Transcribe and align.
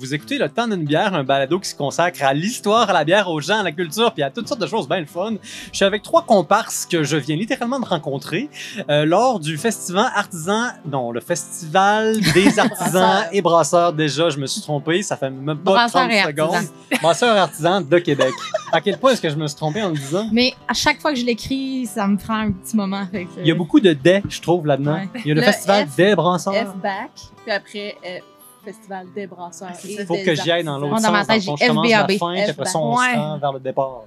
Vous 0.00 0.14
écoutez 0.14 0.38
Le 0.38 0.48
Temps 0.48 0.66
d'une 0.66 0.84
bière, 0.86 1.12
un 1.14 1.24
balado 1.24 1.60
qui 1.60 1.68
se 1.68 1.74
consacre 1.74 2.24
à 2.24 2.32
l'histoire, 2.32 2.88
à 2.88 2.92
la 2.94 3.04
bière, 3.04 3.28
aux 3.28 3.38
gens, 3.40 3.58
à 3.60 3.62
la 3.62 3.70
culture, 3.70 4.14
puis 4.14 4.22
à 4.22 4.30
toutes 4.30 4.48
sortes 4.48 4.60
de 4.62 4.66
choses 4.66 4.88
bien 4.88 4.98
le 5.00 5.04
fun. 5.04 5.34
Je 5.70 5.76
suis 5.76 5.84
avec 5.84 6.02
trois 6.02 6.22
comparses 6.24 6.86
que 6.86 7.02
je 7.02 7.18
viens 7.18 7.36
littéralement 7.36 7.78
de 7.78 7.84
rencontrer 7.84 8.48
euh, 8.88 9.04
lors 9.04 9.38
du 9.40 9.58
festival 9.58 10.10
artisan, 10.14 10.68
non, 10.90 11.12
le 11.12 11.20
festival 11.20 12.18
des 12.32 12.58
artisans 12.58 13.24
et 13.30 13.42
brasseurs. 13.42 13.92
Déjà, 13.92 14.30
je 14.30 14.38
me 14.38 14.46
suis 14.46 14.62
trompé, 14.62 15.02
ça 15.02 15.18
fait 15.18 15.28
même 15.28 15.58
pas 15.58 15.72
Brasseurs 15.72 16.08
30 16.08 16.12
et 16.12 16.22
secondes. 16.24 16.64
Brasseurs 17.02 17.36
et 17.36 17.40
artisans 17.40 17.86
de 17.86 17.98
Québec. 17.98 18.32
À 18.72 18.80
quel 18.80 18.96
point 18.96 19.12
est-ce 19.12 19.20
que 19.20 19.28
je 19.28 19.36
me 19.36 19.46
suis 19.48 19.56
trompé 19.56 19.82
en 19.82 19.90
le 19.90 19.96
disant? 19.96 20.28
Mais 20.32 20.54
à 20.66 20.72
chaque 20.72 20.98
fois 21.02 21.12
que 21.12 21.18
je 21.18 21.26
l'écris, 21.26 21.84
ça 21.84 22.06
me 22.06 22.16
prend 22.16 22.36
un 22.38 22.52
petit 22.52 22.74
moment. 22.74 23.06
fait 23.12 23.26
que- 23.26 23.40
Il 23.40 23.46
y 23.46 23.50
a 23.50 23.54
beaucoup 23.54 23.80
de 23.80 23.92
dés, 23.92 24.22
je 24.30 24.40
trouve, 24.40 24.66
là-dedans. 24.66 24.94
Ouais. 24.94 25.08
Il 25.26 25.28
y 25.28 25.30
a 25.32 25.34
le, 25.34 25.40
Le 25.40 25.46
festival 25.46 25.84
F- 25.86 25.96
des 25.96 26.14
brasseurs. 26.14 26.54
F-Back, 26.54 27.10
puis 27.44 27.52
après 27.52 27.96
euh, 28.06 28.18
Festival 28.64 29.06
des 29.14 29.26
brasseurs. 29.26 29.68
Ah, 29.72 29.76
et 29.88 29.96
ça. 29.96 30.06
faut 30.06 30.14
des 30.14 30.24
que 30.24 30.34
j'y 30.34 30.50
aille 30.50 30.64
dans 30.64 30.78
l'autre 30.78 30.98
sens. 30.98 31.02
dans 31.02 31.12
le 31.12 31.24
fond, 31.40 31.56
j'ai 31.56 31.64
je 31.64 31.68
commence 31.70 31.90
la 31.90 31.98
FBAB. 32.04 32.18
fin, 32.18 32.32
puis 32.32 32.42
après 32.50 32.64
ça, 32.66 32.78
on 32.78 32.96
Ouais. 32.96 33.12
se 33.14 33.18
rend 33.18 33.38
vers 33.38 33.52
le 33.52 33.60
départ. 33.60 34.02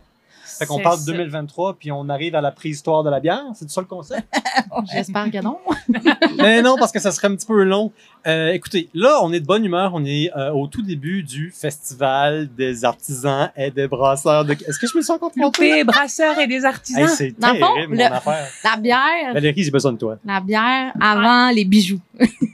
Fait 0.64 0.68
qu'on 0.68 0.80
parle 0.82 1.00
de 1.00 1.06
ça. 1.06 1.12
2023, 1.12 1.76
puis 1.80 1.92
on 1.92 2.10
arrive 2.10 2.36
à 2.36 2.42
la 2.42 2.52
préhistoire 2.52 3.04
de 3.04 3.10
la 3.10 3.20
bière. 3.20 3.44
C'est 3.56 3.70
ça 3.70 3.82
le 3.82 3.88
concept? 3.88 4.24
J'espère 4.92 5.30
que 5.32 5.42
non. 5.42 5.58
Mais 6.38 6.62
non, 6.62 6.76
parce 6.78 6.92
que 6.92 7.00
ça 7.00 7.12
serait 7.12 7.28
un 7.28 7.36
petit 7.36 7.46
peu 7.46 7.64
long. 7.64 7.92
Euh, 8.26 8.52
écoutez, 8.54 8.90
là, 8.94 9.20
on 9.22 9.32
est 9.34 9.40
de 9.40 9.46
bonne 9.46 9.64
humeur. 9.66 9.92
On 9.94 10.04
est 10.06 10.32
euh, 10.36 10.52
au 10.52 10.68
tout 10.68 10.82
début 10.82 11.24
du 11.24 11.52
festival 11.52 12.50
des 12.56 12.86
artisans 12.86 13.52
et 13.56 13.70
des 13.72 13.88
brasseurs. 13.88 14.46
De... 14.46 14.54
Est-ce 14.54 14.80
que 14.80 14.88
je 14.88 14.98
me 14.98 15.02
suis 15.02 15.12
encore 15.12 15.32
trompé? 15.32 15.70
Loupé, 15.70 15.84
brasseurs 15.84 16.40
et 16.40 16.48
des 16.48 16.64
artisans. 16.66 17.04
Hey, 17.04 17.10
c'est 17.10 17.30
fond, 17.32 17.52
terrible, 17.54 17.96
le- 17.98 18.10
mon 18.10 18.16
affaire. 18.16 18.48
La 18.64 18.78
bière, 18.78 19.34
Valérie, 19.34 19.64
j'ai 19.64 19.72
besoin 19.72 19.94
de 19.94 19.98
toi. 19.98 20.18
la 20.26 20.40
bière 20.40 20.94
avant 21.02 21.50
les 21.52 21.66
bijoux. 21.66 22.00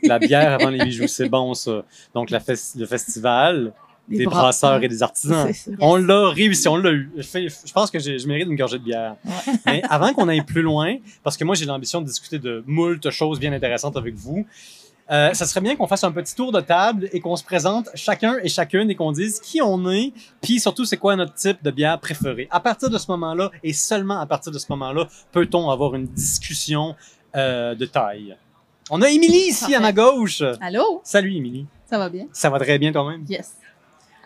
La 0.04 0.20
bière 0.20 0.54
avant 0.54 0.70
les 0.70 0.80
bijoux, 0.84 1.07
c'est 1.07 1.30
bon, 1.30 1.54
ça. 1.54 1.84
Donc, 2.13 2.30
la 2.32 2.40
fes- 2.40 2.77
le 2.77 2.85
festival 2.85 3.73
des 4.18 4.26
bras- 4.26 4.41
brasseurs 4.41 4.81
et 4.84 4.88
des 4.88 5.04
artisans. 5.04 5.49
On 5.80 5.95
l'a 5.95 6.30
réussi, 6.30 6.68
on 6.68 6.77
l'a 6.77 6.91
eu. 6.91 7.12
Je, 7.18 7.22
fais- 7.23 7.48
je 7.49 7.71
pense 7.74 7.90
que 7.91 7.99
je 7.99 8.27
mérite 8.27 8.48
une 8.48 8.55
gorgée 8.55 8.79
de 8.79 8.84
bière. 8.84 9.16
Mais 9.66 9.82
avant 9.90 10.13
qu'on 10.13 10.27
aille 10.27 10.43
plus 10.43 10.62
loin, 10.62 10.96
parce 11.24 11.38
que 11.38 11.43
moi 11.43 11.55
j'ai 11.55 11.66
l'ambition 11.66 12.01
de 12.01 12.05
discuter 12.07 12.40
de 12.40 12.63
moult 12.68 13.10
choses 13.10 13.40
bien 13.40 13.54
intéressantes 13.54 13.98
avec 13.98 14.16
vous, 14.16 14.46
euh, 15.12 15.34
ça 15.34 15.48
serait 15.48 15.62
bien 15.62 15.76
qu'on 15.76 15.88
fasse 15.88 16.04
un 16.04 16.12
petit 16.12 16.35
tour 16.35 16.51
de 16.51 16.62
table 16.62 17.10
et 17.12 17.20
qu'on 17.20 17.35
se 17.35 17.43
présente 17.43 17.90
chacun 17.96 18.38
et 18.43 18.48
chacune 18.49 18.91
et 18.91 18.96
qu'on 18.96 19.12
dise 19.12 19.40
qui 19.40 19.60
on 19.60 19.90
est, 19.90 20.13
puis 20.40 20.60
surtout 20.60 20.85
c'est 20.85 20.98
quoi 20.98 21.16
notre 21.16 21.34
type 21.34 21.57
de 21.63 21.71
bière 21.71 21.99
préféré. 21.99 22.48
À 22.51 22.60
partir 22.60 22.91
de 22.91 22.98
ce 22.99 23.10
moment-là, 23.12 23.49
et 23.63 23.73
seulement 23.73 24.20
à 24.20 24.27
partir 24.27 24.51
de 24.51 24.60
ce 24.60 24.68
moment-là, 24.70 25.07
peut-on 25.32 25.70
avoir 25.71 25.96
une 25.96 26.05
discussion 26.05 26.96
euh, 27.35 27.73
de 27.73 27.85
taille? 27.88 28.38
On 28.91 29.01
a 29.01 29.10
Émilie 29.10 29.49
ici 29.49 29.73
à 29.73 29.79
ma 29.79 29.91
gauche. 29.94 30.44
Allô? 30.62 31.01
Salut 31.04 31.34
Émilie. 31.35 31.66
Ça 31.90 31.98
va 31.98 32.07
bien? 32.10 32.27
Ça 32.32 32.51
va 32.51 32.60
très 32.60 32.77
bien 32.77 32.91
toi-même? 32.91 33.26
Yes. 33.27 33.55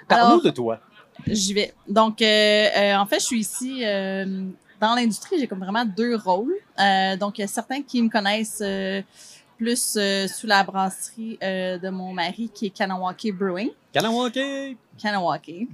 Parle-nous 0.08 0.42
de 0.42 0.50
toi. 0.50 0.80
J'y 1.28 1.54
vais. 1.54 1.74
Donc, 1.88 2.22
euh, 2.22 2.26
euh, 2.76 2.96
en 2.96 3.06
fait, 3.06 3.20
je 3.20 3.26
suis 3.26 3.40
ici 3.40 3.82
euh, 3.84 4.46
dans 4.80 4.96
l'industrie. 4.96 5.40
J'ai 5.40 5.48
comme 5.48 5.60
vraiment 5.60 5.86
deux 5.86 6.16
rôles. 6.16 6.56
Donc, 7.20 7.38
il 7.38 7.42
y 7.42 7.44
a 7.44 7.48
certains 7.48 7.82
qui 7.82 8.02
me 8.02 8.10
connaissent 8.10 8.64
plus 9.58 9.98
sous 10.28 10.48
la 10.48 10.64
brasserie 10.64 11.38
de 11.42 11.90
mon 11.90 12.14
mari 12.14 12.50
qui 12.54 12.68
est 12.68 12.70
Kanawake 12.72 13.32
Brewing. 13.34 13.70
Kanawake. 13.94 14.78
Kanawake. 15.02 15.68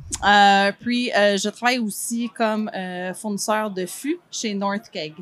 Puis, 0.80 1.10
je 1.14 1.50
travaille 1.50 1.80
aussi 1.80 2.30
comme 2.36 2.70
fournisseur 3.16 3.72
de 3.72 3.86
fûts 3.86 4.20
chez 4.30 4.54
North 4.54 4.90
Keg. 4.92 5.14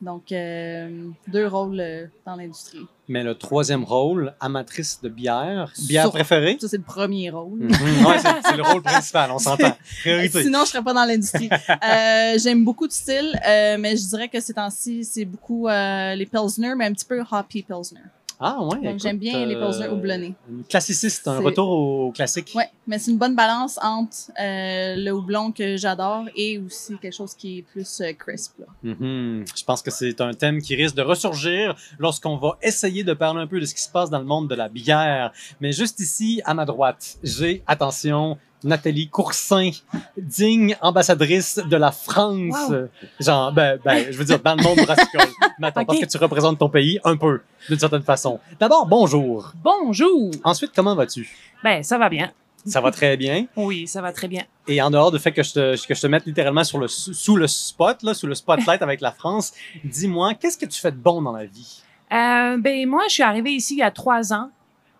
Donc, 0.00 0.30
euh, 0.30 1.08
deux 1.26 1.46
rôles 1.48 1.80
euh, 1.80 2.06
dans 2.24 2.36
l'industrie. 2.36 2.86
Mais 3.08 3.24
le 3.24 3.34
troisième 3.34 3.82
rôle, 3.82 4.32
amatrice 4.38 5.00
de 5.02 5.08
bière. 5.08 5.72
Bière 5.88 6.04
Sur- 6.04 6.12
préférée? 6.12 6.56
Ça, 6.60 6.68
c'est 6.68 6.76
le 6.76 6.82
premier 6.84 7.30
rôle. 7.30 7.62
Ouais, 7.66 8.18
c'est 8.44 8.56
le 8.56 8.62
rôle 8.62 8.82
principal, 8.82 9.30
on 9.32 9.38
s'entend. 9.38 9.76
Priorité. 10.00 10.42
Sinon, 10.44 10.60
je 10.64 10.70
serais 10.70 10.84
pas 10.84 10.92
dans 10.94 11.04
l'industrie. 11.04 11.48
Euh, 11.50 12.38
J'aime 12.38 12.64
beaucoup 12.64 12.86
de 12.86 12.92
styles, 12.92 13.32
mais 13.44 13.96
je 13.96 14.06
dirais 14.08 14.28
que 14.28 14.40
ces 14.40 14.54
temps-ci, 14.54 15.04
c'est 15.04 15.24
beaucoup 15.24 15.66
les 15.68 16.28
Pilsner, 16.30 16.74
mais 16.76 16.86
un 16.86 16.92
petit 16.92 17.06
peu 17.06 17.20
hoppy 17.30 17.62
Pilsner. 17.62 18.00
Ah 18.40 18.62
ouais. 18.62 18.96
J'aime 18.98 19.18
bien 19.18 19.44
les 19.44 19.56
Pilsner 19.56 19.88
houblonnés. 19.88 20.34
Une 20.48 20.62
classiciste, 20.64 21.26
un 21.26 21.40
retour 21.40 21.68
au 21.68 22.12
classique. 22.12 22.52
Ouais, 22.54 22.70
mais 22.86 22.98
c'est 22.98 23.10
une 23.10 23.18
bonne 23.18 23.34
balance 23.34 23.78
entre 23.82 24.30
euh, 24.40 24.94
le 24.96 25.10
houblon 25.10 25.50
que 25.50 25.76
j'adore 25.76 26.24
et 26.36 26.58
aussi 26.58 26.96
quelque 26.98 27.14
chose 27.14 27.34
qui 27.34 27.58
est 27.58 27.62
plus 27.62 28.00
euh, 28.00 28.12
crisp. 28.12 28.58
Là. 28.60 28.66
Mhm. 28.82 29.44
Je 29.56 29.64
pense 29.64 29.82
que 29.82 29.90
c'est 29.90 30.20
un 30.20 30.32
thème 30.34 30.60
qui 30.62 30.76
risque 30.76 30.94
de 30.94 31.02
ressurgir 31.02 31.74
lorsqu'on 31.98 32.36
va 32.36 32.58
essayer 32.62 33.02
de 33.02 33.12
parler 33.12 33.40
un 33.40 33.46
peu 33.46 33.58
de 33.58 33.66
ce 33.66 33.74
qui 33.74 33.82
se 33.82 33.90
passe 33.90 34.08
dans 34.08 34.20
le 34.20 34.24
monde 34.24 34.48
de 34.48 34.54
la 34.54 34.68
bière. 34.68 35.32
Mais 35.60 35.72
juste 35.72 35.98
ici, 35.98 36.40
à 36.44 36.54
ma 36.54 36.64
droite, 36.64 37.18
j'ai, 37.24 37.62
attention, 37.66 38.38
Nathalie 38.64 39.08
Coursin, 39.08 39.70
digne 40.16 40.76
ambassadrice 40.80 41.58
de 41.64 41.76
la 41.76 41.92
France. 41.92 42.72
Genre, 43.20 43.52
ben, 43.52 43.78
ben, 43.84 44.06
je 44.10 44.16
veux 44.18 44.24
dire, 44.24 44.40
dans 44.40 44.54
le 44.56 44.62
monde 44.62 44.78
brassicole. 44.84 45.28
Mais 45.58 45.68
attends, 45.68 45.84
parce 45.84 45.98
Ok. 45.98 46.04
que 46.04 46.10
tu 46.10 46.16
représentes 46.18 46.58
ton 46.58 46.68
pays 46.68 46.98
un 47.04 47.16
peu, 47.16 47.40
d'une 47.68 47.78
certaine 47.78 48.02
façon. 48.02 48.40
D'abord, 48.58 48.86
bonjour. 48.86 49.52
Bonjour. 49.62 50.30
Ensuite, 50.44 50.72
comment 50.74 50.94
vas-tu? 50.94 51.28
Ben, 51.62 51.82
ça 51.82 51.98
va 51.98 52.08
bien. 52.08 52.30
Ça 52.66 52.80
va 52.80 52.90
très 52.90 53.16
bien. 53.16 53.46
Oui, 53.56 53.86
ça 53.86 54.02
va 54.02 54.12
très 54.12 54.28
bien. 54.28 54.42
Et 54.66 54.82
en 54.82 54.90
dehors 54.90 55.10
du 55.12 55.18
fait 55.18 55.32
que 55.32 55.42
je 55.42 55.52
te, 55.52 55.86
que 55.86 55.94
je 55.94 56.00
te 56.00 56.06
mette 56.06 56.26
littéralement 56.26 56.64
sur 56.64 56.78
le, 56.78 56.88
sous 56.88 57.36
le 57.36 57.46
spot, 57.46 58.02
là, 58.02 58.12
sous 58.14 58.26
le 58.26 58.34
spotlight 58.34 58.82
avec 58.82 59.00
la 59.00 59.12
France, 59.12 59.52
dis-moi, 59.84 60.34
qu'est-ce 60.34 60.58
que 60.58 60.66
tu 60.66 60.80
fais 60.80 60.90
de 60.90 60.96
bon 60.96 61.22
dans 61.22 61.32
la 61.32 61.44
vie? 61.46 61.82
Euh, 62.12 62.56
ben, 62.58 62.86
moi, 62.88 63.04
je 63.08 63.14
suis 63.14 63.22
arrivée 63.22 63.52
ici 63.52 63.74
il 63.74 63.78
y 63.78 63.82
a 63.82 63.90
trois 63.90 64.32
ans 64.32 64.50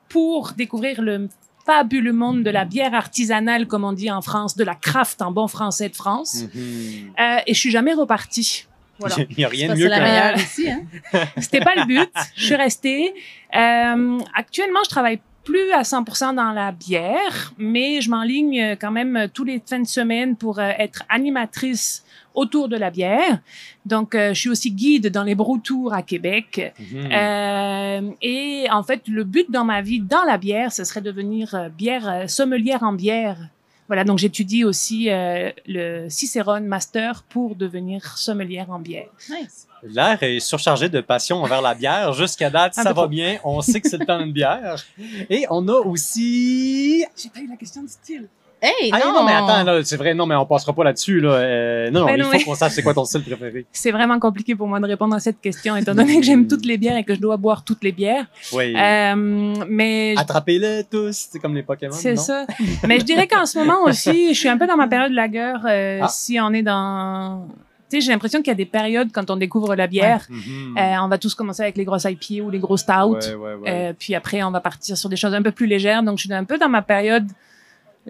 pour 0.08 0.52
découvrir 0.56 1.02
le 1.02 1.28
fabuleux 1.68 2.14
monde 2.14 2.42
de 2.42 2.50
la 2.50 2.64
bière 2.64 2.94
artisanale, 2.94 3.66
comme 3.66 3.84
on 3.84 3.92
dit 3.92 4.10
en 4.10 4.22
France, 4.22 4.56
de 4.56 4.64
la 4.64 4.74
craft 4.74 5.20
en 5.20 5.32
bon 5.32 5.48
français 5.48 5.90
de 5.90 5.96
France. 5.96 6.44
Mhm. 6.54 7.12
Euh, 7.20 7.38
et 7.46 7.52
je 7.52 7.60
suis 7.60 7.70
jamais 7.70 7.92
repartie. 7.92 8.64
Voilà. 8.98 9.16
Il 9.30 9.36
n'y 9.36 9.44
a 9.44 9.48
rien 9.48 9.68
de 9.68 9.78
mieux 9.78 9.84
que 9.84 9.90
la 9.90 10.00
meilleure 10.00 10.36
ici. 10.38 10.70
Hein? 10.70 10.80
C'était 11.36 11.60
pas 11.60 11.74
le 11.76 11.84
but. 11.84 12.10
Je 12.36 12.44
suis 12.44 12.54
restée. 12.54 13.12
Euh, 13.54 14.18
actuellement, 14.34 14.80
je 14.84 14.88
travaille 14.88 15.20
plus 15.44 15.70
à 15.72 15.82
100% 15.82 16.34
dans 16.34 16.52
la 16.52 16.72
bière, 16.72 17.52
mais 17.58 18.00
je 18.00 18.08
m'enligne 18.08 18.60
euh, 18.62 18.76
quand 18.80 18.90
même 18.90 19.28
tous 19.34 19.44
les 19.44 19.62
fins 19.64 19.80
de 19.80 19.86
semaine 19.86 20.36
pour 20.36 20.60
être 20.60 21.02
animatrice 21.10 22.02
autour 22.38 22.68
de 22.68 22.76
la 22.76 22.90
bière. 22.90 23.40
Donc, 23.84 24.14
euh, 24.14 24.32
je 24.34 24.40
suis 24.40 24.50
aussi 24.50 24.70
guide 24.70 25.08
dans 25.08 25.24
les 25.24 25.34
broutours 25.34 25.92
à 25.92 26.02
Québec. 26.02 26.72
Mhm. 26.78 27.08
Euh, 27.12 28.10
et 28.22 28.66
en 28.70 28.82
fait, 28.82 29.08
le 29.08 29.24
but 29.24 29.50
dans 29.50 29.64
ma 29.64 29.82
vie, 29.82 30.00
dans 30.00 30.24
la 30.24 30.38
bière, 30.38 30.72
ce 30.72 30.84
serait 30.84 31.00
de 31.00 31.10
devenir 31.10 31.54
euh, 31.54 31.68
bière 31.68 32.08
euh, 32.08 32.26
sommelière 32.26 32.82
en 32.82 32.92
bière. 32.92 33.38
Voilà, 33.88 34.04
donc 34.04 34.18
j'étudie 34.18 34.64
aussi 34.64 35.08
euh, 35.08 35.50
le 35.66 36.08
Cicerone 36.10 36.66
Master 36.66 37.24
pour 37.30 37.56
devenir 37.56 38.18
sommelière 38.18 38.70
en 38.70 38.78
bière. 38.78 39.08
Nice. 39.30 39.66
L'air 39.82 40.22
est 40.22 40.40
surchargé 40.40 40.90
de 40.90 41.00
passion 41.00 41.42
envers 41.42 41.62
la 41.62 41.74
bière. 41.74 42.12
Jusqu'à 42.12 42.50
date, 42.50 42.76
Un 42.76 42.82
ça 42.82 42.92
va 42.92 43.06
bien. 43.06 43.38
On 43.44 43.62
sait 43.62 43.80
que 43.80 43.88
c'est 43.88 43.96
le 43.96 44.04
temps 44.04 44.18
d'une 44.18 44.32
bière. 44.32 44.84
Et 45.30 45.46
on 45.48 45.66
a 45.68 45.80
aussi... 45.80 47.04
J'ai 47.16 47.30
pas 47.30 47.40
eu 47.40 47.48
la 47.48 47.56
question 47.56 47.82
du 47.82 47.88
style. 47.88 48.28
Hey, 48.60 48.90
Ah 48.92 48.98
non! 49.04 49.12
non, 49.12 49.24
mais 49.24 49.32
attends, 49.32 49.62
là, 49.62 49.84
c'est 49.84 49.96
vrai, 49.96 50.14
non, 50.14 50.26
mais 50.26 50.34
on 50.34 50.44
passera 50.44 50.72
pas 50.72 50.82
là-dessus. 50.84 51.20
Là. 51.20 51.30
Euh, 51.34 51.90
non, 51.90 52.06
Ben 52.06 52.14
il 52.16 52.18
non, 52.22 52.24
faut 52.26 52.32
mais- 52.38 52.44
qu'on 52.44 52.54
sache 52.54 52.72
c'est 52.72 52.82
quoi 52.82 52.92
ton 52.94 53.04
style 53.04 53.22
préféré. 53.22 53.66
C'est 53.72 53.92
vraiment 53.92 54.18
compliqué 54.18 54.56
pour 54.56 54.66
moi 54.66 54.80
de 54.80 54.86
répondre 54.86 55.14
à 55.14 55.20
cette 55.20 55.40
question, 55.40 55.76
étant 55.76 55.94
donné 55.94 56.16
que 56.18 56.24
j'aime 56.24 56.46
toutes 56.48 56.66
les 56.66 56.76
bières 56.76 56.96
et 56.96 57.04
que 57.04 57.14
je 57.14 57.20
dois 57.20 57.36
boire 57.36 57.64
toutes 57.64 57.84
les 57.84 57.92
bières. 57.92 58.26
Oui. 58.52 58.74
Euh, 58.76 59.54
mais 59.68 60.14
Attrapez-les 60.16 60.84
tous, 60.90 61.28
c'est 61.30 61.38
comme 61.38 61.54
les 61.54 61.62
Pokémon. 61.62 61.92
c'est 61.92 62.16
ça. 62.16 62.46
Mais 62.86 62.98
je 62.98 63.04
dirais 63.04 63.28
qu'en 63.28 63.46
ce 63.46 63.58
moment 63.58 63.84
aussi, 63.84 64.34
je 64.34 64.38
suis 64.38 64.48
un 64.48 64.58
peu 64.58 64.66
dans 64.66 64.76
ma 64.76 64.88
période 64.88 65.12
lager. 65.12 65.54
Euh, 65.68 66.00
Ah. 66.02 66.08
Si 66.08 66.38
on 66.40 66.52
est 66.52 66.62
dans, 66.62 67.46
tu 67.90 67.96
sais, 67.96 68.00
j'ai 68.00 68.10
l'impression 68.12 68.40
qu'il 68.40 68.48
y 68.48 68.50
a 68.50 68.54
des 68.56 68.66
périodes 68.66 69.10
quand 69.12 69.30
on 69.30 69.36
découvre 69.36 69.74
la 69.76 69.86
bière. 69.86 70.26
Mhm. 70.28 70.76
Euh, 70.76 70.94
on 71.02 71.08
va 71.08 71.18
tous 71.18 71.34
commencer 71.34 71.62
avec 71.62 71.76
les 71.76 71.84
grosses 71.84 72.04
IPA 72.04 72.42
ou 72.44 72.50
les 72.50 72.58
gros 72.58 72.76
stouts. 72.76 72.92
Ouais, 72.92 73.34
ouais, 73.34 73.54
ouais. 73.54 73.68
Euh, 73.68 73.92
puis 73.98 74.14
après, 74.14 74.42
on 74.42 74.50
va 74.50 74.60
partir 74.60 74.96
sur 74.96 75.08
des 75.08 75.16
choses 75.16 75.34
un 75.34 75.42
peu 75.42 75.52
plus 75.52 75.66
légères. 75.66 76.02
Donc, 76.02 76.18
je 76.18 76.24
suis 76.24 76.34
un 76.34 76.44
peu 76.44 76.58
dans 76.58 76.68
ma 76.68 76.82
période 76.82 77.26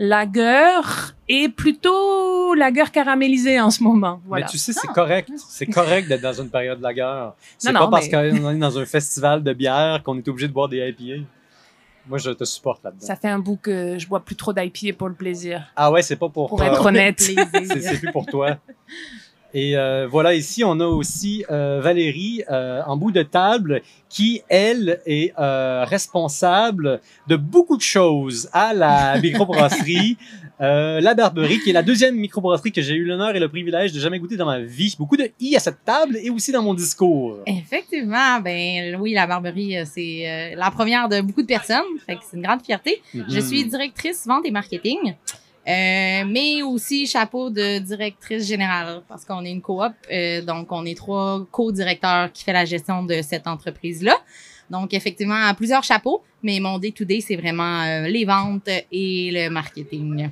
lager 0.00 0.80
et 1.28 1.48
plutôt 1.48 2.54
lager 2.54 2.84
caramélisé 2.92 3.60
en 3.60 3.70
ce 3.70 3.82
moment. 3.82 4.20
Voilà. 4.26 4.46
Mais 4.46 4.50
tu 4.52 4.56
sais, 4.56 4.72
c'est 4.72 4.86
Ah. 4.88 4.92
correct. 4.94 5.28
C'est 5.36 5.66
correct 5.66 6.08
d'être 6.08 6.22
dans 6.22 6.40
une 6.40 6.48
période 6.48 6.78
de 6.78 6.82
la 6.84 6.94
guerre. 6.94 7.32
C'est 7.58 7.72
Non, 7.72 7.80
pas 7.80 7.84
non, 7.86 7.90
parce 7.90 8.06
mais- 8.08 8.30
qu'on 8.40 8.50
est 8.50 8.58
dans 8.58 8.78
un 8.78 8.86
festival 8.86 9.42
de 9.42 9.52
bière 9.52 10.00
qu'on 10.04 10.16
est 10.16 10.26
obligé 10.28 10.46
de 10.48 10.52
boire 10.52 10.68
des 10.68 10.78
IPA. 10.88 11.24
Moi, 12.06 12.16
je 12.18 12.30
te 12.30 12.44
supporte 12.44 12.82
là-dedans. 12.84 13.04
Ça 13.04 13.16
fait 13.16 13.28
un 13.28 13.38
bout 13.38 13.58
que 13.60 13.98
je 13.98 14.06
bois 14.08 14.20
plus 14.20 14.36
trop 14.36 14.52
d'IPA 14.54 14.96
pour 14.96 15.08
le 15.08 15.14
plaisir. 15.14 15.64
Ah 15.76 15.90
ouais, 15.90 16.00
c'est 16.00 16.16
pas 16.16 16.28
pour... 16.30 16.48
Pour 16.48 16.62
euh, 16.62 16.64
être 16.64 16.86
honnête. 16.86 17.20
c'est 17.20 17.36
c'est 17.82 17.98
plus 17.98 18.12
pour 18.12 18.24
toi. 18.24 18.56
Et 19.54 19.76
euh, 19.76 20.06
voilà, 20.06 20.34
ici, 20.34 20.62
on 20.62 20.78
a 20.80 20.86
aussi 20.86 21.44
euh, 21.50 21.80
Valérie 21.82 22.42
euh, 22.50 22.82
en 22.86 22.96
bout 22.96 23.12
de 23.12 23.22
table 23.22 23.80
qui, 24.10 24.42
elle, 24.48 25.00
est 25.06 25.32
responsable 25.84 27.00
de 27.26 27.36
beaucoup 27.36 27.76
de 27.76 27.82
choses 27.82 28.48
à 28.52 28.74
la 28.74 29.18
microbrasserie. 29.22 30.16
La 30.60 31.14
Barberie, 31.14 31.60
qui 31.60 31.70
est 31.70 31.72
la 31.72 31.82
deuxième 31.82 32.16
microbrasserie 32.16 32.72
que 32.72 32.82
j'ai 32.82 32.94
eu 32.94 33.04
l'honneur 33.04 33.34
et 33.36 33.38
le 33.38 33.48
privilège 33.48 33.92
de 33.92 34.00
jamais 34.00 34.18
goûter 34.18 34.36
dans 34.36 34.46
ma 34.46 34.58
vie. 34.60 34.94
Beaucoup 34.98 35.16
de 35.16 35.30
i 35.40 35.54
à 35.56 35.60
cette 35.60 35.84
table 35.84 36.18
et 36.20 36.30
aussi 36.30 36.50
dans 36.52 36.62
mon 36.62 36.74
discours. 36.74 37.38
Effectivement, 37.46 38.40
ben 38.40 38.96
oui, 39.00 39.12
la 39.12 39.26
Barberie, 39.26 39.76
c'est 39.86 40.54
la 40.56 40.70
première 40.70 41.08
de 41.08 41.20
beaucoup 41.20 41.42
de 41.42 41.46
personnes. 41.46 41.84
Fait 42.06 42.16
que 42.16 42.22
c'est 42.28 42.36
une 42.36 42.42
grande 42.42 42.62
fierté. 42.62 43.00
Je 43.14 43.20
Mhm. 43.20 43.40
suis 43.40 43.64
directrice 43.66 44.26
vente 44.26 44.44
et 44.46 44.50
marketing, 44.50 45.14
euh, 45.68 46.24
mais 46.26 46.62
aussi 46.62 47.06
chapeau 47.06 47.50
de 47.50 47.78
directrice 47.78 48.46
générale 48.46 49.02
parce 49.08 49.24
qu'on 49.24 49.44
est 49.44 49.50
une 49.50 49.60
coop, 49.60 49.92
euh, 50.10 50.42
donc 50.42 50.72
on 50.72 50.84
est 50.86 50.96
trois 50.96 51.46
co-directeurs 51.50 52.32
qui 52.32 52.42
fait 52.44 52.54
la 52.54 52.64
gestion 52.64 53.04
de 53.04 53.20
cette 53.22 53.46
entreprise-là. 53.46 54.16
Donc 54.70 54.94
effectivement, 54.94 55.46
à 55.46 55.54
plusieurs 55.54 55.84
chapeaux, 55.84 56.22
mais 56.42 56.60
mon 56.60 56.78
day-to-day, 56.78 57.20
c'est 57.20 57.36
vraiment 57.36 57.82
euh, 57.82 58.06
les 58.08 58.24
ventes 58.24 58.68
et 58.92 59.30
le 59.32 59.48
marketing. 59.50 60.30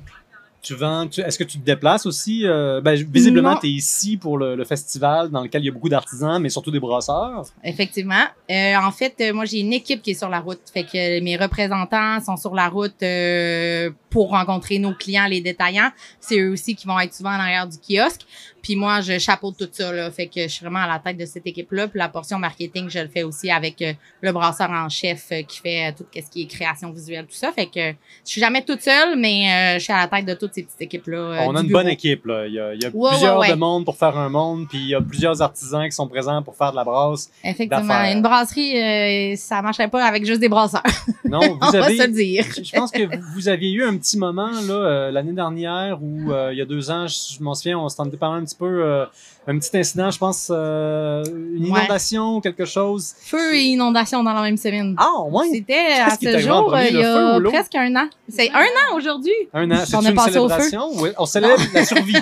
Tu 0.59 0.73
vends, 0.73 1.07
est-ce 1.09 1.37
que 1.37 1.45
tu 1.45 1.59
te 1.59 1.65
déplaces 1.65 2.05
aussi? 2.05 2.45
Euh, 2.45 2.81
ben, 2.81 2.93
visiblement, 2.93 3.55
tu 3.55 3.67
es 3.67 3.69
ici 3.69 4.17
pour 4.17 4.37
le, 4.37 4.55
le 4.55 4.65
festival 4.65 5.29
dans 5.29 5.43
lequel 5.43 5.61
il 5.61 5.65
y 5.67 5.69
a 5.69 5.71
beaucoup 5.71 5.87
d'artisans, 5.87 6.41
mais 6.41 6.49
surtout 6.49 6.71
des 6.71 6.79
brasseurs. 6.79 7.43
Effectivement. 7.63 8.25
Euh, 8.51 8.75
en 8.75 8.91
fait, 8.91 9.31
moi, 9.33 9.45
j'ai 9.45 9.59
une 9.59 9.71
équipe 9.71 10.01
qui 10.01 10.11
est 10.11 10.19
sur 10.19 10.27
la 10.27 10.41
route. 10.41 10.59
Fait 10.73 10.83
que 10.83 11.21
mes 11.21 11.37
représentants 11.37 12.19
sont 12.19 12.35
sur 12.35 12.53
la 12.53 12.67
route 12.67 13.01
euh, 13.01 13.91
pour 14.09 14.29
rencontrer 14.29 14.79
nos 14.79 14.93
clients, 14.93 15.27
les 15.27 15.41
détaillants. 15.41 15.91
C'est 16.19 16.39
eux 16.39 16.51
aussi 16.51 16.75
qui 16.75 16.87
vont 16.87 16.99
être 16.99 17.13
souvent 17.13 17.31
en 17.31 17.39
arrière 17.39 17.67
du 17.67 17.77
kiosque. 17.77 18.21
Puis 18.61 18.75
moi, 18.75 18.99
je 19.01 19.17
chapeaute 19.17 19.55
tout 19.57 19.69
ça. 19.71 19.93
Là. 19.93 20.11
Fait 20.11 20.27
que 20.27 20.41
je 20.41 20.47
suis 20.47 20.65
vraiment 20.65 20.79
à 20.83 20.87
la 20.87 20.99
tête 20.99 21.17
de 21.17 21.25
cette 21.25 21.45
équipe-là. 21.47 21.87
Puis 21.87 21.99
la 21.99 22.09
portion 22.09 22.37
marketing, 22.37 22.89
je 22.89 22.99
le 22.99 23.07
fais 23.07 23.23
aussi 23.23 23.49
avec 23.49 23.81
euh, 23.81 23.93
le 24.21 24.31
brasseur 24.33 24.69
en 24.69 24.89
chef 24.89 25.27
euh, 25.31 25.41
qui 25.43 25.59
fait 25.59 25.87
euh, 25.87 25.91
tout 25.97 26.05
ce 26.13 26.29
qui 26.29 26.41
est 26.41 26.47
création 26.47 26.91
visuelle, 26.91 27.25
tout 27.25 27.35
ça. 27.35 27.51
Fait 27.53 27.67
que 27.67 27.91
je 27.91 27.95
suis 28.31 28.41
jamais 28.41 28.63
toute 28.63 28.81
seule, 28.81 29.17
mais 29.17 29.77
je 29.77 29.83
suis 29.83 29.93
à 29.93 29.97
la 29.99 30.07
tête 30.07 30.25
de 30.25 30.33
toutes 30.33 30.53
ces 30.53 30.63
petites 30.63 30.81
équipes-là. 30.81 31.45
On 31.47 31.55
a 31.55 31.61
une 31.61 31.71
bonne 31.71 31.87
équipe. 31.87 32.25
Là. 32.25 32.45
Il 32.47 32.53
y 32.53 32.59
a, 32.59 32.73
il 32.73 32.81
y 32.81 32.85
a 32.85 32.89
Ouais, 32.93 33.09
plusieurs 33.11 33.39
ouais, 33.39 33.47
ouais. 33.47 33.53
de 33.53 33.59
monde 33.59 33.85
pour 33.85 33.95
faire 33.95 34.17
un 34.17 34.29
monde, 34.29 34.67
puis 34.67 34.79
il 34.79 34.87
y 34.89 34.95
a 34.95 35.01
plusieurs 35.01 35.41
artisans 35.41 35.85
qui 35.85 35.91
sont 35.95 36.07
présents 36.07 36.41
pour 36.43 36.55
faire 36.55 36.71
de 36.71 36.77
la 36.77 36.83
brasse. 36.83 37.29
Effectivement. 37.43 38.03
Une 38.05 38.21
brasserie, 38.21 38.81
euh, 38.81 39.35
ça 39.37 39.61
marcherait 39.61 39.87
pas 39.89 40.03
avec 40.05 40.25
juste 40.25 40.41
des 40.41 40.49
brasseurs. 40.49 40.83
Non, 41.25 41.39
On 41.61 41.65
vous 41.65 41.71
va 41.71 41.85
avez... 41.85 41.97
se 41.97 42.07
le 42.07 42.13
dire. 42.13 42.45
Je 42.55 42.71
pense 42.77 42.91
que 42.91 43.03
vous 43.33 43.47
aviez 43.47 43.71
eu 43.71 43.83
un 43.83 43.96
petit 43.97 44.17
moment 44.17 44.49
là 44.51 44.73
euh, 44.73 45.11
l'année 45.11 45.33
dernière 45.33 46.01
ou 46.01 46.31
euh, 46.31 46.49
il 46.53 46.57
y 46.57 46.61
a 46.61 46.65
deux 46.65 46.89
ans, 46.91 47.07
je, 47.07 47.41
m'en 47.43 47.53
souviens, 47.53 47.77
on 47.79 47.89
s'entendait 47.89 48.17
parler 48.17 48.41
un 48.41 48.45
petit 48.45 48.55
peu, 48.55 48.65
euh, 48.83 49.05
un 49.47 49.57
petit 49.59 49.77
incident, 49.77 50.09
je 50.11 50.17
pense, 50.17 50.49
une 50.49 51.65
inondation 51.65 52.37
ou 52.37 52.41
quelque 52.41 52.65
chose. 52.65 53.13
Feu 53.19 53.55
et 53.55 53.63
inondation 53.63 54.23
dans 54.23 54.33
la 54.33 54.41
même 54.41 54.57
semaine. 54.57 54.95
Ah, 54.97 55.21
ouais. 55.29 55.47
C'était 55.51 55.99
à 56.01 56.09
ce 56.11 56.37
jour, 56.39 56.67
premier, 56.67 56.89
il 56.89 56.97
y 56.99 57.03
a 57.03 57.39
presque 57.41 57.75
un 57.75 57.95
an. 57.95 58.09
C'est 58.29 58.51
un 58.51 58.59
an 58.61 58.95
aujourd'hui. 58.95 59.31
Un 59.53 59.69
an, 59.71 59.83
On 59.93 60.05
a 60.05 60.11
passé 60.11 60.37
au 60.37 60.49
feu. 60.49 60.63
Oui, 60.95 61.09
on 61.17 61.25
célèbre 61.25 61.61
la 61.73 61.85
survie. 61.85 62.15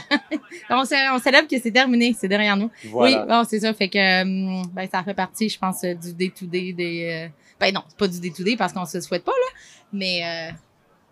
On, 0.69 0.83
cé- 0.85 0.95
on 1.13 1.19
célèbre 1.19 1.47
que 1.47 1.59
c'est 1.61 1.71
terminé, 1.71 2.15
c'est 2.19 2.27
derrière 2.27 2.57
nous. 2.57 2.69
Voilà. 2.91 3.21
Oui, 3.21 3.27
bon, 3.27 3.43
c'est 3.47 3.59
ça. 3.59 3.73
Fait 3.73 3.89
que 3.89 4.21
hum, 4.23 4.63
ben, 4.73 4.87
ça 4.91 5.03
fait 5.03 5.13
partie, 5.13 5.49
je 5.49 5.57
pense, 5.59 5.81
du 5.81 6.13
day-to-day 6.13 6.73
des. 6.73 7.25
euh, 7.25 7.27
Ben 7.59 7.73
non, 7.73 7.81
c'est 7.87 7.97
pas 7.97 8.07
du 8.07 8.19
day-to-day 8.19 8.55
parce 8.57 8.73
qu'on 8.73 8.85
se 8.85 8.97
le 8.97 9.01
souhaite 9.01 9.23
pas, 9.23 9.31
là. 9.31 9.59
Mais 9.93 10.21
euh, 10.23 10.51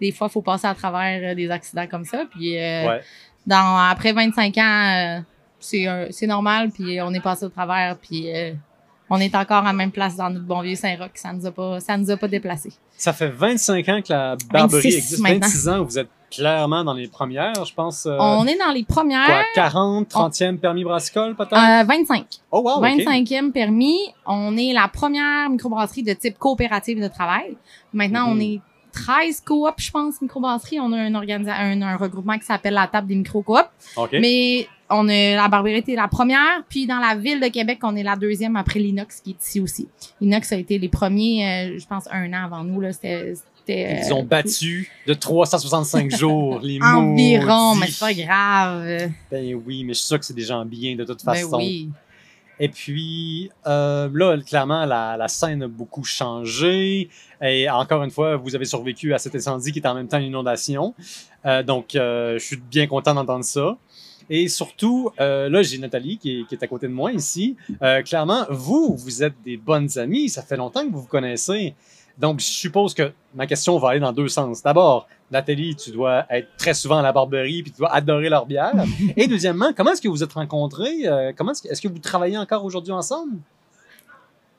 des 0.02 0.12
fois, 0.12 0.28
il 0.30 0.34
faut 0.34 0.42
passer 0.42 0.68
à 0.68 0.74
travers 0.76 1.32
euh, 1.32 1.36
des 1.36 1.50
accidents 1.50 1.88
comme 1.88 2.06
ça. 2.06 2.24
Puis 2.32 2.58
euh, 2.58 2.88
Ouais. 2.88 3.02
dans, 3.48 3.78
après 3.78 4.12
25 4.14 4.58
ans, 4.58 5.20
euh, 5.20 5.20
c'est 5.60 6.28
normal. 6.28 6.72
Puis 6.72 7.00
on 7.02 7.14
est 7.14 7.20
passé 7.22 7.46
au 7.46 7.50
travers. 7.50 7.98
Puis 7.98 8.28
on 9.10 9.18
est 9.20 9.34
encore 9.36 9.58
à 9.60 9.64
la 9.68 9.74
même 9.74 9.92
place 9.92 10.16
dans 10.16 10.30
notre 10.30 10.46
bon 10.46 10.62
vieux 10.62 10.76
Saint-Roch. 10.76 11.12
Ça 11.16 11.32
nous 11.34 11.46
a 11.46 11.52
pas, 11.52 11.80
ça 11.80 11.96
nous 11.98 12.10
a 12.12 12.18
pas 12.18 12.28
déplacés. 12.28 12.74
Ça 12.98 13.14
fait 13.14 13.30
25 13.30 13.90
ans 13.90 14.02
que 14.02 14.12
la 14.14 14.36
Barberie 14.52 14.82
26 14.84 14.96
existe. 14.98 15.22
maintenant. 15.22 15.40
26 15.48 15.70
ans, 15.70 15.84
vous 15.84 16.00
êtes 16.00 16.10
clairement 16.32 16.84
dans 16.84 16.94
les 16.96 17.08
premières, 17.08 17.64
je 17.64 17.74
pense. 17.76 18.08
euh, 18.08 18.18
on 18.20 18.48
est 18.48 18.58
dans 18.58 18.72
les 18.72 18.84
premières. 18.84 19.26
quoi, 19.28 19.44
40, 19.54 20.10
30e 20.10 20.58
permis 20.58 20.84
brassicole, 20.84 21.36
peut-être? 21.36 21.54
Euh, 21.54 21.84
25. 21.84 22.26
oh, 22.50 22.62
wow, 22.62 22.78
OK. 22.78 22.84
25e 22.86 23.52
permis. 23.52 24.00
On 24.26 24.58
est 24.58 24.74
la 24.74 24.88
première 24.88 25.48
microbrasserie 25.52 26.02
de 26.02 26.14
type 26.14 26.40
coopérative 26.40 27.00
de 27.00 27.08
travail. 27.08 27.56
Maintenant, 27.94 28.28
Mhm. 28.30 28.38
on 28.38 28.40
est 28.42 28.62
13 28.94 29.42
coop, 29.42 29.74
je 29.78 29.92
pense, 29.92 30.22
microbrasserie. 30.22 30.80
On 30.80 30.92
a 30.94 30.98
un, 30.98 31.14
un, 31.16 31.82
un 31.82 31.98
regroupement 31.98 32.38
qui 32.38 32.46
s'appelle 32.46 32.76
la 32.76 32.88
table 32.88 33.08
des 33.08 33.16
micro-coop. 33.16 33.66
OK. 33.98 34.12
Mais 34.14 34.68
on 34.90 35.10
a 35.10 35.36
la 35.36 35.48
Barberie 35.48 35.76
était 35.78 35.96
la 35.96 36.08
première. 36.08 36.64
Puis 36.70 36.86
dans 36.86 37.00
la 37.00 37.16
ville 37.16 37.40
de 37.42 37.48
Québec, 37.48 37.80
on 37.84 37.96
est 37.96 38.04
la 38.04 38.16
deuxième 38.16 38.56
après 38.56 38.80
l'Inox 38.80 39.20
qui 39.22 39.32
est 39.32 39.44
ici 39.46 39.60
aussi. 39.60 39.88
L'Inox 40.22 40.52
a 40.52 40.58
été 40.58 40.78
les 40.78 40.90
premiers, 40.90 41.46
euh, 41.74 41.80
je 41.80 41.86
pense, 41.88 42.06
un 42.12 42.32
an 42.34 42.46
avant 42.46 42.64
nous. 42.64 42.80
Là, 42.80 42.94
c'était, 42.94 43.34
c'était, 43.58 44.02
Ils 44.06 44.12
euh, 44.12 44.16
ont 44.16 44.24
battu 44.24 44.92
de 45.08 45.14
365 45.14 46.12
jours 46.16 46.60
les 46.62 46.80
environ, 46.82 47.70
maudits. 47.76 47.80
mais 47.80 47.88
c'est 47.88 48.00
pas 48.00 48.14
grave. 48.14 49.12
Ben 49.32 49.56
oui, 49.66 49.84
mais 49.84 49.94
je 49.94 50.00
suis 50.00 50.08
sûr 50.08 50.20
que 50.20 50.26
c'est 50.26 50.36
des 50.36 50.44
gens 50.44 50.64
bien 50.66 50.96
de 50.96 51.04
toute 51.04 51.26
Ben 51.26 51.34
façon. 51.34 51.58
oui. 51.58 51.90
Et 52.64 52.70
puis 52.70 53.52
euh, 53.68 54.10
là, 54.14 54.38
clairement, 54.38 54.86
la, 54.86 55.28
scène 55.28 55.64
a 55.64 55.68
beaucoup 55.68 56.06
changé. 56.06 57.10
Et 57.42 57.70
encore 57.70 58.04
une 58.04 58.10
fois, 58.10 58.38
vous 58.38 58.56
avez 58.56 58.64
survécu 58.64 59.14
à 59.14 59.18
cet 59.18 59.36
incendie 59.36 59.74
qui 59.74 59.80
est 59.80 59.86
en 59.86 59.94
même 59.94 60.08
temps 60.08 60.18
une 60.18 60.28
inondation. 60.28 60.96
Euh, 61.46 61.62
donc, 61.62 61.94
euh, 61.94 62.40
je 62.40 62.46
suis 62.46 62.56
bien 62.56 62.88
content 62.88 63.14
d'entendre 63.16 63.44
ça. 63.44 63.76
Et 64.30 64.48
surtout, 64.48 65.12
là, 65.20 65.62
j'ai 65.62 65.78
Nathalie 65.78 66.18
qui 66.18 66.40
est, 66.40 66.48
qui 66.48 66.56
est 66.56 66.64
à 66.64 66.68
côté 66.68 66.88
de 66.88 66.94
moi 66.94 67.12
ici. 67.12 67.58
Clairement, 68.06 68.46
vous, 68.50 68.96
vous 68.96 69.24
êtes 69.24 69.36
des 69.44 69.58
bonnes 69.58 69.90
amies. 69.98 70.30
Ça 70.30 70.42
fait 70.42 70.56
longtemps 70.56 70.88
que 70.88 70.92
vous 70.94 71.02
vous 71.02 71.08
connaissez. 71.08 71.76
Donc, 72.18 72.40
je 72.40 72.46
suppose 72.46 72.94
que 72.94 73.12
ma 73.34 73.48
question 73.48 73.78
va 73.80 73.90
aller 73.90 74.00
dans 74.00 74.12
deux 74.14 74.28
sens. 74.28 74.62
D'abord, 74.62 75.08
Nathalie, 75.32 75.76
tu 75.76 75.90
dois 75.92 76.26
être 76.30 76.48
très 76.58 76.74
souvent 76.76 77.00
à 77.00 77.02
la 77.02 77.12
barberie 77.12 77.64
puis 77.64 77.72
tu 77.72 77.80
dois 77.80 77.92
adorer 77.94 78.30
leur 78.30 78.46
bière. 78.46 78.74
Et 79.18 79.28
deuxièmement, 79.28 79.72
comment 79.76 79.92
est-ce 79.92 80.02
que 80.02 80.08
vous 80.08 80.24
êtes 80.24 80.34
rencontrés? 80.34 81.08
Euh, 81.08 81.32
comment 81.36 81.52
est-ce 81.54 81.82
que, 81.82 81.88
vous 81.88 81.98
travaillez 82.00 82.38
encore 82.38 82.64
aujourd'hui 82.64 82.92
ensemble? 82.94 83.38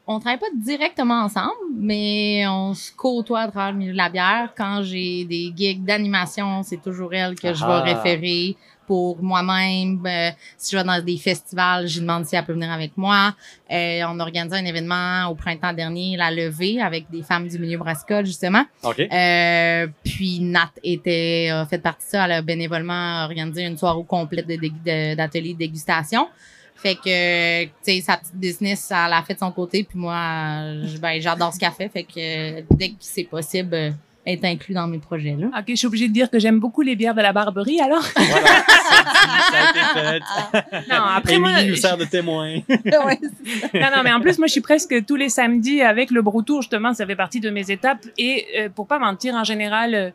on 0.07 0.21
travaille 0.21 0.39
pas 0.39 0.47
directement 0.55 1.23
ensemble, 1.23 1.55
mais 1.79 2.45
on 2.47 2.75
se 2.75 2.93
côtoie 2.93 3.41
à 3.41 3.49
travers 3.51 3.73
le 3.73 3.79
milieu 3.79 3.93
de 3.93 3.97
la 3.97 4.11
bière. 4.11 4.53
Quand 4.55 4.83
j'ai 4.83 5.25
des 5.25 5.51
gigs 5.57 5.83
d'animation, 5.83 6.63
c'est 6.63 6.83
toujours 6.83 7.15
elle 7.15 7.35
que 7.37 7.55
je 7.55 7.65
Ah. 7.65 7.83
vais 7.83 7.95
référer 7.95 8.55
pour 8.87 9.23
moi-même. 9.23 10.01
Euh, 10.07 10.31
si 10.57 10.73
je 10.73 10.79
vais 10.79 10.85
dans 10.85 11.03
des 11.05 11.17
festivals, 11.17 11.87
je 11.89 12.01
demande 12.01 12.25
si 12.27 12.37
elle 12.37 12.45
peut 12.45 12.53
venir 12.53 12.71
avec 12.71 12.97
moi. 12.97 13.35
Euh, 13.71 14.03
on 14.09 14.19
a 14.21 14.23
organisé 14.23 14.57
un 14.57 14.65
événement 14.65 15.27
au 15.31 15.35
printemps 15.35 15.73
dernier, 15.73 16.17
la 16.17 16.31
levée, 16.31 16.81
avec 16.81 17.11
des 17.11 17.23
femmes 17.23 17.49
du 17.49 17.59
milieu 17.59 17.79
brassicole, 17.79 18.27
justement. 18.27 18.65
Euh, 19.13 19.87
puis 20.05 20.41
Nat 20.41 20.71
était 20.83 21.49
a 21.53 21.67
fait 21.67 21.79
partie 21.79 22.07
de 22.07 22.11
ça. 22.11 22.25
Elle 22.27 22.33
a 22.33 22.43
bénévolement 22.43 23.25
organisé 23.25 23.65
une 23.65 23.77
soirée 23.79 24.05
complète 24.07 24.47
de 24.47 24.55
dég- 24.55 24.83
de- 24.85 25.15
d'ateliers 25.15 25.55
de, 25.55 25.59
dégustation. 25.59 26.29
Fait 26.77 26.97
que, 26.97 27.65
tu 27.65 27.71
sais, 27.83 28.01
sa 28.03 28.19
petite 28.19 28.35
business, 28.37 28.91
elle 28.91 29.11
l'a 29.11 29.23
fait 29.23 29.35
de 29.35 29.39
son 29.39 29.51
côté. 29.53 29.85
Puis 29.85 29.99
moi, 29.99 30.15
je- 30.85 30.99
ben, 30.99 31.19
j'adore 31.21 31.55
ce 31.55 31.59
qu'elle 31.59 31.71
fait. 31.73 31.89
Fait 31.89 32.03
que 32.03 32.61
dès 32.75 32.91
que 32.91 32.97
c'est 33.01 33.25
possible, 33.25 33.95
est 34.27 34.45
inclus 34.45 34.75
dans 34.75 34.87
mes 34.87 34.99
projets, 34.99 35.37
là. 35.39 35.47
Ok, 35.59 35.65
je 35.69 35.75
suis 35.75 35.87
obligée 35.87 36.09
de 36.09 36.13
dire 36.13 36.31
que 36.31 36.39
j'aime 36.39 36.59
beaucoup 36.59 36.83
les 36.83 36.97
bières 36.97 37.15
de 37.15 37.21
la 37.21 37.33
Barberie, 37.33 37.81
alors. 37.81 38.05
Voilà, 38.17 38.65
ça 39.51 39.59
a 39.59 40.17
été 40.17 40.21
fait. 40.21 40.85
Non, 40.91 41.03
après 41.15 41.39
moi, 41.39 41.63
nous 41.63 41.77
sert 41.77 41.97
de 41.97 42.05
témoin. 42.05 42.55
Ouais. 42.69 43.19
non, 43.75 43.89
non, 43.97 44.03
mais 44.03 44.13
en 44.13 44.21
plus, 44.21 44.39
moi, 44.39 44.47
je 44.47 44.53
suis 44.53 44.61
presque 44.61 45.05
tous 45.07 45.17
les 45.17 45.29
samedis 45.29 45.83
avec 45.83 46.11
le 46.11 46.23
Broutour, 46.23 46.63
justement, 46.63 46.95
ça 46.95 47.07
fait 47.07 47.17
partie 47.17 47.41
de 47.41 47.51
mes 47.51 47.71
étapes. 47.71 48.05
Et 48.19 48.47
euh, 48.59 48.69
pour 48.69 48.87
pas 48.87 48.99
mentir, 48.99 49.35
en 49.35 49.45
général, 49.45 49.95
euh, 49.95 50.11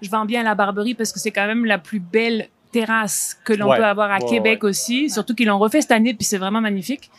je 0.00 0.08
vends 0.10 0.24
bien 0.24 0.40
à 0.40 0.44
la 0.44 0.54
Barberie 0.54 0.94
parce 0.94 1.12
que 1.12 1.18
c'est 1.18 1.30
quand 1.30 1.46
même 1.46 1.64
la 1.64 1.78
plus 1.78 2.00
belle 2.00 2.48
terrasse 2.72 3.36
que 3.44 3.52
l'on 3.52 3.68
Ouais, 3.68 3.76
peut 3.76 3.84
avoir 3.84 4.10
à 4.10 4.18
ouais, 4.18 4.30
Québec 4.30 4.64
aussi. 4.64 5.10
Surtout 5.10 5.34
qu'ils 5.34 5.48
l'ont 5.48 5.58
refait 5.58 5.80
cette 5.80 5.90
année, 5.90 6.14
puis 6.14 6.24
c'est 6.24 6.38
vraiment 6.38 6.60
magnifique. 6.60 7.10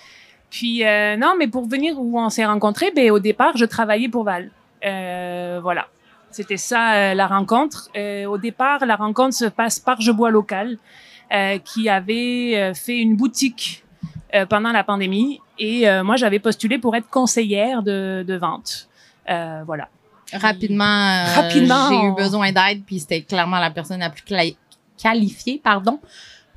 Puis, 0.49 0.85
euh, 0.85 1.15
non, 1.17 1.35
mais 1.37 1.47
pour 1.47 1.67
venir 1.67 1.99
où 1.99 2.19
on 2.19 2.29
s'est 2.29 2.45
rencontrés, 2.45 2.91
ben, 2.95 3.11
au 3.11 3.19
départ, 3.19 3.55
je 3.57 3.65
travaillais 3.65 4.09
pour 4.09 4.23
Val. 4.23 4.49
Euh, 4.85 5.59
voilà. 5.61 5.87
C'était 6.31 6.57
ça, 6.57 6.93
euh, 6.93 7.13
la 7.13 7.27
rencontre. 7.27 7.89
Euh, 7.95 8.25
au 8.25 8.37
départ, 8.37 8.85
la 8.85 8.95
rencontre 8.95 9.35
se 9.35 9.45
passe 9.45 9.79
par 9.79 9.99
Je 10.01 10.11
bois 10.11 10.31
local, 10.31 10.77
euh, 11.33 11.57
qui 11.59 11.89
avait 11.89 12.73
fait 12.73 12.97
une 12.97 13.15
boutique 13.15 13.83
pendant 14.49 14.71
la 14.71 14.83
pandémie. 14.83 15.41
Et 15.59 15.85
moi, 16.03 16.15
j'avais 16.15 16.39
postulé 16.39 16.77
pour 16.77 16.95
être 16.95 17.09
conseillère 17.09 17.83
de, 17.83 18.23
de 18.25 18.35
vente. 18.35 18.87
Voilà. 19.27 19.89
Rapidement, 20.33 21.25
Rapidement, 21.35 21.89
j'ai 21.89 22.07
eu 22.07 22.15
besoin 22.15 22.51
d'aide. 22.53 22.83
Puis 22.85 23.01
c'était 23.01 23.21
clairement 23.21 23.59
la 23.59 23.71
personne 23.71 23.99
la 23.99 24.09
plus 24.09 24.23
qualifiée, 24.97 25.59
pardon, 25.61 25.99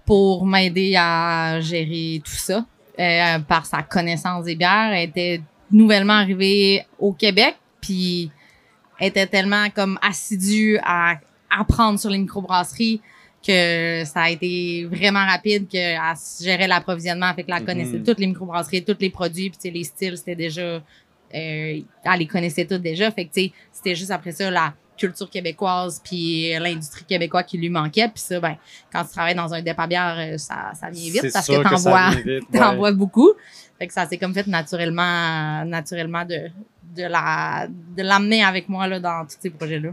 pour 0.06 0.46
m'aider 0.46 0.94
à 0.96 1.60
gérer 1.60 2.22
tout 2.24 2.30
ça. 2.30 2.64
Par 3.48 3.66
sa 3.66 3.82
connaissance 3.82 4.44
des 4.44 4.54
bières, 4.54 4.92
elle 4.92 5.08
était 5.08 5.42
nouvellement 5.72 6.12
arrivée 6.14 6.86
au 7.00 7.12
Québec, 7.12 7.56
puis 7.80 8.30
était 9.00 9.26
tellement 9.26 9.68
comme 9.70 9.98
assidue 10.02 10.78
à 10.82 11.16
apprendre 11.50 11.98
sur 11.98 12.10
les 12.10 12.18
microbrasseries 12.18 13.00
que 13.46 14.04
ça 14.06 14.22
a 14.22 14.30
été 14.30 14.86
vraiment 14.90 15.24
rapide, 15.26 15.68
qu'elle 15.68 15.98
gérait 16.40 16.66
l'approvisionnement, 16.66 17.32
fait 17.34 17.42
que 17.44 17.50
la 17.50 17.60
Mhm. 17.60 17.66
connaissait 17.66 18.00
toutes 18.00 18.18
les 18.18 18.26
microbrasseries, 18.26 18.84
tous 18.84 18.96
les 18.98 19.10
produits, 19.10 19.50
puis 19.50 19.70
les 19.70 19.84
styles, 19.84 20.16
c'était 20.16 20.34
déjà, 20.34 20.62
euh, 20.62 20.80
elle 21.34 21.82
les 22.18 22.26
connaissait 22.26 22.64
toutes 22.64 22.80
déjà, 22.80 23.10
fait 23.10 23.26
que 23.26 23.30
c'était 23.34 23.94
juste 23.94 24.10
après 24.10 24.32
ça 24.32 24.50
la 24.50 24.72
culture 24.96 25.28
québécoise 25.28 26.00
puis 26.02 26.52
l'industrie 26.58 27.04
québécoise 27.04 27.44
qui 27.46 27.58
lui 27.58 27.68
manquait, 27.68 28.08
puis 28.08 28.22
ça, 28.22 28.40
ben, 28.40 28.56
quand 28.92 29.04
tu 29.04 29.10
travailles 29.10 29.34
dans 29.34 29.52
un 29.52 29.60
dépôt 29.60 29.82
à 29.82 29.86
bière, 29.88 30.16
euh, 30.16 30.38
ça, 30.38 30.72
ça 30.80 30.88
vient 30.88 31.12
vite 31.12 31.32
parce 31.32 31.46
que 31.46 31.62
t'en 31.62 31.90
bois, 31.90 32.10
ouais. 32.78 32.92
beaucoup, 32.94 33.32
fait 33.78 33.88
que 33.88 33.92
ça 33.92 34.06
s'est 34.06 34.16
comme 34.16 34.32
fait 34.32 34.46
naturellement, 34.46 35.64
naturellement 35.66 36.24
de 36.24 36.50
de 36.96 37.04
la 37.04 37.66
de 37.68 38.02
l'amener 38.02 38.44
avec 38.44 38.68
moi 38.68 38.86
là 38.86 39.00
dans 39.00 39.24
tous 39.24 39.36
ces 39.40 39.50
projets 39.50 39.80
là. 39.80 39.90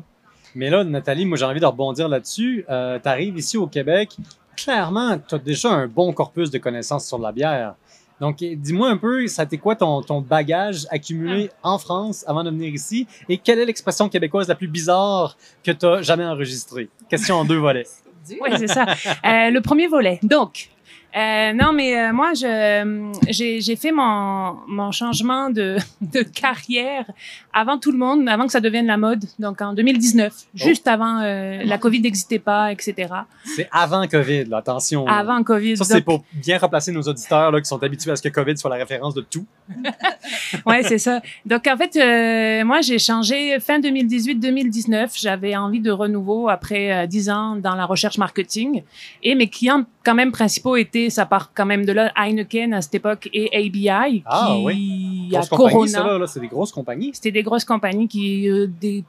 Mais 0.55 0.69
là, 0.69 0.83
Nathalie, 0.83 1.25
moi 1.25 1.37
j'ai 1.37 1.45
envie 1.45 1.59
de 1.59 1.65
rebondir 1.65 2.09
là-dessus. 2.09 2.65
Euh, 2.69 2.99
tu 3.01 3.07
arrives 3.07 3.37
ici 3.37 3.57
au 3.57 3.67
Québec, 3.67 4.17
clairement, 4.55 5.17
tu 5.17 5.35
as 5.35 5.39
déjà 5.39 5.69
un 5.71 5.87
bon 5.87 6.11
corpus 6.13 6.51
de 6.51 6.57
connaissances 6.57 7.07
sur 7.07 7.19
la 7.19 7.31
bière. 7.31 7.75
Donc, 8.19 8.37
dis-moi 8.37 8.87
un 8.87 8.97
peu, 8.97 9.25
ça 9.25 9.47
t'est 9.47 9.57
quoi 9.57 9.75
ton, 9.75 10.03
ton 10.03 10.21
bagage 10.21 10.85
accumulé 10.91 11.49
en 11.63 11.79
France 11.79 12.23
avant 12.27 12.43
de 12.43 12.51
venir 12.51 12.71
ici? 12.71 13.07
Et 13.27 13.39
quelle 13.39 13.57
est 13.57 13.65
l'expression 13.65 14.09
québécoise 14.09 14.47
la 14.47 14.53
plus 14.53 14.67
bizarre 14.67 15.35
que 15.63 15.71
tu 15.71 15.87
as 15.87 16.03
jamais 16.03 16.25
enregistrée? 16.25 16.87
Question 17.09 17.37
en 17.37 17.45
deux 17.45 17.57
volets. 17.57 17.87
Oui, 18.39 18.51
c'est 18.55 18.67
ça. 18.67 18.85
Euh, 19.25 19.49
le 19.49 19.59
premier 19.61 19.87
volet. 19.87 20.19
Donc, 20.21 20.69
euh, 21.15 21.53
non, 21.53 21.73
mais 21.73 21.97
euh, 21.97 22.13
moi, 22.13 22.33
je, 22.33 23.11
j'ai, 23.29 23.59
j'ai 23.59 23.75
fait 23.75 23.91
mon, 23.91 24.55
mon 24.67 24.91
changement 24.91 25.49
de, 25.49 25.77
de 26.01 26.21
carrière 26.21 27.05
avant 27.53 27.77
tout 27.77 27.91
le 27.91 27.97
monde, 27.97 28.27
avant 28.29 28.45
que 28.45 28.51
ça 28.51 28.61
devienne 28.61 28.87
la 28.87 28.97
mode. 28.97 29.25
Donc, 29.39 29.61
en 29.61 29.73
2019, 29.73 30.33
juste 30.53 30.87
avant 30.87 31.19
euh, 31.19 31.63
la 31.63 31.77
COVID 31.77 32.01
n'existait 32.01 32.39
pas, 32.39 32.71
etc. 32.71 33.13
C'est 33.43 33.67
avant 33.71 34.07
COVID, 34.07 34.45
là, 34.45 34.57
attention. 34.57 35.05
Avant 35.07 35.43
COVID. 35.43 35.77
Ça, 35.77 35.83
c'est 35.83 35.95
Donc, 35.95 36.03
pour 36.05 36.23
bien 36.33 36.57
replacer 36.57 36.91
nos 36.91 37.01
auditeurs 37.01 37.51
là, 37.51 37.59
qui 37.59 37.67
sont 37.67 37.81
habitués 37.83 38.11
à 38.11 38.15
ce 38.15 38.21
que 38.21 38.29
COVID 38.29 38.57
soit 38.57 38.69
la 38.69 38.77
référence 38.77 39.13
de 39.13 39.21
tout. 39.21 39.45
ouais, 40.65 40.83
c'est 40.83 40.97
ça. 40.97 41.21
Donc, 41.45 41.67
en 41.67 41.77
fait, 41.77 41.95
euh, 41.95 42.65
moi, 42.65 42.81
j'ai 42.81 42.99
changé 42.99 43.59
fin 43.59 43.79
2018-2019. 43.79 45.19
J'avais 45.19 45.55
envie 45.55 45.81
de 45.81 45.91
renouveau 45.91 46.49
après 46.49 47.03
euh, 47.03 47.07
10 47.07 47.29
ans 47.29 47.55
dans 47.55 47.75
la 47.75 47.85
recherche 47.85 48.17
marketing. 48.17 48.83
Et 49.23 49.35
mes 49.35 49.49
clients, 49.49 49.83
quand 50.03 50.15
même, 50.15 50.31
principaux 50.31 50.75
étaient, 50.75 51.00
ça 51.09 51.25
part 51.25 51.51
quand 51.55 51.65
même 51.65 51.85
de 51.85 51.91
là, 51.91 52.11
Heineken 52.15 52.73
à 52.73 52.81
cette 52.81 52.95
époque 52.95 53.29
et 53.33 53.49
ABI, 53.53 54.23
Ah, 54.25 54.53
qui 54.55 54.63
oui. 54.65 55.29
a 55.33 55.39
Grosse 55.39 55.49
compagnie, 55.49 55.71
Corona. 55.73 55.91
ça, 55.91 56.03
là, 56.05 56.17
là, 56.17 56.27
c'est 56.27 56.39
des 56.39 56.47
grosses 56.47 56.71
compagnies. 56.71 57.11
C'était 57.13 57.31
des 57.31 57.43
grosses 57.43 57.65
compagnies 57.65 58.07
qui, 58.07 58.49
euh, 58.49 58.67
des, 58.79 59.03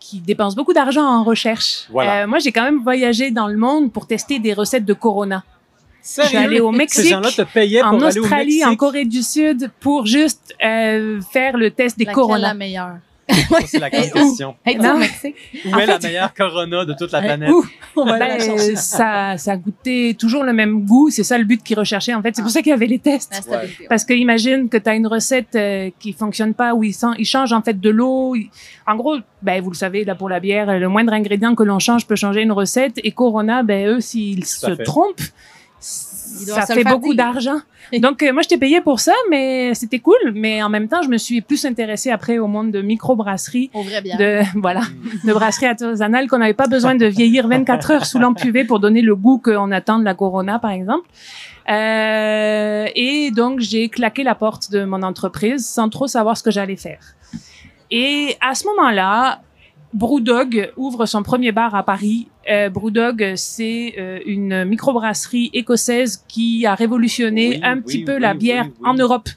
qui 0.00 0.20
dépensent 0.20 0.56
beaucoup 0.56 0.72
d'argent 0.72 1.04
en 1.04 1.24
recherche. 1.24 1.86
Voilà. 1.90 2.22
Euh, 2.22 2.26
moi, 2.26 2.38
j'ai 2.38 2.52
quand 2.52 2.64
même 2.64 2.82
voyagé 2.82 3.30
dans 3.30 3.48
le 3.48 3.56
monde 3.56 3.92
pour 3.92 4.06
tester 4.06 4.38
des 4.38 4.52
recettes 4.54 4.84
de 4.84 4.94
Corona. 4.94 5.44
Sérieux? 6.04 6.28
suis 6.30 6.36
allée 6.38 6.60
au 6.60 6.72
Mexique, 6.72 7.12
te 7.14 7.42
payaient 7.42 7.80
En 7.82 7.90
pour 7.90 8.02
aller 8.04 8.18
au 8.18 8.22
Australie, 8.22 8.44
Mexique? 8.56 8.66
en 8.66 8.74
Corée 8.76 9.04
du 9.04 9.22
Sud, 9.22 9.70
pour 9.78 10.04
juste 10.06 10.52
euh, 10.64 11.20
faire 11.32 11.56
le 11.56 11.70
test 11.70 11.96
des 11.96 12.04
Laquelle 12.04 12.14
Corona. 12.16 12.38
la 12.48 12.54
meilleure? 12.54 12.96
Ça, 13.28 13.58
c'est 13.66 13.78
la 13.78 13.88
grande 13.88 14.10
question. 14.10 14.56
Hey, 14.64 14.76
Non. 14.76 14.98
Mexique? 14.98 15.36
Où 15.64 15.72
En 15.74 15.78
est 15.78 15.86
la 15.86 16.00
fait- 16.00 16.08
meilleure 16.08 16.34
Corona 16.34 16.84
de 16.84 16.92
toute 16.94 17.12
la 17.12 17.20
planète? 17.22 17.50
où? 17.50 17.64
On 17.96 18.04
va 18.04 18.18
la 18.18 18.26
Ben, 18.36 18.40
chercher. 18.40 18.76
ça, 18.76 19.38
ça 19.38 19.56
goûtait 19.56 20.16
toujours 20.18 20.42
le 20.44 20.52
même 20.52 20.84
goût. 20.84 21.08
C'est 21.10 21.22
ça 21.22 21.38
le 21.38 21.44
but 21.44 21.62
qu'ils 21.62 21.78
recherchaient. 21.78 22.14
En 22.14 22.22
fait, 22.22 22.34
c'est 22.34 22.42
pour 22.42 22.50
ça 22.50 22.60
qu'il 22.60 22.70
y 22.70 22.72
avait 22.74 22.86
les 22.86 22.98
tests. 22.98 23.48
Parce 23.88 24.04
que 24.04 24.12
imagine 24.14 24.68
que 24.68 24.76
tu 24.76 24.88
as 24.90 24.94
une 24.94 25.06
recette 25.06 25.54
euh, 25.54 25.90
qui 26.00 26.12
fonctionne 26.12 26.52
pas 26.54 26.74
où 26.74 26.82
ils, 26.84 26.94
ils 27.18 27.24
changent 27.24 27.52
en 27.52 27.62
fait 27.62 27.78
de 27.80 27.90
l'eau. 27.90 28.34
En 28.86 28.96
gros, 28.96 29.16
ben 29.40 29.62
vous 29.62 29.70
le 29.70 29.76
savez 29.76 30.04
là 30.04 30.14
pour 30.14 30.28
la 30.28 30.40
bière, 30.40 30.78
le 30.78 30.88
moindre 30.88 31.12
ingrédient 31.12 31.54
que 31.54 31.62
l'on 31.62 31.78
change 31.78 32.06
peut 32.06 32.16
changer 32.16 32.42
une 32.42 32.52
recette. 32.52 32.98
Et 33.04 33.12
Corona, 33.12 33.62
ben 33.62 33.86
eux 33.88 34.00
s'ils 34.00 34.44
se 34.44 34.66
trompent, 34.82 35.20
ça 36.22 36.66
fait 36.66 36.82
faire 36.82 36.92
beaucoup 36.92 37.14
d'argent. 37.14 37.60
Donc 38.00 38.22
euh, 38.22 38.32
moi 38.32 38.42
je 38.42 38.48
t'ai 38.48 38.56
payé 38.56 38.80
pour 38.80 39.00
ça, 39.00 39.12
mais 39.30 39.74
c'était 39.74 39.98
cool. 39.98 40.16
Mais 40.34 40.62
en 40.62 40.68
même 40.68 40.88
temps, 40.88 41.02
je 41.02 41.08
me 41.08 41.18
suis 41.18 41.40
plus 41.40 41.64
intéressée 41.64 42.10
après 42.10 42.38
au 42.38 42.46
monde 42.46 42.70
de 42.70 42.80
microbrasserie. 42.80 43.70
Au 43.74 43.82
vrai 43.82 44.00
bien. 44.00 44.16
De, 44.16 44.40
voilà, 44.60 44.80
Mm. 44.82 45.28
de 45.28 45.32
brasserie 45.32 45.66
artisanale 45.66 46.28
qu'on 46.28 46.38
n'avait 46.38 46.54
pas 46.54 46.66
besoin 46.68 46.94
de 46.94 47.06
vieillir 47.06 47.48
24 47.48 47.90
heures 47.90 48.06
sous 48.06 48.18
lampe 48.18 48.42
UV 48.44 48.64
pour 48.64 48.80
donner 48.80 49.02
le 49.02 49.14
goût 49.14 49.38
qu'on 49.38 49.70
attend 49.72 49.98
de 49.98 50.04
la 50.04 50.14
Corona, 50.14 50.58
par 50.58 50.70
exemple. 50.70 51.08
Euh, 51.68 52.86
et 52.94 53.30
donc, 53.30 53.60
j'ai 53.60 53.88
claqué 53.88 54.22
la 54.24 54.34
porte 54.34 54.70
de 54.70 54.84
mon 54.84 55.02
entreprise 55.02 55.66
sans 55.66 55.88
trop 55.88 56.06
savoir 56.06 56.36
ce 56.36 56.42
que 56.42 56.50
j'allais 56.50 56.76
faire. 56.76 57.14
Et 57.90 58.36
à 58.40 58.54
ce 58.54 58.66
moment-là, 58.66 59.40
Brewdog 59.94 60.72
ouvre 60.76 61.06
son 61.06 61.22
premier 61.22 61.52
bar 61.52 61.74
à 61.74 61.82
Paris. 61.82 62.28
Euh, 62.50 62.70
Brewdog, 62.70 63.34
c'est 63.36 63.94
euh, 63.98 64.20
une 64.24 64.64
microbrasserie 64.64 65.50
écossaise 65.52 66.24
qui 66.28 66.64
a 66.66 66.74
révolutionné 66.74 67.48
Oui, 67.48 67.60
un 67.62 67.76
oui, 67.76 67.82
petit 67.82 68.04
peu 68.04 68.18
la 68.18 68.34
bière 68.34 68.68
en 68.84 68.94
Europe. 68.94 69.28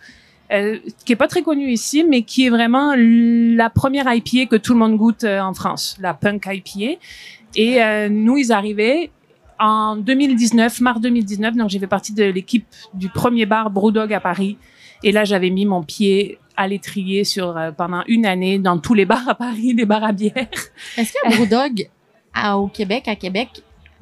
Euh, 0.52 0.78
qui 1.04 1.14
est 1.14 1.16
pas 1.16 1.28
très 1.28 1.42
connue 1.42 1.72
ici, 1.72 2.06
mais 2.08 2.22
qui 2.22 2.46
est 2.46 2.50
vraiment 2.52 2.94
la 2.96 3.72
première 3.72 4.06
IPA 4.14 4.46
que 4.46 4.56
tout 4.56 4.74
le 4.74 4.80
monde 4.80 4.96
goûte 4.96 5.24
euh, 5.24 5.40
en 5.40 5.56
France, 5.56 5.98
la 6.00 6.14
Punk 6.14 6.48
IPA. 6.48 7.00
Et 7.58 7.80
nous, 8.10 8.38
ils 8.38 8.52
arrivaient 8.52 9.12
en 9.60 9.96
2019, 9.96 10.82
mars 10.82 11.00
2019, 11.00 11.56
donc 11.56 11.70
j'ai 11.70 11.80
fait 11.80 11.88
partie 11.88 12.14
de 12.14 12.26
l'équipe 12.26 12.66
du 12.94 13.08
premier 13.08 13.46
bar 13.46 13.70
Brewdog 13.72 14.12
à 14.12 14.20
Paris. 14.20 14.58
Et 15.04 15.14
là, 15.14 15.24
j'avais 15.24 15.50
mis 15.50 15.66
mon 15.66 15.82
pied 15.82 16.38
à 16.58 16.68
l'étrier 16.68 17.24
sur 17.24 17.58
euh, 17.58 17.72
pendant 17.72 18.04
une 18.08 18.26
année 18.26 18.60
dans 18.60 18.78
tous 18.80 18.94
les 18.94 19.06
bars 19.06 19.28
à 19.28 19.36
Paris, 19.36 19.74
les 19.74 19.86
bars 19.86 20.04
à 20.04 20.12
bière. 20.12 20.48
Est-ce 20.98 21.14
que 21.14 21.36
Brewdog 21.36 21.90
à- 22.34 22.58
au 22.58 22.68
Québec, 22.68 23.08
à 23.08 23.16
Québec, 23.16 23.50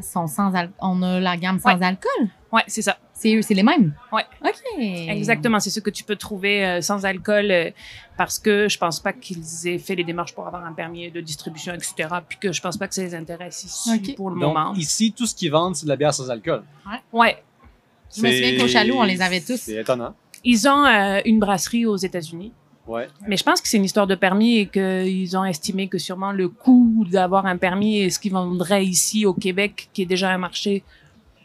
sont 0.02 0.28
sans 0.28 0.54
al- 0.56 0.72
on 0.80 1.02
a 1.04 1.20
la 1.20 1.38
gamme 1.38 1.60
sans 1.60 1.80
alcool? 1.82 2.28
Ouais, 2.52 2.64
c'est 2.68 2.82
ça. 2.82 2.98
C'est 3.14 3.36
eux, 3.36 3.42
c'est 3.42 3.54
les 3.54 3.64
mêmes? 3.64 3.94
Ouais. 4.12 4.24
OK. 4.44 4.54
Exactement, 4.80 5.60
c'est 5.60 5.70
ce 5.70 5.80
que 5.80 5.90
tu 5.90 6.04
peux 6.04 6.16
trouver 6.16 6.66
euh, 6.66 6.82
sans 6.82 7.06
alcool 7.06 7.50
euh, 7.52 7.70
parce 8.18 8.38
que 8.38 8.68
je 8.68 8.78
pense 8.78 9.00
pas 9.00 9.14
qu'ils 9.14 9.42
aient 9.68 9.78
fait 9.78 9.96
les 9.96 10.04
démarches 10.04 10.34
pour 10.36 10.46
avoir 10.46 10.66
un 10.66 10.74
permis 10.74 11.10
de 11.10 11.22
distribution, 11.22 11.74
etc. 11.74 12.10
Puis 12.28 12.38
que 12.40 12.52
je 12.52 12.62
pense 12.62 12.76
pas 12.78 12.88
que 12.88 12.94
ça 12.96 13.02
les 13.02 13.16
intéresse 13.16 13.64
ici 13.64 14.14
pour 14.18 14.30
le 14.30 14.40
Donc, 14.42 14.54
moment. 14.56 14.74
ici, 14.76 15.14
tout 15.16 15.26
ce 15.26 15.34
qu'ils 15.34 15.52
vendent, 15.52 15.76
c'est 15.76 15.86
de 15.86 15.90
la 15.90 15.96
bière 15.96 16.14
sans 16.14 16.30
alcool. 16.30 16.64
Ouais, 17.14 17.38
Je 18.16 18.22
me 18.22 18.30
souviens 18.32 18.60
qu'au 18.60 18.68
Chaloux, 18.68 18.96
on 18.98 19.04
les 19.04 19.22
avait 19.22 19.42
tous. 19.42 19.58
C'est 19.62 19.76
étonnant. 19.80 20.14
Ils 20.44 20.68
ont 20.68 20.86
euh, 20.86 21.22
une 21.26 21.40
brasserie 21.40 21.86
aux 21.86 21.96
États-Unis. 21.96 22.52
Ouais. 22.86 23.08
Mais 23.28 23.38
je 23.38 23.44
pense 23.44 23.62
que 23.62 23.68
c'est 23.68 23.78
une 23.78 23.86
histoire 23.86 24.08
de 24.08 24.16
permis 24.16 24.58
et 24.58 24.66
qu'ils 24.68 25.38
ont 25.38 25.46
estimé 25.46 25.88
que 25.88 25.98
sûrement 25.98 26.34
le 26.34 26.50
coût 26.50 27.06
d'avoir 27.10 27.46
un 27.46 27.58
permis 27.58 28.00
et 28.00 28.10
ce 28.10 28.20
qu'ils 28.20 28.34
vendraient 28.34 28.86
ici 28.86 29.26
au 29.26 29.34
Québec, 29.34 29.90
qui 29.94 30.02
est 30.02 30.06
déjà 30.06 30.32
un 30.32 30.38
marché 30.38 30.84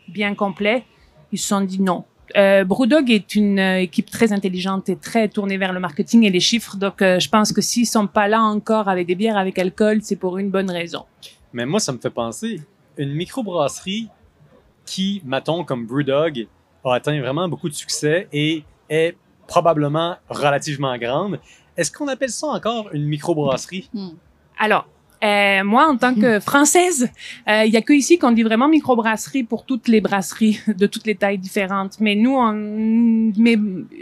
bien 0.09 0.35
complet, 0.35 0.85
ils 1.31 1.39
se 1.39 1.49
sont 1.49 1.61
dit 1.61 1.81
non. 1.81 2.05
Euh, 2.37 2.65
Brewdog 2.65 3.11
est 3.11 3.35
une 3.35 3.59
euh, 3.59 3.81
équipe 3.81 4.11
très 4.11 4.33
intelligente 4.33 4.89
et 4.89 4.97
très 4.97 5.29
tournée 5.29 5.57
vers 5.57 5.73
le 5.73 5.81
marketing 5.81 6.25
et 6.25 6.31
les 6.31 6.41
chiffres. 6.41 6.77
Donc, 6.77 7.01
euh, 7.01 7.19
je 7.19 7.29
pense 7.29 7.53
que 7.53 7.61
s'ils 7.61 7.87
sont 7.87 8.07
pas 8.07 8.29
là 8.29 8.43
encore 8.43 8.89
avec 8.89 9.07
des 9.07 9.15
bières 9.15 9.39
avec 9.39 9.59
alcool, 9.59 10.01
c'est 10.03 10.17
pour 10.17 10.39
une 10.39 10.51
bonne 10.51 10.71
raison. 10.71 11.05
Mais 11.53 11.65
moi, 11.65 11.81
ça 11.81 11.93
me 11.93 11.99
fait 11.99 12.11
penser, 12.11 12.61
une 12.99 13.15
microbrasserie 13.15 14.09
qui, 14.85 15.23
mettons, 15.25 15.65
comme 15.65 15.87
Brewdog, 15.87 16.47
a 16.85 16.95
atteint 16.95 17.19
vraiment 17.21 17.49
beaucoup 17.49 17.69
de 17.69 17.75
succès 17.75 18.29
et 18.33 18.65
est 18.89 19.17
probablement 19.47 20.17
relativement 20.29 20.97
grande. 20.99 21.41
Est-ce 21.77 21.91
qu'on 21.93 22.09
appelle 22.09 22.31
ça 22.31 22.49
encore 22.49 22.89
une 22.93 23.07
microbrasserie? 23.07 23.91
Alors, 24.59 24.87
euh, 25.25 25.65
moi, 25.65 25.89
en 25.89 25.97
tant 25.97 26.15
que 26.15 26.39
Française, 26.41 27.11
euh, 27.49 27.65
il 27.65 27.73
y 27.73 27.77
a 27.77 27.83
que 27.83 27.93
ici 27.93 28.19
qu'on 28.19 28.33
dit 28.33 28.43
vraiment 28.45 28.69
microbrasserie 28.69 29.43
pour 29.43 29.65
toutes 29.65 29.89
les 29.89 30.01
brasseries 30.01 30.61
de 30.69 30.87
toutes 30.87 31.07
les 31.07 31.15
tailles 31.17 31.39
différentes. 31.39 31.99
Mais 32.01 32.15
nous, 32.15 32.37
on, 32.37 32.53
mais 33.37 33.57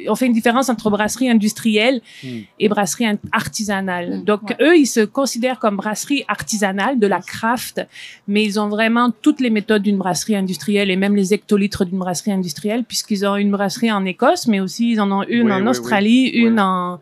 on 0.08 0.14
fait 0.14 0.26
une 0.26 0.32
différence 0.32 0.68
entre 0.68 0.90
brasserie 0.90 1.30
industrielle 1.30 2.00
Hmm. 2.22 2.40
et 2.60 2.68
brasserie 2.68 3.06
artisanale. 3.32 4.18
Hmm, 4.20 4.24
Donc, 4.24 4.42
ouais. 4.50 4.56
eux, 4.60 4.76
ils 4.76 4.86
se 4.86 5.00
considèrent 5.00 5.58
comme 5.58 5.76
brasserie 5.76 6.24
artisanale, 6.28 6.98
de 6.98 7.06
la 7.06 7.20
craft, 7.20 7.80
mais 8.28 8.44
ils 8.44 8.58
ont 8.60 8.68
vraiment 8.68 9.10
toutes 9.22 9.40
les 9.40 9.50
méthodes 9.50 9.82
d'une 9.82 9.98
brasserie 9.98 10.36
industrielle 10.36 10.90
et 10.90 10.96
même 10.96 11.16
les 11.16 11.32
hectolitres 11.34 11.84
d'une 11.84 11.98
brasserie 11.98 12.32
industrielle, 12.32 12.84
puisqu'ils 12.84 13.26
ont 13.26 13.36
une 13.36 13.50
brasserie 13.50 13.90
en 13.92 14.04
Écosse, 14.04 14.46
mais 14.46 14.60
aussi 14.60 14.90
ils 14.92 15.00
en 15.00 15.10
ont 15.12 15.22
une 15.22 15.46
Oui, 15.46 15.52
en 15.52 15.62
oui, 15.62 15.68
Australie, 15.68 16.30
oui. 16.34 16.40
une 16.40 16.54
Ouais. 16.54 16.60
en 16.62 17.00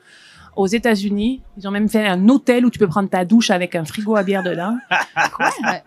aux 0.56 0.66
États-Unis. 0.66 1.42
Ils 1.58 1.66
ont 1.68 1.70
même 1.70 1.88
fait 1.88 2.06
un 2.06 2.28
hôtel 2.28 2.64
où 2.66 2.70
tu 2.70 2.78
peux 2.78 2.86
prendre 2.88 3.08
ta 3.08 3.24
douche 3.24 3.50
avec 3.50 3.74
un 3.74 3.84
frigo 3.84 4.16
à 4.16 4.22
bière 4.22 4.42
dedans. 4.42 4.76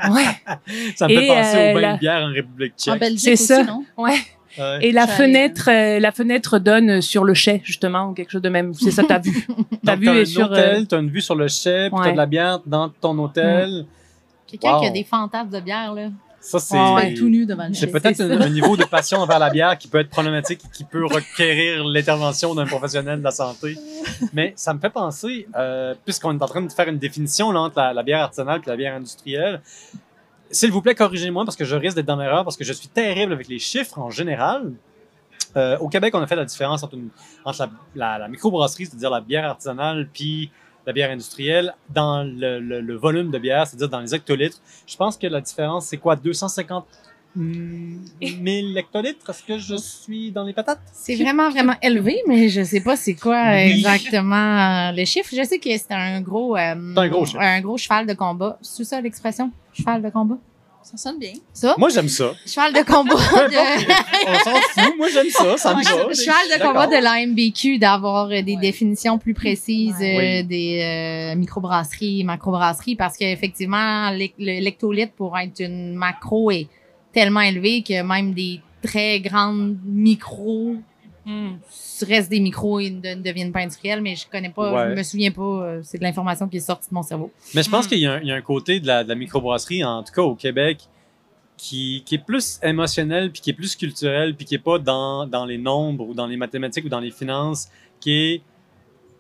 Ouais, 0.09 0.23
Ça 0.95 1.07
me 1.07 1.13
fait 1.15 1.25
Et, 1.25 1.27
penser 1.27 1.57
euh, 1.57 1.71
au 1.71 1.75
bain 1.75 1.81
la- 1.81 1.93
de 1.93 1.99
bière 1.99 2.21
en 2.23 2.27
République 2.33 2.73
En 2.73 2.81
tchèque. 2.91 2.99
Belgique 2.99 3.19
C'est 3.19 3.33
aussi, 3.33 3.45
ça. 3.45 3.63
non? 3.63 3.83
ouais. 3.97 4.15
Ouais. 4.57 4.79
Et 4.81 4.91
la 4.91 5.05
fenêtre, 5.05 5.69
euh, 5.69 5.99
la 5.99 6.11
fenêtre 6.11 6.57
donne 6.57 6.99
sur 7.01 7.23
le 7.23 7.35
chai 7.35 7.61
justement 7.63 8.09
ou 8.09 8.13
quelque 8.13 8.31
chose 8.31 8.41
de 8.41 8.49
même. 8.49 8.73
C'est 8.73 8.89
ça, 8.91 9.03
t'as 9.07 9.19
vu. 9.19 9.45
T'as 9.85 9.95
vu 9.95 10.05
t'as 10.07 10.15
et 10.15 10.21
un 10.21 10.25
sur. 10.25 10.45
euh, 10.47 10.49
hôtel, 10.51 10.87
t'as 10.87 10.99
une 10.99 11.09
vue 11.09 11.21
sur 11.21 11.35
le 11.35 11.47
chai, 11.47 11.89
puis 11.91 11.99
t'as 11.99 12.05
Ouais. 12.07 12.11
de 12.13 12.17
la 12.17 12.25
bière 12.25 12.59
dans 12.65 12.89
ton 12.89 13.17
hôtel. 13.19 13.85
Quelqu'un 14.47 14.73
Wow. 14.75 14.79
qui 14.81 14.87
a 14.87 14.89
des 14.89 15.03
fantasmes 15.03 15.49
de 15.49 15.59
bière, 15.59 15.93
là. 15.93 16.07
Ça, 16.49 16.59
c'est... 16.59 16.77
Ouais, 16.93 17.13
tout 17.13 17.27
nu 17.27 17.45
devant 17.45 17.67
le 17.67 17.73
C'est 17.73 17.87
peut-être 17.87 18.21
un, 18.21 18.49
niveau 18.49 18.77
de 18.77 18.85
passion 18.85 19.17
envers 19.19 19.37
la 19.39 19.49
bière 19.49 19.77
qui 19.77 19.87
peut 19.89 19.99
être 19.99 20.09
problématique 20.09 20.61
et 20.65 20.69
qui 20.73 20.83
peut 20.85 21.05
requérir 21.17 21.83
l'intervention 21.83 22.55
d'un 22.55 22.65
professionnel 22.65 23.19
de 23.19 23.23
la 23.25 23.31
santé. 23.31 23.77
Mais 24.33 24.53
ça 24.55 24.73
me 24.73 24.79
fait 24.79 24.89
penser, 24.89 25.47
euh, 25.57 25.93
puisqu'on 26.05 26.37
est 26.37 26.41
en 26.41 26.47
train 26.47 26.61
de 26.61 26.71
faire 26.71 26.87
une 26.87 26.99
définition 26.99 27.51
là, 27.51 27.59
entre 27.59 27.77
la, 27.79 27.91
la 27.93 28.01
bière 28.03 28.21
artisanale 28.21 28.61
et 28.65 28.69
la 28.69 28.77
bière 28.77 28.95
industrielle, 28.95 29.61
s'il 30.49 30.71
vous 30.71 30.81
plaît, 30.81 30.95
corrigez-moi 30.95 31.43
parce 31.43 31.57
que 31.57 31.65
je 31.65 31.75
risque 31.75 31.97
d'être 31.97 32.05
dans 32.05 32.15
l'erreur 32.15 32.45
parce 32.45 32.55
que 32.55 32.63
je 32.63 32.71
suis 32.71 32.87
terrible 32.87 33.33
avec 33.33 33.49
les 33.49 33.59
chiffres 33.59 33.99
en 33.99 34.09
général. 34.09 34.71
Euh, 35.57 35.77
au 35.79 35.89
Québec, 35.89 36.13
on 36.15 36.21
a 36.21 36.27
fait 36.27 36.35
la 36.37 36.45
différence 36.45 36.81
entre, 36.83 36.93
une- 36.93 37.09
entre 37.43 37.59
la, 37.59 37.69
la- 37.95 38.19
la 38.19 38.27
microbrasserie, 38.29 38.85
c'est-à-dire 38.85 39.09
la 39.09 39.19
bière 39.21 39.45
artisanale, 39.45 40.07
puis 40.13 40.49
la 40.87 40.93
bière 40.93 41.11
industrielle, 41.11 41.75
dans 41.89 42.23
le, 42.23 42.59
le- 42.59 42.79
le 42.81 42.95
volume 42.95 43.29
de 43.29 43.37
bière, 43.37 43.67
c'est-à-dire 43.67 43.89
dans 43.89 43.99
les 43.99 44.15
hectolitres. 44.15 44.59
Je 44.87 44.95
pense 44.95 45.17
que 45.17 45.27
la 45.27 45.41
différence, 45.41 45.85
c'est 45.87 45.97
quoi? 45.97 46.15
250 46.15 46.85
000 47.35 48.77
hectolitres? 48.77 49.29
Est-ce 49.29 49.43
que 49.43 49.57
je 49.57 49.75
suis 49.75 50.31
dans 50.31 50.43
les 50.43 50.53
patates? 50.53 50.79
C'est 50.93 51.15
vraiment, 51.15 51.49
vraiment 51.49 51.75
élevé, 51.81 52.21
mais 52.27 52.47
je 52.49 52.63
sais 52.63 52.79
pas 52.81 52.95
c'est 52.95 53.15
quoi 53.15 53.59
exactement 53.65 54.89
euh, 54.89 54.91
le 54.93 55.03
chiffre. 55.05 55.29
Je 55.35 55.43
sais 55.43 55.59
que 55.59 55.69
c'est 55.77 55.91
un 55.91 56.21
gros, 56.21 56.55
euh, 56.55 56.73
un 56.95 57.07
gros 57.09 57.25
un 57.37 57.61
gros 57.61 57.77
cheval 57.77 58.07
de 58.07 58.13
combat. 58.13 58.57
C'est 58.61 58.85
ça 58.85 59.01
l'expression? 59.01 59.51
Cheval 59.73 60.01
de 60.01 60.09
combat? 60.09 60.37
Ça 60.89 60.95
sonne 60.95 61.19
bien. 61.19 61.33
Ça? 61.51 61.75
Moi, 61.77 61.89
j'aime 61.89 62.07
ça. 62.07 62.31
Cheval 62.45 62.71
de 62.71 62.81
combat 62.83 63.13
de... 63.13 64.29
on 64.29 64.33
s'en 64.39 64.55
fout. 64.61 64.93
Moi, 64.97 65.07
j'aime 65.11 65.29
ça. 65.29 65.57
Ça 65.57 65.75
me 65.75 65.83
va. 65.83 66.13
cheval 66.13 66.57
de 66.59 66.63
combat 66.65 66.87
de 66.87 67.03
l'AMBQ 67.03 67.77
d'avoir 67.77 68.27
euh, 68.27 68.41
des 68.41 68.55
Ouais. 68.55 68.61
définitions 68.61 69.17
plus 69.17 69.33
précises 69.33 69.97
Ouais. 69.99 70.43
euh, 70.43 70.47
des 70.47 70.79
euh, 70.81 71.35
microbrasseries, 71.35 72.23
macrobrasseries, 72.23 72.95
parce 72.95 73.17
qu'effectivement, 73.17 74.11
le 74.11 74.61
lectolite 74.61 75.11
pour 75.11 75.37
être 75.37 75.59
une 75.59 75.93
macro 75.93 76.51
est 76.51 76.67
tellement 77.13 77.41
élevé 77.41 77.83
que 77.83 78.01
même 78.03 78.33
des 78.33 78.61
très 78.81 79.19
grandes 79.19 79.77
micros 79.83 80.75
Hmm. 81.29 81.57
restent 82.07 82.29
des 82.29 82.39
micros 82.39 82.79
et 82.79 82.89
ne, 82.89 83.15
ne 83.15 83.21
deviennent 83.21 83.51
pas 83.51 83.59
industriels, 83.59 84.01
mais 84.01 84.15
je 84.15 84.25
connais 84.31 84.49
pas, 84.49 84.71
Ouais. 84.71 84.91
je 84.91 84.95
me 84.97 85.03
souviens 85.03 85.31
pas, 85.31 85.41
euh, 85.41 85.81
c'est 85.83 85.97
de 85.97 86.03
l'information 86.03 86.47
qui 86.47 86.55
est 86.55 86.61
sortie 86.61 86.87
de 86.89 86.95
mon 86.95 87.03
cerveau. 87.03 87.31
Mais 87.53 87.63
je 87.63 87.69
pense 87.69 87.85
Mm. 87.85 87.89
qu'il 87.89 87.99
y, 87.99 88.05
a 88.07 88.13
un- 88.13 88.19
il 88.21 88.27
y 88.27 88.31
a 88.31 88.35
un 88.35 88.41
côté 88.41 88.79
de 88.79 88.87
la, 88.87 89.03
de 89.03 89.09
la 89.09 89.15
microbrasserie, 89.15 89.83
en 89.83 90.03
tout 90.03 90.13
cas 90.13 90.21
au 90.21 90.35
Québec, 90.35 90.79
qui, 91.57 92.03
qui 92.05 92.15
est 92.15 92.23
plus 92.25 92.59
émotionnel, 92.63 93.31
puis 93.31 93.41
qui 93.41 93.49
est 93.49 93.53
plus 93.53 93.75
culturel, 93.75 94.35
puis 94.35 94.45
qui 94.45 94.55
est 94.55 94.59
pas 94.59 94.79
dans, 94.79 95.25
dans 95.27 95.45
les 95.45 95.57
nombres 95.57 96.07
ou 96.07 96.13
dans 96.13 96.27
les 96.27 96.37
mathématiques 96.37 96.85
ou 96.85 96.89
dans 96.89 96.99
les 97.01 97.11
finances, 97.11 97.67
qui 97.99 98.11
est 98.13 98.41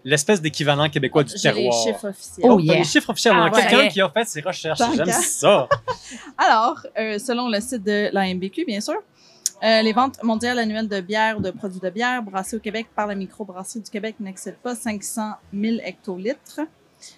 l'espèce 0.05 0.41
d'équivalent 0.41 0.87
québécois 0.87 1.25
du 1.25 1.33
J'ai 1.35 1.49
les 1.49 1.55
terroir. 1.55 1.83
chiffres 1.83 2.07
officiels. 2.09 2.47
Oh, 2.49 2.55
t'as 2.57 2.63
yeah. 2.63 2.77
les 2.77 2.83
chiffres 2.85 3.09
officiels. 3.09 3.33
Ah, 3.35 3.45
a 3.45 3.49
quelqu'un 3.49 3.77
ouais. 3.79 3.87
qui 3.89 3.99
a 3.99 4.07
fait 4.09 4.25
ses 4.29 4.39
recherches. 4.39 4.79
J'aime 4.95 5.07
ça. 5.11 5.67
Alors, 6.37 6.79
euh, 6.97 7.19
selon 7.19 7.49
le 7.49 7.59
site 7.59 7.83
de 7.83 8.09
l'AMBQ, 8.13 8.63
bien 8.65 8.79
sûr, 8.79 8.95
euh, 9.63 9.81
les 9.81 9.93
ventes 9.93 10.21
mondiales 10.23 10.59
annuelles 10.59 10.87
de 10.87 11.01
bière 11.01 11.37
ou 11.37 11.41
de 11.41 11.51
produits 11.51 11.79
de 11.79 11.89
bière 11.89 12.21
brassés 12.21 12.57
au 12.57 12.59
Québec 12.59 12.87
par 12.95 13.07
la 13.07 13.15
microbrasserie 13.15 13.81
du 13.81 13.89
Québec 13.89 14.15
n'excèdent 14.19 14.57
pas 14.57 14.75
500 14.75 15.31
000 15.53 15.77
hectolitres. 15.83 16.61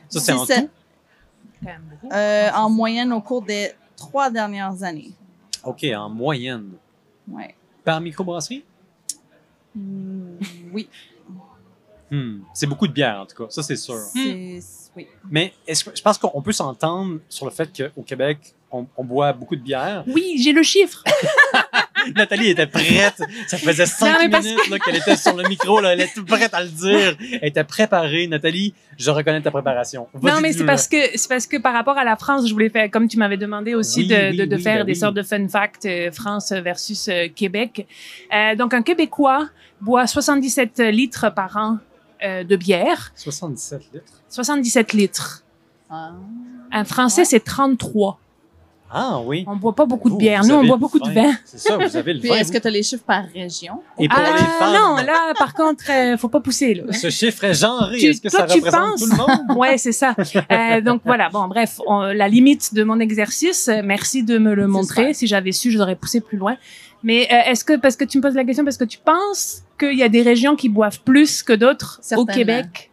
Ça, 0.10 0.19
c'est 0.19 0.31
en 0.34 0.46
tout. 0.46 0.51
Quand 0.51 1.65
même 1.65 1.81
beaucoup. 1.89 2.13
euh, 2.13 2.50
en 2.53 2.69
moyenne 2.69 3.12
au 3.13 3.22
cours 3.22 3.41
des 3.41 3.72
trois 3.98 4.29
dernières 4.29 4.81
années. 4.84 5.12
OK, 5.63 5.84
en 5.96 6.10
moyenne. 6.10 6.72
Ouais. 7.27 7.55
Par 7.84 8.00
microbrasserie? 8.01 8.63
Mm, 9.75 10.38
oui, 10.74 10.89
Hmm, 12.12 12.39
C'est 12.55 12.65
beaucoup 12.65 12.88
de 12.88 12.91
bière, 12.93 13.19
en 13.22 13.25
tout 13.27 13.36
cas. 13.43 13.51
Ça, 13.51 13.62
c'est 13.62 13.75
sûr. 13.75 13.93
c'est 14.13 14.60
oui. 14.96 15.08
Mais 15.29 15.53
est-ce 15.67 15.84
que, 15.86 15.96
je 15.96 16.01
pense 16.01 16.17
qu'on 16.17 16.41
peut 16.41 16.51
s'entendre 16.51 17.19
sur 17.29 17.46
le 17.46 17.51
fait 17.51 17.69
qu'au 17.96 18.01
Québec, 18.01 18.55
on, 18.72 18.88
on 18.98 19.03
boit 19.03 19.31
beaucoup 19.31 19.55
de 19.55 19.62
bière. 19.62 20.03
Oui, 20.08 20.38
j'ai 20.41 20.51
le 20.51 20.63
chiffre. 20.63 21.03
Nathalie 22.15 22.50
était 22.50 22.68
prête. 22.68 23.22
Ça 23.48 23.58
faisait 23.58 23.86
cinq 23.86 24.20
minutes 24.29 24.84
qu'elle 24.86 24.96
était 24.98 25.15
sur 25.15 25.36
le 25.36 25.48
micro. 25.48 25.79
Là. 25.82 25.94
Elle 25.94 26.01
était 26.01 26.22
prête 26.22 26.53
à 26.53 26.62
le 26.63 26.70
dire. 26.70 27.15
Elle 27.41 27.50
était 27.50 27.63
préparée. 27.63 28.27
Nathalie, 28.27 28.74
je 28.98 29.12
reconnais 29.12 29.41
ta 29.41 29.51
préparation. 29.51 30.08
Vas-y, 30.13 30.34
Non, 30.34 30.41
mais 30.41 30.53
c'est 30.53 30.65
parce 30.65 30.88
que 30.88 30.98
c'est 31.15 31.29
parce 31.29 31.48
que 31.48 31.58
par 31.58 31.74
rapport 31.74 31.98
à 31.98 32.03
la 32.03 32.15
France, 32.15 32.48
je 32.48 32.53
voulais 32.53 32.70
faire 32.70 32.89
comme 32.91 33.08
tu 33.08 33.18
m'avais 33.18 33.38
demandé 33.38 33.75
aussi 33.75 34.01
Oui, 34.01 34.08
de, 34.08 34.29
oui, 34.32 34.38
de, 34.38 34.46
de 34.46 34.56
oui, 34.56 34.62
faire 34.62 34.77
ben 34.79 34.86
des 34.86 34.91
oui. 34.94 35.00
sortes 35.00 35.15
de 35.15 35.24
fun 35.24 35.48
facts 35.48 35.86
euh, 35.86 36.12
France 36.12 36.51
versus 36.51 37.08
euh, 37.08 37.27
Québec. 37.34 37.88
Euh, 38.34 38.56
donc 38.56 38.74
un 38.74 38.82
Québécois 38.82 39.50
boit 39.82 40.08
77 40.08 40.79
litres 40.79 41.34
par 41.34 41.56
an 41.58 41.77
euh, 42.24 42.44
de 42.44 42.56
bière, 42.56 43.12
77 43.15 43.82
litres? 43.94 44.06
77 44.29 44.94
litres. 44.94 45.44
Ah. 45.89 46.12
Un 46.72 46.84
Français 46.86 47.22
Ouais. 47.22 47.25
c'est 47.25 47.39
33. 47.44 48.20
Ah 48.91 49.19
oui. 49.24 49.46
On 49.48 49.55
boit 49.55 49.75
pas 49.75 49.86
beaucoup 49.86 50.10
de 50.10 50.15
bière. 50.17 50.43
Nous 50.43 50.55
on 50.55 50.63
boit 50.63 50.77
beaucoup 50.77 51.00
de 51.00 51.10
vin. 51.12 51.31
C'est 51.46 51.60
ça, 51.60 51.77
vous 51.77 51.96
avez 51.96 52.13
le 52.13 52.19
Puis 52.19 52.29
vin. 52.29 52.36
est-ce 52.38 52.51
que 52.51 52.58
tu 52.58 52.67
as 52.67 52.72
les 52.72 52.81
chiffres 52.84 53.03
par 53.05 53.24
région? 53.34 53.81
Et 54.00 54.08
pour 54.10 54.17
ah 54.19 54.31
les 54.34 54.43
femmes, 54.43 54.74
non, 54.74 54.96
là 54.98 55.34
par 55.38 55.53
contre, 55.53 55.84
euh, 55.91 56.17
faut 56.17 56.29
pas 56.29 56.39
pousser 56.39 56.74
là. 56.74 56.91
ce 56.91 57.10
chiffre 57.10 57.43
est 57.43 57.53
genré. 57.53 57.98
Est-ce 57.98 58.22
que 58.22 58.29
toi, 58.29 58.39
ça 58.41 58.46
tu 58.48 58.55
représente 58.55 58.81
penses? 58.81 59.01
tout 59.01 59.10
le 59.12 59.15
monde? 59.17 59.29
Ouais, 59.58 59.77
c'est 59.77 59.91
ça. 59.91 60.15
Euh, 60.51 60.81
donc 60.81 61.01
voilà. 61.05 61.29
Bon, 61.29 61.48
bref, 61.48 61.79
on- 61.86 62.01
la 62.01 62.27
limite 62.27 62.74
de 62.74 62.84
mon 62.84 63.00
exercice. 63.00 63.69
Merci 63.84 64.24
de 64.24 64.38
me 64.38 64.53
le 64.53 64.67
montrer. 64.67 65.13
Si 65.13 65.27
j'avais 65.27 65.51
su, 65.51 65.72
j'aurais 65.72 65.96
poussé 65.96 66.19
plus 66.22 66.38
loin. 66.38 66.55
Mais 67.03 67.27
euh, 67.31 67.51
est-ce 67.51 67.63
que 67.63 67.77
parce 67.77 67.96
que 67.96 68.03
tu 68.05 68.18
me 68.18 68.24
poses 68.24 68.35
la 68.35 68.44
question 68.44 68.64
parce 68.64 68.77
que 68.77 68.83
tu 68.85 68.98
penses 68.98 69.64
qu'il 69.79 69.98
y 69.98 70.03
a 70.03 70.09
des 70.09 70.22
régions 70.22 70.55
qui 70.55 70.68
boivent 70.68 71.00
plus 71.01 71.44
que 71.44 71.53
d'autres 71.53 72.01
au. 72.18 72.25
Québec? 72.25 72.90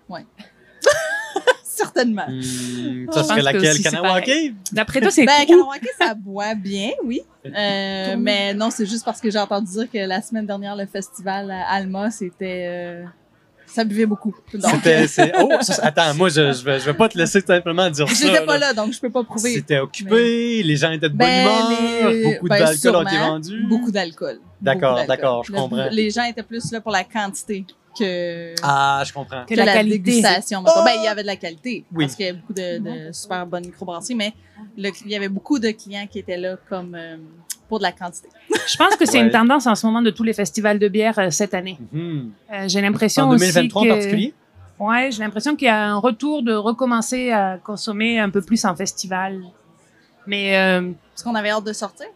Certainement. 1.77 2.27
Hmm, 2.29 3.07
ça 3.13 3.23
serait 3.25 3.43
laquelle? 3.43 3.79
Kanawake? 3.83 4.31
D'après 4.73 5.01
toi, 5.01 5.11
c'est 5.13 5.27
Ben, 5.27 5.45
Kanawake, 5.47 5.87
ça 6.01 6.15
boit 6.15 6.55
bien, 6.55 6.91
oui. 7.05 7.21
Euh, 7.45 8.17
mais 8.19 8.55
non, 8.55 8.71
c'est 8.71 8.87
juste 8.87 9.05
parce 9.05 9.21
que 9.21 9.31
j'ai 9.31 9.39
entendu 9.39 9.71
dire 9.71 9.91
que 9.93 9.99
la 9.99 10.23
semaine 10.23 10.47
dernière, 10.47 10.75
le 10.75 10.87
festival 10.87 11.51
à 11.51 11.67
Alma, 11.69 12.11
c'était... 12.11 12.65
euh, 12.69 13.05
ça 13.67 13.85
buvait 13.85 14.07
beaucoup. 14.07 14.35
Donc, 14.55 14.71
C'était, 14.77 15.07
c'est, 15.09 15.33
oh, 15.39 15.51
ça, 15.61 15.75
attends, 15.85 16.15
moi, 16.15 16.29
je, 16.31 16.53
je 16.53 16.65
vais, 16.65 16.79
je 16.81 16.85
vais 16.87 16.95
pas 16.95 17.09
te 17.11 17.19
laisser 17.19 17.41
simplement 17.43 17.91
dire 17.91 18.09
ça. 18.09 18.15
j'étais 18.27 18.47
pas 18.47 18.57
là. 18.59 18.73
donc 18.73 18.93
je 18.93 19.01
peux 19.01 19.11
pas 19.11 19.23
prouver. 19.25 19.53
C'était 19.55 19.79
occupé, 19.81 20.63
les 20.63 20.77
gens 20.77 20.93
étaient 20.93 21.09
de 21.11 21.15
bonne 21.15 21.27
Ben, 21.27 21.43
humeur, 21.45 22.11
les- 22.11 22.23
beaucoup 22.25 22.49
ben, 22.49 22.59
d'alcool 22.59 22.97
ont 22.97 23.03
été 23.03 23.19
vendu. 23.19 23.65
Beaucoup 23.69 23.91
d'alcool. 23.91 24.39
D'accord, 24.63 24.95
Beaucoup 24.95 25.07
d'alcool. 25.07 25.07
d'accord, 25.17 25.45
je 25.45 25.53
Le- 25.53 25.59
comprends. 25.59 25.89
Les 25.91 26.11
gens 26.11 26.25
étaient 26.25 26.43
plus 26.43 26.71
là 26.73 26.81
pour 26.81 26.93
la 26.93 27.05
quantité 27.05 27.65
que, 27.99 28.55
Ah, 28.63 29.03
je 29.07 29.13
comprends. 29.13 29.45
Que 29.45 29.55
que 29.55 29.59
la 29.59 29.65
la, 29.65 29.73
qualité. 29.75 29.99
dégustation. 29.99 30.63
Oh! 30.67 30.83
Ben, 30.85 30.93
il 30.99 31.05
y 31.05 31.09
avait 31.09 31.23
de 31.23 31.27
la 31.27 31.37
qualité. 31.37 31.85
Oui. 31.95 32.05
Parce 32.05 32.17
qu'il 32.17 32.27
y 32.27 32.29
avait 32.29 32.39
beaucoup 32.39 32.53
de, 32.53 32.79
de 33.09 33.13
super 33.13 33.47
bonnes 33.47 33.67
microbrasseries, 33.67 34.15
mais 34.15 34.33
le- 34.77 34.91
il 35.05 35.11
y 35.11 35.17
avait 35.17 35.29
beaucoup 35.29 35.59
de 35.59 35.71
clients 35.71 36.07
qui 36.11 36.19
étaient 36.19 36.37
là 36.37 36.57
comme 36.69 36.95
euh, 36.95 37.17
pour 37.69 37.79
de 37.79 37.83
la 37.85 37.93
quantité. 37.93 38.29
Je 38.67 38.77
pense 38.77 38.97
que 38.97 39.07
c'est 39.07 39.19
Ouais. 39.19 39.25
une 39.25 39.31
tendance 39.31 39.67
en 39.67 39.75
ce 39.75 39.87
moment 39.87 40.03
de 40.03 40.11
tous 40.11 40.23
les 40.23 40.33
festivals 40.33 40.79
de 40.79 40.89
bière 40.89 41.19
euh, 41.19 41.31
cette 41.31 41.55
année. 41.55 41.79
Mhm. 41.93 42.31
Euh, 42.53 42.69
j'ai 42.69 42.81
l'impression 42.81 43.25
En 43.25 43.31
aussi 43.35 43.53
2023 43.53 43.83
que 43.83 43.87
en 43.89 43.93
particulier? 43.95 44.35
ouais, 44.79 45.11
j'ai 45.11 45.23
l'impression 45.23 45.57
qu'il 45.57 45.67
y 45.67 45.71
a 45.71 45.87
un 45.93 45.97
retour 45.99 46.43
de 46.43 46.53
recommencer 46.55 47.31
à 47.33 47.59
consommer 47.63 48.19
un 48.21 48.31
peu 48.31 48.43
plus 48.43 48.65
en 48.65 48.75
festival. 48.77 49.41
Mais 50.27 50.57
euh, 50.57 50.91
Est-ce 51.15 51.23
qu'on 51.25 51.35
avait 51.35 51.51
hâte 51.51 51.65
de 51.65 51.73
sortir? 51.73 52.07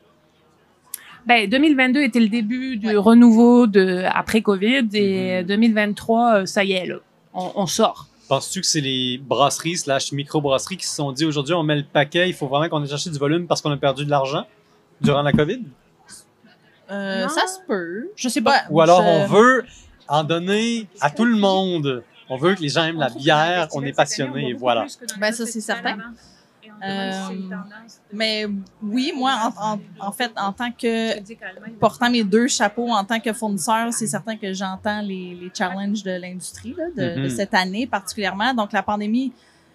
Ben, 1.27 1.49
2022 1.49 2.01
était 2.03 2.21
le 2.21 2.29
début 2.29 2.77
du 2.77 2.87
Ouais. 2.89 2.97
renouveau 2.97 3.67
de 3.67 4.05
après 4.13 4.43
Covid 4.43 4.89
et 4.95 5.41
Mhm. 5.43 5.47
2023, 5.47 6.35
euh, 6.41 6.47
ça 6.47 6.65
y 6.65 6.73
est 6.73 6.87
là, 6.87 6.97
on, 7.35 7.53
on 7.57 7.67
sort. 7.67 8.07
Penses-tu 8.29 8.61
que 8.61 8.67
c'est 8.67 8.81
les 8.81 9.19
brasseries 9.19 9.77
slash 9.79 10.13
microbrasseries 10.13 10.77
qui 10.77 10.87
se 10.87 10.95
sont 10.95 11.11
dit 11.13 11.25
aujourd'hui 11.25 11.55
on 11.55 11.63
met 11.65 11.77
le 11.77 11.83
paquet, 11.85 12.29
il 12.29 12.35
faut 12.35 12.47
vraiment 12.47 12.69
qu'on 12.69 12.83
ait 12.85 12.89
cherché 12.89 13.11
du 13.11 13.19
volume 13.19 13.47
parce 13.47 13.61
qu'on 13.61 13.73
a 13.73 13.77
perdu 13.77 14.05
de 14.05 14.11
l'argent 14.11 14.45
durant 15.01 15.23
la 15.23 15.33
COVID? 15.33 15.63
Euh, 16.91 17.29
ça 17.29 17.47
se 17.47 17.59
peut. 17.67 18.09
Je 18.17 18.29
sais 18.29 18.41
pas. 18.41 18.63
Ou 18.71 18.81
alors 18.81 19.03
je- 19.03 19.09
on 19.09 19.27
veut 19.27 19.65
en 20.09 20.25
donner 20.25 20.87
à 21.01 21.11
tout 21.11 21.25
le 21.25 21.37
monde. 21.37 22.03
On 22.29 22.37
veut 22.37 22.55
que 22.55 22.61
les 22.61 22.69
gens 22.69 22.85
aiment 22.85 22.99
la 22.99 23.11
bière, 23.11 23.69
on 23.75 23.83
est 23.83 23.93
passionné 23.93 24.51
et 24.51 24.53
voilà. 24.55 24.87
Ben, 25.21 25.33
ça, 25.33 25.47
c'est 25.47 25.61
certain. 25.61 25.97
Euh, 26.83 27.11
Mais 28.13 28.47
oui, 28.83 29.13
moi, 29.17 29.33
en, 29.59 29.73
en- 29.75 29.81
en 30.09 30.13
fait, 30.13 30.31
en 30.37 30.53
tant 30.53 30.71
que 30.73 31.21
portant 31.79 32.11
mes 32.11 32.25
deux 32.25 32.49
chapeaux 32.49 32.89
en 32.91 33.05
tant 33.05 33.21
que 33.21 33.33
fournisseur, 33.33 33.93
c'est 33.93 34.07
certain 34.07 34.37
que 34.37 34.53
j'entends 34.53 35.01
les, 35.03 35.35
les 35.41 35.51
challenges 35.57 36.03
de 36.03 36.13
l'industrie 36.13 36.75
là, 36.77 36.85
de, 36.97 37.17
Mhm. 37.19 37.25
de 37.25 37.29
cette 37.29 37.55
année 37.55 37.87
particulièrement. 37.87 38.55
Donc, 38.55 38.73
la 38.73 38.83
pandémie 38.83 39.33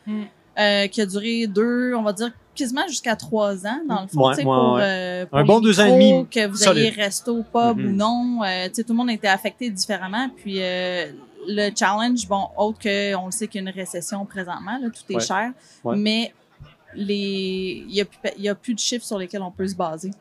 Mm. 0.07 0.23
euh, 0.59 0.87
qui 0.87 1.01
a 1.01 1.05
duré 1.05 1.47
deux, 1.47 1.93
on 1.95 2.01
va 2.03 2.13
dire 2.13 2.31
quasiment 2.55 2.87
jusqu'à 2.87 3.15
trois 3.15 3.65
ans, 3.67 3.81
dans 3.87 4.03
le 4.03 4.07
fond, 4.07 4.27
Ouais, 4.29 4.35
tu 4.35 4.41
sais, 4.41 4.47
ouais, 4.47 4.55
pour, 4.55 4.73
ouais. 4.75 4.81
euh, 4.83 5.25
pour 5.25 5.37
Un 5.39 5.43
bon 5.45 5.59
deux 5.59 5.79
ans 5.79 5.85
et 5.85 5.91
demi 5.91 6.27
Que 6.29 6.47
vous 6.47 6.55
solide. 6.55 6.83
ayez 6.83 6.89
resto, 6.91 7.43
pub 7.51 7.77
Mhm. 7.77 7.85
ou 7.87 7.91
non, 7.95 8.39
euh, 8.43 8.67
tu 8.67 8.75
sais, 8.75 8.83
tout 8.83 8.93
le 8.93 8.97
monde 8.97 9.09
était 9.09 9.27
affecté 9.27 9.69
différemment. 9.69 10.29
Puis, 10.37 10.57
euh, 10.61 11.11
le 11.47 11.69
challenge, 11.77 12.27
bon, 12.27 12.47
autre 12.57 12.79
que, 12.79 13.13
on 13.15 13.25
le 13.25 13.31
sait 13.31 13.47
qu'il 13.47 13.61
y 13.63 13.67
a 13.67 13.69
une 13.69 13.75
récession 13.75 14.23
présentement, 14.25 14.77
là, 14.81 14.87
tout 14.89 15.03
est 15.11 15.15
Ouais. 15.15 15.19
cher, 15.21 15.51
Ouais. 15.83 15.95
mais 15.97 16.33
les, 16.95 17.83
il 17.87 17.93
y 17.95 18.01
a, 18.01 18.05
y 18.37 18.49
a 18.49 18.55
plus 18.55 18.73
de 18.73 18.79
chiffres 18.79 19.05
sur 19.05 19.17
lesquels 19.17 19.41
on 19.41 19.51
peut 19.51 19.67
se 19.67 19.75
baser. 19.75 20.11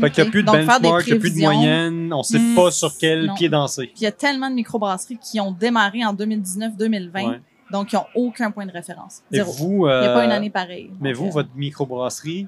Fait 0.00 0.10
qu'il 0.10 0.22
n'y 0.24 0.28
a 0.28 0.30
plus 0.30 0.42
de 0.42 0.46
Donc, 0.46 0.56
benchmark, 0.66 1.06
il 1.06 1.12
n'y 1.12 1.16
a 1.16 1.20
plus 1.20 1.34
de 1.34 1.40
moyenne, 1.40 2.12
on 2.12 2.22
sait 2.22 2.38
Mm. 2.38 2.54
pas 2.54 2.70
sur 2.70 2.92
quel 2.98 3.24
Non. 3.26 3.34
pied 3.34 3.48
danser. 3.48 3.86
Puis 3.86 3.94
il 4.00 4.04
y 4.04 4.06
a 4.06 4.12
tellement 4.12 4.50
de 4.50 4.54
microbrasseries 4.54 5.16
qui 5.18 5.40
ont 5.40 5.50
démarré 5.50 6.04
en 6.04 6.12
2019-2020, 6.12 7.26
Ouais. 7.30 7.40
donc 7.72 7.88
qui 7.88 7.96
n'ont 7.96 8.04
aucun 8.14 8.50
point 8.50 8.66
de 8.66 8.70
référence. 8.72 9.22
Et 9.32 9.40
vous, 9.40 9.86
Il 9.88 10.00
n'y 10.00 10.06
a 10.06 10.12
pas 10.12 10.20
euh, 10.20 10.24
une 10.26 10.32
année 10.32 10.50
pareille. 10.50 10.90
Mais 11.00 11.14
vous, 11.14 11.28
euh, 11.28 11.30
votre 11.30 11.48
microbrasserie, 11.56 12.46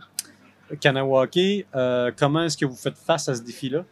Kanawake, 0.80 1.66
euh, 1.74 2.10
comment 2.16 2.42
est-ce 2.44 2.58
que 2.58 2.66
vous 2.66 2.76
faites 2.76 2.98
face 2.98 3.28
à 3.30 3.34
ce 3.34 3.40
défi-là? 3.40 3.84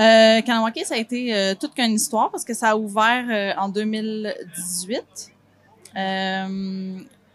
Euh, 0.00 0.40
Kanawake, 0.42 0.80
ça 0.86 0.94
a 0.94 0.98
été 0.98 1.34
euh, 1.34 1.54
toute 1.60 1.74
qu'une 1.74 1.92
histoire 1.92 2.30
parce 2.30 2.44
que 2.44 2.54
ça 2.54 2.70
a 2.70 2.76
ouvert 2.76 3.26
euh, 3.28 3.60
en 3.60 3.68
2018. 3.68 5.32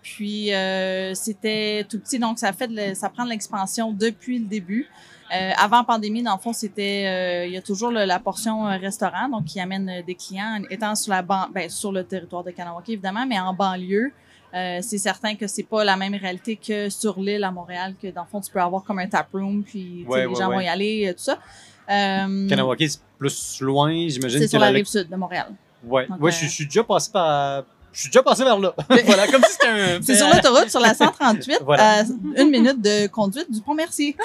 Puis 0.03 0.53
euh, 0.53 1.13
c'était 1.15 1.85
tout 1.89 1.97
petit, 1.99 2.19
donc 2.19 2.37
ça 2.37 2.51
fait 2.53 2.67
de 2.67 2.93
ça 2.93 3.09
prend 3.09 3.23
de 3.25 3.29
l'expansion 3.29 3.91
depuis 3.91 4.37
le 4.39 4.45
début. 4.45 4.87
Euh, 5.33 5.51
avant 5.57 5.83
pandémie, 5.83 6.21
dans 6.21 6.35
le 6.35 6.39
fond, 6.41 6.53
c'était 6.53 7.05
euh, 7.07 7.45
il 7.47 7.53
y 7.53 7.57
a 7.57 7.61
toujours 7.61 7.89
le- 7.89 8.03
la 8.05 8.19
portion 8.19 8.67
euh, 8.67 8.77
restaurant, 8.77 9.29
donc 9.29 9.45
qui 9.45 9.59
amène 9.59 10.03
des 10.05 10.13
clients, 10.15 10.59
étant 10.69 10.93
sur 10.93 11.11
la 11.13 11.21
ban 11.23 11.47
ben, 11.51 11.69
sur 11.69 11.91
le 11.91 12.03
territoire 12.03 12.43
de 12.43 12.51
Kanawake 12.51 12.89
évidemment, 12.89 13.25
mais 13.25 13.39
en 13.39 13.53
banlieue. 13.53 14.11
C'est 14.55 14.99
certain 14.99 15.33
que 15.33 15.47
c'est 15.47 15.63
pas 15.63 15.83
la 15.83 15.95
même 15.97 16.13
réalité 16.13 16.57
que 16.57 16.87
sur 16.87 17.19
l'île 17.19 17.43
à 17.43 17.49
Montréal, 17.49 17.95
que 17.99 18.09
dans 18.11 18.21
le 18.21 18.27
fond 18.27 18.39
tu 18.39 18.51
peux 18.51 18.61
avoir 18.61 18.83
comme 18.83 18.99
un 18.99 19.07
tap 19.07 19.27
room, 19.33 19.63
puis 19.63 20.05
Ouais, 20.07 20.19
les 20.21 20.25
ouais, 20.27 20.35
gens 20.35 20.49
ouais. 20.49 20.55
vont 20.55 20.61
y 20.61 20.67
aller, 20.67 21.11
tout 21.17 21.23
ça. 21.23 21.39
Kanawake, 21.87 22.83
c'est 22.87 22.99
plus 23.17 23.61
loin, 23.61 23.89
j'imagine. 24.07 24.39
c'est 24.41 24.47
sur 24.47 24.59
la 24.59 24.69
la- 24.69 24.75
rive 24.75 24.85
sud 24.85 25.09
de 25.09 25.15
Montréal. 25.15 25.47
Ouais, 25.83 26.07
Donc, 26.07 26.21
ouais 26.21 26.31
je, 26.31 26.45
je 26.45 26.49
suis 26.51 26.65
déjà 26.65 26.83
passé 26.83 27.09
par. 27.11 27.63
Je 27.93 27.99
suis 28.01 28.09
déjà 28.09 28.23
passé 28.23 28.43
vers 28.43 28.59
là. 28.59 28.73
voilà, 29.05 29.27
comme 29.27 29.41
si 29.43 29.51
c'était 29.53 29.67
un. 29.67 29.99
C'est 30.01 30.15
sur 30.15 30.27
l'autoroute, 30.27 30.69
sur 30.69 30.79
la 30.79 30.93
138, 30.93 31.59
Voilà. 31.63 31.99
à 31.99 32.03
une 32.03 32.49
minute 32.49 32.81
de 32.81 33.07
conduite 33.07 33.51
du 33.51 33.61
pont 33.61 33.73
Mercier. 33.75 34.15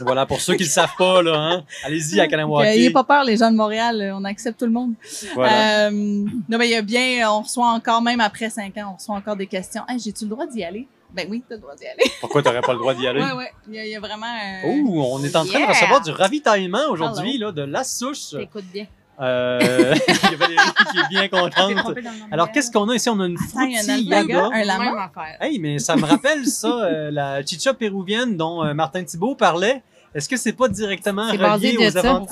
Voilà, 0.00 0.26
pour 0.26 0.40
ceux 0.40 0.54
qui 0.54 0.64
le 0.64 0.68
savent 0.68 0.94
pas, 0.98 1.22
là, 1.22 1.34
hein, 1.36 1.64
allez-y 1.84 2.20
à 2.20 2.26
Kanawake. 2.28 2.66
N'ayez 2.66 2.90
pas 2.90 3.04
peur, 3.04 3.24
les 3.24 3.36
gens 3.36 3.50
de 3.50 3.56
Montréal, 3.56 4.00
euh, 4.02 4.16
on 4.16 4.24
accepte 4.24 4.58
tout 4.58 4.66
le 4.66 4.72
monde. 4.72 4.94
Voilà. 5.34 5.86
Euh, 5.86 5.90
non, 5.92 6.58
mais 6.58 6.68
il 6.68 6.72
y 6.72 6.74
a 6.76 6.82
bien, 6.82 7.30
on 7.30 7.42
reçoit 7.42 7.68
encore, 7.70 8.02
même 8.02 8.20
après 8.20 8.50
cinq 8.50 8.76
ans, 8.78 8.90
on 8.92 8.96
reçoit 8.96 9.14
encore 9.16 9.36
des 9.36 9.46
questions. 9.46 9.82
Hey, 9.88 9.98
j'ai-tu 9.98 10.24
le 10.24 10.30
droit 10.30 10.46
d'y 10.46 10.62
aller? 10.64 10.86
Ben 11.14 11.26
oui, 11.30 11.42
t'as 11.48 11.54
le 11.54 11.60
droit 11.62 11.74
d'y 11.76 11.86
aller. 11.86 12.02
Pourquoi 12.20 12.42
t'aurais 12.42 12.60
pas 12.60 12.72
le 12.72 12.78
droit 12.80 12.92
d'y 12.92 13.06
aller? 13.06 13.22
Ouais, 13.22 13.32
ouais. 13.32 13.52
Il 13.68 13.74
y, 13.74 13.78
a- 13.78 13.86
il 13.86 13.90
y 13.92 13.96
a 13.96 14.00
vraiment. 14.00 14.26
euh, 14.26 14.68
Oh, 14.86 15.08
on 15.14 15.24
est 15.24 15.34
en 15.36 15.44
train 15.46 15.60
de 15.60 15.66
recevoir 15.66 16.02
du 16.02 16.10
ravitaillement 16.10 16.90
aujourd'hui, 16.90 17.38
là, 17.38 17.52
de 17.52 17.62
la 17.62 17.84
souche. 17.84 18.30
T'écoutes 18.36 18.64
bien. 18.72 18.86
Euh, 19.20 19.94
il 20.08 20.30
y 20.30 20.34
a 20.34 20.36
Valérie 20.36 20.68
qui 20.92 20.98
est 20.98 21.08
bien 21.08 21.28
contente. 21.28 21.96
Alors, 22.30 22.52
qu'est-ce 22.52 22.70
qu'on 22.70 22.88
a 22.90 22.94
ici? 22.94 23.08
On 23.08 23.18
a 23.20 23.26
une 23.26 23.36
Attends, 23.36 23.64
il 23.64 24.06
y 24.08 24.12
a 24.34 24.46
un 24.52 24.64
lama. 24.64 25.10
Hey, 25.40 25.58
mais 25.58 25.78
ça 25.78 25.96
me 25.96 26.04
rappelle 26.04 26.44
ça, 26.46 26.68
euh, 26.68 27.10
la 27.10 27.44
chicha 27.44 27.72
péruvienne 27.74 28.36
dont 28.36 28.62
euh, 28.64 28.74
Martin 28.74 29.04
Thibault 29.04 29.34
parlait. 29.34 29.82
Est-ce 30.14 30.28
que 30.30 30.36
c'est 30.36 30.54
pas 30.54 30.68
directement 30.68 31.26
relié 31.30 31.76
aux? 31.76 31.80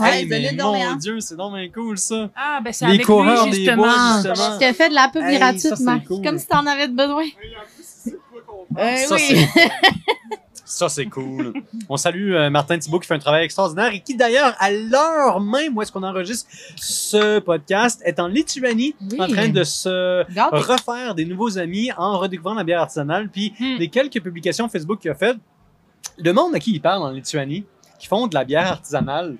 Ouais, 0.02 0.20
Hey, 0.20 0.26
mais 0.26 0.52
mon. 0.58 0.94
Dieu, 0.96 1.20
c'est 1.20 1.36
donc 1.36 1.54
bien 1.54 1.68
cool, 1.68 1.98
ça. 1.98 2.30
Ah, 2.34 2.60
ben 2.64 2.72
c'est 2.72 2.86
Les 2.86 2.94
avec 2.94 3.06
coureurs 3.06 3.44
lui, 3.44 3.50
des 3.50 3.56
justement. 3.58 3.82
bois, 3.82 4.22
justement. 4.24 4.54
Je 4.54 4.58
t'ai 4.58 4.72
fait 4.72 4.88
de 4.88 4.94
la 4.94 5.08
pub 5.08 5.22
Hey, 5.22 5.38
gratuite, 5.38 5.60
ça, 5.60 5.76
c'est 5.76 5.82
Marc. 5.84 6.04
cool. 6.06 6.22
Comme 6.24 6.38
si 6.38 6.46
t'en 6.46 6.64
avais 6.66 6.88
besoin. 6.88 7.24
Euh, 8.78 8.96
Ça, 8.96 9.14
oui. 9.16 9.46
Ça, 10.74 10.88
c'est 10.88 11.06
cool. 11.06 11.52
On 11.88 11.96
salue 11.96 12.32
euh, 12.34 12.50
Martin 12.50 12.76
Thibault 12.78 12.98
qui 12.98 13.06
fait 13.06 13.14
un 13.14 13.18
travail 13.20 13.44
extraordinaire 13.44 13.92
et 13.94 14.00
qui, 14.00 14.16
d'ailleurs, 14.16 14.54
à 14.58 14.72
l'heure 14.72 15.40
même 15.40 15.76
où 15.76 15.82
est-ce 15.82 15.92
qu'on 15.92 16.02
enregistre 16.02 16.50
ce 16.74 17.38
podcast, 17.38 18.02
est 18.04 18.18
en 18.18 18.26
Lituanie 18.26 18.96
Oui. 19.12 19.20
en 19.20 19.28
train 19.28 19.48
de 19.48 19.62
se 19.62 20.24
refaire 20.50 21.14
des 21.14 21.24
nouveaux 21.26 21.58
amis 21.58 21.90
en 21.96 22.18
redécouvrant 22.18 22.54
la 22.54 22.64
bière 22.64 22.80
artisanale. 22.80 23.28
Puis, 23.28 23.52
Hmm. 23.60 23.76
les 23.78 23.88
quelques 23.88 24.20
publications 24.20 24.68
Facebook 24.68 24.98
qu'il 25.00 25.10
a 25.12 25.14
faites, 25.14 25.36
le 26.18 26.32
monde 26.32 26.54
à 26.54 26.58
qui 26.58 26.72
il 26.72 26.80
parle 26.80 27.02
en 27.04 27.10
Lituanie, 27.10 27.64
qui 28.00 28.08
font 28.08 28.26
de 28.26 28.34
la 28.34 28.44
bière 28.44 28.66
artisanale, 28.72 29.36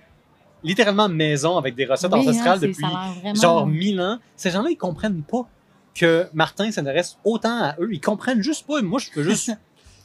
littéralement 0.62 1.08
maison 1.08 1.58
avec 1.58 1.74
des 1.74 1.84
recettes 1.84 2.12
oui, 2.12 2.20
ancestrales 2.20 2.58
hein, 2.58 2.60
c'est- 2.60 2.68
depuis 2.68 2.84
vraiment- 2.84 3.34
genre 3.34 3.66
1000 3.66 4.00
ans, 4.00 4.18
ces 4.36 4.50
gens-là, 4.50 4.70
ils 4.70 4.76
comprennent 4.76 5.22
pas 5.22 5.48
que 5.94 6.26
Martin 6.32 6.70
s'intéresse 6.70 7.18
autant 7.24 7.62
à 7.64 7.74
eux. 7.80 7.88
Ils 7.92 8.00
comprennent 8.00 8.42
juste 8.42 8.66
pas. 8.66 8.80
Moi, 8.82 9.00
je 9.00 9.10
fais 9.10 9.22
juste. 9.24 9.50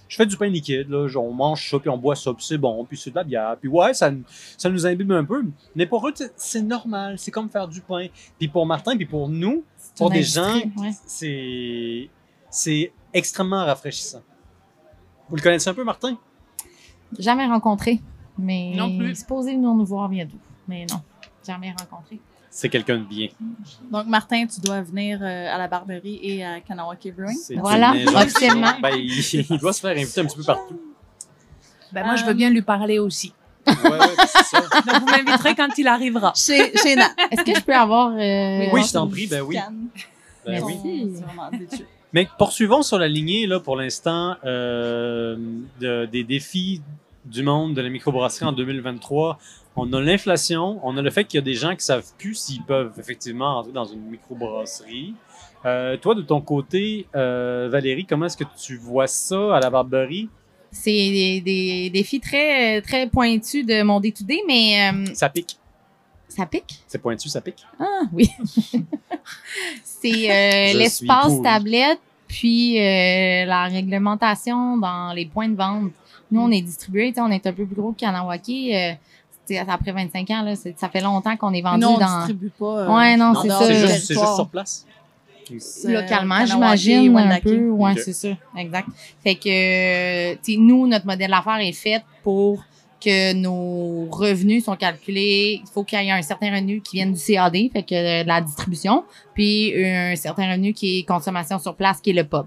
Je 0.09 0.15
fais 0.17 0.25
du 0.25 0.35
pain 0.35 0.47
liquide, 0.47 0.89
là. 0.89 1.07
Genre, 1.07 1.23
on 1.23 1.33
mange 1.33 1.69
ça, 1.69 1.79
puis 1.79 1.87
on 1.89 1.97
boit 1.97 2.15
ça, 2.15 2.33
puis 2.33 2.43
c'est 2.43 2.57
bon, 2.57 2.83
puis 2.83 2.97
c'est 2.97 3.11
de 3.11 3.15
la 3.15 3.23
bière. 3.23 3.55
Puis 3.61 3.69
ouais, 3.69 3.93
ça, 3.93 4.11
ça 4.57 4.69
nous 4.69 4.85
imbibe 4.85 5.11
un 5.13 5.23
peu. 5.23 5.45
Mais 5.75 5.85
pour 5.85 6.05
eux, 6.07 6.13
c'est- 6.35 6.61
normal. 6.61 7.17
C'est 7.19 7.29
comme 7.31 7.47
faire 7.49 7.67
du 7.67 7.79
pain. 7.79 8.07
Puis 8.37 8.47
pour 8.47 8.65
Martin, 8.65 8.97
puis 8.97 9.05
pour 9.05 9.29
nous, 9.29 9.63
pour 9.95 10.09
des 10.09 10.23
gens, 10.23 10.43
industrie, 10.45 10.71
ouais. 10.81 10.91
c'est 11.05 12.09
c'est 12.49 12.91
extrêmement 13.13 13.63
rafraîchissant. 13.65 14.21
Vous 15.29 15.35
le 15.35 15.41
connaissez 15.43 15.69
un 15.69 15.73
peu, 15.75 15.83
Martin? 15.83 16.17
Jamais 17.17 17.45
rencontré. 17.45 18.01
Mais 18.37 18.73
Non 18.75 18.97
plus. 18.97 19.15
supposé 19.15 19.53
venir 19.55 19.73
nous 19.73 19.85
voir 19.85 20.09
bientôt. 20.09 20.37
Mais 20.67 20.85
non, 20.89 21.01
jamais 21.45 21.71
rencontré. 21.79 22.19
C'est 22.51 22.69
quelqu'un 22.69 22.97
de 22.97 23.03
bien. 23.03 23.27
Donc, 23.91 24.07
Martin, 24.07 24.45
tu 24.47 24.59
dois 24.61 24.81
venir 24.81 25.19
euh, 25.21 25.53
à 25.53 25.57
la 25.57 25.67
Barberie 25.67 26.19
et 26.23 26.43
à 26.43 26.59
Kanawake 26.61 27.13
Brewing. 27.15 27.37
Voilà, 27.57 27.93
officiellement. 28.15 28.73
Ben, 28.81 28.95
il, 28.95 29.45
il 29.49 29.57
doit 29.59 29.71
se 29.73 29.81
faire 29.81 29.95
inviter 29.95 30.21
un 30.21 30.25
petit 30.25 30.37
peu 30.37 30.43
partout. 30.43 30.79
Ben, 31.91 32.05
moi, 32.05 32.15
je 32.15 32.25
veux 32.25 32.33
bien 32.33 32.49
lui 32.49 32.61
parler 32.61 32.97
aussi. 32.99 33.33
Ouais, 33.67 33.73
ouais, 33.91 33.99
c'est 34.27 34.45
ça. 34.45 34.61
Donc, 34.87 34.99
vous 35.01 35.05
m'inviterez 35.05 35.53
quand 35.55 35.69
il 35.77 35.87
arrivera. 35.87 36.33
Chez, 36.35 36.75
chez 36.77 36.95
Nat. 36.95 37.11
Est-ce 37.29 37.43
que 37.43 37.55
je 37.55 37.61
peux 37.63 37.75
avoir. 37.75 38.13
euh, 38.15 38.65
Oui, 38.73 38.81
je 38.83 38.93
t'en 38.93 39.07
prie, 39.07 39.27
ben 39.27 39.41
oui. 39.41 39.57
Ben 40.45 40.63
oui. 40.63 40.75
Merci. 41.61 41.85
Mais 42.11 42.27
poursuivons 42.39 42.81
sur 42.81 42.97
la 42.97 43.07
lignée, 43.07 43.45
là, 43.45 43.59
pour 43.59 43.75
l'instant, 43.75 44.35
euh, 44.43 45.37
de- 45.79 46.05
des 46.07 46.23
défis 46.23 46.81
du 47.25 47.43
monde 47.43 47.75
de 47.75 47.81
la 47.81 47.89
microbrasserie 47.89 48.45
en 48.45 48.51
2023. 48.51 49.37
On 49.75 49.91
a 49.93 50.01
l'inflation, 50.01 50.79
on 50.83 50.97
a 50.97 51.01
le 51.01 51.09
fait 51.09 51.23
qu'il 51.23 51.37
y 51.37 51.41
a 51.41 51.45
des 51.45 51.53
gens 51.53 51.75
qui 51.75 51.85
savent 51.85 52.05
plus 52.17 52.35
s'ils 52.35 52.63
peuvent 52.63 52.93
effectivement 52.99 53.57
entrer 53.59 53.71
dans 53.71 53.85
une 53.85 54.01
microbrasserie. 54.01 55.13
Euh, 55.65 55.95
toi, 55.97 56.15
de 56.15 56.21
ton 56.21 56.41
côté, 56.41 57.07
euh, 57.15 57.69
Valérie, 57.71 58.05
comment 58.05 58.25
est-ce 58.25 58.37
que 58.37 58.45
tu 58.61 58.77
vois 58.77 59.07
ça 59.07 59.55
à 59.55 59.59
la 59.59 59.69
Barberie? 59.69 60.29
C'est 60.71 60.91
des, 60.91 61.41
des 61.41 61.89
défis 61.89 62.19
très, 62.19 62.81
très 62.81 63.07
pointus 63.07 63.65
de 63.65 63.81
mon 63.83 63.99
day-to-day, 63.99 64.41
mais 64.47 64.91
euh, 64.91 65.13
Ça 65.13 65.29
pique. 65.29 65.57
ça 66.27 66.45
pique? 66.45 66.79
C'est 66.87 66.99
pointu, 67.01 67.27
ça 67.29 67.41
pique. 67.41 67.65
Ah, 67.79 68.01
oui. 68.13 68.29
c'est 69.83 70.29
euh, 70.29 70.77
l'espace 70.77 71.41
tablette, 71.41 71.99
puis 72.27 72.75
la 72.77 73.65
réglementation 73.65 74.77
dans 74.77 75.13
les 75.13 75.25
points 75.25 75.49
de 75.49 75.55
vente. 75.55 75.91
Nous, 76.31 76.41
on 76.41 76.51
est 76.51 76.61
distribué, 76.61 77.11
on 77.17 77.31
est 77.31 77.45
un 77.47 77.53
peu 77.53 77.65
plus 77.65 77.75
gros 77.75 77.91
c'est- 78.69 78.99
après 79.57 79.91
25 79.91 80.29
ans, 80.31 80.41
là, 80.43 80.53
ça 80.55 80.89
fait 80.89 81.01
longtemps 81.01 81.35
qu'on 81.37 81.53
est 81.53 81.61
vendu 81.61 81.81
Nous, 81.81 81.87
on 81.89 81.97
dans... 81.97 82.17
distribue 82.17 82.51
pas. 82.57 82.65
euh, 82.65 82.95
Ouais, 82.95 83.17
non, 83.17 83.33
c'est 83.41 83.47
ça. 83.49 83.59
C'est 83.61 83.73
juste, 83.73 83.87
c'est 83.87 83.95
juste 83.95 84.07
territoire. 84.07 84.35
sur 84.35 84.47
place? 84.49 84.85
Localement, 85.85 86.35
Kanawake, 86.45 86.47
j'imagine, 86.77 87.17
un 87.17 87.21
Wendake. 87.23 87.43
peu. 87.43 87.69
Ouais, 87.69 87.95
c'est 87.95 88.13
ça. 88.13 88.27
Exact. 88.57 88.87
Fait 89.23 89.35
que, 89.35 89.49
euh, 89.49 90.35
tu 90.43 90.53
sais, 90.53 90.57
nous, 90.59 90.85
notre 90.87 91.05
modèle 91.07 91.31
d'affaires 91.31 91.59
est 91.59 91.71
fait 91.73 92.03
pour 92.23 92.63
que 93.03 93.33
nos 93.33 94.09
revenus 94.11 94.65
sont 94.65 94.75
calculés. 94.75 95.61
Il 95.63 95.69
faut 95.73 95.83
qu'il 95.83 95.99
y 96.03 96.07
ait 96.07 96.11
un 96.11 96.21
certain 96.21 96.51
revenu 96.53 96.81
qui 96.81 96.97
vienne 96.97 97.13
du 97.13 97.19
CAD, 97.19 97.53
fait 97.73 97.83
que 97.83 97.95
euh, 97.95 98.23
de 98.23 98.27
la 98.27 98.41
distribution, 98.41 99.05
puis 99.33 99.73
un 99.85 100.15
certain 100.17 100.49
revenu 100.51 100.73
qui 100.73 100.99
est 100.99 101.03
consommation 101.03 101.57
sur 101.59 101.73
place, 101.75 101.99
qui 102.01 102.11
est 102.11 102.13
le 102.13 102.25
pub. 102.25 102.45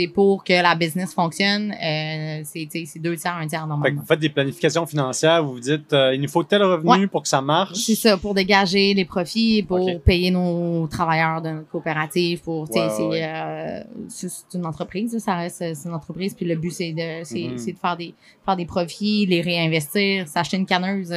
C'est 0.00 0.08
pour 0.08 0.42
que 0.44 0.52
la 0.54 0.74
business 0.74 1.12
fonctionne, 1.12 1.72
euh, 1.72 2.40
c'est 2.44 2.66
deux 2.98 3.16
tiers, 3.16 3.34
un 3.36 3.46
tiers 3.46 3.60
Fait 3.60 3.64
que 3.64 3.68
normalement. 3.68 4.00
vous 4.00 4.06
faites 4.06 4.18
des 4.20 4.30
planifications 4.30 4.86
financières, 4.86 5.44
vous 5.44 5.52
vous 5.52 5.60
dites, 5.60 5.92
euh, 5.92 6.14
il 6.14 6.20
nous 6.22 6.28
faut 6.28 6.42
tel 6.42 6.62
revenu 6.62 7.06
pour 7.06 7.20
que 7.22 7.28
ça 7.28 7.42
marche. 7.42 7.76
C'est 7.76 7.94
ça, 7.94 8.16
pour 8.16 8.32
dégager 8.32 8.94
les 8.94 9.04
profits, 9.04 9.62
pour 9.62 9.86
payer 10.02 10.30
nos 10.30 10.86
travailleurs 10.86 11.42
de 11.42 11.50
notre 11.50 11.68
coopérative, 11.68 12.40
pour, 12.40 12.62
Ouais, 12.62 12.88
c'est, 12.96 13.02
ouais. 13.02 13.22
euh, 13.24 13.82
c'est 14.08 14.28
une 14.54 14.64
entreprise, 14.64 15.18
ça 15.18 15.34
reste, 15.36 15.62
une 15.84 15.92
entreprise, 15.92 16.32
puis 16.32 16.46
le 16.46 16.54
but, 16.56 16.70
c'est 16.70 16.92
de, 16.92 17.22
c'est, 17.24 17.48
Mhm. 17.48 17.58
c'est 17.58 17.72
de 17.72 17.78
faire 17.78 17.96
des, 17.98 18.14
faire 18.44 18.56
des 18.56 18.64
profits, 18.66 19.26
les 19.26 19.42
réinvestir, 19.42 20.26
s'acheter 20.28 20.56
une 20.56 20.66
canneuse, 20.66 21.12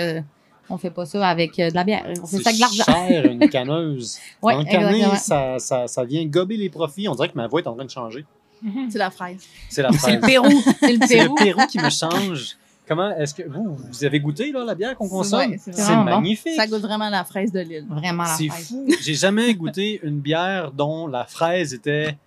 on 0.69 0.77
fait 0.77 0.89
pas 0.91 1.05
ça 1.05 1.25
avec 1.27 1.55
de 1.57 1.73
la 1.73 1.83
bière, 1.85 2.03
on 2.21 2.25
fait 2.25 2.37
ça 2.37 2.49
avec 2.49 2.55
de 2.55 2.59
l'argent. 2.59 2.83
cher, 3.07 3.25
une 3.31 3.49
canneuse. 3.49 4.17
Ouais, 4.41 4.59
exactement. 4.61 5.15
ça, 5.15 5.59
ça, 5.59 5.87
ça 5.87 6.03
vient 6.03 6.25
gober 6.25 6.57
les 6.57 6.69
profits. 6.69 7.07
On 7.07 7.15
dirait 7.15 7.29
que 7.29 7.37
ma 7.37 7.47
voix 7.47 7.61
est 7.61 7.67
en 7.67 7.75
train 7.75 7.85
de 7.85 7.89
changer. 7.89 8.25
C'est 8.89 8.97
la 8.99 9.11
fraise. 9.11 9.43
C'est 9.69 9.81
la 9.81 9.91
C'est 9.91 10.11
le 10.13 10.19
fraise. 10.19 10.31
Pérou. 10.31 10.61
C'est 10.79 10.93
le 10.93 10.99
C'est 11.07 11.17
Pérou. 11.17 11.35
le 11.37 11.43
Pérou 11.43 11.67
qui 11.67 11.79
me 11.79 11.89
change. 11.89 12.57
Comment 12.87 13.15
est-ce 13.17 13.33
que 13.33 13.43
vous, 13.43 13.77
vous 13.77 14.03
avez 14.03 14.19
goûté 14.19 14.51
là, 14.51 14.65
la 14.65 14.75
bière 14.75 14.95
qu'on 14.97 15.07
consomme? 15.07 15.51
ouais, 15.51 15.57
c'est 15.63 15.73
c'est 15.73 15.95
bon. 15.95 16.03
magnifique. 16.03 16.55
Ça 16.57 16.67
goûte 16.67 16.81
vraiment 16.81 17.09
la 17.09 17.23
fraise 17.23 17.49
de 17.51 17.61
l'île. 17.61 17.85
Vraiment 17.89 18.23
la 18.23 18.29
C'est 18.35 18.47
fraise. 18.49 18.67
fou. 18.67 18.87
J'ai 19.01 19.13
jamais 19.13 19.53
goûté 19.53 20.01
une 20.03 20.19
bière 20.19 20.71
dont 20.71 21.07
la 21.07 21.23
fraise 21.23 21.73
était 21.73 22.17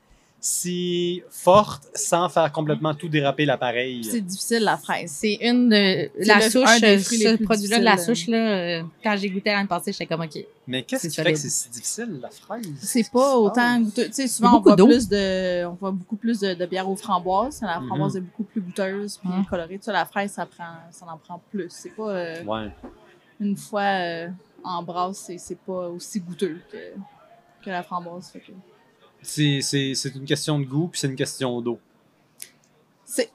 si 0.49 1.23
forte 1.29 1.89
sans 1.93 2.29
faire 2.29 2.53
complètement 2.53 2.95
tout 2.95 3.09
déraper 3.09 3.45
l'appareil. 3.45 4.05
C'est 4.05 4.21
difficile, 4.21 4.63
la 4.63 4.77
fraise. 4.77 5.11
C'est 5.11 5.35
une 5.43 5.69
de, 5.71 6.09
la 6.25 6.37
le- 6.37 6.43
souche, 6.51 6.69
un 6.69 6.79
des 6.79 6.99
euh, 6.99 7.03
fruits 7.03 7.19
ce 7.19 7.37
produit-là 7.43 7.81
de 7.81 7.85
la 7.85 7.99
souche, 7.99 8.29
là, 8.29 8.37
euh, 8.79 8.83
quand 9.03 9.17
j'ai 9.17 9.29
goûté 9.29 9.51
l'année 9.51 9.67
passée, 9.67 9.91
j'étais 9.91 10.07
comme, 10.07 10.21
OK. 10.21 10.39
Mais 10.69 10.85
qu'est-ce 10.85 11.03
C'est 11.03 11.09
qui 11.09 11.17
fait 11.17 11.33
que 11.33 11.39
solide. 11.39 11.51
c'est 11.51 11.65
si 11.65 11.69
difficile, 11.71 12.19
la 12.23 12.31
fraise? 12.31 12.65
C'est 12.81 13.11
pas 13.11 13.37
autant 13.39 13.81
goûteux. 13.81 14.07
Tu 14.07 14.13
sais, 14.13 14.29
souvent, 14.29 14.59
on 14.59 14.61
voit 14.61 14.77
plus 14.77 15.09
de, 15.09 15.65
on 15.67 15.73
voit 15.75 15.91
beaucoup 15.91 16.17
plus 16.17 16.39
de, 16.39 16.55
de 16.55 16.67
bière 16.67 16.89
aux 16.89 16.95
framboises. 16.97 17.61
La 17.63 17.81
Mhm. 17.81 17.89
framboise 17.89 18.17
est 18.17 18.21
beaucoup 18.21 18.45
plus 18.45 18.61
goûteuse 18.61 19.19
puis 19.19 19.29
Mhm. 19.29 19.47
colorée. 19.47 19.79
Tu 19.79 19.85
sais, 19.87 19.93
la 19.93 20.07
fraise, 20.07 20.31
ça 20.31 20.47
prend, 20.47 20.75
ça 20.93 21.07
en 21.07 21.19
prend 21.19 21.43
plus. 21.51 21.71
C'est 21.71 21.91
pas, 21.91 22.11
euh, 22.11 22.45
Ouais. 22.45 22.69
une 23.41 23.57
fois 23.57 23.81
euh, 23.83 24.29
en 24.63 24.85
brasse, 24.85 25.25
c'est, 25.27 25.39
c'est 25.39 25.59
pas 25.59 25.89
aussi 25.89 26.21
goûteux 26.21 26.61
que, 26.71 26.79
que 27.65 27.71
la 27.71 27.83
framboise. 27.83 28.31
Fait 28.31 28.39
que 28.41 28.53
C'est, 29.29 29.59
c'est, 29.61 29.93
c'est 29.95 30.15
une 30.15 30.25
question 30.25 30.59
de 30.59 30.65
goût 30.65 30.87
puis 30.89 31.01
c'est 31.01 31.09
une 31.09 31.17
question 31.17 31.61
d'eau. 31.61 31.79
c'est, 33.05 33.29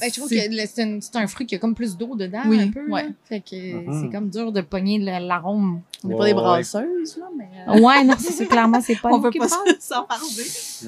Ben, 0.00 0.08
je 0.10 0.14
trouve 0.18 0.28
que 0.28 0.34
le- 0.34 0.66
c'est 0.72 0.82
un, 0.82 0.98
c'est 1.00 1.16
un 1.16 1.26
fruit 1.26 1.46
qui 1.46 1.54
a 1.54 1.58
comme 1.58 1.74
plus 1.74 1.96
d'eau 1.96 2.14
dedans, 2.16 2.42
Oui, 2.46 2.60
un 2.60 2.70
peu. 2.70 2.88
ouais. 2.90 3.06
Fait 3.24 3.40
que 3.40 3.74
Mhm. 3.76 4.02
c'est 4.02 4.16
comme 4.16 4.28
dur 4.30 4.50
de 4.52 4.60
pogner 4.60 4.98
le- 4.98 5.26
l'arôme. 5.26 5.82
On 6.04 6.08
n'est 6.08 6.16
pas 6.16 6.24
des 6.26 6.32
ouais. 6.32 6.34
brasseuses, 6.34 7.16
là, 7.18 7.26
mais. 7.36 7.48
euh, 7.68 7.80
Ouais, 7.80 8.04
non, 8.04 8.14
c'est 8.18 8.32
ça, 8.32 8.44
clairement, 8.46 8.80
c'est 8.80 8.96
pas 8.96 9.08
on 9.12 9.16
nous 9.16 9.22
peut 9.22 9.30
qui 9.30 9.38
pas 9.38 9.48
parle. 9.48 9.68
s'en 9.80 10.04
parler. 10.04 10.26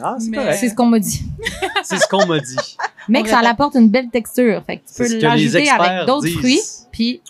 Ah, 0.03 0.17
c'est 0.19 0.31
Mais- 0.31 0.37
correct. 0.37 0.59
C'est 0.61 0.69
ce 0.69 0.75
qu'on 0.75 0.87
m'a 0.87 0.99
dit. 0.99 1.23
C'est 1.85 1.99
ce 1.99 2.09
qu'on 2.09 2.27
m'a 2.27 2.39
dit. 2.41 2.77
Mais 3.09 3.23
que 3.23 3.29
ça 3.29 3.39
apporte 3.41 3.75
une 3.77 3.89
belle 3.89 4.11
texture. 4.11 4.63
Fait 4.67 4.79
que 4.79 4.83
tu 4.83 4.93
C'est 4.93 5.03
peux 5.05 5.09
ce 5.09 5.15
que 5.15 5.19
les 5.19 5.23
l'ajouter 5.23 5.59
experts 5.59 5.81
avec 5.83 6.07
d'autres 6.07 6.27
disent. 6.27 6.39
fruits, 6.39 6.61
puis 6.93 7.21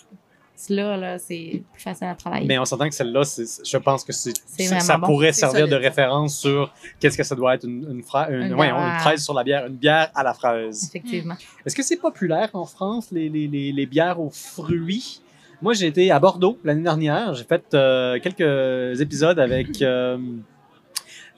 là, 0.69 0.97
là, 0.97 1.19
c'est 1.19 1.61
plus 1.73 1.81
facile 1.81 2.07
à 2.07 2.15
travailler. 2.15 2.47
Mais 2.47 2.57
on 2.57 2.65
s'entend 2.65 2.89
que 2.89 2.95
celle-là, 2.95 3.21
je 3.23 3.77
pense 3.77 4.03
que 4.03 4.11
c'est, 4.11 4.33
ça, 4.79 4.97
bon. 4.97 5.07
pourrait 5.07 5.33
servir 5.33 5.67
de 5.67 5.75
référence 5.75 6.39
sur 6.39 6.73
qu'est-ce 6.99 7.17
que 7.17 7.23
ça 7.23 7.35
doit 7.35 7.55
être 7.55 7.65
une, 7.65 7.87
une, 7.91 8.03
fra- 8.03 8.29
une, 8.29 8.51
Une 8.53 8.99
fraise 8.99 9.23
sur 9.23 9.33
la 9.33 9.43
bière, 9.43 9.67
une 9.67 9.75
bière 9.75 10.09
à 10.15 10.23
la 10.23 10.33
fraise. 10.33 10.85
Effectivement. 10.89 11.35
Est-ce 11.65 11.75
que 11.75 11.83
c'est 11.83 11.97
populaire 11.97 12.49
en 12.53 12.65
France, 12.65 13.09
les, 13.11 13.29
les, 13.29 13.47
les, 13.47 13.71
les 13.71 13.85
bières 13.85 14.19
aux 14.19 14.29
fruits? 14.31 15.21
Moi, 15.61 15.73
j'ai 15.73 15.87
été 15.87 16.11
à 16.11 16.19
Bordeaux 16.19 16.57
l'année 16.63 16.83
dernière. 16.83 17.33
J'ai 17.33 17.43
fait 17.43 17.63
euh, 17.73 18.19
quelques 18.19 18.99
épisodes 19.01 19.39
avec 19.39 19.81
euh, 19.81 20.17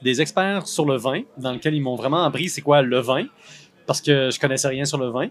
des 0.01 0.21
experts 0.21 0.67
sur 0.67 0.85
le 0.85 0.97
vin, 0.97 1.21
dans 1.37 1.51
lequel 1.51 1.73
ils 1.75 1.81
m'ont 1.81 1.95
vraiment 1.95 2.23
appris 2.23 2.49
c'est 2.49 2.61
quoi 2.61 2.81
le 2.81 2.99
vin, 2.99 3.25
parce 3.85 4.01
que 4.01 4.29
je 4.31 4.39
connaissais 4.39 4.67
rien 4.69 4.85
sur 4.85 4.97
le 4.97 5.09
vin. 5.09 5.27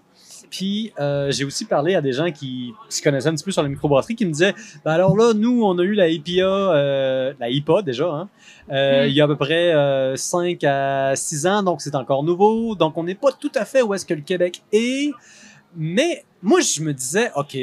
Puis 0.50 0.92
euh, 0.98 1.30
j'ai 1.30 1.44
aussi 1.44 1.64
parlé 1.64 1.94
à 1.94 2.00
des 2.00 2.12
gens 2.12 2.30
qui 2.30 2.72
se 2.88 3.02
connaissaient 3.02 3.28
un 3.28 3.34
petit 3.34 3.44
peu 3.44 3.50
sur 3.50 3.62
la 3.62 3.68
microbrasserie 3.68 4.14
qui 4.14 4.26
me 4.26 4.32
disaient 4.32 4.54
ben 4.84 4.92
alors 4.92 5.16
là 5.16 5.32
nous 5.34 5.62
on 5.62 5.78
a 5.78 5.82
eu 5.82 5.94
la 5.94 6.08
IPA 6.08 6.42
euh, 6.42 7.32
la 7.38 7.50
IPA 7.50 7.82
déjà 7.82 8.08
hein, 8.08 8.28
euh, 8.70 9.04
Mm. 9.04 9.08
il 9.08 9.14
y 9.14 9.20
a 9.20 9.24
à 9.24 9.26
peu 9.26 9.36
près 9.36 9.74
euh, 9.74 10.16
5 10.16 10.62
à 10.64 11.16
6 11.16 11.46
ans 11.46 11.62
donc 11.62 11.80
c'est 11.80 11.94
encore 11.94 12.22
nouveau. 12.22 12.74
Donc 12.74 12.96
on 12.96 13.04
n'est 13.04 13.14
pas 13.14 13.32
tout 13.32 13.52
à 13.54 13.64
fait 13.64 13.82
où 13.82 13.94
est-ce 13.94 14.06
que 14.06 14.14
le 14.14 14.22
Québec 14.22 14.62
est. 14.72 15.12
Mais 15.76 16.24
moi 16.42 16.60
je 16.60 16.82
me 16.82 16.92
disais 16.92 17.30
OK 17.36 17.56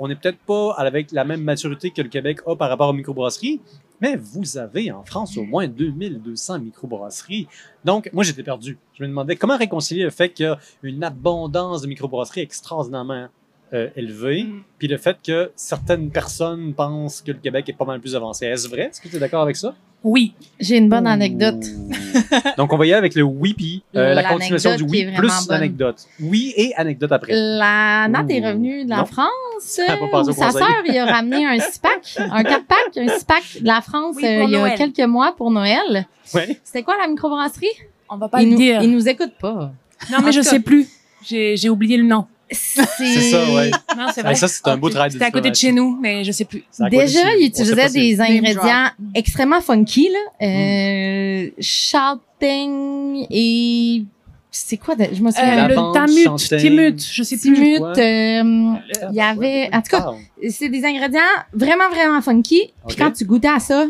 on 0.00 0.06
n'est 0.06 0.14
peut-être 0.14 0.38
pas 0.38 0.74
avec 0.76 1.10
la 1.10 1.24
même 1.24 1.42
maturité 1.42 1.90
que 1.90 2.00
le 2.00 2.08
Québec 2.08 2.38
a 2.46 2.54
par 2.54 2.68
rapport 2.68 2.88
aux 2.88 2.92
microbrasseries 2.92 3.60
mais 4.00 4.16
vous 4.16 4.58
avez 4.58 4.90
en 4.90 5.04
France 5.04 5.36
au 5.36 5.44
moins 5.44 5.66
2200 5.68 6.60
microbrasseries. 6.60 7.48
Donc 7.84 8.10
moi 8.12 8.24
j'étais 8.24 8.42
perdu. 8.42 8.78
Je 8.94 9.02
me 9.02 9.08
demandais 9.08 9.36
comment 9.36 9.56
réconcilier 9.56 10.04
le 10.04 10.10
fait 10.10 10.30
qu'il 10.30 10.46
y 10.46 10.48
a 10.48 10.58
une 10.82 11.02
abondance 11.04 11.82
de 11.82 11.88
microbrasseries 11.88 12.40
extraordinairement 12.40 13.28
euh, 13.72 13.88
élevée, 13.96 14.44
Mm. 14.44 14.62
puis 14.78 14.88
le 14.88 14.96
fait 14.96 15.16
que 15.24 15.50
certaines 15.56 16.10
personnes 16.10 16.72
pensent 16.74 17.20
que 17.22 17.32
le 17.32 17.38
Québec 17.38 17.68
est 17.68 17.72
pas 17.76 17.84
mal 17.84 18.00
plus 18.00 18.14
avancé. 18.16 18.46
Est-ce 18.46 18.68
vrai? 18.68 18.82
Est-ce 18.90 19.00
que 19.00 19.08
tu 19.08 19.16
es 19.16 19.18
d'accord 19.18 19.42
avec 19.42 19.56
ça? 19.56 19.74
Oui. 20.04 20.32
J'ai 20.60 20.76
une 20.76 20.88
bonne 20.88 21.06
anecdote. 21.08 21.64
Donc, 22.56 22.72
on 22.72 22.76
va 22.76 22.86
y 22.86 22.90
aller 22.90 22.98
avec 22.98 23.14
le 23.16 23.22
oui, 23.22 23.52
puis 23.54 23.82
euh, 23.96 24.14
la 24.14 24.22
continuation 24.24 24.76
du 24.76 24.84
oui, 24.84 25.06
plus 25.16 25.48
l'anecdote. 25.50 26.06
Oui 26.20 26.54
et 26.56 26.72
anecdote 26.76 27.10
après. 27.12 27.32
La 27.34 28.06
Nat 28.08 28.24
est 28.28 28.46
revenue 28.46 28.84
de 28.84 28.90
la 28.90 28.98
Non. 28.98 29.04
France. 29.06 29.28
sa 29.60 30.50
sœur 30.52 30.68
il 30.86 30.96
a 30.96 31.04
ramené 31.04 31.44
un 31.44 31.58
six-pack, 31.58 32.16
un 32.30 32.42
quatre-pack, 32.44 32.96
un 32.96 33.08
six-pack 33.08 33.42
de 33.60 33.66
la 33.66 33.80
France 33.80 34.14
Oui, 34.16 34.24
euh, 34.24 34.44
il 34.44 34.50
y 34.50 34.54
a 34.56 34.58
Noël. 34.60 34.78
quelques 34.78 35.00
mois 35.08 35.34
pour 35.36 35.50
Noël. 35.50 36.06
Ouais. 36.32 36.58
C'était 36.62 36.84
quoi 36.84 36.96
la 37.00 37.08
microbrasserie? 37.08 37.66
On 38.08 38.16
va 38.18 38.28
pas 38.28 38.40
il, 38.40 38.46
le 38.46 38.50
nous, 38.52 38.56
dire. 38.58 38.82
il 38.82 38.90
nous 38.92 39.08
écoute 39.08 39.32
pas. 39.40 39.72
Non, 40.12 40.18
mais 40.24 40.30
je 40.32 40.40
sais 40.42 40.60
plus. 40.60 40.86
J'ai 41.26 41.68
oublié 41.68 41.96
le 41.96 42.04
nom. 42.04 42.26
C'est 42.50 42.84
ça, 43.30 43.44
ouais. 43.52 43.70
Non, 43.96 44.06
c'est 44.14 44.20
Ah, 44.20 44.24
vrai. 44.24 44.34
ça, 44.34 44.48
c'est 44.48 44.66
un 44.68 44.76
beau 44.76 44.88
travail 44.88 45.08
de 45.10 45.12
C'était 45.14 45.24
à 45.26 45.30
côté 45.30 45.50
de 45.50 45.54
chez 45.56 45.72
nous, 45.72 45.98
mais 46.00 46.24
je 46.24 46.32
sais 46.32 46.44
plus. 46.44 46.64
Déjà, 46.90 47.34
il 47.38 47.46
utilisait 47.46 47.90
des 47.90 48.20
ingrédients 48.20 48.88
extrêmement 49.14 49.60
funky, 49.60 50.08
là. 50.08 50.18
Mm. 50.46 51.46
Euh, 51.46 51.50
Châtaigne 51.60 53.26
et... 53.30 54.04
C'est 54.50 54.78
quoi? 54.78 54.96
de- 54.96 55.04
Je 55.12 55.22
me 55.22 55.30
souviens. 55.30 55.66
Euh, 55.66 55.68
le 55.68 55.92
Tamut. 55.92 56.58
Timut, 56.58 56.96
je 57.12 57.22
sais 57.22 57.36
plus. 57.36 57.54
Timut, 57.54 57.82
euh, 57.98 58.72
il 59.10 59.14
y 59.14 59.20
avait... 59.20 59.68
En 59.72 59.82
tout 59.82 59.90
cas, 59.90 60.10
c'est 60.48 60.70
des 60.70 60.84
ingrédients 60.84 61.20
vraiment, 61.52 61.88
vraiment 61.90 62.20
funky. 62.22 62.72
Puis 62.86 62.96
quand 62.96 63.10
tu 63.12 63.24
goûtais 63.26 63.48
à 63.48 63.60
ça, 63.60 63.86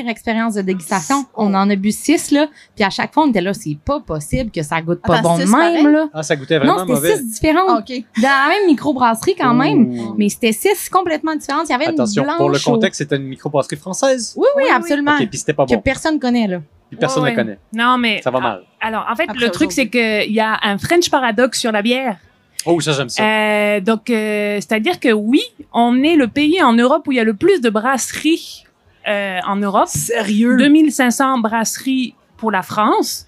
pire 0.00 0.08
expérience 0.08 0.54
de 0.54 0.62
dégustation. 0.62 1.24
On 1.34 1.54
en 1.54 1.68
a 1.70 1.76
bu 1.76 1.90
six, 1.92 2.30
là. 2.30 2.46
Puis 2.74 2.84
à 2.84 2.90
chaque 2.90 3.12
fois, 3.14 3.24
on 3.24 3.30
était 3.30 3.40
là, 3.40 3.54
c'est 3.54 3.76
pas 3.84 4.00
possible 4.00 4.50
que 4.50 4.62
ça 4.62 4.80
goûte 4.82 5.00
pas 5.02 5.18
Attends, 5.18 5.36
bon 5.36 5.38
de 5.38 5.44
même, 5.50 5.88
là. 5.92 6.08
Ah, 6.12 6.22
ça 6.22 6.36
goûtait 6.36 6.58
vraiment 6.58 6.74
Non, 6.74 6.80
c'était 6.80 6.92
mauvais. 6.94 7.16
six 7.16 7.30
différentes. 7.30 7.80
OK. 7.90 8.04
Dans 8.22 8.22
la 8.28 8.48
même 8.48 8.66
microbrasserie, 8.66 9.34
quand 9.36 9.54
même. 9.54 9.90
Ouh. 9.98 10.14
Mais 10.18 10.28
c'était 10.28 10.52
six 10.52 10.88
complètement 10.88 11.34
différentes. 11.36 11.68
Il 11.68 11.72
y 11.72 11.74
avait 11.74 11.86
Attention, 11.86 12.22
une 12.22 12.26
blanche. 12.26 12.36
pour 12.38 12.50
le 12.50 12.58
contexte, 12.58 12.98
c'était 12.98 13.16
une 13.16 13.24
microbrasserie 13.28 13.76
française. 13.76 14.34
Oui, 14.36 14.46
oui, 14.56 14.62
Oui, 14.64 14.68
oui. 14.68 14.74
absolument. 14.76 15.16
Ok, 15.20 15.28
puis 15.28 15.38
c'était 15.38 15.52
pas 15.54 15.66
Que 15.66 15.74
bon. 15.74 15.80
personne 15.80 16.18
connaît, 16.18 16.46
là. 16.46 16.60
Puis 16.88 16.98
personne 16.98 17.22
ne 17.24 17.28
ouais. 17.28 17.34
connaît. 17.34 17.58
Non, 17.72 17.98
mais. 17.98 18.20
Ça 18.22 18.30
va 18.30 18.38
mal. 18.40 18.62
Alors, 18.80 19.06
en 19.10 19.16
fait, 19.16 19.24
Après 19.28 19.44
le 19.44 19.50
truc, 19.50 19.72
c'est 19.72 19.88
qu'il 19.88 20.32
y 20.32 20.40
a 20.40 20.58
un 20.62 20.78
French 20.78 21.10
paradoxe 21.10 21.58
sur 21.60 21.72
la 21.72 21.82
bière. 21.82 22.16
Oh, 22.64 22.80
ça, 22.80 22.92
j'aime 22.92 23.08
ça. 23.08 23.22
Euh, 23.22 23.80
donc, 23.80 24.10
euh, 24.10 24.56
c'est-à-dire 24.56 24.98
que 24.98 25.12
oui, 25.12 25.40
on 25.72 26.02
est 26.02 26.16
le 26.16 26.26
pays 26.28 26.60
en 26.62 26.72
Europe 26.72 27.06
où 27.06 27.12
il 27.12 27.16
y 27.16 27.20
a 27.20 27.24
le 27.24 27.34
plus 27.34 27.60
de 27.60 27.70
brasseries 27.70 28.64
euh, 29.06 29.38
en 29.46 29.56
Europe. 29.56 29.88
Sérieux? 29.88 30.56
2500 30.56 31.38
brasseries 31.38 32.14
pour 32.36 32.50
la 32.50 32.62
France, 32.62 33.26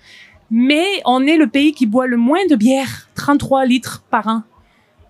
mais 0.51 0.87
on 1.05 1.27
est 1.27 1.37
le 1.37 1.47
pays 1.47 1.73
qui 1.73 1.87
boit 1.87 2.07
le 2.07 2.17
moins 2.17 2.45
de 2.51 2.57
bière, 2.57 3.09
33 3.15 3.65
litres 3.67 4.03
par 4.11 4.27
an. 4.27 4.43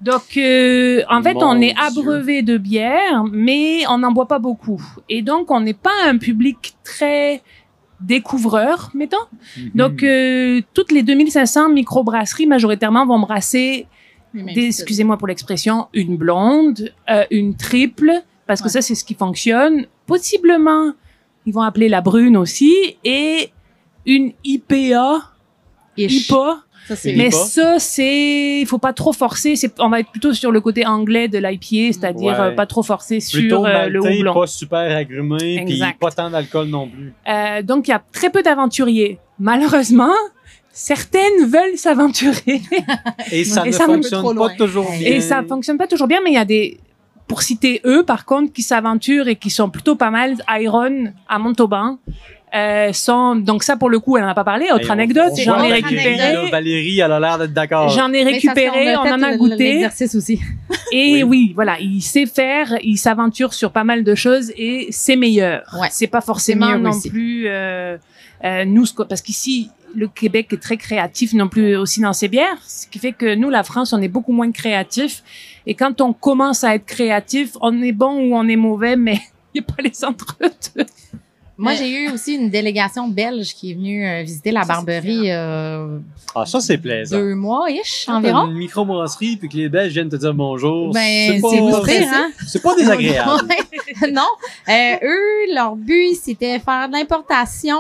Donc, 0.01 0.37
euh, 0.37 1.03
en 1.11 1.23
fait, 1.23 1.35
Mon 1.35 1.57
on 1.57 1.61
est 1.61 1.75
Dieu. 1.75 1.83
abreuvé 2.01 2.43
de 2.43 2.57
bière, 2.57 3.25
mais 3.33 3.85
on 3.89 3.99
n'en 3.99 4.13
boit 4.13 4.29
pas 4.29 4.39
beaucoup. 4.39 4.81
Et 5.09 5.23
donc, 5.23 5.51
on 5.51 5.61
n'est 5.61 5.75
pas 5.75 5.91
un 6.07 6.19
public 6.19 6.75
très 6.85 7.43
découvreur, 8.01 8.91
mettons. 8.95 9.17
Mhm. 9.57 9.71
Donc, 9.75 10.03
euh, 10.05 10.61
toutes 10.73 10.93
les 10.93 11.03
2500 11.03 11.71
microbrasseries, 11.71 12.47
majoritairement, 12.47 13.05
vont 13.07 13.19
brasser 13.19 13.87
excusez-moi 14.35 15.17
pour 15.17 15.27
l'expression, 15.27 15.89
une 15.93 16.17
blonde, 16.17 16.93
euh, 17.11 17.25
une 17.31 17.57
triple, 17.57 18.13
parce 18.47 18.63
que 18.63 18.69
ça, 18.69 18.83
c'est 18.83 18.95
ce 18.95 19.05
qui 19.05 19.15
fonctionne. 19.15 19.87
Possiblement, 20.09 20.93
ils 21.47 21.53
vont 21.55 21.63
appeler 21.63 21.89
la 21.89 22.01
brune 22.01 22.37
aussi, 22.37 22.97
et 23.05 23.51
une 24.07 24.33
IPA, 24.43 25.21
Ish. 25.97 26.29
IPA. 26.29 26.63
Ça, 26.89 26.95
Mais 27.15 27.31
ça, 27.31 27.79
c'est, 27.79 28.61
il 28.63 28.67
faut 28.67 28.79
pas 28.79 28.95
trop 28.95 29.13
forcer. 29.13 29.57
C'est, 29.57 29.79
on 29.79 29.91
va 29.91 30.01
être 30.01 30.11
plutôt 30.11 30.33
sur 30.33 30.51
le 30.51 30.63
côté 30.63 30.87
anglais 30.87 31.29
de 31.29 31.37
l'IPA, 31.37 31.93
c'est-à-dire 31.93 32.33
Ouais. 32.33 32.41
euh, 32.41 32.51
pas 32.53 32.65
trop 32.65 32.83
forcer 32.83 33.19
Plutôt 33.31 33.57
sur 33.59 33.67
euh, 33.67 33.89
le 33.89 34.01
maltais, 34.01 34.19
houblon. 34.21 34.33
pas 34.33 34.47
super 34.47 34.97
agrumé, 34.97 35.63
puis 35.67 35.83
pas 36.01 36.11
tant 36.11 36.31
d'alcool 36.31 36.69
non 36.69 36.89
plus. 36.89 37.13
Euh, 37.29 37.61
donc, 37.63 37.89
il 37.89 37.91
y 37.91 37.95
a 37.95 38.03
très 38.13 38.31
peu 38.31 38.43
d'aventuriers. 38.43 39.19
Malheureusement, 39.39 40.15
certaines 40.73 41.45
veulent 41.47 41.77
s'aventurer. 41.77 42.63
Et 43.33 43.45
ça 43.45 43.65
Et 43.67 43.69
ne 43.69 43.73
ça 43.75 43.85
fonctionne 43.85 44.37
pas 44.37 44.49
toujours 44.57 44.91
bien. 44.91 45.11
Et 45.11 45.21
ça 45.21 45.43
fonctionne 45.47 45.77
pas 45.77 45.87
toujours 45.89 46.07
bien, 46.07 46.21
mais 46.25 46.31
il 46.31 46.35
y 46.35 46.39
a 46.39 46.47
des, 46.47 46.79
pour 47.29 47.43
citer 47.43 47.81
eux, 47.85 48.03
par 48.05 48.25
contre, 48.25 48.53
qui 48.53 48.63
s'aventurent 48.63 49.29
et 49.29 49.37
qui 49.37 49.51
sont 49.51 49.71
plutôt 49.71 49.95
pas 49.95 50.11
mal, 50.11 50.37
Iron 50.49 51.13
à 51.29 51.39
Montauban, 51.39 51.99
euh, 52.55 52.93
sont, 52.95 53.37
donc 53.37 53.63
ça, 53.63 53.77
pour 53.77 53.91
le 53.91 54.01
coup, 54.01 54.17
elle 54.17 54.25
en 54.25 54.29
a 54.29 54.35
pas 54.35 54.45
parlé. 54.45 54.67
Autre 54.73 54.91
anecdote, 54.91 55.33
j'en 55.45 55.63
ai 55.63 55.73
récupéré. 55.75 56.49
Valérie, 56.51 57.01
elle 57.01 57.13
a 57.13 57.21
l'air 57.21 57.39
d'être 57.39 57.53
d'accord. 57.53 57.91
J'en 57.91 58.11
ai 58.13 58.25
récupéré, 58.25 58.97
on, 58.97 59.01
en 59.01 59.23
a 59.23 59.37
goûté. 59.37 59.75
L'exercice 59.75 60.15
aussi. 60.15 60.41
Et 60.91 61.23
Oui. 61.23 61.23
oui. 61.23 61.53
voilà, 61.55 61.79
il 61.81 62.01
sait 62.01 62.27
faire, 62.27 62.77
il 62.83 62.97
s'aventure 62.97 63.53
sur 63.53 63.71
pas 63.71 63.85
mal 63.85 64.03
de 64.05 64.15
choses 64.15 64.51
et 64.57 64.89
c'est 64.91 65.17
meilleur. 65.17 65.63
Ouais. 65.79 65.89
C'est 65.91 66.07
pas 66.07 66.23
forcément 66.23 66.79
non 66.79 66.91
aussi. 66.91 67.11
plus 67.11 67.47
euh, 67.47 67.99
euh, 68.45 68.65
nous, 68.65 68.85
parce 69.09 69.21
qu'ici 69.21 69.71
le 69.95 70.09
Québec 70.09 70.49
est 70.53 70.63
très 70.63 70.77
créatif 70.77 71.33
non 71.33 71.49
plus 71.49 71.77
aussi 71.77 72.01
dans 72.01 72.13
ses 72.13 72.29
bières, 72.29 72.59
ce 72.67 72.87
qui 72.87 72.99
fait 72.99 73.13
que 73.13 73.35
nous, 73.35 73.51
la 73.51 73.63
France, 73.63 73.93
on 73.93 74.01
est 74.03 74.09
beaucoup 74.09 74.33
moins 74.33 74.51
créatif. 74.53 75.23
Et 75.67 75.75
quand 75.75 76.01
on 76.01 76.13
commence 76.13 76.65
à 76.65 76.75
être 76.75 76.87
créatif, 76.87 77.57
on 77.61 77.83
est 77.83 77.93
bon 77.93 78.15
ou 78.31 78.35
on 78.37 78.47
est 78.49 78.57
mauvais, 78.57 78.97
mais 78.97 79.21
il 79.55 79.61
n'y 79.61 79.67
a 79.69 79.75
pas 79.75 79.83
les 79.83 80.05
entre-deux. 80.05 80.85
Moi, 81.61 81.73
Mais- 81.73 81.79
j'ai 81.79 81.91
eu 82.05 82.11
aussi 82.13 82.35
une 82.37 82.51
délégation 82.51 83.09
belge 83.09 83.53
qui 83.53 83.73
est 83.73 83.75
venue 83.75 84.07
euh, 84.07 84.23
visiter 84.23 84.53
la 84.53 84.63
Ça, 84.63 84.75
barberie 84.75 85.29
euh, 85.33 85.99
Ah, 86.33 86.47
ça, 86.47 86.61
c'est 86.61 86.79
plaisant. 86.79 87.19
deux 87.19 87.35
mois-ish 87.35 88.05
Quand 88.07 88.13
t'as 88.23 88.29
environ. 88.31 88.47
une 88.47 88.59
microbrasserie 88.59 89.37
puis 89.39 89.49
que 89.49 89.57
les 89.57 89.69
Belges 89.69 89.93
viennent 89.93 90.09
te 90.09 90.15
dire 90.15 90.33
bonjour, 90.35 90.93
Ben, 90.93 91.33
c'est 91.35 91.41
pas, 91.41 92.17
hein? 92.17 92.31
c'est 92.47 92.63
pas 92.63 92.77
désagréable. 92.77 93.31
Non. 94.13 94.23
Euh, 94.69 94.95
eux, 95.03 95.53
leur 95.55 95.75
but, 95.75 96.15
c'était 96.15 96.61
faire 96.61 96.87
de 96.89 96.93
l'importation, 96.93 97.79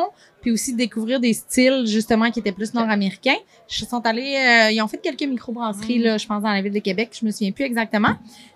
puis 0.48 0.54
aussi 0.54 0.74
découvrir 0.74 1.20
des 1.20 1.34
styles, 1.34 1.84
justement, 1.86 2.30
qui 2.30 2.38
étaient 2.40 2.52
plus 2.52 2.72
nord-américains. 2.72 3.36
Ils 3.70 3.86
sont 3.86 4.00
allés, 4.06 4.34
euh, 4.36 4.70
ils 4.70 4.80
ont 4.80 4.88
fait 4.88 4.96
quelques 4.96 5.22
microbrasseries, 5.24 5.98
Mm. 5.98 6.02
là, 6.02 6.16
je 6.18 6.26
pense, 6.26 6.42
dans 6.42 6.50
la 6.52 6.62
ville 6.62 6.72
de 6.72 6.78
Québec. 6.78 7.10
Je 7.20 7.26
me 7.26 7.30
souviens 7.30 7.52
plus 7.52 7.64
exactement. 7.64 8.08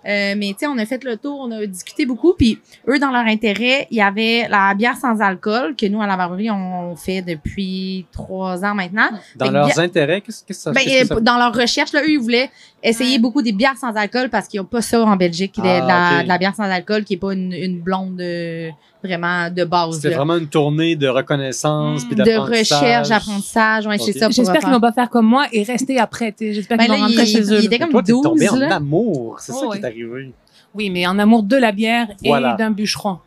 Euh, 0.07 0.33
mais, 0.35 0.47
tu 0.53 0.59
sais, 0.61 0.67
on 0.67 0.77
a 0.79 0.85
fait 0.87 1.03
le 1.03 1.17
tour, 1.17 1.39
on 1.39 1.51
a 1.51 1.65
discuté 1.67 2.07
beaucoup, 2.07 2.33
puis 2.33 2.57
eux, 2.87 2.97
dans 2.97 3.11
leur 3.11 3.25
intérêt, 3.27 3.87
il 3.91 3.97
y 3.97 4.01
avait 4.01 4.47
la 4.49 4.73
bière 4.73 4.97
sans 4.97 5.21
alcool, 5.21 5.75
que 5.75 5.85
nous, 5.85 6.01
à 6.01 6.07
la 6.07 6.17
barberie, 6.17 6.49
on 6.49 6.95
fait 6.95 7.21
depuis 7.21 8.05
trois 8.11 8.65
ans 8.65 8.73
maintenant. 8.73 9.09
Dans 9.35 9.45
Fait 9.45 9.51
leurs 9.51 9.79
intérêts, 9.79 10.21
qu'est-ce 10.21 10.43
que 10.43 10.53
ça 10.53 10.71
Ben, 10.71 10.81
qu'est-ce 10.83 11.09
que 11.09 11.13
euh, 11.13 11.15
ça- 11.17 11.21
dans 11.21 11.37
leur 11.37 11.53
recherche, 11.53 11.93
là, 11.93 12.01
eux, 12.01 12.09
ils 12.09 12.19
voulaient 12.19 12.49
essayer 12.83 13.13
Ouais. 13.13 13.19
beaucoup 13.19 13.41
des 13.41 13.51
bières 13.53 13.77
sans 13.77 13.93
alcool 13.95 14.29
parce 14.29 14.47
qu'ils 14.47 14.59
n'ont 14.59 14.65
pas 14.67 14.81
ça 14.81 15.01
en 15.01 15.15
Belgique, 15.15 15.55
de, 15.55 15.61
Ah, 15.65 15.81
de 15.81 15.87
la, 15.87 16.17
ok. 16.19 16.23
de 16.23 16.27
la 16.27 16.37
bière 16.37 16.55
sans 16.55 16.63
alcool 16.63 17.03
qui 17.03 17.13
est 17.13 17.17
pas 17.17 17.33
une, 17.33 17.53
une 17.53 17.79
blonde 17.79 18.19
euh, 18.21 18.69
vraiment 19.03 19.49
de 19.49 19.63
base. 19.63 19.95
C'était 19.95 20.09
là. 20.11 20.17
vraiment 20.17 20.37
une 20.37 20.47
tournée 20.47 20.95
de 20.95 21.07
reconnaissance 21.07 22.03
Mm. 22.03 22.07
puis 22.07 22.15
De 22.15 22.23
d'apprentissage. 22.23 22.79
recherche, 22.81 23.09
d'apprentissage, 23.09 23.87
ouais, 23.87 23.95
Ok. 23.95 24.01
c'est 24.05 24.13
ça. 24.19 24.25
pour 24.27 24.35
J'espère 24.35 24.61
qu'ils 24.61 24.69
vont 24.69 24.79
pas 24.79 24.91
faire 24.91 25.09
comme 25.09 25.25
moi 25.25 25.45
et 25.51 25.63
rester 25.63 25.97
après. 25.99 26.33
J'espère 26.39 26.77
Ben 26.77 26.83
qu'ils 26.85 26.93
vont 26.93 26.99
là, 27.01 27.07
rentrer 27.07 27.23
il- 27.23 27.27
chez 27.27 27.41
eux. 27.53 27.59
il 27.59 27.65
était 27.65 27.79
comme 27.79 27.89
toi, 27.91 28.03
t'es 28.03 28.11
12, 28.11 28.23
tombé 28.23 28.49
en 28.49 28.55
là. 28.55 28.75
amour. 28.75 29.37
C'est 29.39 29.51
ça 29.53 29.59
Oh, 29.63 29.71
qui 29.71 29.77
est 29.79 29.85
arrivé. 29.85 30.33
Oui, 30.75 30.89
mais 30.89 31.05
en 31.07 31.17
amour 31.19 31.43
de 31.43 31.55
la 31.55 31.71
bière 31.71 32.07
Voilà. 32.23 32.53
et 32.53 32.57
d'un 32.57 32.71
bûcheron. 32.71 33.19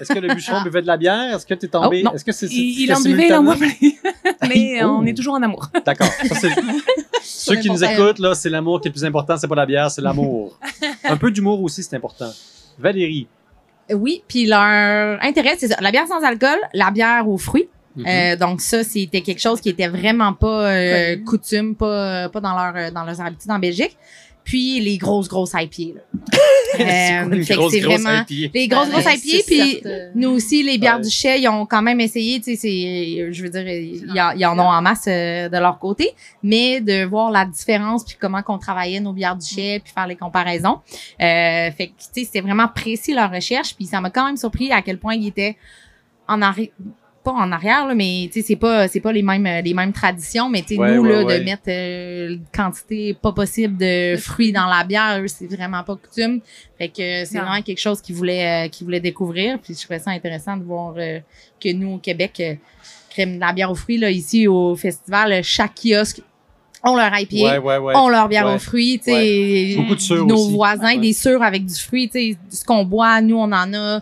Est-ce 0.00 0.12
que 0.12 0.18
le 0.18 0.34
bûcheron 0.34 0.62
buvait 0.64 0.82
de 0.82 0.86
la 0.88 0.96
bière? 0.96 1.36
Est-ce 1.36 1.46
que 1.46 1.54
t'es 1.54 1.68
tombé? 1.68 2.00
Oh, 2.02 2.06
non. 2.06 2.14
Est-ce 2.14 2.24
que 2.24 2.32
c'est 2.32 2.46
Il, 2.46 2.80
il 2.82 2.92
en 2.92 3.00
buvait, 3.00 3.28
il 3.28 3.34
en 3.34 3.42
simultanément? 3.44 3.54
Mais 4.48 4.82
euh, 4.82 4.88
on 4.88 5.04
est 5.06 5.14
toujours 5.14 5.34
en 5.34 5.42
amour. 5.42 5.68
D'accord. 5.84 6.08
Ceux 7.22 7.56
qui 7.56 7.70
nous 7.70 7.82
écoutent, 7.82 8.18
là, 8.18 8.34
c'est 8.34 8.50
l'amour 8.50 8.80
qui 8.80 8.88
est 8.88 8.90
le 8.90 8.94
plus 8.94 9.04
important, 9.04 9.36
c'est 9.36 9.48
pas 9.48 9.54
la 9.54 9.66
bière, 9.66 9.90
c'est 9.90 10.02
l'amour. 10.02 10.58
Un 11.04 11.16
peu 11.16 11.30
d'humour 11.30 11.62
aussi, 11.62 11.82
c'est 11.82 11.96
important. 11.96 12.30
Valérie. 12.78 13.26
Oui, 13.90 14.22
puis 14.28 14.46
leur 14.46 15.18
intérêt, 15.22 15.56
c'est 15.58 15.68
ça. 15.68 15.76
La 15.80 15.90
bière 15.90 16.06
sans 16.06 16.22
alcool, 16.22 16.58
la 16.74 16.90
bière 16.90 17.28
aux 17.28 17.38
fruits. 17.38 17.68
Mhm. 17.98 18.06
Euh, 18.06 18.36
donc 18.36 18.60
ça, 18.60 18.84
c'était 18.84 19.22
quelque 19.22 19.40
chose 19.40 19.60
qui 19.60 19.70
était 19.70 19.88
vraiment 19.88 20.32
pas 20.32 20.70
euh, 20.70 21.16
coutume, 21.24 21.74
pas, 21.74 22.28
pas 22.28 22.40
dans, 22.40 22.54
leur, 22.54 22.76
euh, 22.76 22.90
dans 22.90 23.04
leurs 23.04 23.20
habitudes 23.20 23.50
en 23.50 23.58
Belgique. 23.58 23.96
Puis 24.48 24.80
les 24.80 24.96
grosses, 24.96 25.28
grosses 25.28 25.52
IPA. 25.54 25.94
Là. 25.98 26.00
Euh, 26.80 27.42
fait 27.42 27.54
que 27.54 27.58
grosse, 27.58 27.72
c'est 27.72 27.80
grosse 27.80 28.02
vraiment... 28.02 28.24
IPA? 28.28 28.50
Les 28.54 28.68
grosses, 28.68 28.90
grosses 28.90 29.04
IPA, 29.04 29.42
puis 29.46 29.80
certes, 29.82 30.10
nous 30.14 30.28
aussi, 30.28 30.62
les 30.62 30.76
bières 30.76 30.96
Ouais. 30.96 31.02
du 31.02 31.08
chai, 31.10 31.40
ils 31.40 31.48
ont 31.48 31.64
quand 31.64 31.80
même 31.80 31.98
essayé, 31.98 32.38
tu 32.40 32.54
sais, 32.54 32.56
c'est, 32.56 33.32
je 33.32 33.42
veux 33.42 33.48
dire, 33.48 33.66
ils, 33.66 34.46
en- 34.46 34.58
ont 34.58 34.68
en 34.68 34.82
masse 34.82 35.06
euh, 35.08 35.48
de 35.48 35.56
leur 35.56 35.78
côté, 35.78 36.10
mais 36.42 36.80
de 36.82 37.04
voir 37.04 37.30
la 37.30 37.46
différence 37.46 38.04
puis 38.04 38.16
comment 38.20 38.42
qu'on 38.42 38.58
travaillait 38.58 39.00
nos 39.00 39.14
bières 39.14 39.34
du 39.34 39.46
chai 39.46 39.80
puis 39.82 39.92
faire 39.92 40.06
les 40.06 40.14
comparaisons. 40.16 40.78
Euh, 41.20 41.70
fait 41.72 41.86
que, 41.88 41.92
tu 41.92 42.06
sais, 42.12 42.24
c'était 42.24 42.42
vraiment 42.42 42.68
précis 42.68 43.14
leur 43.14 43.32
recherche 43.32 43.74
puis 43.74 43.86
ça 43.86 44.00
m'a 44.02 44.10
quand 44.10 44.26
même 44.26 44.36
surpris 44.36 44.70
à 44.70 44.82
quel 44.82 44.98
point 44.98 45.14
ils 45.14 45.28
étaient 45.28 45.56
en 46.28 46.42
arrière 46.42 46.68
pas 47.28 47.34
en 47.34 47.52
arrière 47.52 47.86
là, 47.86 47.94
mais 47.94 48.28
tu 48.32 48.40
sais 48.40 48.46
c'est 48.46 48.56
pas 48.56 48.88
c'est 48.88 49.00
pas 49.00 49.12
les 49.12 49.22
mêmes 49.22 49.48
les 49.64 49.74
mêmes 49.74 49.92
traditions 49.92 50.48
mais 50.48 50.62
tu 50.62 50.74
sais 50.74 50.78
Ouais, 50.80 50.96
nous 50.96 51.02
ouais, 51.02 51.12
là 51.12 51.24
ouais. 51.24 51.38
de 51.38 51.44
mettre 51.44 51.62
euh, 51.68 52.34
une 52.34 52.44
quantité 52.54 53.14
pas 53.14 53.32
possible 53.32 53.76
de 53.76 54.16
fruits 54.16 54.52
dans 54.52 54.66
la 54.66 54.84
bière 54.84 55.20
eux, 55.20 55.28
c'est 55.28 55.46
vraiment 55.46 55.82
pas 55.82 55.96
coutume. 55.96 56.40
Fait 56.78 56.88
que 56.88 57.02
euh, 57.02 57.24
c'est 57.26 57.38
vraiment 57.38 57.60
quelque 57.62 57.80
chose 57.80 58.00
qu'ils 58.00 58.14
voulaient 58.14 58.66
euh, 58.66 58.68
qu'ils 58.68 58.84
voulaient 58.84 59.00
découvrir. 59.00 59.58
Puis 59.60 59.74
je 59.74 59.84
trouvais 59.84 59.98
ça 59.98 60.10
intéressant 60.10 60.56
de 60.56 60.64
voir 60.64 60.94
euh, 60.96 61.18
que 61.60 61.72
nous 61.72 61.94
au 61.94 61.98
Québec 61.98 62.32
euh, 62.40 62.54
crème 63.10 63.34
de 63.36 63.40
la 63.40 63.52
bière 63.52 63.70
aux 63.70 63.74
fruits 63.74 63.98
là 63.98 64.10
ici 64.10 64.46
au 64.46 64.76
festival 64.76 65.42
chaque 65.42 65.74
kiosque 65.74 66.22
ont 66.84 66.94
leur 66.96 67.10
IPA 67.18 67.36
Ouais, 67.36 67.58
ouais, 67.58 67.78
ouais. 67.78 67.96
ont 67.96 68.08
leur 68.08 68.28
bière 68.28 68.46
Ouais. 68.46 68.54
aux 68.54 68.58
fruits, 68.58 68.98
tu 68.98 69.10
sais. 69.12 69.74
Beaucoup 69.76 69.94
de 69.96 70.00
sûrs 70.00 70.26
Nos 70.26 70.36
aussi. 70.36 70.52
voisins, 70.54 70.94
Ouais. 70.94 70.98
des 70.98 71.12
sûrs 71.12 71.42
avec 71.42 71.66
du 71.66 71.74
fruit, 71.74 72.08
tu 72.08 72.12
sais. 72.32 72.38
Ce 72.50 72.64
qu'on 72.64 72.84
boit, 72.84 73.20
nous, 73.20 73.36
on 73.36 73.50
en 73.52 73.74
a. 73.74 73.76
Euh, 73.96 74.00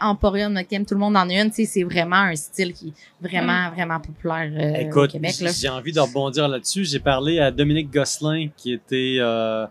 Emporia, 0.00 0.48
Noctem, 0.48 0.84
tout 0.86 0.94
le 0.94 1.00
monde 1.00 1.16
en 1.16 1.28
a 1.28 1.32
une, 1.34 1.50
tu 1.50 1.56
sais. 1.56 1.64
C'est 1.66 1.82
vraiment 1.82 2.16
un 2.16 2.34
style 2.36 2.72
qui 2.72 2.88
est 2.88 2.92
vraiment, 3.28 3.70
vraiment 3.70 4.00
populaire 4.00 4.50
euh, 4.54 5.02
au 5.02 5.06
Québec, 5.06 5.34
là. 5.40 5.50
j'ai 5.52 5.68
envie 5.68 5.92
de 5.92 6.00
rebondir 6.00 6.48
là-dessus. 6.48 6.84
J'ai 6.84 7.00
parlé 7.00 7.38
à 7.40 7.50
Dominique 7.50 7.92
Gosselin, 7.92 8.48
qui 8.56 8.72
était 8.72 9.16
euh, 9.20 9.66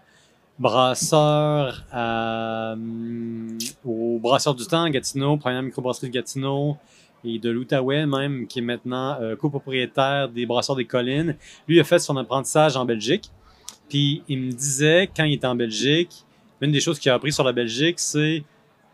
brasseur 0.59 1.83
à, 1.91 2.73
hum, 2.73 3.57
au 3.85 4.19
Brasseur 4.19 4.53
du 4.55 4.65
Temps 4.65 4.83
à 4.83 4.89
Gatineau, 4.89 5.37
première 5.37 5.61
microbrasserie 5.61 6.07
de 6.07 6.13
Gatineau, 6.13 6.77
et 7.25 7.39
de 7.39 7.49
l'Outaouais 7.49 8.05
même, 8.05 8.47
qui 8.47 8.59
est 8.59 8.63
maintenant 8.63 9.17
euh, 9.21 9.35
copropriétaire 9.35 10.29
des 10.29 10.45
Brasseurs 10.45 10.75
des 10.75 10.85
Collines. 10.85 11.35
Lui 11.67 11.79
a 11.79 11.83
fait 11.83 11.99
son 11.99 12.17
apprentissage 12.17 12.75
en 12.75 12.85
Belgique. 12.85 13.29
Puis 13.89 14.23
il 14.27 14.39
me 14.39 14.51
disait, 14.51 15.09
quand 15.15 15.23
il 15.23 15.33
était 15.33 15.47
en 15.47 15.55
Belgique, 15.55 16.25
une 16.61 16.71
des 16.71 16.79
choses 16.79 16.99
qu'il 16.99 17.11
a 17.11 17.15
appris 17.15 17.31
sur 17.33 17.43
la 17.43 17.51
Belgique, 17.51 17.99
c'est 17.99 18.43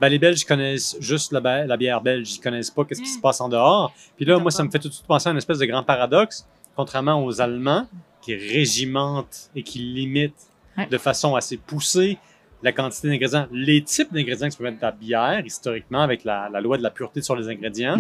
ben, 0.02 0.10
les 0.10 0.18
Belges 0.18 0.46
connaissent 0.46 0.96
juste 1.00 1.32
la, 1.34 1.66
la 1.66 1.78
bière 1.78 2.02
belge, 2.02 2.36
ils 2.36 2.40
connaissent 2.40 2.72
pas 2.72 2.86
qu'est-ce 2.86 3.02
qui 3.02 3.10
Mm. 3.10 3.16
se 3.16 3.20
passe 3.20 3.42
en 3.42 3.50
dehors. 3.50 3.94
Puis 4.16 4.26
là, 4.26 4.40
moi, 4.40 4.50
ça 4.50 4.64
me 4.64 4.70
fait 4.72 4.80
tout 4.80 4.88
de 4.88 4.94
suite 4.94 5.06
penser 5.06 5.28
à 5.28 5.32
une 5.34 5.38
espèce 5.38 5.60
de 5.60 5.66
grand 5.66 5.84
paradoxe, 5.84 6.48
contrairement 6.76 7.24
aux 7.24 7.42
Allemands, 7.42 7.86
qui 8.22 8.34
régimentent 8.36 9.50
et 9.56 9.64
qui 9.64 9.80
limitent 9.80 10.48
de 10.90 10.98
façon 10.98 11.36
assez 11.36 11.58
poussée 11.58 12.18
la 12.62 12.72
quantité 12.72 13.08
d'ingrédients, 13.08 13.48
les 13.52 13.82
types 13.84 14.12
d'ingrédients 14.14 14.48
que 14.48 14.54
tu 14.54 14.58
peux 14.58 14.64
mettre 14.66 14.80
dans 14.80 14.90
ta 14.90 14.92
bière, 14.92 15.42
historiquement, 15.46 16.02
avec 16.02 16.24
la, 16.24 16.50
la 16.52 16.60
loi 16.62 16.78
de 16.78 16.84
la 16.84 16.90
pureté 16.90 17.22
sur 17.22 17.36
les 17.36 17.48
ingrédients. 17.48 17.98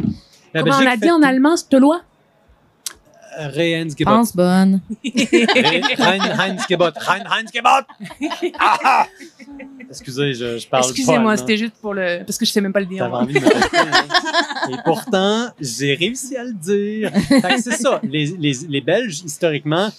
La 0.54 0.62
Comment 0.62 0.76
on 0.76 0.80
Belgique 0.80 0.86
l'a 0.86 0.92
fait 0.92 0.98
dit 1.06 1.12
en 1.12 1.22
allemand, 1.22 1.56
cette 1.58 1.74
loi? 1.76 2.02
Euh, 3.40 3.48
Rehensgebot. 3.50 4.10
Pense 4.12 4.36
bonne. 4.36 4.82
Re- 5.06 5.96
Rein- 5.96 6.40
Heinzgebot. 6.40 6.92
Rein- 7.00 7.24
Heinzgebot. 7.30 7.86
Ah, 8.60 8.78
ah! 8.84 9.08
Excusez, 9.88 10.34
je, 10.34 10.58
je 10.58 10.68
parle 10.68 10.84
Excusez-moi, 10.86 11.38
c'était 11.38 11.58
juste 11.58 11.76
pour 11.80 11.94
le. 11.94 12.24
Parce 12.26 12.38
que 12.40 12.46
je 12.46 12.52
sais 12.52 12.60
même 12.60 12.74
pas 12.74 12.80
le 12.80 12.88
dire. 12.88 13.04
T'avais 13.04 13.16
envie 13.16 13.34
de 13.36 13.40
me 13.40 13.50
taper, 13.50 13.78
hein? 13.78 14.70
Et 14.72 14.76
pourtant, 14.84 15.50
j'ai 15.60 15.94
réussi 15.94 16.36
à 16.38 16.44
le 16.44 16.54
dire. 16.54 17.12
C'est 17.60 17.72
ça. 17.74 18.00
Les, 18.04 18.26
les, 18.38 18.54
les 18.68 18.82
Belges, 18.82 19.22
historiquement, 19.24 19.90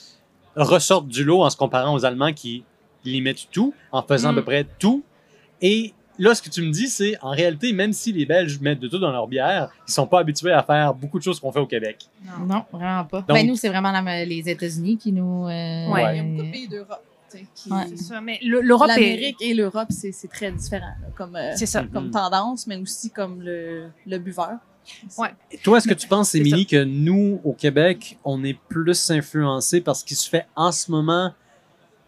ressortent 0.57 1.09
du 1.09 1.25
lot 1.25 1.43
en 1.43 1.51
se 1.51 1.57
comparant 1.57 1.95
aux 1.95 2.05
Allemands 2.05 2.33
qui 2.33 2.65
limitent 3.05 3.49
tout, 3.51 3.75
en 3.93 4.03
faisant 4.03 4.31
à 4.31 4.33
Mm. 4.33 4.37
peu 4.37 4.45
près 4.45 4.67
tout. 4.79 5.03
Et 5.63 5.93
là, 6.19 6.35
ce 6.35 6.43
que 6.43 6.51
tu 6.51 6.63
me 6.63 6.71
dis, 6.71 6.89
c'est 6.89 7.17
en 7.23 7.31
réalité, 7.31 7.73
même 7.73 7.93
si 7.93 8.13
les 8.13 8.27
Belges 8.27 8.61
mettent 8.61 8.81
de 8.81 8.89
tout 8.89 8.99
dans 8.99 9.11
leur 9.13 9.27
bière, 9.27 9.71
ils 9.89 9.93
sont 9.93 10.07
pas 10.07 10.21
habitués 10.21 10.53
à 10.53 10.63
faire 10.63 10.95
beaucoup 10.95 11.19
de 11.19 11.25
choses 11.25 11.39
qu'on 11.41 11.53
fait 11.53 11.61
au 11.61 11.67
Québec. 11.67 12.07
Non, 12.47 12.65
vraiment 12.73 13.05
pas. 13.05 13.19
Donc- 13.21 13.29
ben, 13.37 13.47
nous, 13.47 13.57
c'est 13.57 13.69
vraiment 13.69 13.91
la- 13.93 14.25
les 14.25 14.49
États-Unis 14.49 14.97
qui 14.99 15.13
nous. 15.13 15.47
euh, 15.47 15.89
Ouais. 15.91 16.17
Il 16.17 16.17
y 16.17 16.21
a 16.21 16.23
beaucoup 16.23 16.47
de 16.47 16.53
pays 16.53 16.69
d'Europe. 16.69 17.05
qui- 17.55 17.71
Ouais. 17.73 17.85
C'est 17.91 17.97
ça, 17.97 18.21
mais 18.21 18.41
le- 18.43 18.61
l'Europe 18.61 18.89
est. 18.91 18.99
L'Amérique 18.99 19.37
et 19.41 19.55
l'Europe, 19.55 19.87
c'est 19.91 20.11
c'est 20.11 20.27
très 20.27 20.51
différent 20.51 20.95
là, 21.01 21.07
comme, 21.17 21.37
euh, 21.37 21.53
C'est 21.55 21.65
ça. 21.67 21.85
comme 21.85 22.07
Mhm. 22.07 22.11
tendance, 22.11 22.67
mais 22.67 22.77
aussi 22.77 23.09
comme 23.11 23.41
le, 23.41 23.85
le 24.05 24.19
buveur. 24.19 24.55
Ouais. 25.17 25.29
Toi, 25.63 25.79
est-ce 25.79 25.87
que 25.87 25.95
tu 25.95 26.09
penses, 26.09 26.35
Émilie, 26.35 26.67
que 26.67 26.83
nous, 26.83 27.41
au 27.45 27.53
Québec, 27.53 28.19
on 28.25 28.43
est 28.43 28.59
plus 28.69 29.13
influencé 29.13 29.81
par 29.81 29.95
ce 29.95 30.05
qui 30.05 30.17
se 30.17 30.29
fait 30.29 30.47
en 30.57 30.73
ce 30.73 30.91
moment 30.91 31.33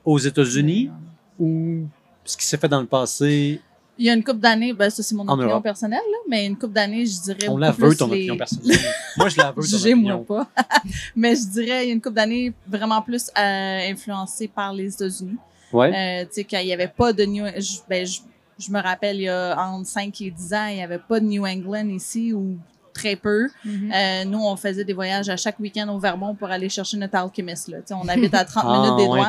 aux 0.05 0.19
États-Unis 0.19 0.91
ou 1.39 1.85
ce 2.25 2.37
qui 2.37 2.45
s'est 2.47 2.57
fait 2.59 2.69
dans 2.69 2.81
le 2.81 2.87
passé? 2.87 3.61
Il 3.99 4.07
y 4.07 4.11
a 4.11 4.15
une 4.15 4.25
couple 4.25 4.41
d'années, 4.41 4.73
ben 4.73 4.89
ça 4.91 5.03
c'est 5.03 5.15
mon 5.15 5.23
En 5.29 5.35
opinion 5.35 5.51
Europe. 5.51 5.63
personnelle, 5.65 6.01
là, 6.11 6.19
mais 6.29 6.47
une 6.47 6.57
couple 6.57 6.73
d'années, 6.73 7.05
je 7.07 7.21
dirais. 7.21 7.49
On 7.49 7.59
la 7.59 7.71
veut, 7.71 7.95
ton 7.95 8.07
les- 8.07 8.13
opinion 8.15 8.37
personnelle. 8.39 8.79
Moi, 9.19 9.29
je 9.29 9.37
la 9.37 9.51
veux, 9.53 9.63
ton 9.63 9.69
Jugez-moi 9.69 10.15
opinion. 10.15 10.25
pas. 10.25 10.49
mais 11.17 11.37
je 11.37 11.47
dirais, 11.47 11.85
il 11.85 11.89
y 11.89 11.91
a 11.91 11.95
une 11.95 12.01
couple 12.01 12.17
d'années, 12.17 12.53
vraiment 12.67 13.03
plus 13.03 13.29
euh, 13.39 13.91
influencée 13.91 14.49
par 14.49 14.73
les 14.73 14.93
États-Unis. 14.95 15.37
Ouais. 15.73 15.93
Euh, 15.95 16.25
tu 16.25 16.33
sais, 16.33 16.45
quand 16.45 16.59
il 16.59 16.67
n'y 16.67 16.73
avait 16.73 16.89
pas 16.89 17.13
de 17.13 17.25
New... 17.25 17.45
Je, 17.59 17.79
ben, 17.89 18.07
je, 18.07 18.21
je 18.59 18.71
me 18.73 18.81
rappelle, 18.81 19.17
il 19.17 19.23
y 19.25 19.29
a 19.29 19.57
entre 19.59 19.87
5 19.87 20.21
et 20.23 20.31
10 20.31 20.55
ans, 20.55 20.67
il 20.69 20.77
n'y 20.77 20.83
avait 20.83 20.99
pas 20.99 21.21
de 21.21 21.27
New 21.27 21.47
England 21.47 21.89
ici 21.89 22.33
ou 22.33 22.57
très 22.95 23.15
peu. 23.17 23.49
Mhm. 23.65 23.93
Euh, 23.95 24.25
nous, 24.25 24.41
on 24.41 24.57
faisait 24.57 24.85
des 24.85 24.93
voyages 24.95 25.29
à 25.29 25.37
chaque 25.37 25.59
week-end 25.61 25.89
au 25.95 25.99
Vermont 25.99 26.35
pour 26.35 26.49
aller 26.51 26.69
chercher 26.71 26.97
notre 26.97 27.17
alchimiste. 27.17 27.69
Là. 27.69 27.79
Tu 27.79 27.89
sais, 27.89 27.95
on 27.95 28.09
habite 28.09 28.35
à 28.35 28.45
30 28.45 28.65
Ah, 28.67 28.81
minutes 28.83 28.97
des 28.99 29.07
ouais. 29.13 29.21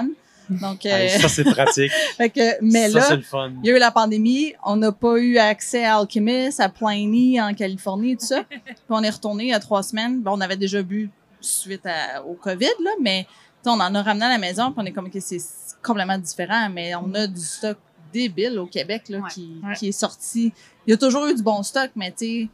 Donc, 0.49 0.85
euh, 0.85 0.89
Hey, 0.89 1.09
ça, 1.09 1.27
c'est 1.29 1.43
pratique. 1.43 1.91
fait 2.17 2.29
que, 2.29 2.61
mais 2.61 2.89
ça, 2.89 3.01
c'est 3.01 3.09
là, 3.11 3.15
le 3.15 3.21
fun. 3.21 3.51
il 3.63 3.69
y 3.69 3.71
a 3.71 3.75
eu 3.75 3.79
la 3.79 3.91
pandémie, 3.91 4.53
on 4.65 4.75
n'a 4.75 4.91
pas 4.91 5.17
eu 5.17 5.37
accès 5.37 5.85
à 5.85 5.97
Alchemist, 5.97 6.59
à 6.59 6.69
Pliny 6.69 7.39
en 7.41 7.53
Californie, 7.53 8.17
tout 8.17 8.25
ça. 8.25 8.43
Puis 8.49 8.59
on 8.89 9.01
est 9.03 9.09
retourné 9.09 9.45
il 9.45 9.49
y 9.49 9.53
a 9.53 9.59
trois 9.59 9.83
semaines. 9.83 10.21
Bon, 10.21 10.31
on 10.37 10.41
avait 10.41 10.57
déjà 10.57 10.81
bu 10.83 11.09
suite 11.41 11.85
à- 11.85 12.23
au 12.23 12.33
COVID, 12.33 12.65
là, 12.83 12.91
mais 13.01 13.25
on 13.65 13.71
en 13.79 13.95
a 13.95 14.01
ramené 14.01 14.25
à 14.25 14.29
la 14.29 14.37
maison, 14.37 14.71
puis 14.71 14.81
on 14.81 14.85
est 14.85 14.91
comme 14.91 15.09
que 15.09 15.19
c'est 15.21 15.37
complètement 15.81 16.17
différent, 16.17 16.69
mais 16.69 16.95
on 16.95 17.13
a 17.13 17.27
du 17.27 17.39
stock 17.41 17.77
débile 18.11 18.59
au 18.59 18.65
Québec 18.67 19.03
là, 19.09 19.19
Ouais. 19.19 19.29
qui, 19.33 19.55
Ouais. 19.63 19.73
qui 19.75 19.87
est 19.87 19.91
sorti. 19.93 20.51
Il 20.85 20.91
y 20.91 20.93
a 20.93 20.97
toujours 20.97 21.25
eu 21.27 21.33
du 21.33 21.41
bon 21.41 21.63
stock, 21.63 21.89
mais 21.95 22.11
tu 22.11 22.17
sais, 22.43 22.47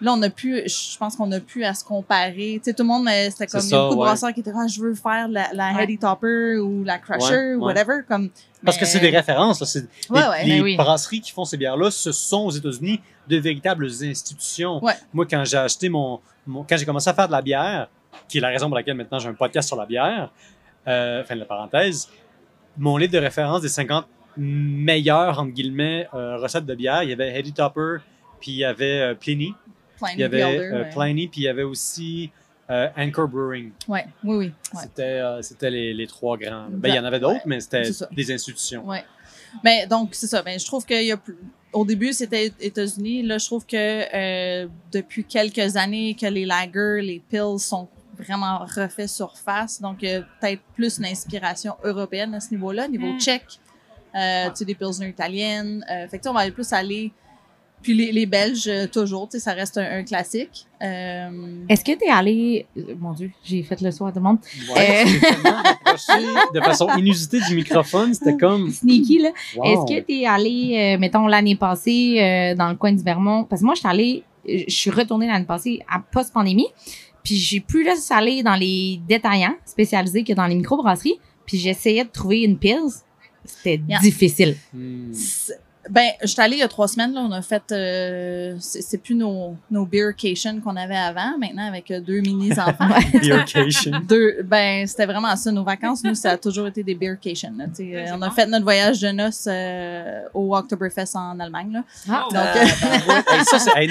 là, 0.00 0.12
on 0.12 0.22
a 0.22 0.30
pu, 0.30 0.62
je 0.68 0.96
pense 0.98 1.16
qu'on 1.16 1.30
a 1.32 1.40
pu 1.40 1.64
à 1.64 1.74
se 1.74 1.84
comparer. 1.84 2.60
Tu 2.62 2.70
sais, 2.70 2.74
tout 2.74 2.82
le 2.82 2.88
monde, 2.88 3.06
euh, 3.08 3.28
c'était 3.30 3.46
comme, 3.46 3.60
il 3.64 3.70
y 3.70 3.74
a 3.74 3.78
beaucoup 3.78 3.94
de 3.94 3.98
ouais. 4.00 4.06
brasseurs 4.06 4.32
qui 4.32 4.40
étaient, 4.40 4.52
ah, 4.54 4.66
je 4.66 4.80
veux 4.80 4.94
faire 4.94 5.28
la, 5.28 5.48
la 5.52 5.72
Ouais. 5.74 5.84
Heady 5.84 5.98
Topper 5.98 6.58
ou 6.58 6.84
la 6.84 6.98
Crusher, 6.98 7.34
Ouais, 7.34 7.54
ou 7.54 7.58
ouais. 7.64 7.72
whatever. 7.74 8.02
Comme, 8.08 8.30
Parce 8.64 8.76
que 8.78 8.84
c'est 8.86 9.00
des 9.00 9.10
références. 9.10 9.60
là. 9.60 9.66
C'est- 9.66 9.88
Ouais, 10.10 10.20
les 10.20 10.28
ouais, 10.28 10.44
les 10.44 10.56
ben 10.58 10.62
oui. 10.62 10.76
brasseries 10.76 11.20
qui 11.20 11.32
font 11.32 11.44
ces 11.44 11.56
bières-là, 11.56 11.90
ce 11.90 12.12
sont 12.12 12.42
aux 12.46 12.50
États-Unis 12.50 13.00
de 13.28 13.36
véritables 13.38 13.86
institutions. 14.02 14.82
Ouais. 14.84 14.94
Moi, 15.12 15.26
quand 15.28 15.44
j'ai 15.44 15.56
acheté 15.58 15.88
mon, 15.88 16.20
mon- 16.46 16.64
Quand 16.64 16.76
j'ai 16.76 16.84
commencé 16.86 17.08
à 17.10 17.14
faire 17.14 17.26
de 17.26 17.32
la 17.32 17.42
bière, 17.42 17.88
qui 18.28 18.38
est 18.38 18.40
la 18.40 18.48
raison 18.48 18.66
pour 18.68 18.76
laquelle 18.76 18.94
maintenant 18.96 19.18
j'ai 19.18 19.28
un 19.28 19.34
podcast 19.34 19.68
sur 19.68 19.76
la 19.76 19.84
bière, 19.86 20.30
euh, 20.86 21.22
fin 21.24 21.34
de 21.34 21.40
la 21.40 21.46
parenthèse, 21.46 22.08
mon 22.76 22.96
livre 22.96 23.12
de 23.12 23.18
référence 23.18 23.60
des 23.62 23.68
50 23.68 24.06
meilleures, 24.36 25.38
entre 25.38 25.50
guillemets, 25.52 26.08
euh, 26.14 26.36
recettes 26.38 26.64
de 26.66 26.74
bière, 26.74 27.02
il 27.02 27.10
y 27.10 27.12
avait 27.12 27.38
Heady 27.38 27.52
Topper, 27.52 27.96
puis 28.40 28.52
il 28.52 28.56
y 28.58 28.64
avait 28.64 29.00
euh, 29.00 29.14
Pliny, 29.14 29.54
Pliny 29.98 30.14
il 30.14 30.20
y 30.20 30.24
avait 30.24 30.40
Elder, 30.40 30.64
euh, 30.64 30.82
ouais. 30.84 30.90
Pliny, 30.90 31.28
puis 31.28 31.40
il 31.42 31.44
y 31.44 31.48
avait 31.48 31.62
aussi 31.62 32.30
euh, 32.70 32.88
Anchor 32.96 33.28
Brewing. 33.28 33.70
Ouais, 33.88 34.06
oui, 34.24 34.36
oui. 34.36 34.52
Ouais. 34.74 34.82
C'était 34.82 35.02
euh, 35.02 35.42
c'était 35.42 35.70
les, 35.70 35.94
les 35.94 36.06
trois 36.06 36.36
grands. 36.36 36.66
Ben, 36.70 36.88
il 36.90 36.94
y 36.94 36.98
en 36.98 37.04
avait 37.04 37.20
d'autres, 37.20 37.34
Ouais, 37.36 37.42
mais 37.46 37.60
c'était 37.60 37.82
des 38.12 38.32
institutions. 38.32 38.86
Ouais. 38.86 39.04
Mais 39.64 39.86
donc, 39.86 40.10
c'est 40.12 40.26
ça. 40.26 40.42
Ben, 40.42 40.58
je 40.58 40.66
trouve 40.66 40.84
qu'il 40.84 41.04
y 41.04 41.12
a 41.12 41.16
plus. 41.16 41.36
Au 41.72 41.84
début, 41.84 42.12
c'était 42.12 42.52
États-Unis. 42.60 43.22
Là, 43.22 43.38
je 43.38 43.46
trouve 43.46 43.64
que 43.66 43.76
euh, 43.76 44.68
depuis 44.92 45.24
quelques 45.24 45.76
années 45.76 46.14
que 46.18 46.26
les 46.26 46.44
lagers, 46.46 47.00
les 47.02 47.22
pills 47.28 47.58
sont 47.58 47.88
vraiment 48.18 48.58
refaits 48.60 49.08
surface. 49.08 49.80
Donc, 49.80 49.98
il 50.02 50.08
y 50.08 50.12
a 50.14 50.22
peut-être 50.40 50.62
plus 50.74 50.98
une 50.98 51.04
inspiration 51.06 51.76
européenne 51.84 52.34
à 52.34 52.40
ce 52.40 52.50
niveau-là, 52.52 52.88
niveau 52.88 53.12
Mm. 53.12 53.20
tchèque. 53.20 53.60
Euh, 54.14 54.48
Tu 54.50 54.56
sais, 54.56 54.64
des 54.64 54.74
pilsner 54.74 55.08
italiennes. 55.08 55.84
Euh, 55.90 56.08
fait 56.08 56.16
que 56.18 56.22
tu 56.22 56.24
sais, 56.24 56.28
on 56.30 56.32
va 56.34 56.40
aller 56.40 56.50
plus 56.50 56.72
aller 56.72 57.12
Puis 57.82 57.94
les, 57.94 58.10
les 58.12 58.26
Belges, 58.26 58.66
euh, 58.68 58.86
toujours, 58.86 59.28
tu 59.28 59.38
sais, 59.38 59.44
ça 59.44 59.52
reste 59.52 59.78
un, 59.78 59.98
un 59.98 60.02
classique. 60.04 60.66
Euh, 60.82 61.64
Est-ce 61.68 61.84
que 61.84 61.92
t'es 61.92 62.08
allé, 62.08 62.66
euh, 62.76 62.94
mon 62.98 63.12
Dieu, 63.12 63.30
j'ai 63.44 63.62
fait 63.62 63.80
le 63.80 63.90
soir 63.92 64.08
à 64.10 64.12
tout 64.12 64.18
le 64.18 64.24
monde. 64.24 64.38
Ouais, 64.74 65.04
Euh. 65.06 65.94
tu 65.96 66.54
de 66.58 66.60
façon 66.64 66.88
inusitée 66.98 67.40
du 67.48 67.54
microphone, 67.54 68.12
c'était 68.14 68.36
comme. 68.36 68.70
Sneaky, 68.72 69.18
là. 69.20 69.30
wow. 69.56 69.64
Est-ce 69.64 69.94
que 69.94 70.00
t'es 70.00 70.26
allé, 70.26 70.94
euh, 70.96 70.98
mettons, 71.00 71.26
l'année 71.26 71.56
passée, 71.56 72.18
euh, 72.20 72.54
dans 72.54 72.68
le 72.68 72.74
coin 72.76 72.92
du 72.92 73.02
Vermont? 73.02 73.44
Parce 73.44 73.60
que 73.62 73.66
moi, 73.66 73.74
je 73.74 73.80
suis 73.80 73.88
allée, 73.88 74.22
je 74.46 74.64
suis 74.74 74.90
retournée 74.90 75.26
l'année 75.28 75.44
passée 75.46 75.80
à 75.90 76.00
post-pandémie. 76.00 76.66
Puis 77.24 77.36
j'ai 77.36 77.60
plus 77.60 77.84
laissé 77.84 78.12
aller 78.14 78.42
dans 78.42 78.54
les 78.56 79.00
détaillants 79.08 79.56
spécialisés 79.66 80.24
que 80.24 80.32
dans 80.32 80.46
les 80.46 80.54
microbrasseries. 80.54 81.18
Puis 81.46 81.58
j'essayais 81.58 82.04
de 82.04 82.10
trouver 82.10 82.42
une 82.42 82.58
pils. 82.58 82.74
C'était 83.44 83.80
Yeah. 83.88 84.00
difficile. 84.00 84.56
Hmm. 84.74 85.12
Ben, 85.90 86.08
je 86.22 86.26
suis 86.28 86.40
allée 86.40 86.56
il 86.56 86.60
y 86.60 86.62
a 86.62 86.68
trois 86.68 86.88
semaines, 86.88 87.12
là, 87.12 87.20
on 87.20 87.32
a 87.32 87.42
fait, 87.42 87.62
euh, 87.72 88.56
c'est 88.60 88.98
plus 89.02 89.14
nos, 89.14 89.56
nos 89.70 89.84
beercation 89.86 90.60
qu'on 90.60 90.76
avait 90.76 90.96
avant, 90.96 91.36
maintenant 91.38 91.66
avec 91.66 91.90
euh, 91.90 92.00
deux 92.00 92.20
mini-enfants. 92.20 92.88
Beercation. 93.20 93.92
Deux, 94.08 94.42
ben, 94.44 94.86
c'était 94.86 95.06
vraiment 95.06 95.34
ça. 95.36 95.50
Nos 95.52 95.64
vacances, 95.64 96.02
nous, 96.04 96.14
ça 96.14 96.32
a 96.32 96.36
toujours 96.36 96.66
été 96.66 96.82
des 96.82 96.94
beercation. 96.94 97.52
Là, 97.56 97.66
on 98.14 98.22
a 98.22 98.30
fait 98.30 98.46
notre 98.46 98.64
voyage 98.64 99.00
de 99.00 99.08
noces 99.08 99.46
euh, 99.48 100.22
au 100.34 100.56
Oktoberfest 100.56 101.14
en 101.16 101.38
Allemagne. 101.40 101.72
Là. 101.72 101.84
Ah. 102.08 102.24
Donc, 102.30 102.38
Euh, 102.38 103.32
hey, 103.32 103.44
ça, 103.44 103.58
c'est- 103.58 103.70
hey, 103.76 103.88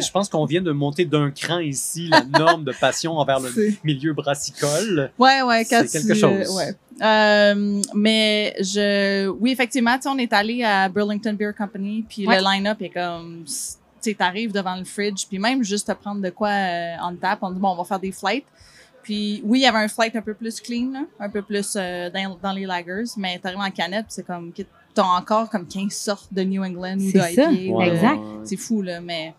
je 0.00 0.10
pense 0.10 0.28
qu'on 0.28 0.44
vient 0.44 0.62
de 0.62 0.72
monter 0.72 1.04
d'un 1.04 1.30
cran 1.30 1.58
ici 1.58 2.08
la 2.08 2.22
norme 2.24 2.64
de 2.64 2.72
passion 2.72 3.18
envers 3.18 3.40
le 3.40 3.50
milieu 3.84 4.12
brassicole. 4.12 5.10
Ouais, 5.18 5.42
ouais, 5.42 5.64
C'est 5.64 5.86
quelque 5.90 6.12
tu- 6.12 6.18
chose. 6.18 6.56
ouais. 6.56 6.74
Euh, 7.00 7.80
mais 7.94 8.54
je, 8.60 9.28
oui, 9.28 9.52
effectivement, 9.52 9.96
tu 9.96 10.02
sais, 10.02 10.08
on 10.08 10.18
est 10.18 10.32
allé 10.32 10.62
à 10.62 10.88
Burlington 10.88 11.32
Beer 11.34 11.52
Company, 11.56 12.04
puis 12.08 12.26
Ouais. 12.26 12.38
le 12.38 12.44
line-up 12.44 12.80
est 12.82 12.90
comme, 12.90 13.44
tu 13.46 13.52
sais, 14.00 14.14
t'arrives 14.14 14.52
devant 14.52 14.76
le 14.76 14.84
fridge, 14.84 15.26
puis 15.28 15.38
même 15.38 15.62
juste 15.62 15.86
te 15.88 15.92
prendre 15.92 16.20
de 16.20 16.30
quoi 16.30 16.48
euh, 16.50 16.96
on 17.02 17.14
tap, 17.16 17.38
on 17.42 17.50
dit 17.50 17.58
bon, 17.60 17.70
on 17.70 17.76
va 17.76 17.84
faire 17.84 18.00
des 18.00 18.12
flights. 18.12 18.44
Puis 19.02 19.40
oui, 19.44 19.60
il 19.60 19.62
y 19.62 19.66
avait 19.66 19.78
un 19.78 19.88
flight 19.88 20.14
un 20.14 20.20
peu 20.20 20.34
plus 20.34 20.60
clean, 20.60 20.90
là, 20.92 21.00
un 21.18 21.30
peu 21.30 21.40
plus 21.42 21.74
euh, 21.76 22.10
dans, 22.10 22.38
dans 22.42 22.52
les 22.52 22.66
lagers, 22.66 23.04
mais 23.16 23.38
t'arrives 23.38 23.58
en 23.58 23.70
canette, 23.70 24.06
c'est 24.08 24.26
comme, 24.26 24.52
t'as 24.94 25.02
encore 25.02 25.48
comme 25.48 25.66
15 25.66 25.90
sortes 25.92 26.28
de 26.32 26.42
New 26.42 26.62
England 26.62 26.98
ou. 26.98 27.10
Exact. 27.80 28.20
C'est 28.44 28.56
fou, 28.56 28.82
là, 28.82 29.00
mais... 29.00 29.32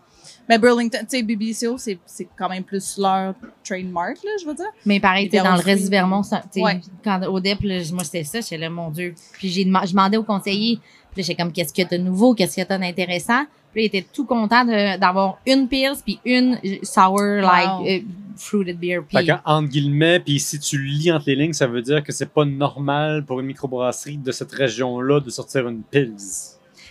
Mais 0.48 0.58
Burlington, 0.58 0.98
tu 1.08 1.16
sais, 1.18 1.22
BBCO, 1.22 1.78
c'est 1.78 1.98
c'est 2.06 2.28
quand 2.36 2.48
même 2.48 2.64
plus 2.64 2.98
leur 2.98 3.34
trademark, 3.64 4.16
là, 4.24 4.30
je 4.40 4.46
veux 4.46 4.54
dire. 4.54 4.66
Mais 4.84 4.98
pareil, 5.00 5.28
tu 5.28 5.36
dans 5.36 5.54
le 5.56 5.60
reste 5.62 5.84
du 5.84 5.90
Vermont, 5.90 6.22
ça, 6.22 6.38
tu 6.42 6.60
sais, 6.60 6.62
Ouais. 6.62 6.80
quand, 7.04 7.22
au 7.26 7.40
DEP, 7.40 7.60
là, 7.62 7.78
moi, 7.92 8.04
c'était 8.04 8.24
ça, 8.24 8.40
j'étais 8.40 8.58
là, 8.58 8.68
mon 8.70 8.90
Dieu. 8.90 9.14
Puis 9.34 9.48
j'ai 9.48 9.62
je 9.64 9.90
demandais 9.90 10.16
au 10.16 10.24
conseiller, 10.24 10.78
puis 11.12 11.22
là, 11.22 11.26
j'étais 11.26 11.42
comme, 11.42 11.52
qu'est-ce 11.52 11.72
que 11.72 11.82
t'as 11.88 11.96
de 11.98 12.02
nouveau, 12.02 12.34
qu'est-ce 12.34 12.56
que 12.56 12.62
t'as 12.66 12.78
d'intéressant? 12.78 13.44
Puis 13.72 13.84
il 13.84 13.86
était 13.86 14.04
tout 14.12 14.26
content 14.26 14.64
de- 14.66 14.98
d'avoir 14.98 15.38
une 15.46 15.66
Pils 15.66 15.94
puis 16.04 16.18
une 16.26 16.58
sour, 16.82 17.18
like, 17.20 17.70
euh, 17.88 18.00
fruited 18.36 18.78
beer. 18.78 19.00
Fait 19.10 19.18
Puis, 19.18 19.26
que, 19.28 19.32
entre 19.46 19.68
guillemets, 19.70 20.20
puis 20.20 20.38
si 20.40 20.58
tu 20.58 20.82
lis 20.82 21.10
entre 21.10 21.24
les 21.28 21.36
lignes, 21.36 21.54
ça 21.54 21.66
veut 21.66 21.80
dire 21.80 22.02
que 22.04 22.12
c'est 22.12 22.28
pas 22.30 22.44
normal 22.44 23.24
pour 23.24 23.40
une 23.40 23.46
microbrasserie 23.46 24.18
de 24.18 24.30
cette 24.32 24.52
région-là 24.52 25.20
de 25.20 25.30
sortir 25.30 25.66
une 25.68 25.82
pils. 25.82 26.12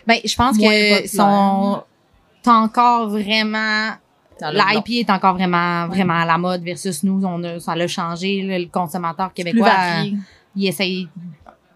ben, 0.08 0.18
je 0.26 0.36
pense 0.36 0.58
que 0.58 0.64
populaire. 0.64 1.02
T'as 2.44 2.54
encore 2.54 3.10
vraiment 3.10 3.92
l'IP 4.42 4.90
est 4.90 5.10
encore 5.10 5.36
vraiment 5.36 5.88
vraiment 5.88 6.20
à 6.22 6.26
la 6.26 6.38
mode 6.38 6.64
versus 6.64 7.04
nous 7.04 7.24
on 7.24 7.44
a 7.44 7.60
ça 7.60 7.76
l'a 7.76 7.88
changé 7.88 8.42
là, 8.42 8.58
le 8.58 8.66
consommateur 8.66 9.34
québécois 9.34 9.70
euh, 9.70 10.12
il 10.56 10.68
essaye 10.68 11.08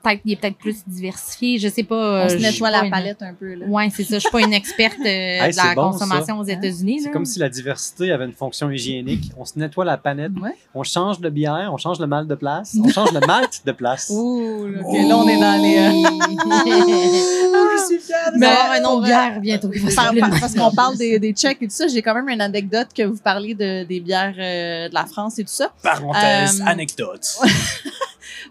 peut-être 0.10 0.22
il 0.26 0.34
est 0.34 0.36
peut-être 0.36 0.58
plus 0.58 0.78
diversifié 0.88 1.58
je 1.60 1.68
sais 1.68 1.84
pas 1.84 1.95
On 1.95 2.26
euh, 2.26 2.30
se 2.30 2.36
nettoie 2.36 2.72
la 2.72 2.86
une- 2.86 2.91
palette 2.91 3.22
un 3.22 3.34
peu, 3.34 3.53
là. 3.53 3.66
Ouais, 3.68 3.89
c'est 3.95 4.03
ça. 4.03 4.16
Je 4.16 4.20
suis 4.20 4.30
pas 4.30 4.41
une 4.41 4.53
experte 4.53 4.99
euh, 4.99 5.06
Hey, 5.06 5.51
de 5.51 5.58
la 5.58 5.76
bon, 5.76 5.91
consommation 5.91 6.39
aux. 6.39 6.43
États-Unis. 6.45 7.01
C'est 7.03 7.12
comme 7.12 7.26
si 7.26 7.39
la 7.39 7.49
diversité 7.49 8.12
avait 8.12 8.26
une 8.26 8.34
fonction 8.34 8.70
hygiénique. 8.70 9.32
On 9.38 9.45
se 9.45 9.58
nettoie 9.58 9.84
la 9.86 9.97
panette, 9.97 10.32
Ouais. 10.41 10.56
on 10.74 10.84
change 10.84 11.20
de 11.20 11.30
bière, 11.30 11.70
on 11.74 11.78
change 11.78 11.99
le 11.99 12.08
mal 12.08 12.28
de 12.28 12.36
place, 12.36 12.76
on 12.84 12.88
change 12.89 13.12
le 13.12 13.20
malt 13.26 13.62
de 13.66 13.72
place. 13.72 14.10
Ouh, 14.12 14.68
là, 14.68 14.82
ok, 14.84 14.93
là, 15.08 15.18
on 15.18 15.28
est 15.28 15.39
dans 15.39 15.62
les... 15.62 15.78
euh, 15.78 16.95
je 17.78 17.86
suis 17.88 17.99
fière 17.99 18.32
Mais 18.38 18.45
avoir 18.47 18.72
un 18.72 18.84
autre 18.84 18.99
vrai- 19.01 19.08
bière 19.10 19.39
bientôt. 19.41 19.72
parce 20.39 20.53
qu'on 20.53 20.72
parle 20.76 20.97
des, 20.97 21.20
des 21.20 21.34
Tchèques 21.34 21.58
et 21.62 21.68
tout 21.68 21.74
ça, 21.76 21.88
j'ai 21.88 22.01
quand 22.01 22.14
même 22.14 22.30
une 22.30 22.41
anecdote 22.41 22.88
que 22.95 23.03
vous 23.03 23.18
parlez 23.18 23.53
de, 23.56 23.84
des 23.84 23.99
bières 23.99 24.36
euh, 24.38 24.89
de 24.89 24.93
la 24.93 25.06
France 25.06 25.39
et 25.39 25.43
tout 25.43 25.51
ça. 25.53 25.72
Parenthèse, 25.84 26.62
Euh, 26.62 26.66
anecdote. 26.70 27.26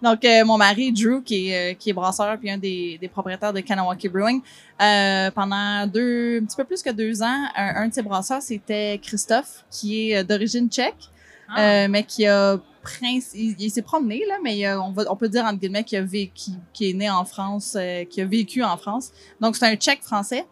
Donc, 0.03 0.25
euh, 0.25 0.45
mon 0.45 0.57
mari, 0.57 0.93
Drew, 0.93 1.23
qui 1.23 1.49
est, 1.51 1.73
euh, 1.73 1.75
qui 1.79 1.91
est 1.91 1.93
brasseur 1.93 2.39
puis 2.39 2.51
un 2.51 2.59
des, 2.59 2.99
des 3.01 3.09
propriétaires 3.09 3.53
de 3.53 3.61
Kanawaki 3.61 4.09
Brewing, 4.09 4.41
euh, 4.81 5.31
pendant 5.31 5.87
deux, 5.87 6.41
un 6.41 6.45
petit 6.45 6.57
peu 6.57 6.65
plus 6.65 6.83
que 6.83 6.91
deux 6.91 7.23
ans, 7.23 7.45
un, 7.57 7.77
un 7.83 7.89
de 7.89 7.95
ses 7.95 8.03
brasseurs, 8.03 8.43
c'était 8.43 8.99
Christophe, 9.03 9.65
qui 9.71 10.13
est 10.13 10.25
d'origine 10.25 10.69
tchèque, 10.69 11.11
Ah. 11.49 11.89
mais 11.89 12.03
qui 12.05 12.27
a 12.27 12.59
prince, 12.83 13.31
il, 13.35 13.55
il 13.59 13.71
s'est 13.71 13.83
promené 13.83 14.23
là, 14.29 14.37
mais 14.43 14.65
a- 14.67 14.81
on, 14.81 14.93
va, 14.93 15.05
on 15.11 15.17
peut 15.17 15.29
dire 15.29 15.45
entre 15.45 15.59
guillemets 15.59 15.85
qu'il 15.85 15.99
a 15.99 16.03
vécu, 16.03 16.51
qui 16.73 16.91
est 16.91 16.93
né 16.95 17.09
en 17.11 17.25
France, 17.25 17.77
euh, 17.79 18.05
qui 18.05 18.21
a 18.21 18.25
vécu 18.27 18.63
en 18.63 18.77
France. 18.77 19.11
Donc 19.41 19.57
c'est 19.57 19.67
un 19.67 19.75
Tchèque 19.77 20.03
français. 20.03 20.45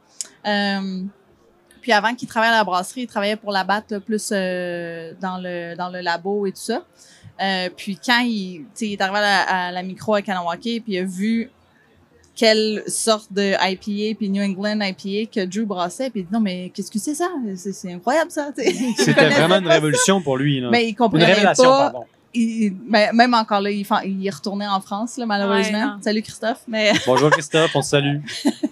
Euh, 0.47 1.03
puis 1.81 1.93
avant 1.93 2.15
qu'il 2.15 2.29
travaille 2.29 2.51
à 2.51 2.53
la 2.53 2.65
brasserie, 2.65 3.03
il 3.03 3.07
travaillait 3.07 3.37
pour 3.37 3.53
la 3.53 3.65
BAT 3.65 3.85
là, 3.91 4.01
plus 4.01 4.31
euh, 4.33 5.13
dans 5.21 5.39
le 5.39 5.75
dans 5.77 5.89
le 5.89 6.01
labo 6.01 6.47
et 6.47 6.53
tout 6.53 6.61
ça. 6.61 6.85
Euh, 7.41 7.69
puis 7.77 7.99
quand 8.05 8.21
il, 8.25 8.67
il 8.81 8.93
est 8.93 9.01
arrivé 9.01 9.19
à 9.19 9.21
la, 9.21 9.41
à 9.69 9.73
la 9.73 9.83
micro 9.83 10.15
à 10.15 10.23
Kanawake, 10.23 10.61
puis 10.61 10.83
il 10.89 10.99
a 10.99 11.05
vu 11.05 11.51
quelle 12.35 12.83
sorte 12.87 13.31
de 13.33 13.53
IPA 13.61 14.17
puis 14.17 14.31
New 14.31 14.43
England 14.43 14.81
IPA 14.81 15.31
que 15.31 15.45
Drew 15.45 15.67
brassait, 15.67 16.09
puis 16.11 16.21
il 16.21 16.27
dit 16.27 16.33
non 16.33 16.41
mais 16.41 16.71
qu'est-ce 16.75 16.91
que 16.91 16.99
c'est 16.99 17.15
ça? 17.15 17.29
C'est- 17.57 17.93
incroyable 17.93 18.31
ça. 18.31 18.51
C'était 18.57 19.29
vraiment 19.31 19.57
une 19.59 19.67
ça. 19.67 19.73
révolution 19.73 20.23
pour 20.23 20.37
lui. 20.39 20.61
Là. 20.61 20.69
Mais 20.71 20.85
il 20.85 20.89
une 20.91 20.95
comprenait 20.95 21.25
révélation, 21.27 21.65
pas. 21.65 21.91
pardon. 21.91 22.05
Il- 22.35 22.73
mais 22.89 23.13
même 23.13 23.35
encore 23.35 23.61
là, 23.61 23.71
il, 23.71 23.87
il 24.05 24.27
est 24.27 24.31
retourné 24.31 24.67
en 24.67 24.81
France, 24.81 25.17
là, 25.17 25.27
malheureusement. 25.27 25.97
Salut 26.01 26.23
Christophe. 26.23 26.63
Mais 26.69 26.93
Bonjour 27.07 27.31
Christophe, 27.31 27.71
on 27.75 27.81
te 27.81 27.87
salue. 27.87 28.19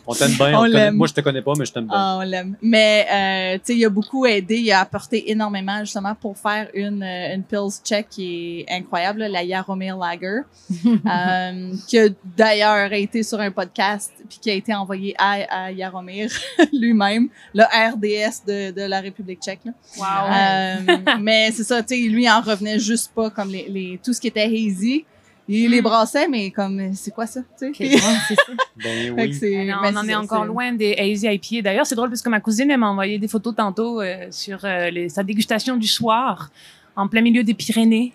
On 0.06 0.14
t'aime 0.14 0.32
bien. 0.32 0.52
On 0.58 0.62
on 0.62 0.64
te 0.64 0.70
connaît- 0.70 0.84
l'aime. 0.84 0.94
Moi, 0.96 1.06
je 1.06 1.14
te 1.14 1.20
connais 1.20 1.42
pas, 1.42 1.52
mais 1.58 1.64
je 1.64 1.72
t'aime 1.72 1.86
bien. 1.86 1.94
Ah, 1.96 2.18
on 2.20 2.24
l'aime. 2.24 2.56
Mais 2.62 3.06
euh, 3.12 3.58
tu 3.58 3.72
sais, 3.72 3.76
il 3.78 3.84
a 3.84 3.90
beaucoup 3.90 4.26
aidé, 4.26 4.56
il 4.58 4.72
a 4.72 4.80
apporté 4.80 5.30
énormément 5.30 5.80
justement 5.80 6.14
pour 6.14 6.36
faire 6.38 6.68
une 6.74 7.02
euh, 7.02 7.34
une 7.34 7.42
Pils 7.42 7.70
Check 7.84 8.08
qui 8.08 8.60
est 8.66 8.72
incroyable, 8.72 9.20
là, 9.20 9.28
la 9.28 9.42
Yaromir 9.42 9.96
Lager, 9.96 10.40
euh, 10.84 11.72
qui 11.86 11.98
a 11.98 12.08
d'ailleurs 12.36 12.92
été 12.92 13.22
sur 13.22 13.40
un 13.40 13.50
podcast 13.50 14.12
puis 14.28 14.38
qui 14.40 14.50
a 14.50 14.54
été 14.54 14.74
envoyé 14.74 15.14
à, 15.18 15.64
à 15.66 15.70
Yaromir 15.72 16.30
lui-même, 16.72 17.28
le 17.54 17.62
RDS 17.64 18.44
de, 18.46 18.70
de 18.72 18.82
la 18.82 19.00
République 19.00 19.40
tchèque. 19.42 19.60
là. 19.64 19.72
Wow. 19.98 20.86
Euh, 20.94 20.96
mais 21.20 21.50
c'est 21.52 21.64
ça, 21.64 21.82
tu 21.82 21.94
sais, 21.94 22.08
lui 22.08 22.24
il 22.24 22.30
en 22.30 22.40
revenait 22.40 22.78
juste 22.78 23.12
pas 23.14 23.30
comme 23.30 23.49
les, 23.50 23.68
les 23.68 24.00
tout 24.02 24.12
ce 24.12 24.20
qui 24.20 24.28
était 24.28 24.42
hazy. 24.42 25.04
Il 25.52 25.70
les 25.72 25.82
brassait, 25.82 26.28
mais 26.28 26.52
comme 26.52 26.94
c'est 26.94 27.10
quoi 27.12 27.26
ça, 27.26 27.40
tu 27.58 27.74
sais? 27.74 27.98
C'est 28.28 28.34
ça. 28.36 28.52
Ben 28.84 29.12
oui. 29.16 29.66
Non, 29.66 29.76
mais 29.82 29.88
on 29.92 29.96
en 29.96 30.08
est 30.08 30.14
encore 30.14 30.44
loin 30.44 30.72
des 30.72 30.94
hazy 30.94 31.26
IPA. 31.26 31.62
D'ailleurs, 31.62 31.86
c'est 31.86 31.96
drôle 31.96 32.08
parce 32.08 32.22
que 32.22 32.28
ma 32.28 32.38
cousine 32.40 32.70
elle 32.70 32.78
m'a 32.78 32.88
envoyé 32.88 33.18
des 33.18 33.26
photos 33.26 33.54
tantôt 33.56 34.00
euh, 34.00 34.28
sur 34.30 34.64
euh, 34.64 34.90
les- 34.90 35.08
sa 35.08 35.24
dégustation 35.24 35.76
du 35.76 35.88
soir 35.88 36.50
en 36.94 37.08
plein 37.08 37.20
milieu 37.20 37.42
des 37.42 37.54
Pyrénées. 37.54 38.12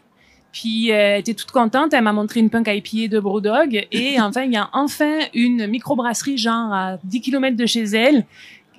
Puis 0.53 0.91
euh, 0.91 0.95
elle 0.95 1.19
était 1.19 1.33
toute 1.33 1.51
contente, 1.51 1.93
elle 1.93 2.03
m'a 2.05 2.13
montré 2.13 2.39
une 2.39 2.49
punk 2.49 2.67
IPA 2.69 3.09
de 3.13 3.19
Brewdog 3.19 3.85
et 3.91 4.19
enfin 4.21 4.43
il 4.43 4.53
y 4.53 4.57
a 4.57 4.69
enfin 4.71 5.19
une 5.33 5.67
microbrasserie 5.67 6.37
genre 6.37 6.71
à 6.73 6.97
10 7.03 7.19
km 7.19 7.57
de 7.57 7.65
chez 7.65 7.83
elle. 7.83 8.25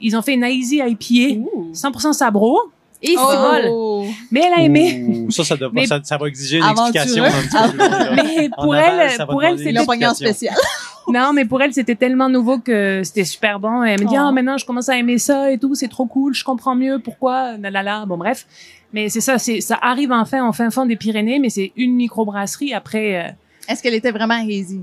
Ils 0.01 0.17
ont 0.17 0.23
fait 0.23 0.33
une 0.33 0.45
hazy 0.45 0.77
IPA, 0.79 1.43
100% 1.75 2.15
sabro, 2.15 2.59
Et 3.03 3.09
c'est 3.09 3.15
drôle. 3.17 3.67
Oh! 3.71 4.07
mais 4.31 4.41
elle 4.47 4.61
a 4.61 4.63
aimé. 4.65 5.27
Ça, 5.31 5.45
ça, 5.45 5.57
doit- 5.57 5.71
Mais- 5.73 5.87
ça, 5.87 6.01
ça 6.03 6.17
va 6.17 6.29
exiger 6.29 6.59
une 6.59 6.65
explication 6.65 7.25
un 7.25 7.31
petit 7.31 7.49
peu 7.63 7.69
plus 7.71 7.79
loin, 7.79 7.89
là. 7.99 8.13
Mais 8.15 8.49
En 8.57 8.63
pour 8.63 8.75
aval, 8.75 9.11
elle, 9.19 9.27
pour 9.27 9.43
elle, 9.45 9.51
demander 9.57 9.65
Ils 9.65 9.69
une 9.71 9.75
l'ont 9.75 9.81
c'était 9.81 9.87
pogné 9.87 10.07
en 10.07 10.11
explication. 10.11 10.33
spécial. 10.49 10.57
Non, 11.09 11.33
mais 11.33 11.45
pour 11.45 11.63
elle, 11.63 11.73
c'était 11.73 11.95
tellement 11.95 12.29
nouveau 12.29 12.59
que 12.59 13.03
c'était 13.05 13.25
super 13.25 13.61
bon. 13.61 13.85
Et 13.85 13.91
elle 13.91 14.01
me 14.03 14.09
dit, 14.09 14.17
Oh. 14.19 14.25
ah, 14.27 14.33
maintenant, 14.33 14.59
je 14.59 14.67
commence 14.67 14.89
à 14.89 14.97
aimer 14.99 15.19
ça 15.19 15.53
et 15.53 15.59
tout, 15.59 15.73
c'est 15.77 15.87
trop 15.87 16.07
cool, 16.07 16.35
je 16.35 16.43
comprends 16.43 16.75
mieux 16.75 16.99
pourquoi, 16.99 17.57
là, 17.59 18.05
Bon, 18.07 18.17
bref. 18.19 18.45
Mais 18.93 19.09
c'est 19.09 19.21
ça, 19.21 19.39
c'est, 19.39 19.61
ça 19.61 19.79
arrive 19.81 20.11
enfin 20.11 20.49
au 20.49 20.53
fin 20.53 20.69
fond 20.71 20.85
des 20.85 20.97
Pyrénées, 20.97 21.39
mais 21.39 21.49
c'est 21.49 21.71
une 21.77 21.95
microbrasserie. 21.95 22.75
Après, 22.75 23.25
euh, 23.25 23.29
Est-ce 23.69 23.85
qu'elle 23.85 23.95
était 23.95 24.11
vraiment 24.11 24.35
hazy? 24.35 24.81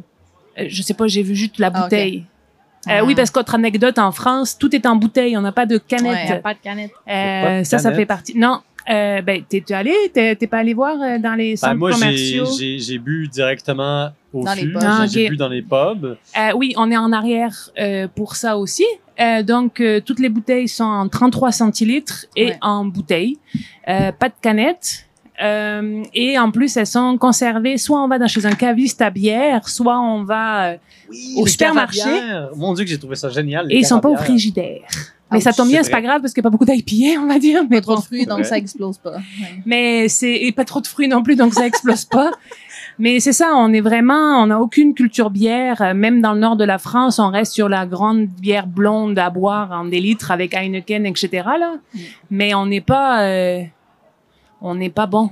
euh, 0.59 0.65
je 0.69 0.81
sais 0.81 0.93
pas, 0.93 1.07
j'ai 1.07 1.23
vu 1.23 1.35
juste 1.35 1.57
la 1.59 1.71
Ah, 1.73 1.87
ok. 1.87 1.89
Euh, 2.87 2.91
Ah. 2.99 3.05
oui, 3.05 3.15
parce 3.15 3.31
qu'autre 3.31 3.55
anecdote, 3.55 3.97
en 3.99 4.11
France, 4.11 4.57
tout 4.57 4.75
est 4.75 4.85
en 4.85 4.95
bouteille, 4.95 5.37
on 5.37 5.41
n'a 5.41 5.51
pas 5.51 5.65
de 5.65 5.75
Ouais, 5.75 5.81
canette. 5.87 6.29
y 6.29 6.31
a 6.33 6.35
pas 6.37 6.53
de 6.53 6.59
canette. 6.59 6.91
Euh, 7.07 7.43
pas 7.43 7.59
de 7.59 7.63
ça, 7.63 7.79
ça 7.79 7.93
fait 7.93 8.05
partie. 8.05 8.37
Non, 8.37 8.59
euh, 8.89 9.21
ben, 9.21 9.41
t'es, 9.47 9.63
allé, 9.73 9.93
t'es, 10.13 10.35
pas 10.47 10.57
allé 10.57 10.73
voir 10.73 10.95
euh, 11.01 11.17
dans 11.17 11.35
les 11.35 11.51
Ben, 11.51 11.57
centres 11.57 11.75
moi, 11.75 11.91
j'ai- 11.91 11.99
commerciaux? 11.99 12.45
j'ai 12.59 12.79
j'ai 12.79 12.97
bu 12.97 13.27
directement 13.29 14.09
au 14.33 14.43
Dans 14.43 14.53
les 14.53 14.61
fût. 14.63 14.73
pubs. 14.73 14.81
Ah, 14.85 15.05
J'ai 15.07 15.25
ok. 15.25 15.29
bu 15.31 15.37
dans 15.37 15.47
les 15.49 15.61
pubs. 15.61 16.05
Euh, 16.37 16.51
oui, 16.55 16.73
on 16.77 16.91
est 16.91 16.97
en 16.97 17.11
arrière 17.13 17.69
euh, 17.79 18.07
pour 18.13 18.35
ça 18.35 18.57
aussi. 18.57 18.85
Euh, 19.21 19.43
donc, 19.43 19.79
euh, 19.79 20.01
toutes 20.03 20.19
les 20.19 20.27
bouteilles 20.29 20.67
sont 20.67 20.83
en 20.83 21.07
33 21.07 21.51
centilitres 21.51 22.25
et 22.35 22.47
Ouais. 22.47 22.57
en 22.61 22.83
bouteille. 22.83 23.37
Euh, 23.87 24.11
pas 24.11 24.27
de 24.29 24.33
canette. 24.41 25.05
Euh, 25.41 26.03
et 26.13 26.37
en 26.37 26.51
plus, 26.51 26.77
elles 26.77 26.85
sont 26.87 27.17
conservées. 27.17 27.77
Soit 27.77 28.01
on 28.03 28.07
va 28.07 28.19
dans 28.19 28.27
chez 28.27 28.45
un 28.45 28.53
caviste 28.53 29.01
à 29.01 29.09
bière, 29.09 29.67
soit 29.67 29.99
on 29.99 30.23
va 30.23 30.65
euh, 30.65 30.77
Oui, 31.09 31.35
Au 31.37 31.47
supermarché. 31.47 32.01
Mon 32.55 32.73
Dieu, 32.73 32.83
que 32.85 32.89
j'ai 32.89 32.99
trouvé 32.99 33.15
ça 33.15 33.29
génial. 33.29 33.67
les 33.67 33.75
et 33.75 33.79
ils 33.79 33.85
sont 33.85 33.99
pas 33.99 34.09
au 34.09 34.17
frigidaire. 34.17 34.81
Mais 35.31 35.39
ça 35.39 35.49
Ouch, 35.49 35.55
tombe 35.55 35.69
bien, 35.69 35.81
c'est 35.81 35.89
pas 35.89 36.01
grave 36.01 36.21
parce 36.21 36.31
qu'il 36.31 36.41
n'y 36.41 36.47
a 36.47 36.51
pas 36.51 36.55
beaucoup 36.55 36.65
d'IPA, 36.65 37.19
on 37.19 37.25
va 37.27 37.39
dire. 37.39 37.63
Mais 37.67 37.77
Pas 37.77 37.81
trop 37.81 37.95
de 37.95 38.01
fruits, 38.01 38.25
donc 38.27 38.39
Ouais. 38.39 38.43
ça 38.43 38.57
explose 38.57 38.99
pas. 38.99 39.13
Ouais. 39.15 39.21
Mais 39.65 40.07
c'est 40.07 40.31
et 40.31 40.51
pas 40.51 40.63
trop 40.65 40.79
de 40.79 40.85
fruits 40.85 41.07
non 41.07 41.23
plus, 41.23 41.35
donc 41.35 41.55
ça 41.55 41.65
explose 41.65 42.05
pas. 42.05 42.29
Mais 42.99 43.19
c'est 43.19 43.33
ça, 43.33 43.53
on 43.55 43.73
est 43.73 43.81
vraiment, 43.81 44.43
on 44.43 44.45
n'a 44.47 44.59
aucune 44.59 44.93
culture 44.93 45.31
bière. 45.31 45.95
Même 45.95 46.21
dans 46.21 46.33
le 46.33 46.39
nord 46.39 46.55
de 46.55 46.63
la 46.63 46.77
France, 46.77 47.17
on 47.17 47.29
reste 47.31 47.53
sur 47.53 47.67
la 47.67 47.87
grande 47.87 48.27
bière 48.27 48.67
blonde 48.67 49.17
à 49.17 49.31
boire 49.31 49.71
en 49.71 49.85
des 49.85 49.99
litres 49.99 50.29
avec 50.29 50.53
Heineken, 50.53 51.07
etc. 51.07 51.29
Là. 51.59 51.73
Mm. 51.95 51.99
Mais 52.29 52.53
on 52.53 52.67
n'est 52.67 52.81
pas, 52.81 53.23
euh, 53.23 53.63
on 54.63 54.73
n'est 54.75 54.89
pas 54.89 55.05
bon. 55.05 55.29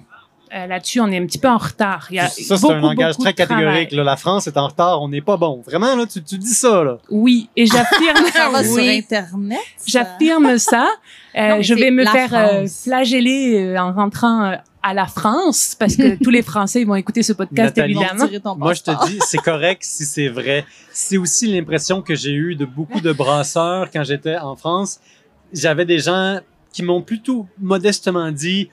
Euh, 0.53 0.67
Là-dessus, 0.67 0.99
on 0.99 1.07
est 1.07 1.17
un 1.17 1.25
petit 1.25 1.37
peu 1.37 1.47
en 1.47 1.57
retard. 1.57 2.07
Il 2.09 2.17
y 2.17 2.19
a 2.19 2.27
Ça, 2.27 2.57
c'est 2.57 2.69
un 2.69 2.81
langage 2.81 3.17
très 3.17 3.33
catégorique. 3.33 3.93
là. 3.93 4.03
La 4.03 4.17
France 4.17 4.47
est 4.47 4.57
en 4.57 4.67
retard, 4.67 5.01
on 5.01 5.07
n'est 5.07 5.21
pas 5.21 5.37
bon. 5.37 5.61
Vraiment, 5.65 5.95
là, 5.95 6.05
tu, 6.05 6.21
tu 6.21 6.37
dis 6.37 6.53
ça, 6.53 6.83
là. 6.83 6.97
Oui, 7.09 7.49
et 7.55 7.65
j'affirme. 7.65 8.25
Ça 8.33 8.49
va 8.49 8.61
sur. 8.65 8.77
Internet. 8.83 9.59
J'affirme 9.87 10.57
ça. 10.57 10.87
Euh, 11.33 11.55
Non, 11.55 11.61
je 11.61 11.73
vais 11.75 11.91
me 11.91 12.03
faire 12.05 12.33
euh, 12.33 12.47
France. 12.67 12.81
flageller 12.83 13.55
euh, 13.63 13.77
en 13.79 13.93
rentrant 13.93 14.43
euh, 14.51 14.55
à 14.83 14.93
la 14.93 15.05
France 15.07 15.77
parce 15.79 15.95
que 15.95 16.15
tous 16.21 16.29
les 16.29 16.41
Français 16.41 16.81
ils 16.81 16.85
vont 16.85 16.95
écouter 16.95 17.23
ce 17.23 17.31
podcast 17.31 17.77
Nathalie. 17.77 17.93
évidemment. 17.93 18.57
Moi, 18.57 18.73
je 18.73 18.81
te 18.81 18.91
dis, 19.07 19.17
c'est 19.25 19.37
correct 19.37 19.81
si 19.81 20.03
c'est 20.03 20.27
vrai. 20.27 20.65
C'est 20.91 21.15
aussi 21.15 21.47
l'impression 21.47 22.01
que 22.01 22.15
j'ai 22.15 22.33
eue 22.33 22.55
de 22.55 22.65
beaucoup 22.65 22.99
de 22.99 23.13
brasseurs 23.13 23.89
quand 23.91 24.03
j'étais 24.03 24.35
en 24.35 24.57
France. 24.57 24.99
J'avais 25.53 25.85
des 25.85 25.99
gens 25.99 26.41
qui 26.73 26.83
m'ont 26.83 27.01
plutôt 27.01 27.47
modestement 27.61 28.29
dit 28.29 28.67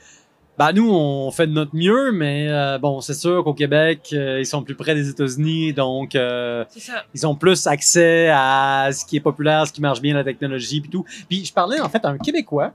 bah 0.59 0.73
nous 0.73 0.91
on 0.91 1.31
fait 1.31 1.47
de 1.47 1.53
notre 1.53 1.77
mieux 1.77 2.11
mais 2.11 2.49
euh, 2.49 2.79
bon 2.79 3.01
c'est 3.01 3.15
sûr 3.15 3.45
qu'au 3.45 3.55
Québec 3.55 4.09
euh, 4.13 4.41
ils 4.41 4.47
sont 4.47 4.65
plus 4.65 4.75
près 4.75 4.97
des 4.97 5.09
États-Unis 5.09 5.73
donc 5.73 6.17
euh, 6.17 6.65
ça. 6.77 7.05
ils 7.15 7.25
ont 7.29 7.37
plus 7.37 7.69
accès 7.69 8.29
à 8.33 8.91
ce 8.93 9.07
qui 9.07 9.17
est 9.17 9.21
populaire, 9.21 9.69
ce 9.69 9.73
qui 9.73 9.81
marche 9.81 10.01
bien, 10.01 10.15
la 10.15 10.25
technologie 10.25 10.81
puis 10.81 10.91
tout. 10.91 11.05
Puis 11.29 11.45
je 11.45 11.53
parlais 11.53 11.81
en 11.81 11.89
fait 11.89 12.05
à 12.05 12.09
un 12.09 12.19
Québécois 12.19 12.73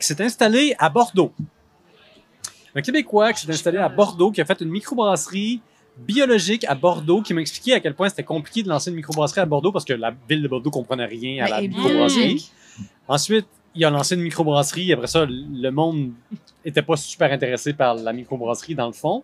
qui 0.00 0.06
s'est 0.06 0.22
installé 0.22 0.74
à 0.78 0.88
Bordeaux. 0.88 1.32
Un 2.74 2.80
Québécois 2.80 3.34
qui 3.34 3.42
s'est 3.42 3.50
installé 3.50 3.76
à 3.76 3.88
Bordeaux, 3.90 4.30
qui 4.30 4.40
a 4.40 4.46
fait 4.46 4.60
une 4.62 4.70
microbrasserie 4.70 5.60
biologique 5.98 6.64
à 6.64 6.74
Bordeaux, 6.74 7.20
qui 7.20 7.34
m'a 7.34 7.40
expliqué 7.42 7.74
à 7.74 7.80
quel 7.80 7.94
point 7.94 8.08
c'était 8.08 8.24
compliqué 8.24 8.62
de 8.62 8.68
lancer 8.68 8.88
une 8.88 8.96
microbrasserie 8.96 9.40
à 9.42 9.46
Bordeaux 9.46 9.72
parce 9.72 9.84
que 9.84 9.92
la 9.92 10.14
ville 10.28 10.42
de 10.42 10.48
Bordeaux 10.48 10.70
comprenait 10.70 11.06
rien 11.06 11.44
à 11.44 11.48
la 11.48 11.60
microbrasserie. 11.60 12.50
Ensuite, 13.06 13.46
il 13.78 13.84
a 13.84 13.90
lancé 13.90 14.16
une 14.16 14.22
microbrasserie. 14.22 14.92
Après 14.92 15.06
ça, 15.06 15.24
le 15.28 15.70
monde 15.70 16.10
était 16.64 16.82
pas 16.82 16.96
super 16.96 17.32
intéressé 17.32 17.72
par 17.72 17.94
la 17.94 18.12
microbrasserie 18.12 18.74
dans 18.74 18.88
le 18.88 18.92
fond. 18.92 19.22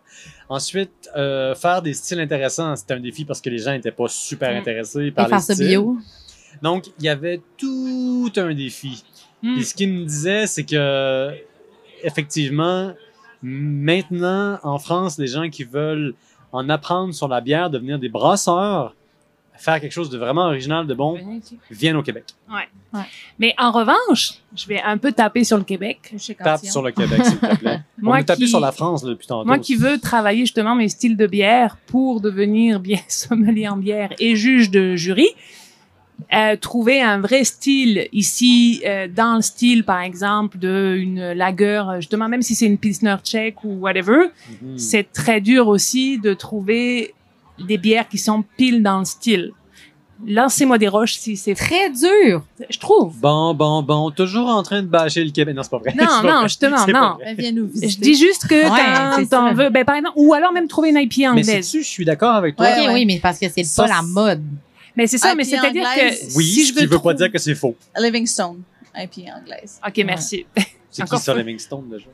Ensuite, 0.49 1.11
euh, 1.17 1.55
faire 1.57 1.83
des 1.83 1.93
styles 1.93 2.21
intéressants, 2.21 2.77
c'était 2.77 2.95
un 2.95 3.01
défi 3.01 3.25
parce 3.25 3.41
que 3.41 3.51
les 3.51 3.59
gens 3.59 3.73
n'étaient 3.73 3.91
pas 3.91 4.07
super 4.09 4.57
intéressés 4.57 5.07
Et 5.07 5.11
par 5.11 5.27
les 5.27 5.31
faire 5.31 5.41
ça 5.41 5.55
styles. 5.55 5.67
bio. 5.67 5.99
Donc, 6.63 6.87
il 6.99 7.05
y 7.05 7.09
avait 7.09 7.41
tout 7.59 8.33
un 8.37 8.55
défi. 8.55 9.03
Mm. 9.43 9.59
Et 9.59 9.63
ce 9.65 9.75
qu'il 9.75 9.93
me 9.93 10.05
disait, 10.05 10.47
c'est 10.47 10.65
que 10.65 11.31
effectivement, 12.05 12.95
maintenant 13.43 14.61
en 14.63 14.79
France, 14.79 15.19
les 15.19 15.27
gens 15.27 15.51
qui 15.51 15.65
veulent 15.65 16.15
en 16.53 16.69
apprendre 16.69 17.13
sur 17.13 17.27
la 17.27 17.41
bière, 17.41 17.71
devenir 17.71 17.99
des 17.99 18.09
brasseurs, 18.09 18.95
faire 19.57 19.81
quelque 19.81 19.93
chose 19.93 20.11
de 20.11 20.19
vraiment 20.19 20.47
original, 20.47 20.87
de 20.87 20.95
bon, 20.95 21.19
viennent 21.71 21.97
au 21.97 22.03
Québec. 22.03 22.25
Mais 23.39 23.55
en 23.59 23.71
revanche, 23.73 24.35
je 24.57 24.67
vais 24.67 24.81
un 24.83 24.99
peu 24.99 25.13
taper 25.13 25.45
sur 25.45 25.57
le 25.57 25.65
Québec. 25.65 26.15
Chez 26.19 26.35
Tape 26.35 26.65
sur 26.65 26.83
le 26.83 26.93
Québec, 26.93 27.25
s'il 27.25 27.39
te 27.39 27.57
plaît. 27.57 27.81
On 28.03 28.07
Moi 28.07 28.21
est 28.21 28.25
tapé 28.25 28.43
qui- 28.45 28.49
sur 28.49 28.61
la 28.61 28.73
France 28.73 29.03
là, 29.05 29.11
depuis 29.11 29.27
tantôt. 29.27 29.47
Moi 29.47 29.59
qui 29.59 29.75
veux 29.77 29.99
travailler 29.99 30.41
justement 30.41 30.75
mes 30.75 30.89
styles 30.89 31.17
de 31.17 31.27
bière 31.27 31.77
pour 31.87 32.21
devenir 32.21 32.81
bien 32.81 32.99
sommelier 33.09 33.69
en 33.69 33.77
bière 33.77 34.11
et 34.19 34.37
juge 34.37 34.71
de 34.71 34.95
jury, 34.97 35.29
euh, 36.33 36.57
trouver 36.57 37.01
un 37.03 37.19
vrai 37.21 37.43
style 37.45 38.09
ici, 38.13 38.83
euh, 38.87 39.09
dans 39.09 39.37
le 39.37 39.43
style 39.43 39.83
par 39.85 40.01
exemple 40.01 40.59
d'une 40.59 41.33
lager, 41.33 41.83
euh, 41.89 41.97
justement 41.97 42.29
même 42.29 42.43
si 42.43 42.55
c'est 42.55 42.67
une 42.67 42.79
pilsner 42.79 43.17
tchèque 43.25 43.65
ou 43.65 43.73
whatever, 43.81 44.27
Mhm. 44.63 44.79
c'est 44.79 45.13
très 45.13 45.41
dur 45.41 45.67
aussi 45.69 46.19
de 46.19 46.33
trouver 46.35 47.15
des 47.59 47.79
bières 47.79 48.09
qui 48.09 48.19
sont 48.19 48.45
pile 48.57 48.83
dans 48.83 48.99
le 49.01 49.05
style. 49.05 49.53
Lancez-moi 50.27 50.79
des 50.79 50.89
roches 50.89 51.15
si 51.17 51.37
c'est 51.37 51.55
Très 51.55 51.91
dur. 51.91 52.45
je 52.71 52.79
trouve. 52.79 53.17
Bon, 53.19 53.53
bon, 53.53 53.83
bon, 53.83 54.11
toujours 54.13 54.49
en 54.49 54.63
train 54.63 54.81
de 54.81 54.87
bâcher 54.87 55.25
le 55.25 55.31
Québec. 55.33 55.55
Non, 55.57 55.63
c'est 55.65 55.71
pas 55.71 55.79
vrai. 55.79 55.93
Non, 55.99 56.05
non, 56.23 56.31
vrai. 56.39 56.43
justement, 56.45 56.87
non. 56.87 57.19
vient 57.37 57.53
nous 57.53 57.67
visiter. 57.67 57.89
Je 57.89 57.99
dis 58.01 58.15
juste 58.15 58.47
que 58.47 58.55
Ouais, 58.55 59.25
ça. 59.27 59.53
veux, 59.53 59.71
ben 59.71 59.85
par 59.85 59.97
exemple, 59.97 60.15
ou 60.17 60.33
alors 60.33 60.53
même 60.53 60.69
trouver 60.69 60.91
une 60.91 60.97
IPA 60.97 61.11
Mais 61.35 61.41
anglaise. 61.43 61.67
sais-tu, 61.67 61.83
je 61.83 61.89
suis 61.89 62.05
d'accord 62.05 62.35
avec 62.37 62.57
toi. 62.57 62.65
Ouais, 62.67 62.89
oui, 62.93 63.05
mais 63.07 63.19
parce 63.19 63.39
que 63.39 63.47
c'est 63.49 63.65
pas 63.77 63.89
la 63.89 64.03
mode. 64.03 64.43
Mais 64.97 65.09
c'est 65.09 65.19
ça, 65.19 65.29
IPA 65.31 65.37
mais 65.37 65.45
c'est-à-dire 65.45 65.83
que 65.83 66.37
Oui, 66.37 66.45
si 66.45 66.61
ce 66.63 66.69
je 66.69 66.73
qui 66.79 66.87
veux 66.87 66.97
veut 66.97 67.03
pas 67.03 67.15
dire 67.15 67.31
que 67.31 67.39
c'est 67.39 67.57
faux. 67.57 67.77
Livingstone, 67.99 68.63
IPA 68.97 69.33
anglaise. 69.43 69.81
Ok, 69.87 70.01
merci. 70.07 70.47
C'est 70.91 71.05
qui 71.09 71.19
ça. 71.19 71.35
Livingstone, 71.35 71.89
déjà? 71.91 72.07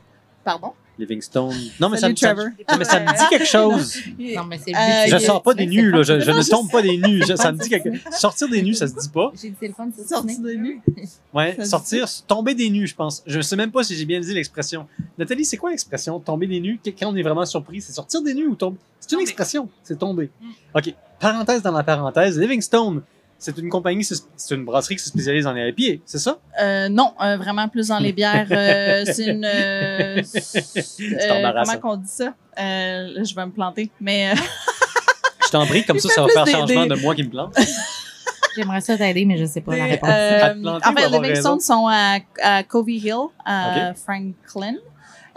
Pardon? 0.43 0.73
Livingstone. 0.99 1.55
Non, 1.79 1.89
mais 1.89 1.97
ça, 1.97 2.09
me- 2.09 2.15
ça, 2.15 2.27
Trevor. 2.33 2.51
non, 2.69 2.77
mais 2.77 2.85
ça 2.85 2.99
me 2.99 3.07
dit 3.07 3.23
quelque 3.29 3.45
chose. 3.47 3.95
Non, 4.19 4.43
mais 4.45 4.59
c'est 4.63 4.75
Euh. 4.75 5.07
Je 5.07 5.17
sors 5.25 5.41
pas 5.41 5.53
des 5.53 5.65
nus, 5.65 5.89
là. 5.91 6.03
Je, 6.03 6.19
je 6.19 6.29
Non, 6.31 6.37
ne 6.37 6.41
je 6.43 6.49
tombe 6.49 6.69
pas 6.71 6.81
des 6.81 6.97
nus. 6.97 7.23
Je- 7.27 7.35
ça 7.35 7.51
me 7.51 7.57
dit 7.57 7.69
quelque 7.69 7.89
Sortir 8.11 8.47
des 8.49 8.61
nus, 8.61 8.75
ça 8.75 8.87
se 8.87 8.93
dit 8.93 9.09
pas. 9.09 9.31
J'ai 9.41 9.49
dit 9.49 9.55
c'est 9.59 9.67
le 9.67 9.73
fun, 9.73 9.87
de 9.87 10.51
nu. 10.53 10.81
Ouais, 11.33 11.55
Ça 11.57 11.63
se 11.63 11.69
sortir, 11.69 12.07
tomber 12.27 12.53
des 12.55 12.69
nus, 12.69 12.87
je 12.87 12.95
pense. 12.95 13.23
Je 13.25 13.41
sais 13.41 13.55
même 13.55 13.71
pas 13.71 13.83
si 13.83 13.95
j'ai 13.95 14.05
bien 14.05 14.19
dit 14.19 14.33
l'expression. 14.33 14.85
Nathalie, 15.17 15.45
c'est 15.45 15.57
quoi 15.57 15.71
l'expression? 15.71 16.19
Tomber 16.19 16.47
des 16.47 16.59
nus? 16.59 16.79
Quand 16.99 17.11
on 17.11 17.15
est 17.15 17.23
vraiment 17.23 17.45
surpris, 17.45 17.81
c'est 17.81 17.93
sortir 17.93 18.21
des 18.21 18.33
nus 18.33 18.47
ou 18.47 18.55
tomber? 18.55 18.77
C'est 18.99 19.11
une 19.13 19.21
expression. 19.21 19.69
C'est 19.83 19.97
tomber. 19.97 20.29
Mm. 20.41 20.47
OK. 20.77 20.93
Parenthèse 21.19 21.61
dans 21.61 21.71
la 21.71 21.83
parenthèse. 21.83 22.37
Livingstone, 22.39 23.01
c'est 23.41 23.57
une 23.57 23.69
compagnie, 23.69 24.03
c'est 24.03 24.55
une 24.55 24.63
brasserie 24.65 24.95
qui 24.95 25.03
se 25.03 25.09
spécialise 25.09 25.47
en 25.47 25.55
IPA, 25.55 26.01
c'est 26.05 26.19
ça? 26.19 26.37
Euh, 26.61 26.87
non, 26.89 27.13
euh, 27.21 27.37
vraiment 27.37 27.67
plus 27.67 27.87
dans 27.87 27.97
les 27.99 28.13
bières. 28.13 28.47
euh, 28.51 29.03
c'est 29.11 29.25
une. 29.25 29.43
euh, 29.45 30.21
euh, 31.01 31.39
embarrassant. 31.39 31.73
comment 31.79 31.95
qu'on 31.95 32.01
dit 32.01 32.07
ça? 32.11 32.33
Euh, 32.59 33.23
je 33.23 33.35
vais 33.35 33.45
me 33.45 33.51
planter. 33.51 33.89
Mais 33.99 34.31
euh, 34.31 34.35
Je 35.45 35.49
t'en 35.49 35.65
prie, 35.65 35.83
comme 35.83 35.99
ça, 35.99 36.07
ça 36.09 36.21
va 36.21 36.27
faire 36.29 36.45
des- 36.45 36.51
changement 36.51 36.83
des- 36.83 36.89
de 36.89 36.95
moi 37.01 37.15
qui 37.15 37.23
me 37.23 37.29
plante. 37.29 37.57
J'aimerais 38.55 38.81
ça 38.81 38.97
t'aider, 38.97 39.23
mais 39.25 39.37
je 39.37 39.45
sais 39.45 39.61
pas 39.61 39.75
la 39.77 39.85
réponse. 39.85 40.09
euh, 40.09 40.43
À 40.43 40.49
te 40.49 40.59
planter 40.61 40.87
en 40.87 40.93
fait, 40.93 41.07
Livingstone 41.07 41.29
raison? 41.53 41.59
sont 41.59 41.87
à, 41.89 42.19
à 42.41 42.63
Covey 42.63 42.93
Hill, 42.97 43.15
à 43.45 43.93
Franklin. 43.95 44.75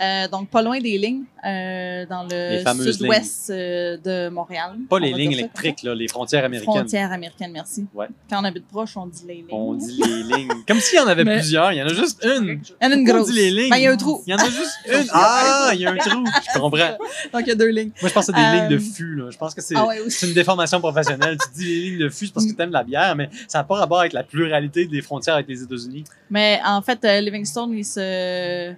Euh, 0.02 0.26
donc, 0.28 0.48
pas 0.50 0.60
loin 0.60 0.80
des 0.80 0.98
lignes, 0.98 1.22
euh, 1.46 2.04
dans 2.06 2.26
le 2.28 2.62
sud-ouest 2.92 3.50
euh, 3.50 3.96
de 3.98 4.28
Montréal. 4.28 4.72
Pas 4.90 4.98
les 4.98 5.12
lignes 5.12 5.32
électriques, 5.32 5.82
là, 5.84 5.94
les 5.94 6.08
frontières 6.08 6.44
américaines. 6.44 6.74
Frontières 6.74 7.12
américaines, 7.12 7.52
merci. 7.52 7.86
Ouais. 7.94 8.08
Quand 8.28 8.40
on 8.40 8.44
habite 8.44 8.66
proche, 8.66 8.96
on 8.96 9.06
dit 9.06 9.22
les 9.28 9.34
lignes. 9.36 9.46
On 9.52 9.74
dit 9.74 10.02
les 10.04 10.36
lignes. 10.36 10.48
Comme 10.66 10.80
s'il 10.80 10.98
y 10.98 11.00
en 11.00 11.06
avait 11.06 11.22
Mais- 11.24 11.36
plusieurs. 11.36 11.72
Il 11.72 11.76
y 11.78 11.82
en 11.82 11.86
a 11.86 11.94
juste 11.94 12.24
une. 12.24 12.60
Il 12.80 12.84
y 12.84 12.86
en 12.86 12.90
a 12.90 12.94
une 12.94 13.04
Pourquoi 13.04 13.20
on 13.20 13.22
grosse. 13.22 13.32
dit 13.32 13.38
les 13.40 13.50
lignes? 13.50 13.70
Ben, 13.70 13.76
il 13.76 13.82
y 13.82 13.86
a 13.86 13.92
un 13.92 13.96
trou. 13.96 14.22
Il 14.26 14.30
y 14.30 14.34
en 14.34 14.38
a 14.38 14.44
juste 14.46 14.78
une. 14.88 15.06
Ah, 15.12 15.70
il 15.74 15.80
y 15.80 15.86
a 15.86 15.90
un 15.92 15.96
trou. 15.96 16.24
Je 16.54 16.58
comprends. 16.58 16.98
Donc, 17.32 17.42
il 17.42 17.48
y 17.48 17.52
a 17.52 17.54
deux 17.54 17.68
lignes. 17.70 17.90
Moi, 18.02 18.08
je 18.08 18.14
pense 18.14 18.28
à 18.28 18.32
des 18.32 18.40
Euh, 18.40 18.52
lignes 18.68 18.68
de 18.70 18.78
fût. 18.78 19.14
Là. 19.14 19.30
Je 19.30 19.38
pense 19.38 19.54
que 19.54 19.60
c'est 19.62 19.76
Ah 19.76 19.86
ouais, 19.86 20.00
aussi. 20.00 20.10
c'est 20.18 20.26
une 20.28 20.34
déformation 20.34 20.80
professionnelle. 20.80 21.36
tu 21.38 21.60
dis 21.60 21.66
les 21.66 21.90
lignes 21.90 21.98
de 22.00 22.08
fût, 22.08 22.26
c'est 22.26 22.34
parce 22.34 22.46
que 22.46 22.52
tu 22.52 22.60
aimes 22.62 22.72
la 22.72 22.82
bière, 22.82 23.14
mais 23.14 23.28
ça 23.46 23.58
n'a 23.58 23.64
pas 23.64 23.76
rapport 23.76 24.00
avec 24.00 24.12
la 24.12 24.24
pluralité 24.24 24.86
des 24.86 25.02
frontières 25.02 25.34
avec 25.36 25.46
les 25.48 25.62
États-Unis. 25.62 26.02
Mais 26.30 26.60
en 26.66 26.82
fait, 26.82 26.98
euh, 27.04 27.20
Livingstone, 27.20 27.72
ils 27.74 27.84
se. 27.84 28.72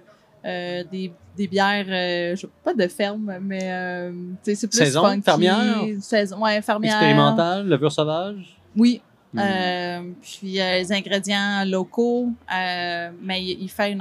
Euh, 0.45 0.83
des, 0.91 1.11
des 1.35 1.47
bières, 1.47 1.85
euh, 1.89 2.35
je 2.35 2.47
pas 2.63 2.73
de 2.73 2.87
ferme, 2.87 3.37
mais 3.41 3.59
euh, 3.63 4.11
tu 4.43 4.51
c'est 4.55 4.67
plus 4.67 4.77
Saison, 4.77 5.03
funky. 5.05 5.21
fermière? 5.23 5.75
Saison, 6.01 6.43
ouais, 6.43 6.61
fermière. 6.61 6.93
Expérimental, 6.93 7.67
levure 7.67 7.91
sauvage? 7.91 8.57
Oui. 8.75 9.01
Hmm. 9.33 9.39
Euh, 9.43 10.01
puis 10.21 10.59
euh, 10.61 10.77
les 10.77 10.91
ingrédients 10.93 11.65
locaux, 11.65 12.29
euh, 12.55 13.09
mais 13.21 13.43
il, 13.43 13.61
il 13.63 13.69
fait 13.69 13.91
une 13.91 13.99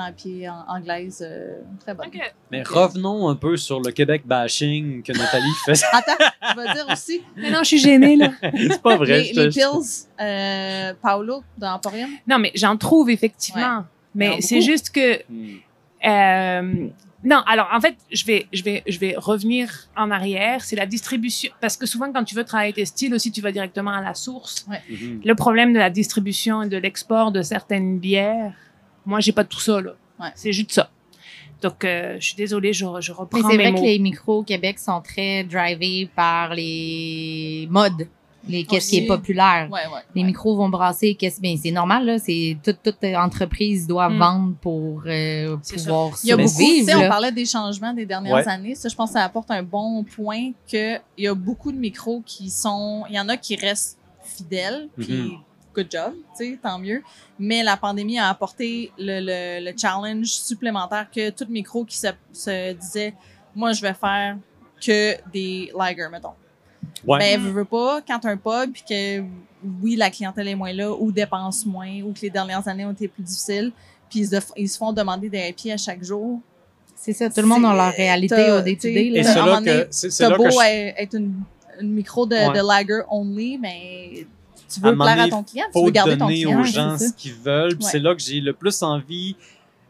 en- 0.49 0.65
anglaise 0.69 1.21
euh, 1.29 1.63
très 1.81 1.95
bonne. 1.95 2.07
Mais 2.53 2.63
revenons 2.63 3.29
un 3.29 3.35
peu 3.35 3.57
sur 3.57 3.81
le 3.81 3.91
Québec 3.91 4.23
bashing 4.25 5.03
que 5.03 5.13
Nathalie 5.13 5.45
fait. 5.67 5.83
Attends, 5.93 6.13
je 6.55 6.61
vais 6.61 6.73
dire 6.75 6.87
aussi, 6.93 7.23
Mais 7.37 7.51
non, 7.51 7.59
je 7.63 7.65
suis 7.65 7.79
gênée, 7.79 8.15
là. 8.15 8.31
c'est 8.41 8.81
pas 8.81 8.97
vrai. 8.97 9.23
les, 9.23 9.35
je 9.35 9.41
les 9.41 9.49
pills, 9.49 10.07
euh, 10.21 10.95
Paolo, 11.03 11.43
dans 11.59 11.73
Emporium? 11.75 12.11
Non, 12.29 12.39
mais 12.39 12.53
j'en 12.55 12.77
trouve 12.77 13.11
effectivement. 13.11 13.85
Mais 14.15 14.29
a 14.37 14.41
c'est 14.41 14.61
juste 14.63 14.91
que 14.91 15.17
Hmm. 15.29 15.57
Euh, 16.05 16.89
non, 17.25 17.43
alors 17.47 17.69
en 17.73 17.81
fait, 17.81 17.97
je 18.13 18.25
vais, 18.25 18.47
je 18.53 18.63
vais, 18.63 18.83
je 18.87 18.99
vais 18.99 19.15
revenir 19.17 19.89
en 19.97 20.11
arrière. 20.11 20.63
C'est 20.65 20.77
la 20.77 20.87
distribution, 20.87 21.51
parce 21.61 21.77
que 21.77 21.87
souvent 21.87 22.13
quand 22.13 22.25
tu 22.25 22.35
veux 22.35 22.45
travailler 22.45 22.73
tes 22.73 22.85
styles 22.85 23.15
aussi, 23.15 23.33
tu 23.33 23.41
vas 23.41 23.53
directement 23.53 23.93
à 23.93 24.01
la 24.01 24.15
source. 24.15 24.67
Mhm. 24.89 25.23
Le 25.25 25.35
problème 25.35 25.73
de 25.73 25.79
la 25.79 25.91
distribution 25.91 26.63
et 26.63 26.69
de 26.69 26.77
l'export 26.77 27.33
de 27.33 27.43
certaines 27.43 27.99
bières, 27.99 28.53
moi 29.05 29.21
j'ai 29.21 29.33
pas 29.33 29.45
tout 29.45 29.61
ça 29.61 29.81
là. 29.81 29.93
Ouais. 30.21 30.29
C'est 30.35 30.53
juste 30.53 30.73
ça. 30.73 30.91
Donc 31.63 31.85
euh, 31.85 32.17
je 32.21 32.27
suis 32.27 32.37
désolée, 32.37 32.73
je, 32.73 32.85
je 33.01 33.13
reprends 33.13 33.39
Mais 33.39 33.51
c'est 33.51 33.57
vrai 33.57 33.73
mots. 33.73 33.79
que 33.81 33.85
les 33.87 33.99
micros 33.99 34.39
au 34.41 34.43
Québec 34.43 34.79
sont 34.79 35.01
très 35.01 35.43
drivés 35.45 36.09
par 36.15 36.55
les 36.55 37.67
modes. 37.71 38.07
Les 38.49 38.65
qu'est-ce 38.65 38.91
qui 38.91 38.99
est 38.99 39.07
populaire. 39.07 39.69
Ouais, 39.71 39.81
ouais. 39.93 40.01
Les 40.15 40.23
micros 40.25 40.57
vont 40.57 40.69
brasser, 40.69 41.15
qu'est-ce 41.15 41.41
ben 41.41 41.57
c'est 41.63 41.71
normal 41.71 42.05
là, 42.07 42.19
c'est 42.19 42.57
toute 42.63 42.83
toute 42.83 43.03
entreprise 43.05 43.87
doit 43.87 44.09
Mm. 44.09 44.19
vendre 44.19 44.55
pour 44.61 45.03
euh, 45.07 45.57
pouvoir 45.57 46.11
Il 46.23 46.29
y 46.29 46.33
a 46.33 46.37
beaucoup, 46.37 46.49
sais, 46.85 46.95
on 46.95 47.09
parlait 47.09 47.33
des 47.33 47.45
changements 47.47 47.93
des 47.93 48.07
dernières 48.07 48.35
Ouais. 48.37 48.49
années. 48.49 48.75
Ça, 48.75 48.89
je 48.89 48.95
pense 48.95 49.11
que 49.11 49.15
ça 49.15 49.25
apporte 49.25 49.51
un 49.51 49.63
bon 49.63 50.05
point 50.05 50.53
que 50.71 50.97
il 51.17 51.25
y 51.25 51.29
a 51.29 51.35
beaucoup 51.35 51.73
de 51.73 51.79
micros 51.79 52.23
qui 52.25 52.51
sont, 52.51 53.05
il 53.09 53.15
y 53.17 53.21
en 53.21 53.29
a 53.29 53.37
qui 53.37 53.57
restent 53.57 53.99
fidèles, 54.23 54.89
puis 54.99 55.13
Mhm. 55.13 55.39
good 55.75 55.87
job, 55.91 56.13
tu 56.37 56.45
sais, 56.53 56.59
tant 56.63 56.79
mieux. 56.79 57.03
Mais 57.39 57.63
la 57.63 57.77
pandémie 57.77 58.19
a 58.19 58.29
apporté 58.31 58.91
le, 58.99 59.21
le, 59.21 59.65
le 59.71 59.77
challenge 59.79 60.27
supplémentaire 60.29 61.07
que 61.15 61.31
tout 61.31 61.47
micro 61.51 61.85
qui 61.85 61.97
se, 61.99 62.09
se 62.33 62.73
disait, 62.73 63.15
moi, 63.55 63.73
je 63.73 63.83
vais 63.83 63.95
faire 63.95 64.37
que 64.85 65.15
des 65.33 65.71
lager, 65.77 66.09
mettons. 66.11 66.31
Ouais. 67.05 67.19
Ben, 67.19 67.41
veux, 67.41 67.51
veux 67.51 67.65
pas, 67.65 68.01
quand 68.07 68.19
t'as 68.21 68.31
un 68.31 68.37
pub, 68.37 68.73
puis 68.73 68.83
que 68.89 69.21
oui, 69.83 69.97
la 69.97 70.11
clientèle 70.11 70.49
est 70.49 70.55
moins 70.55 70.73
là, 70.73 70.93
ou 70.93 71.11
dépense 71.13 71.67
moins, 71.67 72.01
ou 72.03 72.13
que 72.13 72.21
les 72.23 72.31
dernières 72.31 72.67
années 72.69 72.85
ont 72.87 72.93
été 72.93 73.09
plus 73.09 73.23
difficiles, 73.23 73.73
puis 74.09 74.21
ils 74.21 74.29
se, 74.29 74.37
ils 74.57 74.69
se 74.69 74.79
font 74.79 74.93
demander 74.93 75.29
des 75.29 75.53
pieds 75.53 75.73
à 75.73 75.77
chaque 75.77 76.03
jour. 76.03 76.41
C'est 76.95 77.13
ça, 77.13 77.29
tout 77.29 77.41
le 77.41 77.47
monde 77.47 77.65
a 77.67 77.75
leur 77.75 77.93
réalité 77.93 78.51
au 78.53 78.61
day 78.63 78.75
to 78.75 78.79
t'sais, 78.81 78.93
day. 78.95 79.11
Et 79.15 79.21
à 79.21 79.23
c'est 79.25 79.39
un 79.39 79.47
là 79.47 79.61
que 79.61 79.87
c'est 79.91 80.29
beau 80.37 80.45
que 80.45 80.51
je- 80.51 81.03
être 81.03 81.15
une, 81.17 81.35
une 81.81 81.93
micro 81.93 82.25
de, 82.27 82.35
Ouais. 82.35 82.59
de 82.59 82.67
lager 82.67 83.03
only, 83.11 83.59
mais 83.59 84.27
tu 84.73 84.81
À 84.83 84.87
veux 84.91 84.97
moment 84.97 85.05
plaire 85.13 85.25
à 85.25 85.29
ton 85.29 85.43
client, 85.43 85.67
tu 85.73 85.85
veux 85.85 85.91
garder 85.91 86.17
ton 86.17 86.27
donner 86.27 86.43
client. 86.45 86.61
aux 86.61 86.65
gens 86.65 86.99
ce 86.99 87.13
qu'ils 87.13 87.35
veulent. 87.35 87.77
Puis 87.77 87.85
Ouais. 87.85 87.91
C'est 87.93 87.99
là 87.99 88.15
que 88.15 88.23
j'ai 88.23 88.41
le 88.41 88.53
plus 88.55 88.83
envie 88.83 89.37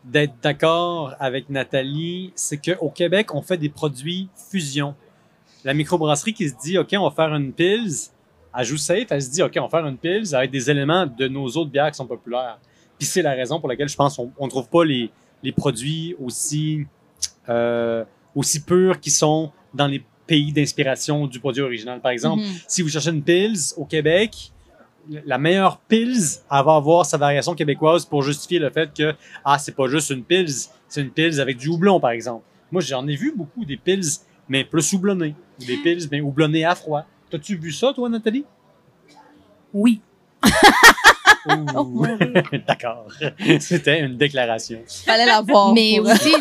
d'être 0.04 0.34
d'accord 0.42 1.14
avec 1.20 1.48
Nathalie. 1.48 2.32
C'est 2.34 2.58
qu'au 2.58 2.90
Québec, 2.90 3.32
on 3.34 3.40
fait 3.42 3.56
des 3.56 3.68
produits 3.68 4.28
fusion. 4.50 4.94
La 5.66 5.74
microbrasserie 5.74 6.32
qui 6.32 6.48
se 6.48 6.54
dit, 6.62 6.78
OK, 6.78 6.88
on 6.98 7.08
va 7.08 7.14
faire 7.14 7.34
une 7.34 7.52
pils, 7.52 7.90
elle 8.56 8.64
joue 8.64 8.76
safe, 8.76 9.06
elle 9.10 9.20
se 9.20 9.30
dit, 9.30 9.42
OK, 9.42 9.52
on 9.58 9.62
va 9.62 9.68
faire 9.68 9.86
une 9.86 9.98
pils 9.98 10.34
avec 10.34 10.50
des 10.50 10.70
éléments 10.70 11.06
de 11.06 11.26
nos 11.28 11.46
autres 11.48 11.70
bières 11.70 11.90
qui 11.90 11.96
sont 11.96 12.06
populaires. 12.06 12.58
Puis 12.98 13.06
c'est 13.06 13.20
la 13.20 13.32
raison 13.32 13.58
pour 13.60 13.68
laquelle 13.68 13.88
je 13.88 13.96
pense 13.96 14.16
qu'on 14.16 14.44
ne 14.44 14.48
trouve 14.48 14.68
pas 14.68 14.84
les, 14.84 15.10
les 15.42 15.52
produits 15.52 16.14
aussi, 16.22 16.86
euh, 17.48 18.04
aussi 18.34 18.62
purs 18.62 19.00
qui 19.00 19.10
sont 19.10 19.50
dans 19.74 19.86
les 19.88 20.02
pays 20.26 20.52
d'inspiration 20.52 21.26
du 21.26 21.38
produit 21.40 21.62
original. 21.62 22.00
Par 22.00 22.12
exemple, 22.12 22.42
Mhm. 22.42 22.52
si 22.66 22.82
vous 22.82 22.88
cherchez 22.88 23.10
une 23.10 23.22
Pils 23.22 23.74
au 23.76 23.84
Québec, 23.84 24.52
la 25.24 25.38
meilleure 25.38 25.78
Pils, 25.78 26.14
elle 26.50 26.64
va 26.64 26.76
avoir 26.76 27.04
sa 27.06 27.16
variation 27.16 27.54
québécoise 27.54 28.04
pour 28.04 28.22
justifier 28.22 28.58
le 28.58 28.70
fait 28.70 28.90
que, 28.96 29.14
ah, 29.44 29.58
c'est 29.58 29.74
pas 29.74 29.86
juste 29.88 30.10
une 30.10 30.24
Pils, 30.24 30.68
c'est 30.88 31.00
une 31.02 31.10
Pils 31.10 31.40
avec 31.40 31.56
du 31.58 31.68
houblon, 31.68 32.00
par 32.00 32.10
exemple. 32.10 32.44
Moi, 32.72 32.82
j'en 32.82 33.06
ai 33.06 33.14
vu 33.14 33.32
beaucoup 33.36 33.64
des 33.64 33.76
Pils, 33.76 34.02
mais 34.48 34.64
plus 34.64 34.92
houblonnées. 34.92 35.34
Ou 35.60 35.64
des 35.64 35.76
Pils, 35.78 36.08
mais 36.10 36.20
houblonnées 36.20 36.64
à 36.64 36.74
froid. 36.74 37.04
T'as-tu 37.30 37.56
vu 37.56 37.72
ça, 37.72 37.92
toi, 37.94 38.08
Nathalie? 38.08 38.44
Oui. 39.72 40.00
Ouh. 41.76 42.06
D'accord. 42.66 43.06
C'était 43.60 44.00
une 44.00 44.16
déclaration. 44.16 44.80
Fallait 45.04 45.26
l'avoir. 45.26 45.72
Mais 45.74 45.98
aussi, 46.00 46.32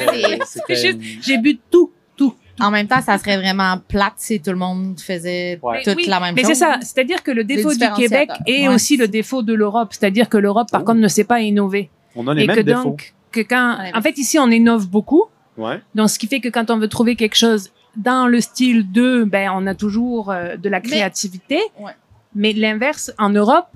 c'est 0.67 0.75
Juste- 0.75 0.99
J'ai 1.21 1.37
bu 1.37 1.59
tout, 1.69 1.91
tout. 2.17 2.35
en 2.59 2.71
même 2.71 2.87
temps, 2.87 3.01
ça 3.01 3.17
serait 3.17 3.37
vraiment 3.37 3.77
plate 3.87 4.13
si 4.17 4.41
tout 4.41 4.49
le 4.51 4.55
monde 4.57 4.99
faisait 4.99 5.59
Ouais. 5.61 5.83
toute 5.83 5.95
oui, 5.97 6.05
la 6.07 6.19
même 6.19 6.33
mais 6.35 6.41
chose. 6.41 6.49
c'est 6.49 6.55
ça. 6.55 6.77
C'est-à-dire 6.81 7.21
que 7.23 7.31
le 7.31 7.43
défaut 7.43 7.71
du. 7.71 7.77
Québec 7.95 8.29
est 8.47 8.67
Ouais. 8.67 8.73
aussi 8.73 8.97
le 8.97 9.07
défaut 9.07 9.43
de 9.43 9.53
l'Europe. 9.53 9.89
C'est-à-dire 9.91 10.27
que 10.27 10.37
l'Europe, 10.37 10.69
par 10.71 10.81
Oh. 10.81 10.85
contre, 10.85 10.99
ne 10.99 11.07
sait 11.07 11.23
pas 11.23 11.39
innover. 11.41 11.89
On 12.15 12.27
a 12.27 12.33
les 12.33 12.43
Et 12.43 12.47
mêmes 12.47 12.55
que 12.55 12.61
défauts. 12.61 12.83
donc, 12.83 13.13
que 13.31 13.41
quand, 13.41 13.77
en 13.93 14.01
fait, 14.01 14.17
ici, 14.17 14.39
on 14.39 14.49
innove 14.49 14.87
beaucoup. 14.89 15.25
Ouais. 15.57 15.81
Donc, 15.93 16.09
ce 16.09 16.17
qui 16.17 16.27
fait 16.27 16.39
que 16.39 16.49
quand 16.49 16.69
on 16.71 16.77
veut 16.77 16.87
trouver 16.87 17.15
quelque 17.15 17.35
chose 17.35 17.71
dans 17.97 18.27
le 18.27 18.41
style 18.41 18.91
2, 18.91 19.25
ben, 19.25 19.51
on 19.53 19.65
a 19.67 19.75
toujours 19.75 20.31
euh, 20.31 20.55
de 20.57 20.69
la 20.69 20.79
Mais- 20.79 20.87
créativité. 20.87 21.59
Ouais. 21.79 21.91
Mais 22.35 22.53
l'inverse, 22.53 23.11
en 23.17 23.29
Europe, 23.29 23.67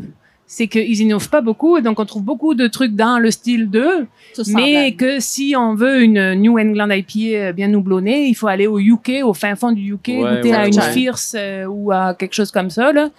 c'est 0.46 0.68
qu'ils 0.68 1.00
innovent 1.02 1.30
pas 1.30 1.42
beaucoup. 1.42 1.78
Et 1.78 1.82
donc, 1.82 2.00
on 2.00 2.06
trouve 2.06 2.24
beaucoup 2.24 2.56
de 2.56 2.68
trucs 2.68 2.96
dans 2.96 3.20
le 3.20 3.30
style 3.32 3.70
2. 3.70 4.08
Tout 4.36 4.42
Mais 4.48 4.94
que 4.96 5.20
si 5.20 5.54
on 5.58 5.76
veut 5.76 6.02
une 6.02 6.34
New 6.34 6.58
England 6.60 6.90
IPA 6.90 7.54
bien 7.54 7.74
houblonnée, 7.74 8.26
il 8.28 8.34
faut 8.34 8.48
aller 8.48 8.68
au 8.68 8.80
UK, 8.80 9.22
au 9.24 9.34
fin 9.34 9.56
fond 9.56 9.72
du 9.72 9.94
UK, 9.94 10.08
Ouais, 10.08 10.16
goûter 10.38 10.50
ouais, 10.50 10.56
à 10.56 10.68
une. 10.68 10.82
Fierce 10.82 11.36
euh, 11.38 11.66
ou 11.66 11.92
à 11.92 12.14
quelque 12.16 12.34
chose 12.34 12.52
comme 12.52 12.70
ça, 12.72 12.92
là, 12.92 13.10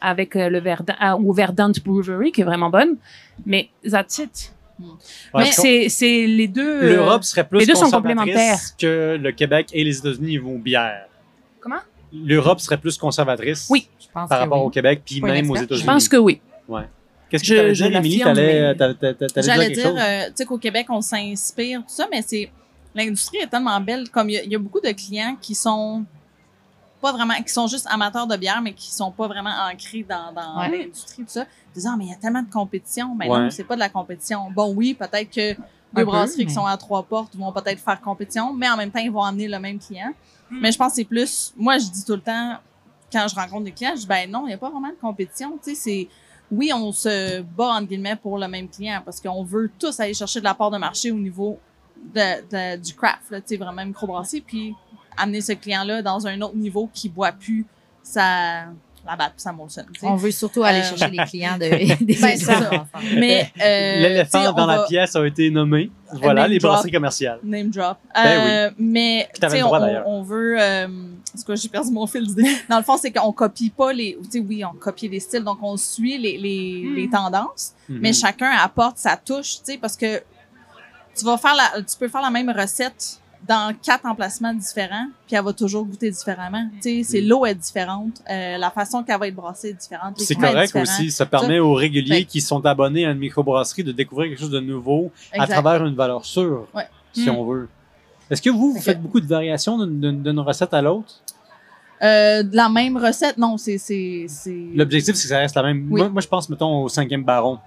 avec 0.00 0.36
euh, 0.36 0.48
le 0.50 0.60
Verdun, 0.60 0.94
ou 1.18 1.32
Verdant 1.32 1.72
Brewery, 1.84 2.30
qui 2.32 2.42
est 2.42 2.44
vraiment 2.44 2.68
bonne. 2.70 2.96
Mais 3.46 3.70
that's 3.90 4.18
it. 4.18 4.52
Ouais, 4.80 5.44
Mais 5.44 5.52
c'est, 5.52 5.88
c'est 5.88 6.26
les 6.26 6.48
deux. 6.48 6.82
euh, 6.82 6.96
L'Europe 6.96 7.22
serait 7.24 7.46
plus 7.46 7.60
les 7.60 7.66
deux 7.66 7.74
sont 7.74 7.82
conservatrice 7.84 8.16
complémentaires. 8.16 8.58
que 8.78 9.16
le 9.20 9.32
Québec 9.32 9.68
et 9.72 9.84
les 9.84 9.98
États-Unis 9.98 10.26
niveau 10.32 10.58
bière. 10.58 11.06
Comment? 11.60 11.80
L'Europe 12.12 12.60
serait 12.60 12.76
plus 12.78 12.96
conservatrice 12.98 13.66
Oui. 13.70 13.88
je 14.00 14.06
pense 14.12 14.28
par 14.28 14.38
que 14.38 14.42
rapport 14.44 14.60
oui. 14.60 14.66
au 14.66 14.70
Québec, 14.70 15.02
puis 15.04 15.20
même 15.20 15.50
aux. 15.50 15.56
États-Unis. 15.56 15.80
Je 15.80 15.86
pense 15.86 16.08
que 16.08 16.16
oui. 16.16 16.40
Qu'est-ce 17.30 17.42
que 17.44 17.68
tu 17.68 17.72
dire, 17.72 17.96
Émilie? 17.96 18.20
T'allais 18.20 18.74
t'allais- 18.76 18.94
t'allais- 18.94 19.42
J'allais 19.42 19.70
dire, 19.70 19.94
euh, 19.98 20.26
tu 20.26 20.32
sais 20.36 20.44
qu'au 20.44 20.58
Québec, 20.58 20.86
on 20.90 21.00
s'inspire, 21.00 21.80
tout 21.80 21.86
ça, 21.88 22.06
mais 22.10 22.22
c'est 22.24 22.48
l'industrie 22.94 23.38
est 23.38 23.46
tellement 23.48 23.80
belle. 23.80 24.08
Comme 24.10 24.30
il 24.30 24.34
y, 24.34 24.38
a- 24.38 24.42
il 24.44 24.52
y 24.52 24.54
a 24.54 24.58
beaucoup 24.58 24.80
de 24.80 24.90
clients 24.92 25.36
qui 25.40 25.54
sont 25.54 26.04
pas 27.04 27.12
vraiment, 27.12 27.34
qui 27.34 27.52
sont 27.52 27.66
juste 27.66 27.86
amateurs 27.90 28.26
de 28.26 28.34
bière, 28.36 28.62
mais 28.62 28.72
qui 28.72 28.90
sont 28.90 29.10
pas 29.10 29.28
vraiment 29.28 29.52
ancrés 29.70 30.06
dans, 30.08 30.32
dans 30.32 30.58
Ouais. 30.58 30.70
l'industrie, 30.84 31.22
tout 31.24 31.28
ça. 31.28 31.44
Disant, 31.74 31.90
ah, 31.92 31.96
mais 31.98 32.04
il 32.06 32.10
y 32.10 32.14
a 32.14 32.16
tellement 32.16 32.42
de 32.42 32.50
compétition. 32.50 33.14
Mais 33.14 33.28
Ouais. 33.28 33.38
non, 33.40 33.50
c'est 33.50 33.64
pas 33.64 33.74
de 33.74 33.80
la 33.80 33.90
compétition. 33.90 34.50
Bon, 34.50 34.72
oui, 34.74 34.94
peut-être 34.94 35.30
que 35.30 35.52
Un 35.52 35.56
deux 35.92 36.00
peu, 36.00 36.04
brasseries 36.04 36.46
qui 36.46 36.54
sont 36.54 36.64
à 36.64 36.76
trois 36.78 37.02
portes 37.02 37.36
vont 37.36 37.52
peut-être 37.52 37.78
faire 37.78 38.00
compétition, 38.00 38.54
mais 38.54 38.68
en 38.70 38.76
même 38.78 38.90
temps, 38.90 39.00
ils 39.00 39.10
vont 39.12 39.22
amener 39.22 39.48
le 39.48 39.58
même 39.58 39.78
client. 39.78 40.12
Mm. 40.50 40.60
Mais 40.62 40.72
je 40.72 40.78
pense 40.78 40.92
que 40.92 40.96
c'est 40.96 41.04
plus, 41.04 41.52
moi, 41.58 41.76
je 41.76 41.86
dis 41.90 42.04
tout 42.06 42.14
le 42.14 42.20
temps, 42.22 42.56
quand 43.12 43.26
je 43.28 43.34
rencontre 43.34 43.64
des 43.64 43.72
clients, 43.72 43.92
je 43.94 44.00
dis, 44.00 44.06
ben 44.06 44.30
non, 44.30 44.44
il 44.46 44.48
n'y 44.48 44.54
a 44.54 44.58
pas 44.58 44.70
vraiment 44.70 44.88
de 44.88 44.94
compétition. 45.00 45.58
Tu 45.62 45.70
sais, 45.70 45.74
c'est, 45.74 46.08
oui, 46.50 46.72
on 46.74 46.90
se 46.90 47.42
bat, 47.42 47.74
entre 47.74 47.88
guillemets, 47.88 48.16
pour 48.16 48.38
le 48.38 48.48
même 48.48 48.68
client 48.68 49.02
parce 49.04 49.20
qu'on 49.20 49.44
veut 49.44 49.70
tous 49.78 50.00
aller 50.00 50.14
chercher 50.14 50.38
de 50.40 50.44
la 50.44 50.54
part 50.54 50.70
de 50.70 50.78
marché 50.78 51.10
au 51.10 51.16
niveau 51.18 51.58
de, 52.14 52.40
de- 52.50 52.76
du 52.82 52.94
craft, 52.94 53.30
là, 53.30 53.40
tu 53.42 53.48
sais, 53.48 53.56
vraiment 53.56 53.84
microbrasserie, 53.84 54.40
puis 54.40 54.74
amener 55.16 55.40
ce 55.40 55.52
client-là 55.52 56.02
dans 56.02 56.26
un 56.26 56.40
autre 56.42 56.56
niveau 56.56 56.88
qui 56.92 57.08
boit 57.08 57.32
plus 57.32 57.64
sa, 58.02 58.64
la 59.06 59.16
batte, 59.16 59.34
sa 59.36 59.52
Molson. 59.52 59.84
tu 59.92 60.00
sais. 60.00 60.06
On 60.06 60.16
veut 60.16 60.30
surtout 60.30 60.62
aller 60.64 60.80
Euh, 60.80 60.82
chercher 60.96 61.08
les 61.10 61.24
clients 61.24 61.56
de, 61.58 61.68
des 62.04 62.14
Ben, 62.20 62.36
c'est 62.36 62.38
ça. 62.38 62.86
Mais, 63.16 63.50
euh, 63.62 64.00
L'éléphant 64.00 64.52
dans 64.52 64.66
la 64.66 64.78
va- 64.78 64.86
pièce 64.86 65.14
a 65.16 65.26
été 65.26 65.50
nommé. 65.50 65.90
Voilà, 66.12 66.42
name 66.42 66.50
les 66.52 66.58
drop. 66.58 66.72
brasseries 66.72 66.92
commerciales. 66.92 67.38
Name 67.42 67.70
drop. 67.70 67.98
Ben 68.14 68.24
Euh, 68.26 68.70
Mais, 68.78 69.28
tu 69.34 69.46
on, 69.56 69.60
droit, 69.60 69.80
d'ailleurs. 69.80 70.06
on 70.06 70.22
veut. 70.22 70.56
Euh, 70.60 70.86
c'est 71.34 71.44
quoi, 71.44 71.54
j'ai 71.56 71.68
perdu 71.68 71.90
mon 71.90 72.06
fil 72.06 72.26
d'idée. 72.26 72.48
Dans 72.70 72.76
le 72.78 72.84
fond, 72.84 72.96
c'est 72.96 73.10
qu'on 73.10 73.32
copie 73.32 73.70
pas 73.70 73.92
les. 73.92 74.16
Tu 74.24 74.30
sais, 74.30 74.38
oui, 74.46 74.64
on 74.64 74.74
copie 74.76 75.08
les 75.08 75.18
styles, 75.20 75.42
donc 75.44 75.58
on 75.62 75.76
suit 75.76 76.16
les, 76.18 76.38
les, 76.38 76.82
Mm. 76.84 76.94
les 76.94 77.10
tendances, 77.10 77.72
Mhm. 77.88 77.98
mais 78.00 78.12
chacun 78.12 78.50
apporte 78.52 78.98
sa 78.98 79.16
touche, 79.16 79.56
tu 79.58 79.72
sais, 79.72 79.78
parce 79.78 79.96
que 79.96 80.22
tu 81.16 81.24
vas 81.24 81.36
faire 81.36 81.54
la, 81.54 81.82
tu 81.82 81.96
peux 81.98 82.08
faire 82.08 82.22
la 82.22 82.30
même 82.30 82.50
recette 82.50 83.18
dans 83.46 83.74
quatre 83.82 84.06
emplacements 84.06 84.54
différents, 84.54 85.08
puis 85.26 85.36
elle 85.36 85.44
va 85.44 85.52
toujours 85.52 85.84
goûter 85.84 86.10
différemment. 86.10 86.66
Tu 86.82 87.02
sais, 87.02 87.02
c'est 87.02 87.20
Mm. 87.22 87.28
l'eau 87.28 87.44
est 87.46 87.54
différente, 87.54 88.22
euh, 88.30 88.56
la 88.56 88.70
façon 88.70 89.02
qu'elle 89.02 89.18
va 89.18 89.28
être 89.28 89.34
brassée 89.34 89.68
est 89.70 89.72
différente. 89.80 90.18
C'est 90.18 90.34
correct 90.34 90.74
aussi. 90.76 91.10
Ça 91.10 91.26
permet 91.26 91.58
aux 91.58 91.74
réguliers 91.74 92.20
Fait- 92.20 92.24
qui 92.24 92.40
sont 92.40 92.64
abonnés 92.64 93.04
à 93.06 93.10
une 93.10 93.18
microbrasserie 93.18 93.84
de 93.84 93.92
découvrir 93.92 94.30
quelque 94.30 94.40
chose 94.40 94.50
de 94.50 94.60
nouveau 94.60 95.10
à 95.32 95.46
travers 95.46 95.84
une 95.84 95.94
valeur 95.94 96.24
sûre, 96.24 96.66
Ouais. 96.74 96.86
si 97.12 97.28
Mm. 97.30 97.34
on 97.36 97.44
veut. 97.44 97.68
Est-ce 98.30 98.40
que 98.40 98.48
vous, 98.50 98.72
vous 98.72 98.80
faites 98.80 99.00
beaucoup 99.02 99.20
de 99.20 99.26
variations 99.26 99.76
d'une- 99.84 100.40
recette 100.40 100.72
à 100.72 100.80
l'autre? 100.80 101.20
Euh, 102.02 102.42
de 102.42 102.56
la 102.56 102.68
même 102.68 102.96
recette, 102.96 103.38
non, 103.38 103.56
c'est. 103.58 103.76
L'objectif, 104.74 105.14
c'est 105.14 105.22
que 105.22 105.28
ça 105.28 105.38
reste 105.38 105.54
la 105.54 105.62
même. 105.62 105.86
Oui. 105.90 106.00
Moi, 106.00 106.08
moi, 106.08 106.22
je 106.22 106.28
pense, 106.28 106.48
mettons, 106.48 106.82
au 106.82 106.88
cinquième 106.88 107.24
baron 107.24 107.58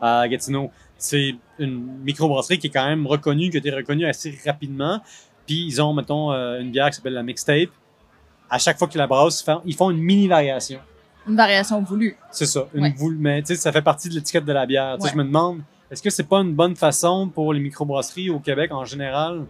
à 0.00 0.26
Gatineau. 0.28 0.70
C'est 1.04 1.34
une 1.58 1.98
microbrasserie 2.02 2.58
qui 2.58 2.68
est 2.68 2.70
quand 2.70 2.86
même 2.86 3.06
reconnue, 3.06 3.50
qui 3.50 3.56
a 3.56 3.60
été 3.60 3.70
reconnue 3.70 4.06
assez 4.06 4.38
rapidement. 4.46 5.00
Puis 5.46 5.66
ils 5.66 5.82
ont, 5.82 5.92
mettons, 5.92 6.32
euh, 6.32 6.60
une 6.60 6.70
bière 6.70 6.88
qui 6.88 6.96
s'appelle 6.96 7.12
la 7.12 7.22
mixtape. 7.22 7.68
À 8.48 8.58
chaque 8.58 8.78
fois 8.78 8.88
qu'ils 8.88 8.98
la 8.98 9.06
brassent, 9.06 9.44
ils 9.66 9.74
font- 9.74 9.90
une 9.90 9.98
mini 9.98 10.28
variation. 10.28 10.80
une 11.26 11.36
variation 11.36 11.82
voulue. 11.82 12.16
C'est 12.30 12.44
ça. 12.46 12.66
Une 12.74 12.82
Ouais. 12.84 12.94
voule- 12.96 13.16
mais 13.18 13.40
tu 13.42 13.48
sais, 13.48 13.56
ça 13.56 13.72
fait 13.72 13.80
partie 13.82 14.08
de 14.10 14.14
l'étiquette 14.14 14.44
de 14.44 14.52
la 14.52 14.66
bière. 14.66 14.96
Ouais. 15.00 15.08
Je 15.10 15.16
me 15.16 15.24
demande, 15.24 15.60
est-ce 15.90 16.02
que 16.02 16.10
c'est 16.10 16.28
pas 16.28 16.38
une 16.40 16.54
bonne 16.54 16.76
façon 16.76 17.28
pour 17.28 17.52
les 17.54 17.60
microbrasseries 17.60 18.28
au 18.30 18.40
Québec 18.40 18.72
en 18.72 18.84
général 18.84 19.44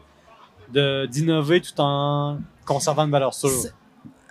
de 0.73 1.07
d'innover 1.07 1.61
tout 1.61 1.79
en 1.81 2.39
conservant 2.65 3.05
une 3.05 3.11
valeur 3.11 3.35
sûre? 3.35 3.51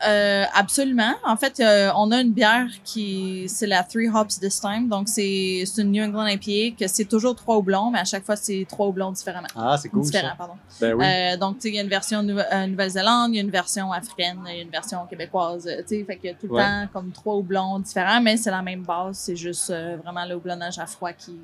Euh, 0.06 0.46
absolument. 0.54 1.14
En 1.26 1.36
fait, 1.38 1.60
euh, 1.60 1.90
on 1.96 2.12
a 2.12 2.22
une 2.22 2.32
bière 2.32 2.68
qui 2.84 3.46
c'est 3.48 3.68
la 3.68 3.84
Three 3.84 4.10
Hops 4.10 4.40
this 4.40 4.60
time. 4.60 4.88
Donc 4.90 5.08
c'est 5.10 5.64
c'est 5.66 5.82
une 5.82 5.92
New 5.92 6.04
England 6.04 6.26
IPA 6.28 6.76
que 6.78 6.88
c'est 6.88 7.06
toujours 7.06 7.36
trois 7.36 7.58
houblons, 7.58 7.92
mais 7.92 8.00
à 8.00 8.06
chaque 8.06 8.26
fois 8.26 8.36
c'est 8.36 8.66
trois 8.68 8.88
houblons 8.88 9.12
différemment. 9.12 9.48
Ah, 9.56 9.78
c'est 9.82 9.90
cool. 9.90 10.02
Différents, 10.04 10.30
Ça. 10.30 10.36
pardon. 10.38 10.54
Ben 10.82 10.94
oui. 10.94 11.06
Euh, 11.06 11.38
donc 11.38 11.56
tu 11.58 11.62
sais, 11.64 11.70
il 11.70 11.76
y 11.76 11.80
a 11.80 11.84
une 11.84 11.90
version 11.90 12.22
nou- 12.24 12.38
euh, 12.40 12.68
Nouvelle-Zélande, 12.68 13.32
il 13.34 13.36
y 13.36 13.40
a 13.40 13.44
une 13.44 13.50
version 13.52 13.92
africaine, 13.92 14.40
il 14.48 14.56
y 14.56 14.60
a 14.60 14.62
une 14.64 14.70
version 14.70 15.06
québécoise. 15.10 15.70
Tu 15.88 16.00
sais, 16.00 16.04
fait 16.04 16.18
qu'il 16.18 16.30
y 16.30 16.34
a 16.34 16.36
tout 16.36 16.48
le 16.48 16.54
Ouais. 16.54 16.64
temps 16.64 16.88
comme 16.92 17.12
trois 17.12 17.36
houblons 17.36 17.80
différents, 17.80 18.22
mais 18.22 18.38
c'est 18.38 18.52
la 18.52 18.62
même 18.62 18.84
base. 18.84 19.18
C'est 19.18 19.36
juste 19.36 19.70
euh, 19.70 19.98
vraiment 20.04 20.26
le 20.26 20.36
houblonnage 20.36 20.80
à 20.80 20.86
froid 20.86 21.14
qui 21.14 21.38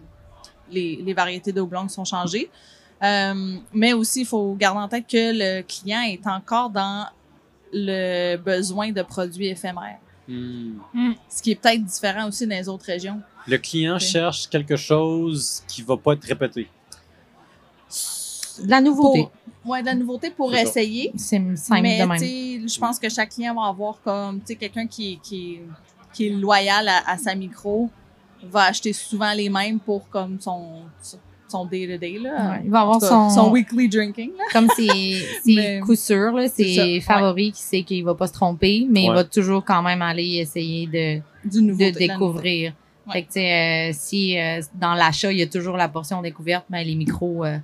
les, 0.72 1.02
les 1.04 1.14
variétés 1.14 1.52
de 1.52 1.62
houblons 1.62 1.88
qui 1.88 1.94
sont 1.94 2.06
changées. 2.06 2.50
Euh, 3.02 3.56
mais 3.74 3.94
aussi, 3.94 4.22
il 4.22 4.26
faut 4.26 4.54
garder 4.56 4.82
en 4.82 4.88
tête 4.90 5.06
que 5.08 5.32
le 5.34 5.62
client 5.64 6.02
est 6.02 6.28
encore 6.28 6.70
dans 6.70 7.06
le 7.74 8.38
besoin 8.38 8.92
de 8.92 9.02
produits 9.02 9.48
éphémères. 9.48 10.00
Hmm. 10.28 10.80
Ce 11.28 11.42
qui 11.42 11.52
est 11.52 11.56
peut-être 11.56 11.84
différent 11.84 12.28
aussi 12.28 12.46
dans 12.46 12.56
les 12.56 12.70
autres 12.70 12.86
régions. 12.86 13.20
Le 13.48 13.58
client 13.58 13.98
cherche 13.98 14.48
quelque 14.48 14.76
chose 14.76 15.64
qui 15.68 15.82
va 15.82 15.98
pas 15.98 16.14
être 16.14 16.24
répété. 16.24 16.68
De 18.64 18.70
la 18.70 18.82
nouveauté. 18.82 19.28
Pour, 19.64 19.72
ouais, 19.72 19.82
de 19.82 19.88
la 19.88 19.96
nouveauté 19.96 20.30
pour 20.30 20.54
essayer. 20.54 21.12
C'est 21.16 21.42
simple 21.56 21.82
mais 21.82 22.00
de 22.00 22.06
même. 22.06 22.70
je 22.70 22.80
pense 22.80 23.00
que 23.00 23.10
chaque 23.10 23.30
client 23.30 23.56
va 23.56 23.70
avoir 23.70 24.00
comme 24.02 24.40
tu 24.42 24.48
sais 24.48 24.56
quelqu'un 24.56 24.86
qui, 24.86 25.20
qui, 25.24 25.62
qui 26.14 26.28
est 26.28 26.32
loyal 26.32 26.88
à, 26.88 27.10
à 27.10 27.18
sa 27.18 27.34
micro 27.34 27.90
va 28.44 28.66
acheter 28.66 28.94
souvent 28.94 29.34
les 29.34 29.50
mêmes 29.50 29.80
pour 29.80 30.08
comme 30.10 30.40
son 30.40 30.84
son 31.50 31.66
day 31.66 31.88
to 31.88 31.98
day 31.98 32.18
là. 32.20 32.52
Ouais, 32.52 32.62
il 32.66 32.70
va 32.72 32.82
avoir 32.82 33.02
son, 33.02 33.52
weekly 33.52 33.88
drinking 33.90 34.32
là. 34.38 34.44
comme 34.54 34.68
Mais- 35.46 35.80
C'est 36.50 36.64
ça, 36.76 36.84
ses 36.84 36.94
ouais. 36.94 37.00
favoris 37.02 37.54
qui 37.54 37.62
sait 37.62 37.84
qu'il 37.84 38.04
va 38.04 38.16
pas 38.16 38.28
se 38.28 38.34
tromper, 38.34 38.88
mais 38.90 39.04
il 39.04 39.12
va 39.12 39.24
toujours 39.24 39.64
quand 39.64 39.82
même 39.82 40.02
aller 40.02 40.38
essayer 40.38 40.88
de, 40.88 41.22
Du 41.50 41.62
nouveau 41.62 41.86
de 41.86 41.98
découvrir. 41.98 42.74
Ouais. 43.08 43.14
Fait 43.14 43.22
que, 43.24 43.28
tu 43.28 43.34
sais, 43.34 43.54
euh, 43.54 43.92
si 43.94 44.38
euh, 44.38 44.62
dans 44.76 44.94
l'achat, 44.94 45.32
il 45.32 45.40
y 45.40 45.42
a 45.42 45.48
toujours 45.48 45.78
la 45.78 45.90
portion 45.90 46.22
découverte, 46.22 46.66
ben, 46.70 46.86
les 46.86 46.94
micros, 46.96 47.44
euh, 47.44 47.58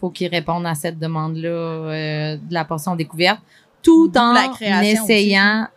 faut 0.00 0.10
qu'ils 0.10 0.28
répondent 0.28 0.66
à 0.66 0.74
cette 0.74 0.98
demande-là 0.98 1.48
euh, 1.48 2.36
de 2.36 2.54
la 2.54 2.64
portion 2.64 2.96
découverte, 2.96 3.40
tout 3.82 4.12
en 4.16 4.34
essayant 4.82 5.68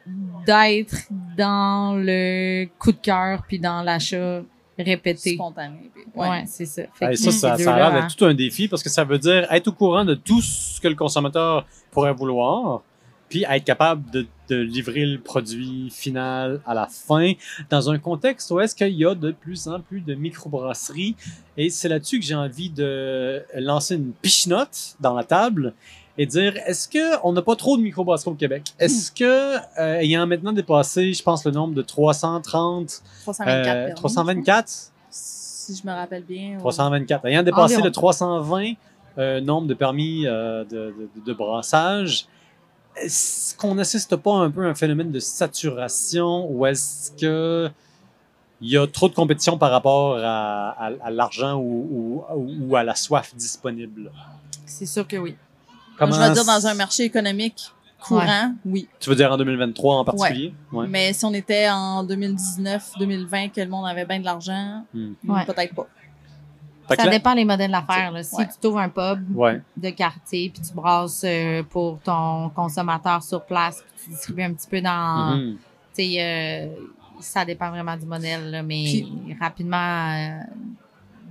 d'être 0.46 0.96
dans 1.38 1.96
le 1.96 2.66
coup 2.80 2.92
de 2.92 2.98
cœur 2.98 3.44
puis 3.48 3.60
dans 3.60 3.84
l'achat 3.84 4.42
répété. 4.78 5.34
spontané. 5.36 5.92
Ouais, 6.16 6.30
Ouais. 6.30 6.44
c'est 6.48 6.66
ça. 6.66 6.84
Fait 6.94 7.06
Hey, 7.12 7.18
ça, 7.18 7.32
ça, 7.32 7.38
ça 7.40 7.54
a 7.54 7.58
deux-là, 7.58 7.76
l'air 7.76 7.86
hein. 7.88 8.02
d'être 8.02 8.16
tout 8.16 8.26
un 8.26 8.34
défi 8.34 8.68
parce 8.68 8.82
que 8.84 8.90
ça 8.90 9.04
veut 9.04 9.20
dire 9.20 9.48
être 9.52 9.68
au 9.68 9.72
courant 9.74 10.06
de 10.06 10.16
tout 10.16 10.42
ce 10.42 10.80
que 10.82 10.88
le 10.88 10.96
consommateur 10.96 11.66
pourrait 11.92 12.14
vouloir, 12.14 12.82
puis 13.30 13.46
être 13.50 13.64
capable 13.64 14.10
de, 14.12 14.26
de 14.50 14.58
livrer 14.58 15.06
le 15.06 15.20
produit 15.20 15.90
final 15.90 16.62
à 16.66 16.74
la 16.74 16.88
fin 16.88 17.32
dans 17.70 17.90
un 17.90 17.98
contexte 17.98 18.52
où 18.52 18.60
est-ce 18.60 18.76
qu'il 18.76 18.90
y 18.94 19.06
a 19.06 19.16
de 19.16 19.32
plus 19.32 19.68
en 19.70 19.80
plus 19.80 20.02
de 20.02 20.16
microbrasseries. 20.16 21.16
Et 21.56 21.70
c'est 21.70 21.88
là-dessus 21.88 22.20
que 22.20 22.26
j'ai 22.26 22.36
envie 22.36 22.70
de 22.70 23.42
lancer 23.56 23.96
une 23.96 24.12
pichenote 24.14 24.96
dans 25.00 25.14
la 25.14 25.24
table 25.24 25.74
et 26.22 26.26
dire 26.26 26.54
est-ce 26.66 26.88
que 26.88 27.20
on 27.24 27.34
n'a 27.34 27.42
pas 27.42 27.56
trop 27.56 27.78
de 27.78 27.82
microbrasseries 27.82 28.32
au 28.32 28.36
Québec? 28.36 28.74
Est-ce 28.80 29.12
que 29.12 29.56
euh, 29.80 30.00
ayant 30.00 30.28
maintenant 30.28 30.52
dépassé, 30.54 31.14
je 31.14 31.24
pense 31.24 31.46
le 31.46 31.52
nombre 31.52 31.74
de 31.74 31.82
330, 31.82 33.02
324 33.24 33.50
euh, 33.50 33.64
permis, 33.86 33.94
324 33.96 34.68
si 35.10 35.76
je 35.76 35.88
me 35.88 35.94
rappelle 35.94 36.24
bien. 36.24 36.54
ouais. 36.54 36.58
324. 36.60 37.26
Ayant 37.26 37.44
dépassé 37.44 37.76
Environ. 37.76 37.86
le 37.86 37.92
320 37.92 38.74
euh, 39.18 39.42
nombre 39.42 39.68
de 39.68 39.74
permis 39.74 40.26
euh, 40.26 40.64
de, 40.66 40.94
de, 41.16 41.22
de 41.26 41.34
brassage, 41.34 42.26
est-ce 42.98 43.56
qu'on 43.56 43.76
n'assiste 43.76 44.16
pas 44.16 44.34
un 44.34 44.52
peu 44.52 44.66
à 44.66 44.70
un 44.70 44.76
phénomène 44.76 45.12
de 45.12 45.20
saturation 45.20 46.48
ou 46.52 46.66
est-ce 46.66 47.12
que 47.12 47.70
il 48.64 48.70
y 48.70 48.78
a 48.78 48.86
trop 48.86 49.10
de 49.10 49.14
compétition 49.16 49.58
par 49.58 49.72
rapport 49.72 50.18
à, 50.18 50.70
à- 50.72 50.92
à 51.04 51.10
l'argent 51.10 51.56
ou, 51.60 52.24
ou- 52.36 52.68
ou 52.70 52.76
à 52.76 52.84
la 52.84 52.94
soif 52.96 53.34
disponible? 53.36 54.12
C'est 54.66 54.86
sûr 54.86 55.08
que 55.08 55.18
oui. 55.18 55.36
Comment 55.98 56.14
je 56.14 56.20
vais 56.20 56.32
dire 56.34 56.46
dans 56.46 56.68
un 56.68 56.74
marché 56.74 57.04
économique 57.04 57.72
courant, 58.00 58.54
oui. 58.66 58.88
Tu 59.00 59.10
veux 59.10 59.16
dire 59.16 59.32
en 59.32 59.38
2023 59.38 59.98
en 59.98 60.04
particulier? 60.04 60.54
Ouais. 60.72 60.88
Mais 60.88 61.14
si 61.14 61.24
on 61.26 61.34
était 61.34 61.70
en 61.70 62.04
2019, 62.04 62.94
2020, 62.98 63.50
que 63.50 63.62
le 63.62 63.68
monde 63.70 63.86
avait 63.88 64.06
bien 64.06 64.20
de 64.20 64.26
l'argent, 64.26 64.84
Hmm. 64.94 65.14
Ouais. 65.28 65.46
peut-être 65.46 65.76
pas. 65.76 65.88
Ça 66.98 67.08
dépend 67.10 67.34
les 67.34 67.46
modèles 67.46 67.72
d'affaires. 67.72 68.12
Si 68.24 68.36
Ouais. 68.36 68.48
tu 68.48 68.58
trouves 68.60 68.78
un 68.80 68.90
pub 68.90 69.36
Ouais. 69.38 69.62
de 69.78 69.90
quartier, 69.92 70.50
puis 70.50 70.62
tu 70.62 70.74
brasses 70.74 71.22
euh, 71.26 71.64
pour 71.64 72.00
ton 72.00 72.50
consommateur 72.50 73.24
sur 73.24 73.46
place, 73.46 73.82
puis 73.96 74.06
tu 74.06 74.10
distribues 74.10 74.44
un 74.44 74.54
petit 74.54 74.68
peu 74.68 74.82
dans... 74.82 75.40
Tu 75.96 76.04
sais, 76.04 76.16
euh, 76.20 76.68
ça 77.22 77.46
dépend 77.46 77.70
vraiment 77.70 77.96
du 77.96 78.06
modèle, 78.06 78.50
là, 78.52 78.64
mais 78.64 79.06
rapidement, 79.40 80.12
euh, 80.12 80.40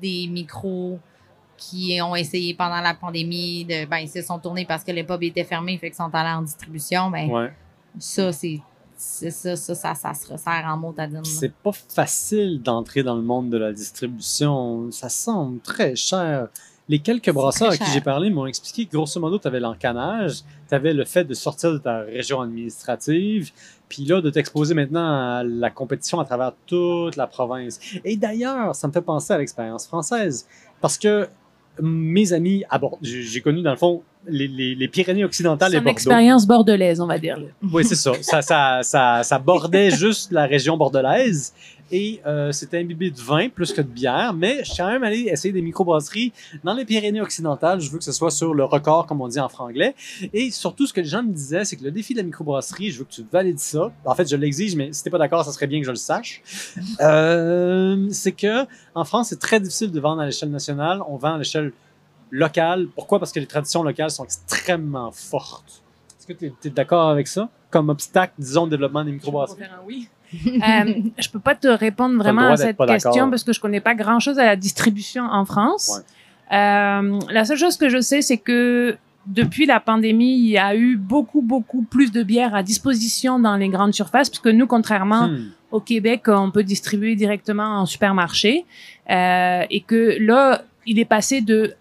des 0.01 0.29
micros 0.29 0.99
qui 1.61 2.01
ont 2.03 2.17
essayé 2.17 2.55
pendant 2.55 2.81
la 2.81 2.95
pandémie, 2.95 3.65
de, 3.67 3.85
ben, 3.85 3.99
ils 3.99 4.09
se 4.09 4.23
sont 4.23 4.39
tournés 4.39 4.65
parce 4.65 4.83
que 4.83 4.91
les 4.93 5.05
pubs 5.05 5.23
étaient 5.23 5.45
fermés, 5.45 5.77
fait 5.79 5.89
qu'ils 5.91 5.97
sont 5.97 6.11
allés 6.15 6.35
en 6.35 6.43
distribution, 6.43 7.11
ben, 7.11 7.29
Ouais. 7.31 7.53
ça, 7.99 8.33
c'est 8.33 8.61
ça, 8.97 9.31
ça, 9.57 9.75
ça, 9.75 9.95
ça 9.95 10.15
se 10.15 10.31
resserre 10.33 10.65
en 10.67 10.77
mot 10.77 10.95
à 10.99 11.07
dire. 11.07 11.21
C'est 11.25 11.53
pas 11.55 11.73
facile 11.73 12.61
d'entrer 12.63 13.03
dans 13.03 13.15
le 13.15 13.23
monde 13.23 13.49
de 13.51 13.57
la 13.57 13.73
distribution. 13.73 14.91
Ça 14.91 15.09
semble 15.09 15.61
très 15.61 15.97
cher. 15.97 16.49
Les 16.89 16.99
quelques 16.99 17.31
brasseurs 17.31 17.71
à 17.71 17.77
qui 17.79 17.91
j'ai 17.93 18.01
parlé 18.01 18.31
m'ont 18.31 18.47
expliqué 18.47 18.85
que 18.85 18.93
grosso 18.97 19.21
modo, 19.21 19.39
tu 19.39 19.47
avais 19.47 19.61
l'encanage, 19.61 20.41
tu 20.69 20.75
avais 20.75 20.93
le 20.93 21.05
fait 21.05 21.25
de 21.25 21.35
sortir 21.35 21.73
de 21.73 21.79
ta 21.79 22.01
région 22.01 22.41
administrative, 22.41 23.53
puis 23.89 24.05
là, 24.05 24.21
de 24.21 24.29
t'exposer 24.29 24.75
maintenant 24.75 25.37
à 25.39 25.45
la 25.45 25.71
compétition 25.71 26.19
à 26.21 26.25
travers 26.25 26.53
toute 26.67 27.17
la 27.17 27.27
province. 27.29 27.79
Et 28.05 28.17
d'ailleurs, 28.17 28.75
ça 28.75 28.89
me 28.89 28.93
fait 28.93 29.01
penser 29.03 29.33
à 29.33 29.39
l'expérience 29.39 29.87
française, 29.87 30.47
parce 30.81 30.99
que 30.99 31.29
mes 31.83 32.33
amis, 32.33 32.65
à 32.71 32.79
Bordeaux, 32.79 32.99
j'ai 33.03 33.41
connu 33.41 33.63
dans 33.63 33.71
le 33.71 33.77
fond 33.77 34.03
les, 34.27 34.49
les, 34.49 34.75
les 34.75 34.89
Pyrénées 34.89 35.25
occidentales 35.25 35.73
et 35.73 35.77
Bordeaux. 35.77 35.91
expérience 35.91 36.47
bordelaise, 36.47 37.01
on 37.01 37.07
va 37.07 37.19
dire. 37.19 37.39
Oui, 37.73 37.85
c'est 37.85 37.95
ça. 37.95 38.13
ça, 38.21 38.43
ça, 38.43 38.81
ça. 38.83 39.23
ça 39.23 39.39
bordait 39.39 39.91
juste 39.97 40.33
la 40.33 40.47
région 40.47 40.77
bordelaise. 40.77 41.53
Et 41.91 42.21
euh, 42.27 42.53
c'était 42.53 42.79
imbibé 42.79 43.11
de 43.11 43.21
vin 43.21 43.49
plus 43.49 43.73
que 43.73 43.81
de 43.81 43.89
bière. 43.89 44.33
Mais 44.35 44.59
je 44.61 44.71
suis 44.71 44.83
quand 44.83 44.91
même 44.91 45.03
allé 45.03 45.29
essayer 45.31 45.53
des 45.53 45.63
microbrasseries 45.63 46.33
dans 46.63 46.75
les 46.75 46.85
Pyrénées 46.85 47.21
occidentales. 47.21 47.81
Je 47.81 47.91
veux 47.91 47.99
que 47.99 48.05
ce 48.05 48.13
soit 48.13 48.31
sur 48.31 48.55
le 48.55 48.65
record, 48.65 49.07
comme 49.07 49.21
on 49.21 49.29
dit 49.29 49.41
en 49.41 49.49
franglais. 49.49 49.95
Et 50.33 50.51
surtout, 50.51 50.87
ce 50.87 50.93
que 50.93 51.01
les 51.01 51.07
gens 51.07 51.23
me 51.23 51.33
disaient, 51.33 51.65
c'est 51.65 51.77
que 51.77 51.85
le 51.85 51.91
défi 51.91 52.13
de 52.15 52.19
la 52.19 52.25
microbrasserie, 52.25 52.91
je 52.91 52.99
veux 52.99 53.05
que 53.05 53.11
tu 53.11 53.25
valides 53.31 53.59
ça. 53.59 53.93
En 54.05 54.15
fait, 54.15 54.29
je 54.29 54.37
l'exige, 54.37 54.77
mais 54.77 54.93
si 54.93 55.03
t'es 55.03 55.11
pas 55.11 55.19
d'accord, 55.19 55.45
ça 55.45 55.53
serait 55.53 55.67
bien 55.67 55.81
que 55.81 55.87
je 55.87 55.91
le 55.91 55.97
sache. 55.97 56.43
Euh, 57.01 58.09
c'est 58.11 58.33
que 58.33 58.67
en 58.95 59.05
France, 59.05 59.29
c'est 59.29 59.39
très 59.39 59.59
difficile 59.59 59.91
de 59.91 60.01
vendre 60.01 60.21
à 60.21 60.27
l'échelle 60.27 60.51
nationale. 60.51 61.01
On 61.09 61.17
vend 61.17 61.35
à 61.35 61.39
l'échelle 61.39 61.73
locale. 62.31 62.89
Pourquoi? 62.95 63.19
Parce 63.19 63.33
que 63.33 63.41
les 63.41 63.47
traditions 63.47 63.83
locales 63.83 64.11
sont 64.11 64.25
extrêmement 64.25 65.11
fortes. 65.11 65.83
Est-ce 66.19 66.27
que 66.27 66.33
tu 66.33 66.53
es, 66.69 66.71
d'accord 66.71 67.09
avec 67.09 67.27
ça? 67.27 67.49
Comme 67.71 67.89
obstacle, 67.89 68.35
disons, 68.39 68.65
au 68.65 68.69
développement 68.69 69.05
des 69.05 69.13
microbrasseries? 69.13 69.63
oui. 69.87 70.09
Euh, 70.33 70.95
je 71.19 71.29
peux 71.29 71.41
pas 71.41 71.55
te 71.55 71.69
répondre 71.69 72.17
vraiment 72.17 72.49
à 72.49 72.57
cette 72.57 72.77
question 72.77 73.31
parce 73.31 73.45
que 73.45 73.53
je 73.53 73.61
connais 73.61 73.81
pas 73.81 73.95
grand 73.95 74.21
chose 74.21 74.39
à 74.39 74.45
la 74.45 74.57
distribution 74.57 75.25
en 75.25 75.45
France. 75.45 76.03
Euh, 76.53 77.19
la 77.31 77.45
seule 77.45 77.57
chose 77.57 77.77
que 77.77 77.89
je 77.89 78.01
sais, 78.01 78.23
c'est 78.23 78.39
que 78.39 78.97
depuis 79.27 79.67
la 79.67 79.81
pandémie, 79.81 80.39
il 80.39 80.49
y 80.49 80.59
a 80.59 80.75
eu 80.75 80.97
beaucoup, 80.97 81.43
beaucoup 81.43 81.83
plus 81.83 82.11
de 82.11 82.23
bières 82.23 82.55
à 82.55 82.63
disposition 82.63 83.39
dans 83.39 83.57
les 83.57 83.69
grandes 83.69 83.95
surfaces, 83.95 84.29
puisque 84.31 84.47
nous, 84.49 84.67
contrairement 84.67 85.29
Hmm. 85.29 85.51
au 85.73 85.81
Québec, 85.81 86.23
on 86.27 86.51
peut 86.51 86.65
distribuer 86.65 87.15
directement 87.15 87.81
en 87.81 87.87
supermarché, 87.87 88.65
euh, 89.11 89.65
et 89.71 89.81
que 89.83 90.17
là, 90.21 90.63
il 90.87 90.99
est 90.99 91.05
passé 91.05 91.41
de, 91.43 91.75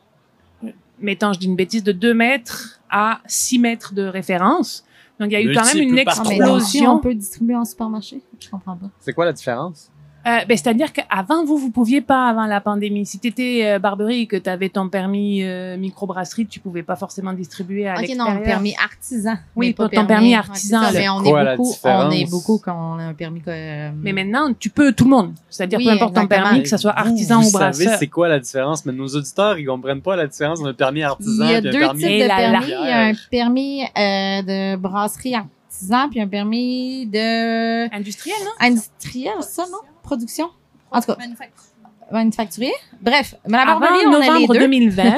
mettons, 0.99 1.33
je 1.33 1.39
dis 1.39 1.47
une 1.47 1.55
bêtise, 1.55 1.83
de 1.83 1.91
2 1.91 2.13
mètres 2.13 2.79
à 2.89 3.21
6 3.25 3.59
mètres 3.59 3.93
de 3.93 4.03
référence. 4.03 4.85
Donc, 5.19 5.29
il 5.29 5.33
y 5.33 5.35
a 5.35 5.41
eu 5.41 5.53
quand 5.53 5.65
même 5.65 5.83
une 5.83 5.91
Multiple 5.93 6.21
mais 6.29 6.35
Trois. 6.37 6.45
là 6.47 6.53
aussi, 6.53 6.77
explosion. 6.77 6.91
on 6.93 6.99
peut 6.99 7.13
distribuer 7.13 7.55
en 7.55 7.65
supermarché? 7.65 8.21
Je 8.39 8.49
comprends 8.49 8.75
pas. 8.77 8.87
C'est 8.99 9.13
quoi 9.13 9.25
la 9.25 9.33
différence? 9.33 9.91
Euh, 10.27 10.39
ben, 10.47 10.57
C'est-à-dire 10.57 10.91
qu'avant, 10.91 11.45
vous, 11.45 11.57
vous 11.57 11.71
pouviez 11.71 12.01
pas 12.01 12.27
avant 12.27 12.45
la 12.45 12.59
pandémie. 12.61 13.05
Si 13.05 13.19
tu 13.19 13.27
étais 13.29 13.61
euh, 13.65 13.79
Barberie 13.79 14.21
et 14.21 14.27
que 14.27 14.35
tu 14.35 14.49
avais 14.49 14.69
ton 14.69 14.89
permis 14.89 15.43
euh, 15.43 15.77
microbrasserie, 15.77 16.45
tu 16.45 16.59
pouvais 16.59 16.83
pas 16.83 16.95
forcément 16.97 17.31
distribuer 17.33 17.87
à 17.87 17.93
Ok, 17.93 17.99
l'extérieur. 18.01 18.33
non, 18.35 18.41
permis 18.41 18.75
artisan. 18.83 19.35
Oui, 19.55 19.67
mais 19.67 19.73
pas 19.73 19.83
pour 19.89 19.91
ton 19.99 20.05
permis 20.05 20.31
ouais, 20.31 20.35
artisan, 20.35 20.81
c'est 20.87 20.93
ça, 20.93 20.99
mais 20.99 21.09
on 21.09 21.23
Quoi, 21.23 21.53
est 21.53 21.55
beaucoup, 21.57 21.75
on 21.85 22.11
est 22.11 22.29
beaucoup 22.29 22.57
quand 22.63 22.95
on 22.95 22.99
a 22.99 23.03
un 23.03 23.13
permis 23.13 23.41
euh, 23.47 23.91
Mais 24.01 24.11
maintenant, 24.13 24.53
tu 24.53 24.69
peux 24.69 24.91
tout 24.91 25.05
le 25.05 25.09
monde. 25.11 25.33
C'est-à-dire 25.49 25.79
Oui, 25.79 25.85
peu 25.85 25.91
importe 25.91 26.15
ton 26.15 26.27
permis, 26.27 26.63
que 26.63 26.69
ce 26.69 26.77
soit 26.77 26.91
Vous, 26.93 27.07
artisan 27.09 27.39
vous 27.41 27.47
ou 27.47 27.51
brasseur. 27.51 27.83
savez 27.85 27.97
c'est 27.97 28.07
quoi 28.07 28.27
la 28.27 28.39
différence, 28.39 28.85
mais 28.85 28.91
nos 28.91 29.07
auditeurs, 29.07 29.57
ils 29.57 29.65
comprennent 29.65 30.01
pas 30.01 30.15
la 30.17 30.27
différence 30.27 30.59
entre 30.59 30.69
un 30.69 30.73
permis 30.73 31.01
artisan 31.03 31.45
Il 31.45 31.49
y 31.51 31.53
a 31.53 31.53
et 31.53 31.57
un 31.57 31.61
deux 31.61 31.79
permis... 31.79 32.01
types 32.01 32.09
Et 32.11 32.23
de 32.23 32.27
la 32.27 32.35
permis. 32.35 32.65
Il 32.67 32.69
y 32.71 32.91
a 32.91 32.99
un 33.07 33.13
permis 33.31 33.81
euh, 33.83 34.41
de 34.41 34.75
brasserie 34.75 35.35
artisan, 35.35 36.09
puis 36.09 36.19
un 36.19 36.27
permis 36.27 37.07
de 37.07 37.93
Industriel, 37.95 38.35
non? 38.43 38.51
industriel, 38.67 39.33
ça, 39.41 39.63
non? 39.71 39.77
Production? 40.09 40.49
En 40.89 41.01
tout 41.01 41.13
cas, 41.13 41.17
manufacturier. 42.11 42.73
Bref, 42.99 43.35
mais 43.47 43.57
la 43.57 43.63
Avant 43.63 43.79
Barberie, 43.79 44.07
on 44.07 44.13
a 44.13 44.19
les 44.19 44.27
novembre 44.27 44.53
deux. 44.53 44.59
2020, 44.61 45.13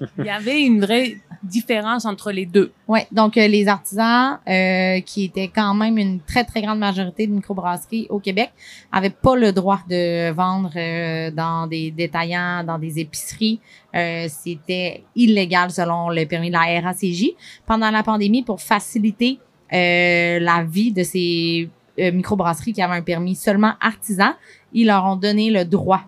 il 0.18 0.24
y 0.24 0.30
avait 0.30 0.62
une 0.62 0.80
vraie 0.80 1.16
différence 1.42 2.04
entre 2.04 2.30
les 2.30 2.46
deux. 2.46 2.72
Ouais, 2.86 3.08
donc 3.10 3.36
euh, 3.36 3.48
les 3.48 3.66
artisans, 3.66 4.38
euh, 4.48 5.00
qui 5.00 5.24
étaient 5.24 5.50
quand 5.52 5.74
même 5.74 5.98
une 5.98 6.20
très 6.20 6.44
très 6.44 6.62
grande 6.62 6.78
majorité 6.78 7.26
de 7.26 7.32
microbrasseries 7.32 8.06
au 8.08 8.20
Québec, 8.20 8.52
avaient 8.92 9.10
pas 9.10 9.34
le 9.34 9.52
droit 9.52 9.80
de 9.90 10.30
vendre 10.30 10.70
euh, 10.76 11.32
dans 11.32 11.66
des 11.66 11.90
détaillants, 11.90 12.62
dans 12.62 12.78
des 12.78 13.00
épiceries. 13.00 13.58
Euh, 13.96 14.26
C'était 14.28 15.02
illégal 15.16 15.72
selon 15.72 16.08
le 16.08 16.24
permis 16.24 16.48
de 16.48 16.54
la 16.54 16.80
RACJ. 16.80 17.30
Pendant 17.66 17.90
la 17.90 18.04
pandémie, 18.04 18.44
pour 18.44 18.60
faciliter 18.60 19.40
euh, 19.72 20.38
la 20.38 20.62
vie 20.62 20.92
de 20.92 21.02
ces 21.02 21.68
euh, 21.98 22.12
microbrasseries 22.12 22.72
qui 22.72 22.82
avaient 22.82 22.96
un 22.96 23.02
permis 23.02 23.34
seulement 23.34 23.74
artisan, 23.80 24.32
ils 24.72 24.86
leur 24.86 25.04
ont 25.04 25.16
donné 25.16 25.50
le 25.50 25.64
droit 25.64 26.02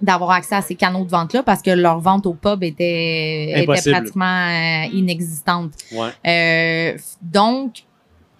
d'avoir 0.00 0.30
accès 0.32 0.54
à 0.54 0.62
ces 0.62 0.74
canaux 0.74 1.04
de 1.04 1.10
vente-là 1.10 1.42
parce 1.42 1.62
que 1.62 1.70
leur 1.70 2.00
vente 2.00 2.26
au 2.26 2.34
pub 2.34 2.62
était, 2.62 3.64
pratiquement 3.66 4.48
euh, 4.48 4.84
inexistante. 4.92 5.72
Ouais. 5.92 6.10
Euh, 6.26 6.98
donc, 7.22 7.82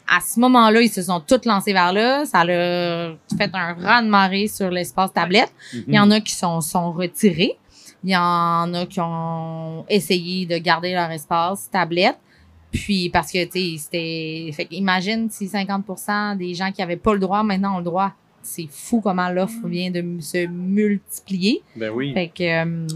à 0.07 0.21
ce 0.21 0.39
moment-là, 0.41 0.81
ils 0.83 0.91
se 0.91 1.03
sont 1.03 1.21
tous 1.21 1.45
lancés 1.47 1.73
vers 1.73 1.93
là. 1.93 2.25
Ça 2.27 2.41
a 2.41 2.45
fait 2.47 3.51
un 3.53 3.75
raz 3.75 4.03
de 4.03 4.09
marée 4.09 4.47
sur 4.47 4.71
l'espace 4.71 5.13
tablette. 5.13 5.53
Il 5.89 5.95
y 5.95 5.99
en 5.99 6.11
a 6.11 6.21
qui 6.21 6.35
sont, 6.35 6.61
sont 6.61 6.93
retirés. 6.93 7.59
Il 8.05 8.11
y 8.11 8.17
en 8.17 8.73
a 8.75 8.87
qui 8.87 9.01
ont 9.01 9.85
essayé 9.89 10.47
de 10.47 10.59
garder 10.59 10.93
leur 10.93 11.11
espace 11.11 11.69
tablette. 11.71 12.19
Puis 12.85 13.11
parce 13.11 13.31
que, 13.33 13.45
tu 13.45 13.51
sais, 13.51 13.77
c'était... 13.79 14.51
Fait 14.53 14.69
imagine 14.71 15.29
si 15.31 15.47
50% 15.47 16.37
des 16.37 16.55
gens 16.55 16.71
qui 16.73 16.83
avaient 16.83 16.97
pas 16.97 17.13
le 17.15 17.21
droit, 17.21 17.43
maintenant 17.43 17.75
ont 17.75 17.79
le 17.79 17.85
droit. 17.85 18.13
C'est 18.43 18.69
fou 18.71 19.01
comment 19.01 19.29
l'offre 19.29 19.67
vient 19.67 19.91
de 19.91 20.05
se 20.21 20.47
multiplier. 20.47 21.63
Ben 21.77 21.91
oui. 21.91 22.13
Fait 22.15 22.29
que... 22.29 22.65
euh, 22.65 22.87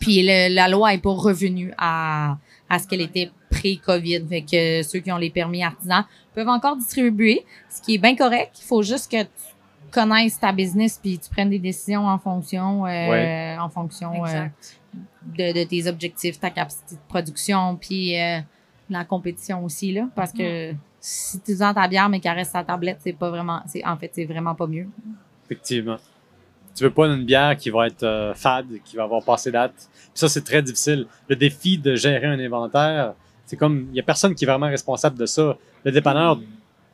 puis 0.00 0.22
le- 0.22 0.52
la 0.54 0.68
loi 0.68 0.92
est 0.94 0.98
pas 0.98 1.12
revenue 1.12 1.72
à, 1.78 2.36
à 2.68 2.78
ce 2.78 2.86
qu'elle 2.88 3.00
était 3.02 3.30
pré-COVID. 3.50 4.26
Fait 4.28 4.42
que 4.42 4.82
ceux 4.82 4.98
qui 4.98 5.10
ont 5.12 5.16
les 5.16 5.30
permis 5.30 5.62
artisans 5.62 6.04
peuvent 6.34 6.48
encore 6.48 6.76
distribuer, 6.76 7.44
ce 7.68 7.80
qui 7.80 7.94
est 7.94 7.98
bien 7.98 8.16
correct. 8.16 8.56
Il 8.60 8.64
faut 8.66 8.82
juste 8.82 9.10
que 9.10 9.22
tu 9.22 9.28
connaisses 9.92 10.38
ta 10.38 10.52
business 10.52 10.98
puis 11.02 11.18
tu 11.18 11.30
prennes 11.30 11.50
des 11.50 11.58
décisions 11.58 12.06
en 12.06 12.18
fonction, 12.18 12.84
euh, 12.86 12.88
Ouais. 13.10 13.56
en 13.60 13.68
fonction 13.68 14.24
euh, 14.26 14.46
de, 15.38 15.52
de 15.52 15.64
tes 15.64 15.86
objectifs, 15.86 16.38
ta 16.38 16.50
capacité 16.50 16.96
de 16.96 17.00
production, 17.08 17.76
puis 17.80 18.18
euh, 18.20 18.40
la 18.90 19.04
compétition 19.04 19.64
aussi 19.64 19.92
là, 19.92 20.08
parce 20.14 20.32
que 20.32 20.72
si 20.98 21.40
tu 21.40 21.54
vends 21.54 21.72
ta 21.72 21.88
bière 21.88 22.08
mais 22.08 22.20
qu'elle 22.20 22.36
reste 22.36 22.54
à 22.54 22.60
ta 22.60 22.72
tablette, 22.72 22.98
c'est 23.00 23.12
pas 23.12 23.30
vraiment, 23.30 23.62
c'est 23.66 23.84
en 23.84 23.96
fait 23.96 24.10
c'est 24.12 24.26
vraiment 24.26 24.54
pas 24.54 24.66
mieux. 24.66 24.86
Effectivement. 25.46 25.96
Tu 26.74 26.84
veux 26.84 26.90
pas 26.90 27.06
une 27.06 27.24
bière 27.24 27.56
qui 27.56 27.70
va 27.70 27.88
être 27.88 28.04
euh, 28.04 28.32
fade, 28.34 28.66
qui 28.84 28.96
va 28.96 29.02
avoir 29.02 29.24
passé 29.24 29.50
date. 29.50 29.74
Puis 29.92 30.10
ça, 30.14 30.28
c'est 30.28 30.44
très 30.44 30.62
difficile. 30.62 31.06
Le 31.28 31.34
défi 31.34 31.76
de 31.76 31.94
gérer 31.96 32.26
un 32.26 32.38
inventaire, 32.38 33.14
c'est 33.44 33.56
comme, 33.56 33.88
il 33.90 33.96
y 33.96 34.00
a 34.00 34.02
personne 34.04 34.34
qui 34.34 34.44
est 34.44 34.46
vraiment 34.46 34.68
responsable 34.68 35.18
de 35.18 35.26
ça. 35.26 35.56
Le 35.84 35.90
dépanneur 35.90 36.40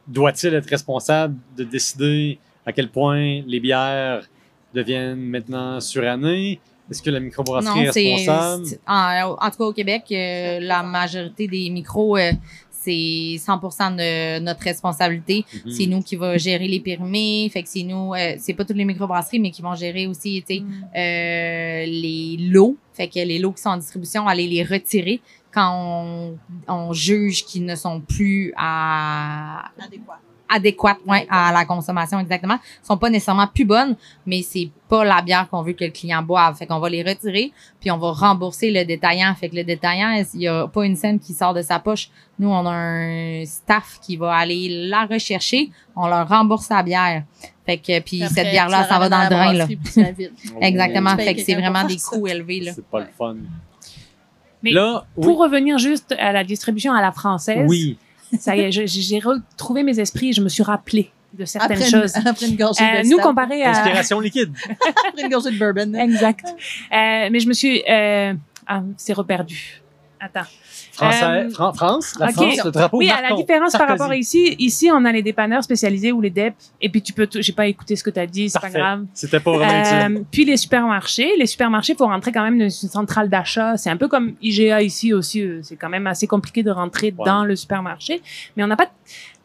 doit-il 0.06 0.54
être 0.54 0.68
responsable 0.70 1.36
de 1.56 1.64
décider 1.64 2.38
à 2.64 2.72
quel 2.72 2.88
point 2.88 3.42
les 3.46 3.60
bières 3.60 4.26
deviennent 4.72 5.20
maintenant 5.20 5.80
surannées? 5.80 6.60
Est-ce 6.90 7.02
que 7.02 7.10
la 7.10 7.20
microbrasserie 7.20 7.80
est 7.86 7.90
responsable? 7.90 8.66
c'est- 8.66 8.80
en, 8.86 9.36
en 9.40 9.50
tout 9.50 9.56
cas 9.58 9.64
au 9.64 9.72
Québec, 9.72 10.04
euh, 10.12 10.60
la 10.60 10.82
majorité 10.82 11.48
des 11.48 11.68
micros, 11.70 12.16
euh, 12.16 12.32
c'est 12.70 13.36
100% 13.38 13.90
de 13.96 14.38
notre 14.38 14.60
responsabilité. 14.62 15.44
Mhm. 15.64 15.70
C'est 15.72 15.86
nous 15.86 16.02
qui 16.02 16.14
va 16.14 16.38
gérer 16.38 16.68
les 16.68 16.78
permis. 16.78 17.50
Fait 17.50 17.64
que 17.64 17.68
c'est 17.68 17.82
nous, 17.82 18.14
euh, 18.14 18.36
c'est 18.38 18.54
pas 18.54 18.64
toutes 18.64 18.76
les 18.76 18.84
microbrasseries, 18.84 19.40
mais 19.40 19.50
qui 19.50 19.60
vont 19.62 19.74
gérer 19.74 20.06
aussi, 20.06 20.44
tu 20.46 20.54
sais, 20.56 20.60
Mm. 20.60 20.84
euh, 20.96 21.84
les 21.86 22.36
lots. 22.50 22.76
Fait 22.92 23.08
que 23.08 23.18
les 23.18 23.40
lots 23.40 23.52
qui 23.52 23.62
sont 23.62 23.70
en 23.70 23.76
distribution, 23.76 24.28
aller 24.28 24.46
les 24.46 24.62
retirer 24.62 25.20
quand 25.52 25.72
on, 25.74 26.38
on 26.72 26.92
juge 26.92 27.44
qu'ils 27.44 27.64
ne 27.64 27.74
sont 27.74 28.00
plus 28.00 28.52
à, 28.56 29.70
Adéquat. 29.84 30.20
Adéquates 30.48 30.98
ouais, 31.06 31.26
à 31.30 31.52
la 31.52 31.64
consommation 31.64 32.18
exactement. 32.20 32.58
sont 32.82 32.96
pas 32.96 33.10
nécessairement 33.10 33.46
plus 33.46 33.64
bonnes, 33.64 33.96
mais 34.26 34.42
c'est 34.42 34.70
pas 34.88 35.04
la 35.04 35.22
bière 35.22 35.48
qu'on 35.48 35.62
veut 35.62 35.72
que 35.72 35.84
le 35.84 35.90
client 35.90 36.22
boive. 36.22 36.56
Fait 36.56 36.66
qu'on 36.66 36.78
va 36.78 36.88
les 36.88 37.02
retirer, 37.02 37.52
puis 37.80 37.90
on 37.90 37.98
va 37.98 38.12
rembourser 38.12 38.70
le 38.70 38.84
détaillant. 38.84 39.34
Fait 39.34 39.48
que 39.48 39.56
le 39.56 39.64
détaillant, 39.64 40.22
il 40.34 40.40
y 40.40 40.48
a 40.48 40.66
pas 40.68 40.84
une 40.84 40.96
scène 40.96 41.18
qui 41.18 41.32
sort 41.34 41.54
de 41.54 41.62
sa 41.62 41.78
poche? 41.78 42.10
Nous, 42.38 42.48
on 42.48 42.66
a 42.66 42.70
un 42.70 43.44
staff 43.44 43.98
qui 44.02 44.16
va 44.16 44.34
aller 44.34 44.88
la 44.88 45.06
rechercher. 45.06 45.70
On 45.94 46.06
leur 46.06 46.28
rembourse 46.28 46.68
la 46.68 46.82
bière. 46.82 47.24
Fait 47.64 47.78
que 47.78 48.00
puis 48.00 48.22
Après, 48.22 48.34
cette 48.34 48.50
bière-là, 48.50 48.84
tu 48.84 48.88
ça 48.90 48.98
va 48.98 49.08
dans 49.08 49.22
le 49.22 49.28
drain 49.28 49.52
là. 49.52 49.66
Exactement. 50.60 51.16
Fait 51.16 51.34
que 51.34 51.42
c'est 51.42 51.54
vraiment 51.54 51.84
des 51.84 51.96
coûts 51.96 52.26
élevés 52.26 52.60
là. 52.60 52.72
C'est 52.74 52.86
pas 52.86 53.00
le 53.00 53.06
fun. 53.16 53.36
Mais 54.62 54.70
Là, 54.70 55.04
oui. 55.16 55.24
Pour 55.24 55.38
revenir 55.38 55.78
juste 55.78 56.14
à 56.18 56.32
la 56.32 56.44
distribution 56.44 56.92
à 56.92 57.00
la 57.00 57.12
française, 57.12 57.66
oui. 57.68 57.98
Ça 58.38 58.56
y 58.56 58.60
est, 58.60 58.72
j'ai 58.86 59.18
retrouvé 59.18 59.82
mes 59.82 59.98
esprits 60.00 60.30
et 60.30 60.32
je 60.32 60.42
me 60.42 60.48
suis 60.48 60.62
rappelé 60.62 61.10
de 61.34 61.44
certaines 61.44 61.76
Après, 61.76 61.90
choses. 61.90 62.12
Une, 62.16 62.26
après 62.28 62.46
une 62.46 62.56
gorgée 62.56 62.82
Euh, 62.82 63.02
de 63.02 63.08
nous, 63.08 63.18
comparé 63.18 63.62
à... 63.62 63.70
Inspiration 63.70 64.20
liquide. 64.20 64.52
après 65.08 65.22
une 65.22 65.28
gorgée 65.28 65.50
de 65.50 65.58
bourbon. 65.58 65.94
Exact. 65.98 66.46
Euh, 66.46 67.28
mais 67.30 67.40
je 67.40 67.48
me 67.48 67.52
suis... 67.52 67.82
Euh... 67.88 68.34
Ah, 68.66 68.82
c'est 68.96 69.12
reperdu. 69.12 69.82
Attends. 70.18 70.48
Français, 70.96 71.24
Euh, 71.24 71.50
Fran- 71.50 71.72
France, 71.72 72.14
la. 72.18 72.28
France, 72.28 72.64
le 72.64 72.70
drapeau 72.70 72.98
Oui, 72.98 73.10
à 73.10 73.20
la 73.22 73.34
différence 73.36 73.72
par 73.72 73.86
rapport 73.88 74.10
à 74.10 74.16
ici, 74.16 74.56
ici, 74.58 74.90
on 74.92 75.04
a 75.04 75.12
les 75.12 75.22
dépanneurs 75.22 75.62
spécialisés 75.62 76.12
ou 76.12 76.20
les 76.20 76.30
DEP, 76.30 76.54
et 76.80 76.88
puis 76.88 77.02
tu 77.02 77.12
peux... 77.12 77.28
J'ai 77.34 77.52
pas 77.52 77.66
écouté 77.66 77.96
ce 77.96 78.02
que 78.02 78.10
tu 78.10 78.18
as 78.20 78.26
dit, 78.26 78.50
c'est 78.50 78.58
pas 78.60 78.70
grave. 78.70 79.04
C'était 79.14 79.40
pas 79.40 79.52
vraiment. 79.52 80.16
Euh, 80.18 80.22
puis 80.30 80.44
les 80.44 80.56
supermarchés, 80.56 81.32
les 81.38 81.46
supermarchés, 81.46 81.94
faut 81.94 82.06
rentrer 82.06 82.32
quand 82.32 82.42
même 82.42 82.58
dans 82.58 82.64
une 82.68 82.88
centrale 82.88 83.28
d'achat. 83.28 83.76
C'est 83.76 83.90
un 83.90 83.96
peu 83.96 84.08
comme 84.08 84.34
IGA 84.42 84.82
ici 84.82 85.12
aussi. 85.12 85.42
euh, 85.42 85.60
C'est 85.62 85.76
quand 85.76 85.88
même 85.88 86.06
assez 86.06 86.26
compliqué 86.26 86.62
de 86.62 86.70
rentrer 86.70 87.10
dans 87.12 87.44
le 87.44 87.54
supermarché, 87.56 88.22
mais 88.56 88.64
on 88.64 88.66
n'a 88.68 88.76
pas 88.76 88.90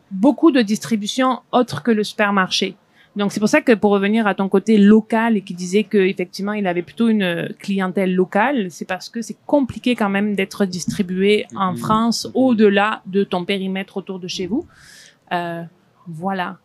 beaucoup 0.10 0.52
de 0.52 0.62
distribution 0.62 1.40
autre 1.52 1.84
que 1.84 1.92
le 1.92 2.04
supermarché. 2.04 2.76
Donc 3.18 3.34
c'est 3.34 3.42
pour 3.42 3.50
ça 3.50 3.60
que 3.62 3.74
pour 3.74 3.92
revenir 3.92 4.26
à 4.26 4.34
ton 4.36 4.48
côté 4.48 4.78
local 4.78 5.36
et 5.36 5.42
qui 5.42 5.54
disait 5.54 5.84
que 5.84 5.98
effectivement 5.98 6.54
il 6.54 6.66
avait 6.66 6.82
plutôt 6.82 7.10
une 7.10 7.50
clientèle 7.60 8.16
locale, 8.16 8.68
c'est 8.72 8.86
parce 8.88 9.10
que 9.10 9.22
c'est 9.22 9.36
compliqué 9.46 9.96
quand 9.96 10.08
même 10.10 10.34
d'être 10.34 10.64
distribué 10.66 11.46
en 11.56 11.74
Mhm. 11.74 11.78
France 11.78 12.26
Mhm. 12.26 12.32
au-delà 12.36 13.02
de 13.08 13.24
ton 13.26 13.44
périmètre 13.44 13.98
autour 13.98 14.18
de 14.20 14.28
chez 14.30 14.48
vous. 14.48 14.66
Euh, 15.34 15.62
voilà. 16.08 16.58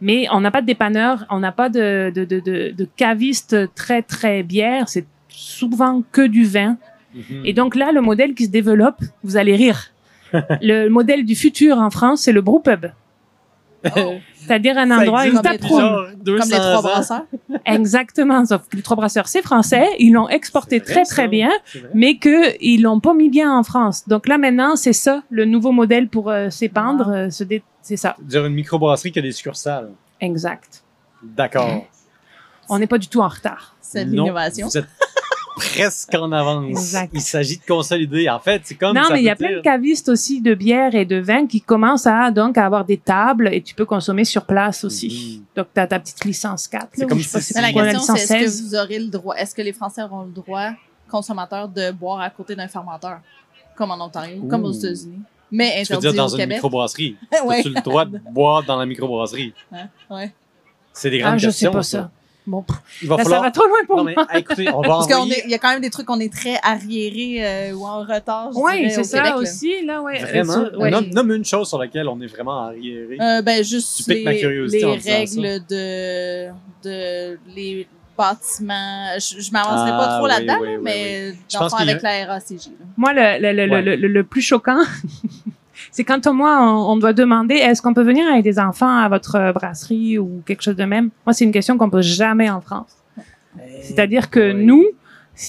Mais 0.00 0.26
on 0.30 0.40
n'a 0.40 0.50
pas 0.52 0.60
de 0.60 0.66
dépanneur, 0.66 1.24
on 1.30 1.40
n'a 1.40 1.50
pas 1.50 1.68
de, 1.68 2.12
de, 2.14 2.24
de, 2.24 2.38
de, 2.40 2.72
de 2.76 2.88
caviste 2.96 3.56
très 3.74 4.02
très 4.02 4.42
bière, 4.44 4.88
c'est 4.88 5.06
souvent 5.28 6.02
que 6.12 6.24
du 6.26 6.44
vin. 6.44 6.76
Mhm. 7.14 7.42
Et 7.44 7.52
donc 7.54 7.74
là, 7.74 7.90
le 7.90 8.00
modèle 8.02 8.34
qui 8.34 8.44
se 8.44 8.50
développe, 8.50 9.00
vous 9.24 9.36
allez 9.36 9.56
rire. 9.56 9.90
le 10.62 10.88
modèle 10.88 11.24
du 11.24 11.34
futur 11.34 11.78
en 11.78 11.90
France, 11.90 12.20
c'est 12.22 12.32
le 12.32 12.40
brewpub. 12.40 12.86
C'est-à-dire 14.34 14.76
un 14.78 14.90
endroit, 14.90 15.26
existe 15.26 15.44
une 15.44 16.16
200 16.24 16.42
Comme 16.42 16.50
les 16.50 16.56
trois 16.56 16.82
brasseurs. 16.82 17.26
Exactement, 17.64 18.44
sauf 18.44 18.68
que 18.68 18.76
les 18.76 18.82
trois 18.82 18.96
brasseurs, 18.96 19.28
c'est 19.28 19.42
français, 19.42 19.86
ils 19.98 20.12
l'ont 20.12 20.28
exporté 20.28 20.78
vrai, 20.78 20.92
très 20.92 21.04
ça. 21.04 21.14
très 21.14 21.28
bien, 21.28 21.50
mais 21.94 22.16
que 22.16 22.56
ils 22.60 22.82
l'ont 22.82 23.00
pas 23.00 23.14
mis 23.14 23.28
bien 23.28 23.56
en 23.56 23.62
France. 23.62 24.06
Donc 24.08 24.26
là 24.28 24.38
maintenant, 24.38 24.76
c'est 24.76 24.92
ça 24.92 25.22
le 25.30 25.44
nouveau 25.44 25.72
modèle 25.72 26.08
pour 26.08 26.30
euh, 26.30 26.50
s'épandre, 26.50 27.08
euh, 27.10 27.30
se 27.30 27.44
dé- 27.44 27.62
c'est 27.82 27.96
ça. 27.96 28.16
Dire 28.20 28.44
une 28.46 28.54
microbrasserie 28.54 29.12
qui 29.12 29.18
a 29.18 29.22
des 29.22 29.32
succursales. 29.32 29.90
Exact. 30.20 30.82
D'accord. 31.22 31.84
On 32.68 32.78
n'est 32.78 32.86
pas 32.86 32.98
du 32.98 33.08
tout 33.08 33.20
en 33.20 33.28
retard. 33.28 33.74
C'est 33.80 34.04
Non, 34.04 34.24
l'innovation. 34.24 34.66
Vous 34.68 34.78
êtes 34.78 34.86
presque 35.56 36.14
en 36.14 36.30
avance. 36.32 36.68
Exact. 36.68 37.10
Il 37.14 37.20
s'agit 37.20 37.58
de 37.58 37.64
consolider. 37.66 38.28
En 38.28 38.38
fait, 38.40 38.62
c'est 38.64 38.74
comme 38.74 38.96
non, 38.96 39.04
ça 39.04 39.12
mais 39.14 39.20
il 39.20 39.24
y 39.24 39.30
a 39.30 39.36
plein 39.36 39.56
de 39.56 39.60
cavistes 39.60 40.08
aussi 40.08 40.40
de 40.40 40.54
bière 40.54 40.94
et 40.94 41.04
de 41.04 41.16
vin 41.18 41.46
qui 41.46 41.60
commencent 41.60 42.06
à 42.06 42.30
donc 42.30 42.56
à 42.58 42.66
avoir 42.66 42.84
des 42.84 42.96
tables 42.98 43.48
et 43.52 43.60
tu 43.62 43.74
peux 43.74 43.84
consommer 43.84 44.24
sur 44.24 44.44
place 44.46 44.84
aussi. 44.84 45.38
Mhm. 45.40 45.44
Donc 45.56 45.66
tu 45.74 45.80
as 45.80 45.86
ta 45.86 45.98
petite 46.00 46.24
licence 46.24 46.66
4. 46.68 46.88
C'est 46.92 47.00
là, 47.02 47.06
comme 47.06 47.18
je 47.18 47.24
sais 47.24 47.38
pas 47.38 47.40
si- 47.40 47.54
la 47.54 47.72
question, 47.72 48.14
c'est 48.16 48.22
est-ce 48.22 48.32
que 48.32 48.38
16. 48.50 48.62
vous 48.68 48.74
aurez 48.74 48.98
le 48.98 49.08
droit, 49.08 49.34
est-ce 49.36 49.54
que 49.54 49.62
les 49.62 49.72
Français 49.72 50.02
auront 50.02 50.22
le 50.24 50.32
droit, 50.32 50.70
consommateurs, 51.10 51.68
de 51.68 51.90
boire 51.90 52.20
à 52.20 52.30
côté 52.30 52.54
d'un 52.56 52.68
fermenteur, 52.68 53.18
comme 53.76 53.90
en 53.90 54.04
Ontario, 54.04 54.42
comme 54.44 54.64
aux. 54.64 54.72
États-Unis, 54.72 55.20
mais 55.50 55.82
Je 55.84 55.92
veux 55.92 55.98
interdit 55.98 56.08
dire, 56.08 56.14
dans 56.24 56.28
au 56.28 56.32
une 56.32 56.36
Québec? 56.38 56.56
microbrasserie. 56.56 57.16
Ouais. 57.44 57.58
As-tu 57.58 57.68
le 57.70 57.80
droit 57.82 58.04
de 58.06 58.18
boire 58.30 58.62
dans 58.62 58.76
la 58.78 58.86
microbrasserie? 58.86 59.52
Ouais. 60.10 60.32
C'est 60.94 61.10
des 61.10 61.18
grandes 61.18 61.34
Ah, 61.34 61.38
je 61.38 61.50
sais 61.50 61.66
questions. 61.66 61.72
pas 61.72 61.82
ça. 61.82 62.10
Bon, 62.44 62.64
Il 63.02 63.08
va 63.08 63.16
là, 63.18 63.22
ça 63.22 63.30
falloir. 63.30 63.42
va 63.44 63.50
trop 63.52 63.66
loin 63.68 63.78
pour 63.86 63.96
Non, 63.98 64.04
mais 64.04 64.14
moi. 64.14 64.26
écoutez, 64.34 64.68
on 64.72 64.80
va 64.80 64.88
Parce 64.88 65.06
qu'il 65.06 65.14
envoyer. 65.14 65.44
y 65.48 65.54
a 65.54 65.58
quand 65.58 65.70
même 65.70 65.80
des 65.80 65.90
trucs 65.90 66.06
qu'on 66.06 66.18
est 66.18 66.32
très 66.32 66.58
arriérés 66.64 67.36
euh, 67.70 67.72
ou 67.74 67.86
en 67.86 68.00
retard. 68.00 68.50
je 68.52 68.58
Oui, 68.58 68.90
c'est 68.90 69.00
au 69.00 69.04
ça 69.04 69.18
Québec, 69.18 69.34
aussi. 69.36 69.84
Là, 69.86 70.02
ouais. 70.02 70.18
Vraiment? 70.18 70.52
Euh, 70.54 70.76
ouais. 70.76 70.90
Nomme, 70.90 71.06
nomme 71.10 71.32
une 71.32 71.44
chose 71.44 71.68
sur 71.68 71.78
laquelle 71.78 72.08
on 72.08 72.20
est 72.20 72.26
vraiment 72.26 72.64
arriéré. 72.64 73.16
Euh, 73.20 73.42
ben, 73.42 73.62
juste 73.62 73.96
Tu 73.98 74.04
piques 74.12 74.24
ma 74.24 74.32
les, 74.32 74.40
curiosité 74.40 74.84
les 74.84 75.12
règles 75.12 75.66
de, 75.68 76.48
de 76.82 77.38
les 77.54 77.86
bâtiments. 78.18 79.06
Je, 79.18 79.40
je 79.40 79.52
m'avancerai 79.52 79.90
Ah, 79.92 79.98
pas 79.98 80.16
trop 80.16 80.24
oui, 80.24 80.30
là-dedans, 80.30 80.58
oui, 80.60 80.66
là, 80.68 80.74
oui, 80.78 80.82
mais 80.82 81.32
Je 81.48 81.56
fond, 81.58 81.68
qu'il 81.68 81.86
y 81.86 81.88
a- 81.88 81.92
avec 81.92 82.02
la 82.02 82.26
RACJ. 82.26 82.66
là. 82.66 82.86
Moi, 82.96 83.12
le, 83.12 83.40
le, 83.40 83.52
le, 83.66 83.72
Ouais. 83.72 83.82
le, 83.82 83.94
le, 83.96 84.08
le 84.08 84.24
plus 84.24 84.42
choquant, 84.42 84.82
c'est 85.92 86.02
quand 86.04 86.26
moi, 86.32 86.58
on, 86.60 86.92
on 86.92 86.96
doit 86.96 87.12
demander 87.12 87.54
est-ce 87.54 87.80
qu'on 87.80 87.94
peut 87.94 88.02
venir 88.02 88.26
avec 88.26 88.42
des 88.42 88.58
enfants 88.58 88.96
à 88.98 89.08
votre 89.08 89.36
euh, 89.36 89.52
brasserie 89.52 90.18
ou 90.18 90.42
quelque 90.44 90.62
chose 90.62 90.74
de 90.76 90.84
même? 90.84 91.10
Moi, 91.24 91.32
c'est 91.34 91.44
une 91.44 91.52
question 91.52 91.78
qu'on 91.78 91.88
pose 91.90 92.04
jamais 92.06 92.50
en 92.50 92.60
France. 92.60 92.96
C'est-à-dire 93.82 94.30
que 94.30 94.52
Oui. 94.54 94.64
nous, 94.64 94.84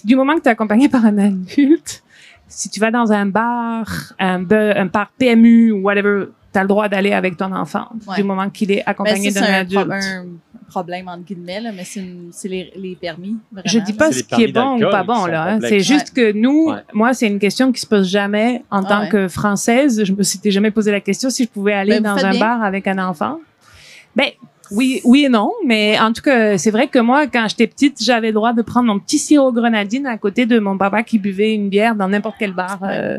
du 0.03 0.15
moment 0.15 0.35
que 0.35 0.41
tu 0.41 0.47
es 0.49 0.51
accompagné 0.51 0.89
par 0.95 1.05
un 1.05 1.17
adulte, 1.17 2.03
si 2.47 2.69
tu 2.69 2.79
vas 2.79 2.91
dans 2.91 3.11
un 3.11 3.25
bar, 3.25 3.85
un, 4.19 4.41
be- 4.43 4.77
un 4.77 4.85
bar 4.85 5.09
PMU 5.17 5.71
ou 5.71 5.81
whatever, 5.81 6.25
tu 6.51 6.59
as 6.59 6.61
le 6.61 6.67
droit 6.67 6.87
d'aller 6.89 7.13
avec 7.13 7.37
ton 7.37 7.51
enfant 7.53 7.87
Ouais. 8.07 8.15
du 8.17 8.23
moment 8.23 8.49
qu'il 8.49 8.71
est 8.71 8.83
Ben, 8.85 8.91
accompagné 8.91 9.31
d'un 9.31 9.41
adulte. 9.43 9.91
un 9.91 10.25
problème, 10.73 11.07
entre 11.07 11.23
guillemets, 11.23 11.61
là, 11.61 11.71
mais 11.75 11.83
c'est 11.83 11.99
une- 11.99 12.29
c'est 12.31 12.47
les, 12.47 12.71
les 12.75 12.95
permis. 12.95 13.35
Vraiment, 13.51 13.63
Je 13.65 13.79
dis 13.79 13.93
pas 13.93 14.11
ce 14.11 14.23
qui 14.23 14.43
est 14.43 14.51
bon 14.51 14.77
ou 14.77 14.89
pas 14.89 15.03
bon 15.03 15.25
là. 15.27 15.53
hein. 15.53 15.59
C'est 15.61 15.79
juste 15.79 16.13
que 16.13 16.31
nous, 16.33 16.69
Ouais. 16.71 16.77
moi, 16.93 17.13
c'est 17.13 17.27
une 17.27 17.39
question 17.39 17.71
qui 17.71 17.79
se 17.79 17.87
pose 17.87 18.07
jamais 18.09 18.63
en 18.71 18.83
Ah 18.83 18.89
tant 18.89 19.01
ouais. 19.01 19.09
que 19.09 19.27
française. 19.27 20.03
Je 20.03 20.11
me 20.13 20.23
suis 20.23 20.39
jamais 20.51 20.71
posé 20.71 20.91
la 20.91 20.99
question 21.01 21.29
si 21.29 21.43
je 21.43 21.49
pouvais 21.49 21.73
aller 21.73 21.99
Ben, 21.99 22.15
dans 22.15 22.25
un 22.25 22.31
bien. 22.31 22.39
bar 22.39 22.63
avec 22.63 22.87
un 22.87 22.97
enfant. 22.97 23.39
Ben 24.15 24.29
oui, 24.71 25.01
oui 25.03 25.25
et 25.25 25.29
non, 25.29 25.51
mais 25.65 25.99
en 25.99 26.11
tout 26.13 26.21
cas, 26.21 26.57
c'est 26.57 26.71
vrai 26.71 26.87
que 26.87 26.99
moi, 26.99 27.27
quand 27.27 27.45
j'étais 27.49 27.67
petite, 27.67 28.01
j'avais 28.03 28.27
le 28.27 28.33
droit 28.33 28.53
de 28.53 28.61
prendre 28.63 28.87
mon 28.87 28.99
petit 28.99 29.19
sirop 29.19 29.51
grenadine 29.51 30.07
à 30.07 30.17
côté 30.17 30.45
de 30.45 30.57
mon 30.59 30.77
papa 30.77 31.03
qui 31.03 31.19
buvait 31.19 31.53
une 31.53 31.69
bière 31.69 31.95
dans 31.95 32.07
n'importe 32.07 32.35
quel 32.39 32.53
bar. 32.53 32.79
euh, 32.83 33.17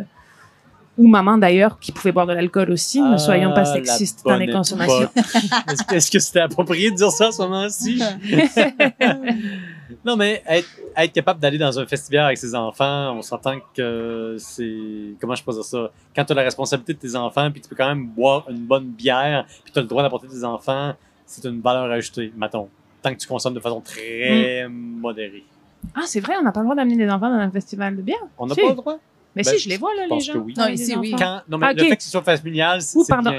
ou 0.97 1.07
maman 1.09 1.37
d'ailleurs, 1.39 1.79
qui 1.81 1.91
pouvait 1.93 2.13
boire 2.13 2.27
de 2.27 2.33
l'alcool 2.33 2.71
aussi. 2.71 3.01
ne 3.01 3.17
soyons 3.17 3.53
pas 3.53 3.63
Ah, 3.63 3.65
sexistes 3.65 4.25
dans 4.25 4.37
les 4.37 4.51
consommations. 4.51 5.09
Est-ce 5.93 6.11
que- 6.11 6.19
c'était 6.19 6.41
approprié 6.41 6.91
de 6.91 6.97
dire 6.97 7.11
ça 7.11 7.29
à 7.29 7.33
ce 7.33 7.43
moment-ci? 7.43 8.01
non, 10.05 10.17
mais 10.17 10.43
être, 10.47 10.69
être 10.97 11.13
capable 11.13 11.41
d'aller 11.41 11.59
dans 11.59 11.79
un 11.79 11.87
festival 11.87 12.27
avec 12.27 12.39
ses 12.39 12.55
enfants, 12.55 13.15
on 13.17 13.23
s'entend 13.23 13.57
que 13.75 14.37
c'est. 14.39 15.15
Comment 15.21 15.35
je 15.35 15.43
peux 15.45 15.53
dire 15.53 15.65
ça? 15.65 15.91
Quand 16.15 16.25
tu 16.25 16.33
as 16.33 16.37
la 16.37 16.43
responsabilité 16.43 16.95
de 16.95 16.99
tes 16.99 17.15
enfants, 17.17 17.51
puis 17.51 17.61
tu 17.61 17.69
peux 17.69 17.77
quand 17.77 17.89
même 17.89 18.07
boire 18.07 18.45
une 18.49 18.59
bonne 18.65 18.87
bière, 18.87 19.47
puis 19.65 19.73
tu 19.73 19.79
as 19.79 19.83
le 19.83 19.89
droit 19.89 20.03
d'apporter 20.03 20.29
tes 20.29 20.45
enfants, 20.45 20.93
c'est 21.27 21.45
une 21.45 21.61
valeur 21.61 21.91
ajoutée, 21.91 22.33
mettons. 22.37 22.69
Tant 23.03 23.13
que 23.13 23.19
tu 23.19 23.27
consommes 23.27 23.55
de 23.55 23.61
façon 23.61 23.81
très 23.81 24.67
modérée. 24.69 25.45
Ah, 25.95 26.03
c'est 26.07 26.21
vrai, 26.21 26.35
on 26.41 26.43
n'a 26.43 26.53
pas 26.53 26.61
le 26.61 26.65
droit 26.65 26.77
d'amener 26.77 26.97
des 26.97 27.11
enfants 27.11 27.29
dans 27.29 27.37
un 27.41 27.51
festival 27.51 27.95
de 27.97 28.03
bière? 28.03 28.17
On 28.39 28.47
n'a 28.47 28.55
Si. 28.55 28.61
pas 28.63 28.69
le 28.71 28.75
droit? 28.75 28.99
Mais 29.37 29.43
Ben, 29.43 29.53
si, 29.55 29.59
je 29.59 29.69
les 29.69 29.77
vois, 29.79 29.91
là, 29.97 30.03
les 30.09 30.21
gens. 30.21 30.35
oui. 30.37 30.55
Non, 30.57 30.69
ici, 30.69 30.95
oui. 30.97 31.15
Quand, 31.19 31.41
non, 31.49 31.59
mais 31.59 31.67
Ah, 31.69 31.73
le 31.73 31.83
ok. 31.83 31.89
fait 31.89 31.97
que 31.97 32.03
ce 32.05 32.11
soit 32.11 32.23
familial, 32.23 32.81
c'est 32.83 32.99
bien. 33.21 33.37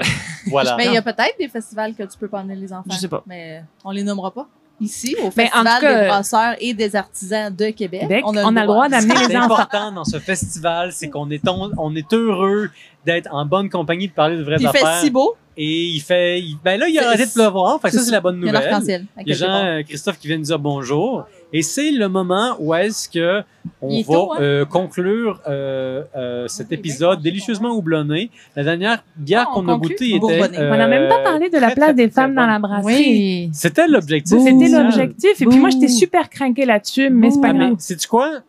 Voilà. 0.48 0.74
Mais 0.78 0.86
il 0.86 0.92
y 0.92 0.96
a 0.98 1.02
peut-être 1.02 1.36
des 1.38 1.48
festivals 1.48 1.94
que 1.94 2.02
tu 2.02 2.18
peux 2.18 2.28
pas 2.28 2.40
emmener 2.40 2.56
les 2.56 2.72
enfants. 2.72 2.84
Je 2.90 2.96
sais 2.96 3.08
pas. 3.08 3.22
Mais 3.26 3.62
on 3.84 3.90
les 3.92 4.02
nommera 4.02 4.30
pas. 4.30 4.46
Ici, 4.78 5.16
au 5.22 5.28
en 5.28 5.30
Festival 5.30 5.80
cas, 5.80 6.00
des 6.02 6.06
brasseurs 6.08 6.54
et 6.60 6.74
des 6.74 6.94
artisans 6.96 7.54
de 7.54 7.70
Québec, 7.70 8.00
Québec, 8.02 8.22
on 8.26 8.36
a 8.36 8.44
on 8.44 8.54
a 8.56 8.60
le 8.60 8.66
droit 8.66 8.88
d'amener 8.90 9.14
Ce 9.14 9.20
qui 9.22 9.28
les 9.28 9.32
est 9.34 9.38
enfants. 9.38 9.54
important 9.54 9.90
dans 9.92 10.04
ce 10.04 10.18
festival, 10.18 10.92
c'est 10.92 11.08
qu'on 11.08 11.30
est, 11.30 11.40
on, 11.48 11.70
on 11.78 11.96
est 11.96 12.12
heureux 12.12 12.68
d'être 13.06 13.32
en 13.32 13.46
bonne 13.46 13.70
compagnie, 13.70 14.08
de 14.08 14.12
parler 14.12 14.36
de 14.36 14.42
vraies 14.42 14.56
Il 14.60 14.66
affaires. 14.66 14.98
fait 14.98 15.04
si 15.06 15.10
beau, 15.10 15.34
Et 15.56 15.64
il 15.86 16.00
fait. 16.00 16.40
il- 16.42 16.58
ben 16.62 16.78
là, 16.78 16.88
il 16.88 16.98
a 16.98 17.06
arrêté 17.08 17.24
de 17.24 17.32
pleuvoir. 17.32 17.80
Fait 17.80 17.88
que 17.88 17.96
ça, 17.96 18.02
c'est 18.02 18.10
la 18.10 18.20
bonne 18.20 18.36
il 18.36 18.44
y 18.44 18.48
a 18.50 18.52
nouvelle. 18.52 18.68
l'arc-en-ciel. 18.70 19.06
Il 19.24 19.28
y 19.28 19.32
a 19.32 19.34
Jean, 19.34 19.64
euh, 19.64 19.82
Christophe 19.82 20.18
qui 20.18 20.28
vient 20.28 20.36
nous 20.36 20.42
dire 20.44 20.58
bonjour. 20.58 21.24
Et 21.52 21.62
c'est 21.62 21.90
le 21.92 22.08
moment 22.08 22.56
où 22.58 22.74
est-ce 22.74 23.08
que 23.08 23.42
on 23.80 24.00
va 24.02 24.04
tôt, 24.14 24.32
hein? 24.32 24.38
euh, 24.40 24.64
conclure 24.64 25.40
euh, 25.48 26.02
euh, 26.16 26.48
cet 26.48 26.72
épisode 26.72 27.22
délicieusement 27.22 27.70
houblonné. 27.70 28.30
La 28.56 28.64
dernière 28.64 29.04
bière 29.16 29.46
Ah, 29.48 29.54
qu'on 29.54 29.68
on 29.68 29.74
a 29.74 29.78
goûtée 29.78 30.10
était. 30.16 30.40
Euh, 30.58 30.72
On 30.72 30.76
n'a 30.76 30.88
même 30.88 31.08
pas 31.08 31.20
parlé 31.22 31.48
de 31.48 31.58
la 31.58 31.70
place 31.70 31.86
très, 31.88 31.94
des 31.94 32.08
femmes 32.10 32.34
dans 32.34 32.46
la 32.46 32.58
brasserie. 32.58 32.94
Oui. 32.94 33.50
C'était 33.52 33.86
l'objectif. 33.86 34.38
C'était 34.38 34.68
l'objectif. 34.68 35.40
Et 35.40 35.46
puis 35.46 35.58
moi, 35.58 35.70
j'étais 35.70 35.88
super 35.88 36.28
craquée 36.28 36.64
là-dessus, 36.66 37.10
mais 37.10 37.30
c'est 37.30 37.40
pas 37.40 37.48
Ah, 37.50 37.52
mais 37.52 37.66
grave. 37.68 37.76
sais-tu 37.78 38.08
quoi? 38.08 38.40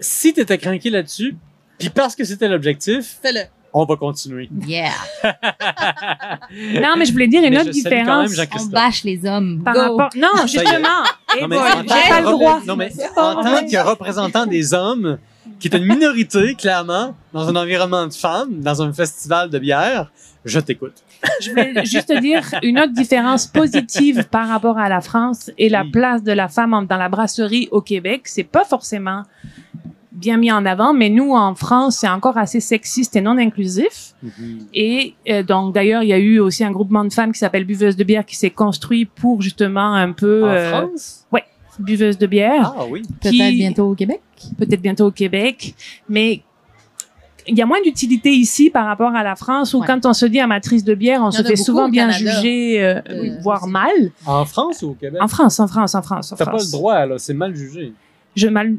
Si 0.00 0.32
t'étais 0.32 0.58
craqué 0.58 0.90
là-dessus, 0.90 1.36
puis 1.78 1.88
parce 1.90 2.16
que 2.16 2.24
c'était 2.24 2.48
l'objectif, 2.48 3.18
Fais-le. 3.22 3.40
On 3.74 3.84
va 3.84 3.96
continuer. 3.96 4.48
Yeah. 4.66 4.90
Non, 6.80 6.94
mais 6.96 7.04
je 7.04 7.12
voulais 7.12 7.28
dire 7.28 7.42
une 7.42 7.50
Mais 7.50 7.60
autre 7.60 7.72
je 7.74 7.80
salue 7.80 8.04
quand 8.06 8.18
même 8.22 8.26
différence 8.28 8.62
On 8.66 8.70
bâche 8.70 9.04
les 9.04 9.26
hommes. 9.26 9.62
par 9.64 9.76
rapport. 9.76 10.10
Non, 10.16 10.46
justement. 10.46 10.78
Non, 11.40 11.48
mais 11.48 11.58
en 11.58 11.82
j'ai 11.82 12.08
tant 12.08 12.20
le 12.20 12.30
droit. 12.30 12.60
Non, 12.66 12.76
mais 12.76 12.92
en 13.16 13.34
tant 13.42 13.66
que 13.66 13.86
représentant 13.88 14.46
des 14.46 14.72
hommes, 14.74 15.18
qui 15.58 15.68
est 15.68 15.76
une 15.76 15.84
minorité, 15.86 16.54
clairement, 16.54 17.14
dans 17.32 17.48
un 17.48 17.56
environnement 17.56 18.06
de 18.06 18.12
femmes, 18.14 18.60
dans 18.60 18.80
un 18.82 18.92
festival 18.92 19.50
de 19.50 19.58
bière, 19.58 20.10
je 20.44 20.60
t'écoute. 20.60 20.94
Je 21.40 21.50
voulais 21.50 21.84
juste 21.84 22.08
te 22.08 22.18
dire 22.20 22.42
une 22.62 22.78
autre 22.78 22.92
différence 22.92 23.46
positive 23.46 24.24
par 24.30 24.48
rapport 24.48 24.78
à 24.78 24.88
la 24.88 25.00
France 25.00 25.50
et 25.58 25.68
la 25.68 25.82
Oui. 25.82 25.90
place 25.90 26.22
de 26.22 26.32
la 26.32 26.48
femme 26.48 26.86
dans 26.88 26.96
la 26.98 27.08
brasserie 27.08 27.68
au 27.70 27.80
Québec. 27.80 28.22
C'est 28.26 28.44
pas 28.44 28.64
forcément 28.64 29.22
bien 30.14 30.36
mis 30.36 30.50
en 30.52 30.64
avant, 30.64 30.94
mais 30.94 31.10
nous, 31.10 31.32
en 31.32 31.54
France, 31.54 31.98
c'est 31.98 32.08
encore 32.08 32.38
assez 32.38 32.60
sexiste 32.60 33.16
et 33.16 33.20
non 33.20 33.36
inclusif. 33.36 34.14
Et 34.72 35.14
euh, 35.28 35.42
donc, 35.42 35.74
d'ailleurs, 35.74 36.02
il 36.02 36.08
y 36.08 36.12
a 36.12 36.18
eu 36.18 36.38
aussi 36.38 36.64
un 36.64 36.70
groupement 36.70 37.04
de 37.04 37.12
femmes 37.12 37.32
qui 37.32 37.38
s'appelle 37.38 37.64
Buveuses 37.64 37.96
de 37.96 38.04
bière 38.04 38.24
qui 38.24 38.36
s'est 38.36 38.50
construit 38.50 39.04
pour 39.04 39.42
justement 39.42 39.94
un 39.94 40.12
peu 40.12 40.44
En 40.44 40.48
euh, 40.48 40.70
France? 40.70 41.26
Buveuses 41.80 42.18
de 42.18 42.26
bière. 42.28 42.72
Ah 42.78 42.84
oui. 42.88 43.02
Peut-être 43.20 43.54
bientôt 43.56 43.90
au 43.90 43.94
Québec? 43.94 44.20
peut-être 44.58 44.82
bientôt 44.82 45.06
au 45.06 45.10
Québec, 45.10 45.74
mais 46.08 46.42
il 47.46 47.56
y 47.58 47.62
a 47.62 47.66
moins 47.66 47.80
d'utilité 47.82 48.30
ici 48.30 48.70
par 48.70 48.86
rapport 48.86 49.14
à 49.14 49.22
la 49.22 49.36
France 49.36 49.74
où 49.74 49.80
Ouais. 49.80 49.86
quand 49.86 50.06
on 50.06 50.12
se 50.12 50.26
dit 50.26 50.38
amatrice 50.40 50.84
de 50.84 50.94
bière, 50.94 51.20
on 51.22 51.30
se 51.30 51.42
fait 51.42 51.56
souvent 51.56 51.88
bien 51.88 52.10
juger, 52.10 52.82
euh, 52.82 53.00
Euh, 53.10 53.36
voire 53.42 53.66
mal. 53.66 53.90
En 54.26 54.44
France 54.44 54.82
ou 54.82 54.90
au 54.90 54.94
Québec? 54.94 55.20
En 55.20 55.28
France, 55.28 55.58
en 55.60 55.66
France, 55.66 55.94
en 55.94 56.02
France, 56.02 56.32
en 56.32 56.36
T'as 56.36 56.44
pas 56.46 56.52
le 56.58 56.70
droit, 56.70 57.06
là. 57.06 57.18
C'est 57.18 57.34
mal 57.34 57.54
jugé. 57.54 57.92
Je 58.36 58.48
mal. 58.48 58.76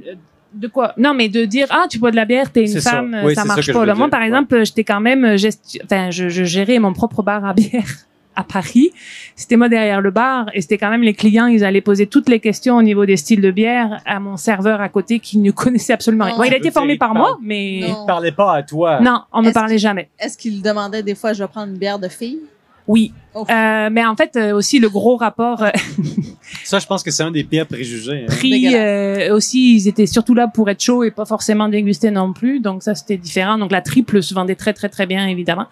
De 0.56 0.68
quoi? 0.68 0.93
Non, 0.97 1.14
mais 1.14 1.28
de 1.30 1.45
dire 1.45 1.68
ah 1.70 1.86
tu 1.89 1.99
bois 1.99 2.12
de 2.12 2.16
la 2.16 2.26
bière, 2.26 2.51
t'es 2.51 2.62
une 2.62 2.80
ça. 2.80 2.91
femme, 2.91 3.22
Oui, 3.24 3.36
ça 3.36 3.43
marche 3.45 3.72
pas. 3.72 3.86
moi, 3.86 3.93
dire. 3.95 4.10
par 4.10 4.20
Ouais. 4.22 4.26
exemple, 4.28 4.66
j'étais 4.66 4.84
quand 4.86 5.01
même 5.01 5.26
euh, 5.26 5.38
enfin 5.84 6.10
je, 6.12 6.30
je 6.30 6.43
gérais 6.45 6.80
mon 6.80 6.93
propre 6.93 7.22
bar 7.24 7.43
à 7.45 7.53
bière 7.53 7.84
à 8.38 8.43
Paris. 8.43 8.91
C'était 9.36 9.56
moi 9.56 9.70
derrière 9.70 10.01
le 10.01 10.12
bar 10.12 10.47
et 10.53 10.62
c'était 10.62 10.78
quand 10.78 10.89
même 10.89 11.03
les 11.03 11.14
clients, 11.14 11.47
ils 11.47 11.64
allaient 11.64 11.80
poser 11.82 12.06
toutes 12.08 12.28
les 12.30 12.39
questions 12.41 12.76
au 12.78 12.82
niveau 12.82 13.06
des 13.06 13.16
styles 13.18 13.39
de 13.41 13.51
bière 13.51 14.01
à 14.06 14.20
mon 14.20 14.36
serveur 14.38 14.82
à 14.82 14.89
côté 14.89 15.20
qui 15.20 15.38
ne 15.38 15.51
connaissait 15.51 15.93
absolument 15.93 16.26
rien. 16.26 16.36
Bon, 16.38 16.43
il 16.43 16.53
a 16.53 16.58
été 16.58 16.70
formé 16.72 16.97
par 16.97 17.14
moi, 17.16 17.38
mais 17.41 17.80
Non. 17.88 17.99
Il 18.03 18.06
parlait 18.08 18.32
pas 18.34 18.56
à 18.56 18.64
toi. 18.64 18.99
non, 19.01 19.22
on 19.32 19.41
me 19.41 19.51
parlait 19.51 19.78
jamais. 19.78 20.10
Est-ce 20.20 20.38
qu'il 20.38 20.62
demandait 20.62 21.01
des 21.03 21.16
fois, 21.16 21.32
je 21.34 21.43
vais 21.43 21.47
prendre 21.49 21.72
une 21.72 21.78
bière 21.78 21.99
de 21.99 22.08
fille? 22.10 22.39
Oui. 22.88 23.14
Oh. 23.36 23.45
Euh, 23.49 23.89
mais 23.91 24.05
en 24.05 24.15
fait, 24.15 24.36
euh, 24.38 24.53
aussi 24.55 24.79
le 24.79 24.89
gros 24.89 25.17
rapport 25.17 25.61
euh, 25.61 25.69
Ça, 26.63 26.79
je 26.79 26.86
pense 26.86 27.03
que 27.03 27.11
c'est 27.11 27.23
un 27.23 27.31
des 27.31 27.43
pires 27.43 27.67
préjugés. 27.67 28.23
hein. 28.23 28.27
prix 28.27 28.75
euh, 28.75 29.36
aussi, 29.36 29.75
ils 29.75 29.88
étaient 29.88 30.05
surtout 30.05 30.33
là 30.33 30.47
pour 30.47 30.69
être 30.69 30.81
chauds 30.81 31.03
et 31.03 31.11
pas 31.11 31.25
forcément 31.25 31.67
déguster 31.67 32.11
non 32.11 32.33
plus. 32.33 32.59
Donc 32.59 32.83
ça, 32.83 32.95
c'était 32.95 33.17
différent. 33.17 33.57
Donc 33.57 33.71
la 33.71 33.81
triple 33.81 34.23
se 34.23 34.33
vendait 34.33 34.55
très 34.55 34.73
très 34.73 34.89
très 34.89 35.05
bien, 35.05 35.27
évidemment. 35.27 35.67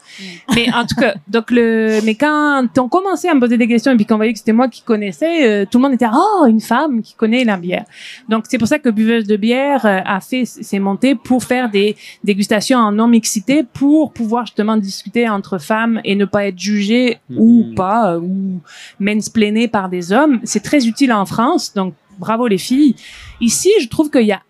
Mais 0.56 0.72
en 0.74 0.86
tout 0.86 0.96
cas, 0.96 1.16
donc 1.28 1.52
le, 1.52 2.00
mais 2.04 2.16
quand 2.16 2.68
on 2.78 2.90
commençait 2.90 3.30
à 3.30 3.34
me 3.34 3.40
poser 3.40 3.58
des 3.58 3.68
questions 3.68 3.92
et 3.92 3.96
puis 3.96 4.06
qu'on 4.06 4.18
voyait 4.18 4.34
que 4.34 4.40
c'était 4.40 4.54
moi 4.54 4.68
qui 4.68 4.82
connaissais, 4.82 5.48
euh, 5.48 5.66
tout 5.70 5.78
le 5.78 5.84
monde 5.84 5.94
était 5.94 6.08
oh 6.14 6.46
une 6.48 6.62
femme 6.62 7.02
qui 7.02 7.14
connaît 7.14 7.44
la 7.44 7.58
bière. 7.58 7.86
Donc 8.30 8.46
c'est 8.50 8.58
pour 8.58 8.68
ça 8.68 8.80
que 8.80 8.90
buveuse 8.90 9.26
de 9.26 9.36
bière 9.36 9.86
euh, 9.86 10.00
a 10.06 10.20
fait 10.22 10.46
s'est 10.46 10.80
montée 10.80 11.16
pour 11.16 11.44
faire 11.44 11.70
des 11.70 11.96
dégustations 12.24 12.78
en 12.78 12.92
non 12.92 13.08
mixité 13.08 13.64
pour 13.64 14.12
pouvoir 14.12 14.46
justement 14.46 14.78
discuter 14.78 15.30
entre 15.30 15.58
femmes 15.58 16.02
et 16.04 16.16
ne 16.16 16.26
pas 16.26 16.46
être 16.46 16.60
jugé 16.60 17.18
ou 17.36 17.53
Mhm. 17.62 17.76
pas 17.76 18.14
euh, 18.14 18.20
ou 18.20 18.62
mansplainé 19.00 19.68
par 19.68 19.90
des 19.90 20.12
hommes. 20.12 20.40
C'est 20.44 20.64
très 20.64 20.88
utile 20.88 21.14
en 21.14 21.26
France, 21.26 21.74
donc 21.74 21.94
bravo 22.20 22.48
les 22.48 22.58
filles. 22.58 22.96
Ici, 23.42 23.72
je 23.82 23.88
trouve 23.88 24.10
qu'il 24.10 24.26
y 24.26 24.32
a 24.32 24.42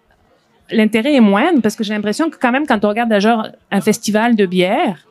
l'intérêt 0.72 1.14
est 1.14 1.22
moindre 1.22 1.62
parce 1.62 1.76
que 1.76 1.84
j'ai 1.84 1.94
l'impression 1.94 2.30
que 2.30 2.38
quand 2.40 2.52
même 2.52 2.66
quand 2.66 2.84
on 2.84 2.90
regarde 2.90 3.14
genre 3.20 3.48
un 3.72 3.82
festival 3.82 4.36
de 4.36 4.46
bière, 4.46 5.06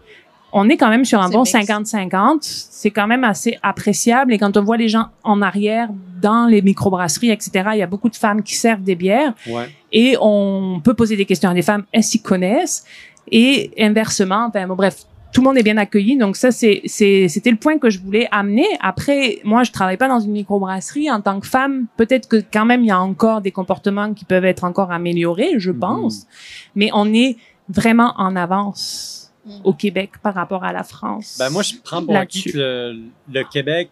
on 0.53 0.69
est 0.69 0.77
quand 0.77 0.91
même 0.91 1.05
sur 1.05 1.21
un 1.21 1.31
bon 1.31 1.43
mixte. 1.43 1.55
50-50. 1.55 2.39
C'est 2.43 2.91
quand 2.91 3.07
même 3.07 3.25
assez 3.25 3.59
appréciable. 3.63 4.35
Et 4.35 4.39
quand 4.39 4.57
on 4.57 4.63
voit 4.63 4.77
les 4.77 4.89
gens 4.89 5.07
en 5.25 5.41
arrière, 5.41 5.89
dans 6.21 6.47
les 6.47 6.61
microbrasseries, 6.61 7.31
etc., 7.31 7.71
il 7.73 7.79
y 7.79 7.83
a 7.83 7.87
beaucoup 7.87 8.11
de 8.11 8.17
femmes 8.17 8.43
qui 8.43 8.55
servent 8.55 8.83
des 8.83 8.95
bières. 8.95 9.33
Ouais. 9.49 9.71
Et 9.93 10.17
on 10.21 10.81
peut 10.85 10.95
poser 10.95 11.17
des 11.17 11.25
questions 11.25 11.49
à 11.49 11.55
des 11.55 11.63
femmes, 11.63 11.85
elles 11.91 12.05
s'y 12.05 12.21
connaissent. 12.21 12.85
Et 13.31 13.71
inversement, 13.79 14.47
enfin, 14.49 14.67
bon, 14.67 14.75
bref, 14.75 15.05
tout 15.33 15.41
le 15.41 15.47
monde 15.47 15.57
est 15.59 15.63
bien 15.63 15.77
accueilli. 15.79 16.17
Donc 16.19 16.37
ça, 16.37 16.51
c'est, 16.51 16.83
c'était 16.87 17.51
le 17.51 17.57
point 17.57 17.79
que 17.79 17.89
je 17.91 17.99
voulais 17.99 18.29
amener. 18.31 18.67
Après, 18.81 19.39
moi, 19.45 19.63
je 19.65 19.73
travaille 19.73 19.97
pas 19.97 20.09
dans 20.09 20.21
une 20.21 20.33
microbrasserie 20.33 21.11
en 21.11 21.21
tant 21.21 21.41
que 21.41 21.47
femme. 21.47 21.87
Peut-être 21.97 22.29
que 22.29 22.37
quand 22.53 22.65
même, 22.67 22.83
il 22.83 22.89
y 22.89 22.91
a 22.91 23.01
encore 23.01 23.41
des 23.41 23.51
comportements 23.51 24.13
qui 24.15 24.25
peuvent 24.25 24.45
être 24.45 24.65
encore 24.65 24.91
améliorés, 24.93 25.55
je 25.59 25.71
Mhm. 25.71 25.79
pense. 25.79 26.27
Mais 26.75 26.91
on 26.93 27.13
est 27.15 27.37
vraiment 27.69 28.13
en 28.19 28.37
avance 28.37 29.33
Mhm. 29.47 29.53
au 29.65 29.73
Québec 29.73 30.11
par 30.23 30.35
rapport 30.35 30.65
à 30.65 30.73
la 30.73 30.85
France. 30.85 31.37
Ben, 31.39 31.51
moi, 31.51 31.63
je 31.63 31.75
prends 31.83 32.05
pour 32.05 32.15
acquis 32.15 32.39
Là-dessus. 32.51 32.53
que 32.53 32.59
le, 32.59 32.99
le 33.33 33.45
Québec, 33.51 33.89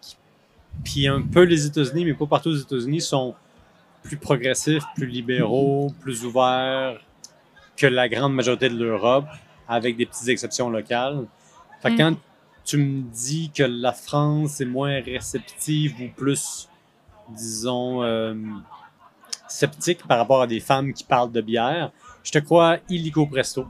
puis 0.83 1.07
un 1.07 1.21
peu 1.21 1.41
les 1.43 1.65
États-Unis, 1.65 2.05
mais 2.05 2.13
pas 2.13 2.25
partout 2.27 2.49
aux 2.49 2.55
États-Unis, 2.55 3.01
sont 3.01 3.33
plus 4.03 4.17
progressifs, 4.17 4.83
plus 4.95 5.07
libéraux, 5.07 5.91
plus 6.01 6.23
ouverts 6.23 6.99
que 7.77 7.87
la 7.87 8.07
grande 8.09 8.33
majorité 8.33 8.69
de 8.69 8.75
l'Europe, 8.77 9.25
avec 9.71 9.97
des 9.97 10.05
petites 10.05 10.27
exceptions 10.27 10.69
locales. 10.69 11.25
Fait 11.81 11.91
Mm. 11.91 11.97
quand 11.97 12.15
tu 12.63 12.77
me 12.77 13.01
dis 13.11 13.49
que 13.53 13.63
la 13.63 13.91
France 13.91 14.61
est 14.61 14.65
moins 14.65 15.01
réceptive 15.01 15.95
ou 15.99 16.09
plus, 16.15 16.69
disons, 17.29 18.03
euh, 18.03 18.35
sceptique 19.47 20.05
par 20.07 20.17
rapport 20.19 20.41
à 20.43 20.47
des 20.47 20.59
femmes 20.59 20.93
qui 20.93 21.03
parlent 21.03 21.31
de 21.31 21.41
bière, 21.41 21.91
je 22.23 22.31
te 22.31 22.39
crois 22.39 22.77
illico 22.89 23.25
presto. 23.25 23.65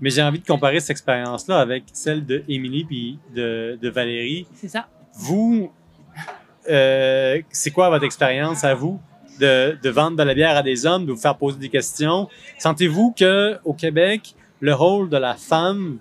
Mais 0.00 0.08
j'ai 0.08 0.22
envie 0.22 0.38
de 0.38 0.46
comparer 0.46 0.80
cette 0.80 0.90
expérience-là 0.90 1.60
avec 1.60 1.84
celle 1.92 2.24
de 2.24 2.42
Émilie 2.48 2.84
puis 2.84 3.18
de, 3.34 3.78
de 3.80 3.88
Valérie. 3.90 4.46
C'est 4.54 4.68
ça. 4.68 4.88
Vous, 5.14 5.70
euh, 6.70 7.42
c'est 7.50 7.70
quoi 7.70 7.90
votre 7.90 8.04
expérience 8.04 8.64
à 8.64 8.74
vous 8.74 8.98
de, 9.38 9.78
de 9.82 9.90
vendre 9.90 10.16
de 10.16 10.22
la 10.22 10.34
bière 10.34 10.56
à 10.56 10.62
des 10.62 10.86
hommes, 10.86 11.04
de 11.04 11.12
vous 11.12 11.20
faire 11.20 11.36
poser 11.36 11.58
des 11.58 11.68
questions? 11.68 12.28
Sentez-vous 12.58 13.12
que 13.12 13.58
au 13.64 13.74
Québec, 13.74 14.34
le 14.60 14.74
rôle 14.74 15.08
de 15.08 15.16
la 15.16 15.34
femme, 15.34 15.98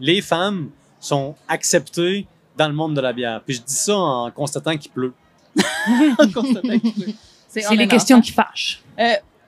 les 0.00 0.20
femmes 0.22 0.70
sont 1.00 1.34
acceptées 1.48 2.26
dans 2.56 2.68
le 2.68 2.74
monde 2.74 2.94
de 2.94 3.00
la 3.00 3.12
bière? 3.12 3.42
Puis 3.44 3.56
je 3.56 3.62
dis 3.62 3.74
ça 3.74 3.96
en 3.96 4.30
constatant 4.30 4.76
qu'il 4.76 4.90
pleut. 4.90 5.12
C'est 7.48 7.62
C'est 7.62 7.76
les 7.76 7.88
questions 7.88 8.20
qui 8.20 8.32
fâchent. 8.32 8.82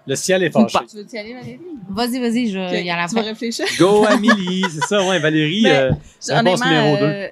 Le 0.06 0.14
ciel 0.16 0.42
est 0.42 0.50
fâché. 0.50 0.78
Tu 0.90 0.96
veux 0.96 1.06
y 1.12 1.18
aller, 1.18 1.34
Valérie? 1.34 1.60
Vas-y, 1.90 2.18
vas-y, 2.20 2.50
je 2.50 2.58
Ok, 2.58 2.84
y 2.84 2.90
a 2.90 2.96
la 2.96 3.08
Tu 3.08 3.14
vas 3.14 3.22
réfléchir? 3.22 3.66
Go 3.78 4.04
Amélie, 4.06 4.64
c'est 4.70 4.84
ça, 4.86 5.06
ouais, 5.06 5.18
Valérie. 5.18 5.60
Mais- 5.64 5.70
euh, 5.76 5.90
Réponse 5.90 6.30
Honnêtement, 6.30 6.66
numéro 6.66 6.96
deux. 6.96 7.02
euh, 7.04 7.28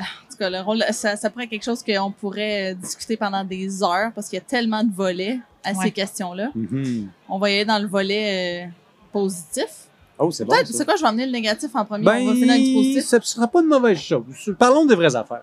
en 0.00 0.30
tout 0.30 0.36
cas, 0.38 0.48
le 0.50 0.60
rôle, 0.62 0.82
ça, 0.92 1.16
ça 1.16 1.28
pourrait 1.28 1.44
être 1.44 1.50
quelque 1.50 1.64
chose 1.64 1.82
qu'on 1.82 2.10
pourrait 2.10 2.72
euh, 2.72 2.74
discuter 2.74 3.18
pendant 3.18 3.44
des 3.44 3.82
heures 3.82 4.12
parce 4.14 4.28
qu'il 4.30 4.38
y 4.38 4.40
a 4.42 4.44
tellement 4.44 4.82
de 4.82 4.92
volets 4.94 5.38
à 5.62 5.72
Ouais. 5.72 5.84
ces 5.84 5.90
questions-là. 5.90 6.50
mhm. 6.54 7.08
On 7.28 7.38
va 7.38 7.50
y 7.50 7.54
aller 7.56 7.64
dans 7.66 7.78
le 7.78 7.86
volet 7.88 8.64
euh, 8.64 8.70
positif. 9.12 9.88
Oh, 10.18 10.30
c'est 10.30 10.44
bon. 10.44 10.52
Peut-être, 10.54 10.68
ça. 10.68 10.78
c'est 10.78 10.84
quoi, 10.84 10.96
je 10.96 11.02
vais 11.02 11.08
amener 11.08 11.26
le 11.26 11.32
négatif 11.32 11.70
en 11.74 11.84
premier. 11.84 12.04
Ben, 12.04 12.18
on 12.22 12.26
va 12.26 12.34
finir 12.34 12.50
avec 12.52 12.64
du 12.64 12.74
positif. 12.74 13.04
ça 13.04 13.18
sera 13.22 13.46
pas 13.48 13.62
de 13.62 13.66
mauvaise 13.66 13.98
chose. 13.98 14.22
Parlons 14.58 14.84
des 14.84 14.94
vraies 14.94 15.16
affaires. 15.16 15.42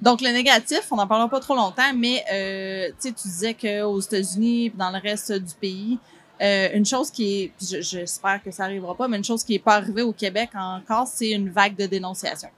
Donc, 0.00 0.20
le 0.20 0.28
négatif, 0.30 0.82
on 0.90 0.96
n'en 0.96 1.06
parlera 1.06 1.28
pas 1.28 1.40
trop 1.40 1.56
longtemps, 1.56 1.92
mais 1.96 2.22
euh, 2.32 2.88
tu 3.00 3.08
sais, 3.08 3.12
tu 3.14 3.28
disais 3.28 3.54
qu'aux 3.54 3.98
États-Unis 4.00 4.66
et 4.66 4.70
dans 4.76 4.90
le 4.90 4.98
reste 4.98 5.32
du 5.32 5.54
pays, 5.60 5.98
euh, 6.42 6.68
une 6.74 6.84
chose 6.84 7.10
qui 7.10 7.44
est, 7.44 7.52
j'espère 7.82 8.42
que 8.42 8.50
ça 8.50 8.64
arrivera 8.64 8.94
pas, 8.94 9.08
mais 9.08 9.16
une 9.16 9.24
chose 9.24 9.42
qui 9.42 9.54
est 9.54 9.58
pas 9.58 9.76
arrivée 9.76 10.02
au 10.02 10.12
Québec 10.12 10.50
encore, 10.54 11.06
c'est 11.06 11.30
une 11.30 11.48
vague 11.48 11.74
de 11.76 11.86
dénonciation. 11.86 12.50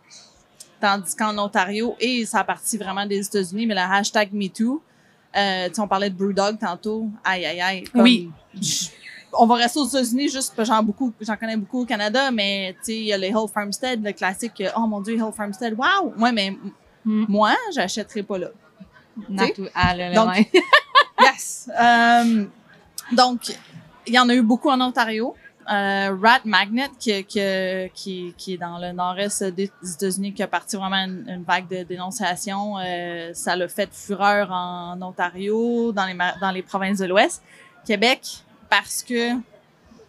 Tandis 0.81 1.15
qu'en 1.17 1.37
Ontario, 1.39 1.95
et 2.01 2.25
ça 2.27 2.41
a 2.41 2.45
parti 2.45 2.77
vraiment 2.77 3.07
des 3.07 3.25
États-Unis, 3.25 3.67
mais 3.67 3.75
la 3.75 3.89
hashtag 3.95 4.31
MeToo, 4.33 4.83
euh, 5.37 5.69
tu 5.69 5.75
sais, 5.75 5.81
on 5.81 5.89
parlait 5.89 6.11
de 6.11 6.15
Brewdog 6.17 6.59
tantôt, 6.59 7.07
aïe, 7.25 7.47
aïe, 7.47 7.61
aïe. 7.61 7.85
comme- 7.85 8.03
Oui. 8.03 8.31
je- 8.61 8.87
on 9.33 9.47
va 9.47 9.57
rester 9.57 9.79
aux 9.81 9.87
États-Unis 9.87 10.29
juste 10.29 10.55
parce 10.57 10.69
que 10.69 10.75
j'en 10.75 10.83
beaucoup, 10.83 11.13
j'en 11.21 11.37
connais 11.37 11.57
beaucoup 11.57 11.83
au 11.83 11.85
Canada, 11.87 12.31
mais 12.31 12.73
tu 12.81 12.85
sais, 12.87 12.97
il 12.97 13.05
y 13.05 13.13
a 13.13 13.19
les 13.19 13.29
Hill 13.29 13.47
Farmstead, 13.53 14.05
le 14.05 14.13
classique, 14.13 14.63
oh 14.77 14.87
mon 14.87 15.01
dieu, 15.01 15.15
Hill 15.15 15.33
Farmstead, 15.37 15.75
wow! 15.79 16.13
Ouais, 16.19 16.33
mais 16.33 16.57
Mm. 17.05 17.25
moi, 17.29 17.55
j'achèterai 17.75 18.23
pas 18.25 18.39
là. 18.39 18.49
Ah, 19.75 19.95
là, 19.95 20.11
là, 20.11 20.15
Donc-. 20.15 20.51
Yes! 21.21 21.71
Euh, 21.81 22.45
donc, 23.13 23.57
il 24.07 24.13
y 24.15 24.19
en 24.19 24.29
a 24.29 24.35
eu 24.35 24.43
beaucoup 24.43 24.69
en 24.69 24.81
Ontario. 24.81 25.35
Euh, 25.71 26.17
Rat 26.23 26.41
Magnet, 26.45 26.89
qui, 26.99 27.25
qui, 27.25 27.41
qui, 27.95 28.35
qui 28.37 28.55
est 28.55 28.57
dans 28.59 28.79
le 28.79 28.93
nord-est 28.93 29.45
des 29.45 29.71
États-Unis, 29.83 30.33
qui 30.35 30.43
a 30.43 30.49
parti 30.49 30.77
vraiment 30.77 30.97
une, 30.97 31.25
une 31.29 31.43
vague 31.45 31.69
de 31.69 31.83
dénonciation. 31.85 32.79
Euh, 32.79 33.31
ça 33.35 33.55
l'a 33.55 33.69
fait 33.69 33.89
fureur 33.93 34.51
en 34.51 35.01
Ontario, 35.01 35.93
dans 35.93 36.07
les, 36.07 36.15
ma- 36.15 36.35
dans 36.41 36.51
les 36.51 36.63
provinces 36.63 36.99
de 36.99 37.07
l'Ouest. 37.07 37.43
Québec, 37.87 38.45
parce 38.69 39.03
que 39.03 39.35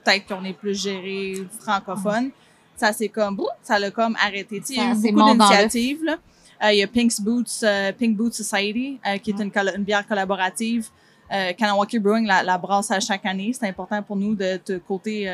peut-être 0.03 0.27
qu'on 0.27 0.43
est 0.43 0.53
plus 0.53 0.79
géré 0.81 1.35
francophone, 1.59 2.31
ça 2.75 2.93
c'est 2.93 3.09
comme, 3.09 3.35
boum, 3.35 3.47
ça 3.61 3.77
l'a 3.79 3.91
comme 3.91 4.15
arrêté. 4.21 4.61
Il 4.69 4.75
y 4.75 4.79
a 4.79 4.91
eu 4.93 5.11
beaucoup 5.11 5.31
d'initiatives. 5.33 6.17
Euh, 6.63 6.73
il 6.73 6.79
y 6.79 6.83
a 6.83 6.87
Pink's 6.87 7.21
Boots, 7.21 7.63
euh, 7.63 7.91
Pink 7.93 8.17
Boots 8.17 8.33
Society, 8.33 8.99
euh, 9.07 9.17
qui 9.17 9.31
est 9.31 9.39
une, 9.39 9.83
bière 9.83 10.05
collaborative. 10.05 10.87
Euh, 11.31 11.53
Kanawaki 11.53 11.99
Brewing 11.99 12.25
la, 12.25 12.43
la 12.43 12.57
brasse 12.57 12.91
à 12.91 12.99
chaque 12.99 13.25
année. 13.25 13.53
C'est 13.53 13.67
important 13.67 14.01
pour 14.01 14.15
nous 14.15 14.35
de, 14.35 14.59
de 14.65 14.77
côté 14.79 15.29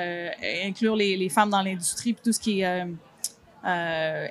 inclure 0.65 0.95
les, 0.95 1.15
les 1.15 1.29
femmes 1.29 1.49
dans 1.49 1.61
l'industrie 1.61 2.13
puis 2.13 2.21
tout 2.23 2.33
ce 2.33 2.39
qui 2.39 2.61
est 2.61 2.85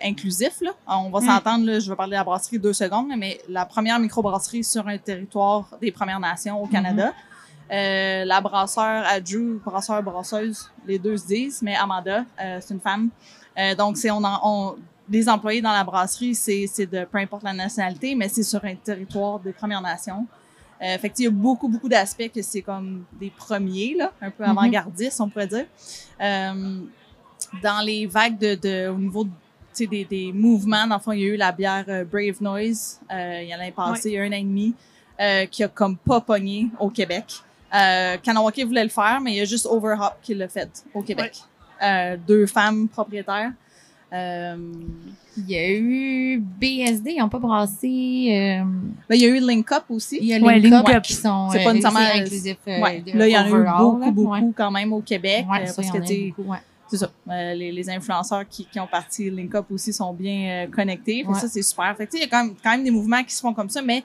inclusif. 0.02 0.60
Là. 0.60 0.70
On 0.86 1.10
va 1.10 1.20
Mm. 1.20 1.26
s'entendre, 1.26 1.80
je 1.80 1.90
vais 1.90 1.96
parler 1.96 2.12
de 2.12 2.16
la 2.16 2.24
brasserie 2.24 2.58
deux 2.58 2.74
secondes, 2.74 3.08
mais 3.16 3.40
la 3.48 3.64
première 3.64 3.98
microbrasserie 3.98 4.62
sur 4.62 4.86
un 4.86 4.98
territoire 4.98 5.68
des 5.80 5.90
Premières 5.90 6.20
Nations 6.20 6.62
au 6.62 6.66
Canada. 6.66 7.12
Euh, 7.72 8.24
la 8.24 8.40
brasseur 8.40 9.04
Adju, 9.06 9.60
brasseur, 9.64 10.02
brasseuse, 10.02 10.70
les 10.86 10.98
deux 10.98 11.16
se 11.16 11.26
disent, 11.26 11.62
mais 11.62 11.74
Amanda, 11.74 12.24
euh, 12.40 12.58
c'est 12.60 12.74
une 12.74 12.80
femme. 12.80 13.08
Euh, 13.58 13.74
donc, 13.74 13.96
c'est 13.96 14.10
on, 14.10 14.22
en- 14.22 14.40
on 14.42 14.76
les 15.08 15.28
employés 15.28 15.60
dans 15.62 15.72
la 15.72 15.84
brasserie, 15.84 16.34
c'est 16.34 16.66
c'est 16.66 16.86
de 16.86 17.04
peu 17.04 17.18
importe 17.18 17.42
la 17.42 17.52
nationalité, 17.52 18.14
mais 18.14 18.28
c'est 18.28 18.42
sur 18.42 18.64
un 18.64 18.74
territoire 18.74 19.38
des 19.38 19.52
Premières 19.52 19.80
Nations. 19.82 20.26
Euh, 20.82 20.98
fait 20.98 21.12
il 21.18 21.24
y 21.24 21.28
a 21.28 21.30
beaucoup, 21.30 21.68
beaucoup 21.68 21.88
d'aspects 21.88 22.30
que 22.34 22.42
c'est 22.42 22.62
comme 22.62 23.04
des 23.12 23.30
premiers, 23.30 23.94
là, 23.96 24.12
un 24.20 24.30
peu 24.30 24.44
Mhm. 24.44 24.50
avant-gardistes, 24.50 25.20
on 25.20 25.28
pourrait 25.28 25.46
dire. 25.46 25.66
Euh, 26.20 26.80
dans 27.62 27.80
les 27.84 28.06
vagues 28.06 28.38
de, 28.38 28.54
de 28.56 28.88
au 28.88 28.98
niveau 28.98 29.24
de, 29.24 29.84
des, 29.86 30.04
des 30.04 30.32
mouvements, 30.32 30.86
dans 30.86 30.96
le 30.96 31.00
fond, 31.00 31.12
il 31.12 31.20
y 31.20 31.24
a 31.24 31.28
eu 31.28 31.36
la 31.36 31.52
bière 31.52 31.84
euh, 31.88 32.04
Brave 32.04 32.40
Noise, 32.42 33.00
euh, 33.10 33.40
il 33.42 33.48
y 33.48 33.54
en 33.54 33.60
a 33.60 33.70
passé 33.70 34.18
un 34.18 34.28
an 34.28 34.32
et 34.32 34.42
demi, 34.42 34.74
euh, 35.20 35.46
qui 35.46 35.62
a 35.64 35.68
comme 35.68 35.96
pas 35.96 36.20
pogné 36.20 36.68
au 36.80 36.90
Québec. 36.90 37.26
Euh, 37.74 38.16
Kanawaki 38.22 38.62
voulait 38.64 38.84
le 38.84 38.90
faire, 38.90 39.20
mais 39.20 39.32
il 39.32 39.36
y 39.36 39.40
a 39.40 39.44
juste 39.44 39.66
Overhop 39.66 40.14
qui 40.22 40.34
l'a 40.34 40.48
fait 40.48 40.84
au 40.94 41.02
Québec. 41.02 41.36
Euh, 41.82 42.16
deux 42.26 42.46
femmes 42.46 42.88
propriétaires. 42.88 43.50
Euh, 44.12 44.56
Il 45.36 45.50
y 45.50 45.56
a 45.56 45.68
eu 45.72 46.38
BSD, 46.38 47.12
ils 47.14 47.18
n'ont 47.18 47.28
pas 47.28 47.40
brassé. 47.40 47.88
euh, 48.30 48.64
ben, 49.08 49.16
il 49.16 49.22
y 49.22 49.24
a 49.24 49.28
eu 49.28 49.40
Link 49.40 49.72
Up 49.72 49.82
aussi. 49.88 50.18
il 50.20 50.26
y 50.28 50.34
a 50.34 50.38
Ouais, 50.38 50.60
Link 50.60 50.72
Link 50.72 50.88
Up. 50.90 51.02
qui 51.02 51.14
sont 51.14 51.48
C'est 51.50 51.64
pas 51.64 51.72
nécessairement- 51.72 51.98
inclusif. 52.14 52.56
euh, 52.68 52.80
Ouais. 52.80 53.02
Là, 53.12 53.26
il 53.26 53.32
y 53.32 53.36
en 53.36 53.42
a 53.42 53.48
eu 53.48 53.50
beaucoup, 53.64 53.98
là. 53.98 54.10
beaucoup 54.12 54.30
Ouais. 54.32 54.40
quand 54.56 54.70
même 54.70 54.92
au 54.92 55.00
Québec. 55.00 55.44
Ouais, 55.50 55.62
euh, 55.68 55.72
parce 55.74 55.90
que, 55.90 55.98
ouais. 55.98 56.58
c'est 56.86 56.96
ça. 56.98 57.10
Euh, 57.28 57.54
les, 57.54 57.72
les 57.72 57.90
influenceurs 57.90 58.44
qui, 58.48 58.64
qui 58.66 58.78
ont 58.78 58.86
parti 58.86 59.28
Link 59.28 59.52
Up 59.56 59.66
aussi 59.72 59.92
sont 59.92 60.12
bien 60.12 60.66
euh, 60.66 60.70
connectés. 60.70 61.24
Que 61.24 61.28
Ouais. 61.30 61.34
Ça, 61.40 61.48
c'est 61.48 61.62
super. 61.62 61.92
Fait 61.96 62.06
que, 62.06 62.16
il 62.16 62.20
y 62.20 62.22
a 62.22 62.28
quand 62.28 62.44
même, 62.44 62.54
quand 62.62 62.70
même 62.70 62.84
des 62.84 62.92
mouvements 62.92 63.24
qui 63.24 63.34
se 63.34 63.40
font 63.40 63.52
comme 63.52 63.68
ça, 63.70 63.82
mais 63.82 64.04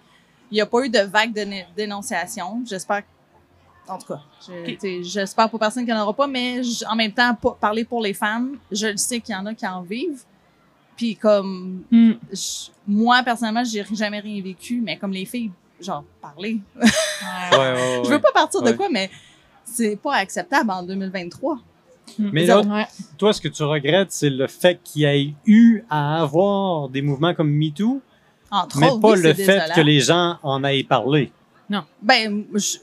il 0.50 0.56
n'y 0.56 0.62
a 0.62 0.66
pas 0.66 0.84
eu 0.84 0.90
de 0.90 1.02
vague 1.02 1.34
de 1.34 1.46
dénonciation. 1.78 2.64
J'espère. 2.68 3.04
En 3.90 3.98
tout 3.98 4.08
cas, 4.08 4.20
je- 4.48 5.02
j'espère 5.04 5.50
pour 5.50 5.60
personne 5.60 5.84
qu'il 5.84 5.94
n'y 5.94 6.00
en 6.00 6.04
aura 6.04 6.14
pas, 6.14 6.28
mais 6.28 6.62
en 6.88 6.96
même 6.96 7.12
temps, 7.12 7.36
parler 7.60 7.84
pour 7.86 8.02
les 8.02 8.14
femmes, 8.14 8.58
je 8.72 8.88
le 8.88 8.98
sais 8.98 9.20
qu'il 9.20 9.34
y 9.34 9.38
en 9.38 9.46
a 9.48 9.54
qui 9.56 9.66
en 9.66 9.82
vivent. 9.82 10.24
Puis 10.96 11.16
comme 11.16 11.84
Hmm. 11.92 12.12
je- 12.32 12.70
moi 12.88 13.24
personnellement, 13.24 13.64
j'ai 13.64 13.84
jamais 13.94 14.20
rien 14.20 14.42
vécu, 14.44 14.82
mais 14.84 14.98
comme 14.98 15.12
les 15.12 15.26
filles, 15.26 15.52
genre 15.82 16.04
parler. 16.22 16.60
Ouais. 16.76 16.88
Ouais. 17.58 18.02
Je 18.06 18.10
veux 18.10 18.20
pas 18.20 18.32
partir 18.34 18.62
de 18.62 18.72
quoi, 18.74 18.90
mais 18.92 19.10
c'est 19.64 19.96
pas 19.96 20.16
acceptable 20.16 20.70
en 20.72 20.84
2023. 20.84 21.58
Mais 22.18 22.48
Ça- 22.48 22.62
là, 22.64 22.88
toi, 23.18 23.32
ce 23.34 23.40
que 23.40 23.48
tu 23.48 23.64
regrettes, 23.64 24.12
c'est 24.12 24.30
le 24.30 24.48
fait 24.48 24.80
qu'il 24.84 25.04
y 25.04 25.06
ait 25.06 25.34
eu 25.46 25.84
à 25.90 26.22
avoir 26.22 26.90
des 26.90 27.02
mouvements 27.02 27.34
comme 27.34 27.50
MeToo, 27.52 28.02
mais 28.76 28.90
autres, 28.90 29.00
pas 29.00 29.12
oui, 29.12 29.22
le 29.22 29.34
fait 29.34 29.46
désolant. 29.46 29.76
que 29.76 29.82
les 29.82 30.00
gens 30.00 30.38
en 30.44 30.64
aient 30.64 30.84
parlé. 30.84 31.32
Ben, 32.02 32.44
je- 32.56 32.78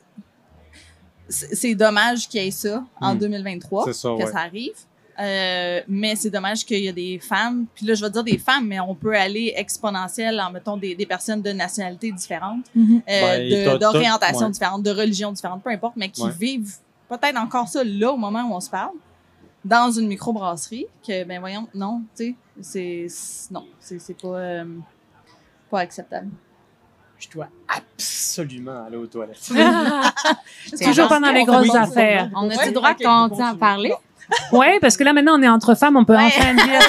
c'est 1.28 1.74
dommage 1.74 2.28
qu'il 2.28 2.42
y 2.42 2.46
ait 2.46 2.50
ça 2.50 2.84
en 3.00 3.14
Hmm. 3.14 3.18
2023, 3.18 3.84
C'est 3.86 3.92
ça, 3.92 4.08
que 4.10 4.14
ouais. 4.24 4.26
ça 4.32 4.38
arrive. 4.40 4.72
Euh, 5.18 5.80
mais 5.88 6.14
c'est 6.14 6.28
dommage 6.28 6.64
qu'il 6.66 6.84
y 6.84 6.88
a 6.88 6.92
des 6.92 7.18
femmes, 7.18 7.64
puis 7.74 7.86
là 7.86 7.94
je 7.94 8.04
vais 8.04 8.10
dire 8.10 8.22
des 8.22 8.36
femmes, 8.36 8.66
mais 8.66 8.78
on 8.80 8.94
peut 8.94 9.14
aller 9.16 9.54
exponentiel 9.56 10.38
en 10.38 10.50
mettons 10.50 10.76
des, 10.76 10.94
des 10.94 11.06
personnes 11.06 11.40
de 11.40 11.52
nationalités 11.52 12.12
différentes, 12.12 12.66
Mhm. 12.74 12.96
euh, 12.96 13.00
Ben, 13.08 13.48
de- 13.50 13.64
t'as- 13.64 13.70
t'as- 13.72 13.78
d'orientation 13.78 14.46
ouais. 14.46 14.52
différente, 14.52 14.82
de 14.82 14.90
religion 14.90 15.32
différente, 15.32 15.62
peu 15.62 15.70
importe, 15.70 15.94
mais 15.96 16.10
qui 16.10 16.22
Ouais. 16.22 16.30
vivent 16.38 16.74
peut-être 17.08 17.38
encore 17.38 17.66
ça 17.66 17.82
là 17.82 18.12
au 18.12 18.18
moment 18.18 18.42
où 18.42 18.52
on 18.54 18.60
se 18.60 18.68
parle, 18.68 18.92
dans 19.64 19.90
une 19.90 20.06
microbrasserie, 20.06 20.86
que 21.06 21.24
ben 21.24 21.40
voyons, 21.40 21.66
non, 21.74 22.02
tu 22.14 22.36
sais, 22.60 23.06
c'est 23.08 23.50
non, 23.50 23.64
c'est 23.80 23.98
c'est 23.98 24.20
pas 24.20 24.28
euh, 24.36 24.64
pas 25.70 25.80
acceptable. 25.80 26.28
Je 27.18 27.28
dois 27.30 27.48
absolument 27.68 28.84
aller 28.86 28.96
aux 28.96 29.06
toilettes. 29.06 29.48
Toujours 30.82 31.08
pendant 31.08 31.32
les 31.32 31.40
On 31.42 31.44
grosses 31.44 31.74
affaires. 31.74 32.30
On 32.34 32.48
a-tu 32.50 32.58
Ouais, 32.58 32.72
droit 32.72 32.94
continue 32.94 33.42
à 33.42 33.52
je- 33.52 33.58
parler? 33.58 33.92
Ouais, 34.52 34.80
parce 34.80 34.96
que 34.96 35.04
là, 35.04 35.12
maintenant, 35.12 35.38
on 35.38 35.42
est 35.42 35.48
entre 35.48 35.76
femmes, 35.76 35.96
on 35.96 36.04
peut 36.04 36.16
Ouais. 36.16 36.24
enfin 36.26 36.52
dire. 36.54 36.80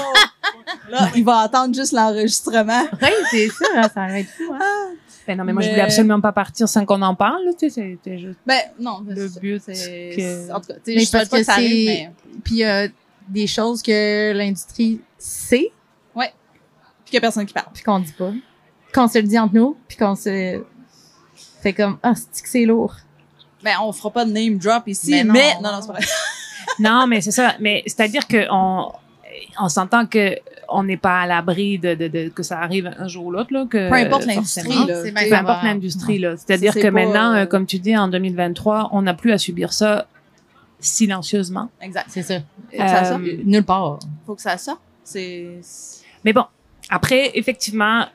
Là, 0.90 1.10
il 1.16 1.24
va 1.24 1.40
attendre 1.42 1.74
juste 1.76 1.92
l'enregistrement. 1.94 2.82
Oui, 3.00 3.10
c'est 3.30 3.48
ça, 3.50 3.66
hein, 3.76 3.82
ça 3.94 4.08
va 4.08 4.20
être 4.20 4.30
fou. 4.30 4.52
Hein? 4.54 4.96
Ben 5.28 5.38
non, 5.38 5.44
mais 5.44 5.54
moi, 5.54 5.62
je 5.62 5.70
voulais 5.70 5.82
absolument 5.82 6.20
pas 6.20 6.32
partir 6.32 6.68
sans 6.68 6.84
qu'on 6.86 7.02
en 7.04 7.14
parle, 7.14 7.44
là, 7.46 7.52
tu 7.54 7.70
sais, 7.70 7.96
c'était 8.04 8.18
juste. 8.18 8.40
Ben, 8.46 8.60
non. 8.80 9.04
Le 9.08 9.28
but 9.40 9.62
c'est. 9.64 10.14
que- 10.18 10.52
En 10.52 10.60
tout 10.62 10.68
cas, 10.68 10.74
tu 10.84 10.94
sais, 10.94 11.00
je 11.06 11.12
parce 11.12 11.30
pas 11.30 11.38
que 11.38 11.42
que 11.42 11.46
ça 11.46 11.54
arrive, 11.54 11.70
c'est- 11.70 11.86
mais. 11.86 12.12
Puis 12.44 12.56
il 12.56 12.60
y 12.60 12.64
a 12.64 12.88
des 13.28 13.46
choses 13.48 13.84
que 13.84 14.32
l'industrie 14.34 15.02
sait, 15.20 15.72
Puis 16.16 16.26
qu'il 17.06 17.14
y 17.14 17.18
a 17.18 17.22
personne 17.22 17.46
qui 17.46 17.54
parle. 17.54 17.68
puis 17.74 17.84
qu'on 17.84 18.00
dit 18.00 18.14
pas. 18.14 18.32
Qu'on 18.98 19.08
se 19.08 19.18
le 19.20 19.24
dit 19.28 19.38
entre 19.38 19.54
nous, 19.54 19.78
puis 19.88 19.96
qu'on 19.98 20.16
se 20.16 20.62
fait 21.62 21.74
comme 21.74 21.98
ah, 22.02 22.14
c'est 22.16 22.42
que 22.44 22.50
c'est 22.50 22.66
lourd? 22.66 22.96
Ben, 23.64 23.74
on 23.82 23.92
fera 23.92 24.12
pas 24.12 24.26
de 24.26 24.32
name 24.32 24.58
drop 24.58 24.88
ici, 24.88 25.12
mais. 25.24 25.24
Mais 25.26 25.54
non. 25.56 25.62
Non, 25.64 25.72
non, 25.74 25.82
c'est 25.82 25.88
pas 25.88 25.94
vrai. 25.94 26.06
Non, 26.80 27.08
mais 27.08 27.22
c'est 27.22 27.32
ça. 27.32 27.56
Mais 27.60 27.82
c'est-à-dire 27.86 28.28
que 28.28 28.46
on, 28.52 28.92
on 29.60 29.70
s'entend 29.70 30.06
que 30.06 30.36
on 30.70 30.84
n'est 30.84 30.98
pas 30.98 31.22
à 31.22 31.26
l'abri 31.28 31.80
de, 31.80 31.96
de, 31.96 32.08
de- 32.08 32.30
que 32.30 32.44
ça 32.44 32.60
arrive 32.60 32.92
un 32.98 33.08
jour 33.08 33.26
ou 33.28 33.32
l'autre, 33.32 33.54
là. 33.54 33.66
Que, 33.70 33.88
Peu 33.90 33.96
importe 33.96 34.26
l'industrie, 34.26 34.86
là. 34.86 35.02
Peu 35.30 35.36
importe 35.36 35.64
l'industrie, 35.64 36.20
là. 36.20 36.36
C'est-à-dire 36.38 36.74
C'est 36.74 36.82
que 36.82 36.88
pas, 36.88 36.92
maintenant, 36.92 37.34
euh, 37.34 37.44
euh, 37.44 37.46
comme 37.46 37.66
tu 37.66 37.80
dis, 37.80 37.96
en 37.96 38.08
2023, 38.10 38.90
on 38.92 39.02
n'a 39.04 39.14
plus 39.14 39.32
à 39.32 39.38
subir 39.38 39.72
ça 39.74 40.08
silencieusement. 40.80 41.70
Exact. 41.82 42.08
C'est 42.10 42.22
ça. 42.24 42.40
Faut 42.40 42.72
que 42.72 42.78
ça 42.78 43.02
Euh, 43.04 43.10
sorte. 43.10 43.22
Nulle 43.46 43.64
part. 43.64 44.00
Faut 44.26 44.36
que 44.36 44.42
ça 44.42 44.58
sorte. 44.58 44.82
C'est. 45.04 45.60
Mais 46.26 46.34
bon, 46.34 46.44
après, 46.90 47.32
effectivement, 47.36 48.06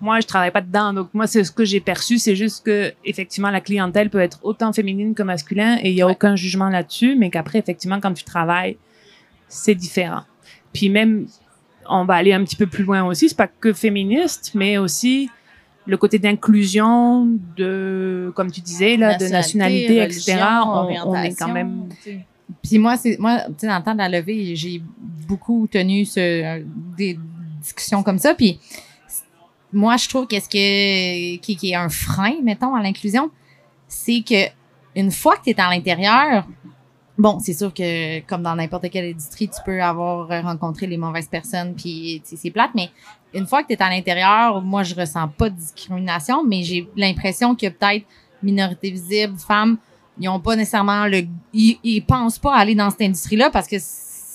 moi, 0.00 0.20
je 0.20 0.26
travaille 0.26 0.50
pas 0.52 0.60
dedans, 0.60 0.92
donc 0.92 1.08
moi, 1.12 1.26
c'est 1.26 1.42
ce 1.42 1.50
que 1.50 1.64
j'ai 1.64 1.80
perçu, 1.80 2.18
c'est 2.18 2.36
juste 2.36 2.64
que, 2.64 2.92
effectivement, 3.04 3.50
la 3.50 3.60
clientèle 3.60 4.10
peut 4.10 4.20
être 4.20 4.38
autant 4.42 4.72
féminine 4.72 5.14
que 5.14 5.22
masculin 5.24 5.76
et 5.82 5.90
il 5.90 5.94
y 5.94 6.02
a 6.02 6.06
Ouais. 6.06 6.12
aucun 6.12 6.36
jugement 6.36 6.68
là-dessus, 6.68 7.16
mais 7.16 7.30
qu'après, 7.30 7.58
effectivement, 7.58 7.98
quand 8.00 8.12
tu 8.14 8.22
travailles, 8.24 8.76
c'est 9.48 9.74
différent. 9.74 10.22
Puis 10.72 10.88
même, 10.88 11.26
on 11.88 12.04
va 12.04 12.14
aller 12.14 12.32
un 12.32 12.44
petit 12.44 12.54
peu 12.56 12.66
plus 12.66 12.84
loin 12.84 13.04
aussi, 13.04 13.28
c'est 13.28 13.36
pas 13.36 13.48
que 13.48 13.72
féministe, 13.72 14.52
mais 14.54 14.78
aussi 14.78 15.30
le 15.86 15.96
côté 15.96 16.18
d'inclusion, 16.18 17.26
de, 17.56 18.30
comme 18.36 18.50
tu 18.52 18.60
disais, 18.60 18.96
là, 18.98 19.16
de 19.16 19.24
nationalité, 19.26 20.02
etc. 20.02 20.36
On, 20.64 20.86
on 21.06 21.14
est 21.22 21.34
quand 21.38 21.48
même, 21.52 21.88
Puis 22.62 22.78
moi, 22.78 22.96
c'est 22.98 23.16
moi, 23.18 23.40
tu 23.48 23.54
sais, 23.58 23.66
dans 23.66 23.78
le 23.78 23.82
temps 23.82 23.94
de 23.94 23.98
la 23.98 24.08
levée, 24.08 24.54
j'ai 24.54 24.82
beaucoup 25.26 25.66
tenu 25.66 26.04
ce, 26.04 26.62
des 26.96 27.18
discussions 27.62 28.02
comme 28.02 28.18
ça. 28.18 28.34
Puis 28.34 28.60
moi, 29.72 29.96
je 29.96 30.08
trouve 30.08 30.26
qu'est-ce 30.26 30.48
que 30.48 31.36
qui, 31.36 31.70
est 31.70 31.74
un 31.74 31.88
frein, 31.88 32.36
mettons, 32.42 32.74
à 32.74 32.82
l'inclusion, 32.82 33.30
c'est 33.86 34.22
que 34.26 34.48
une 34.96 35.10
fois 35.10 35.36
que 35.36 35.44
tu 35.44 35.50
es 35.50 35.60
à 35.60 35.70
l'intérieur, 35.70 36.46
bon, 37.16 37.38
c'est 37.40 37.52
sûr 37.52 37.72
que 37.72 38.20
comme 38.20 38.42
dans 38.42 38.54
n'importe 38.54 38.90
quelle 38.90 39.10
industrie, 39.10 39.48
tu 39.48 39.60
peux 39.64 39.82
avoir 39.82 40.28
rencontré 40.42 40.86
les 40.86 40.96
mauvaises 40.96 41.28
personnes, 41.28 41.74
puis 41.74 42.22
c'est 42.24 42.50
plate, 42.50 42.70
mais 42.74 42.90
une 43.34 43.46
fois 43.46 43.62
que 43.62 43.68
tu 43.68 43.74
es 43.74 43.82
à 43.82 43.90
l'intérieur, 43.90 44.62
moi, 44.62 44.82
je 44.82 44.94
ressens 44.94 45.28
pas 45.28 45.50
de 45.50 45.56
discrimination, 45.56 46.44
mais 46.44 46.62
j'ai 46.62 46.88
l'impression 46.96 47.54
que 47.54 47.68
peut-être 47.68 48.06
minorité 48.42 48.90
visible, 48.90 49.36
femmes, 49.38 49.76
ils 50.20 50.28
ont 50.28 50.40
pas 50.40 50.56
nécessairement 50.56 51.06
le... 51.06 51.22
Ils, 51.52 51.78
ils 51.84 52.00
pensent 52.00 52.38
pas 52.38 52.54
aller 52.54 52.74
dans 52.74 52.90
cette 52.90 53.02
industrie-là 53.02 53.50
parce 53.50 53.68
que 53.68 53.76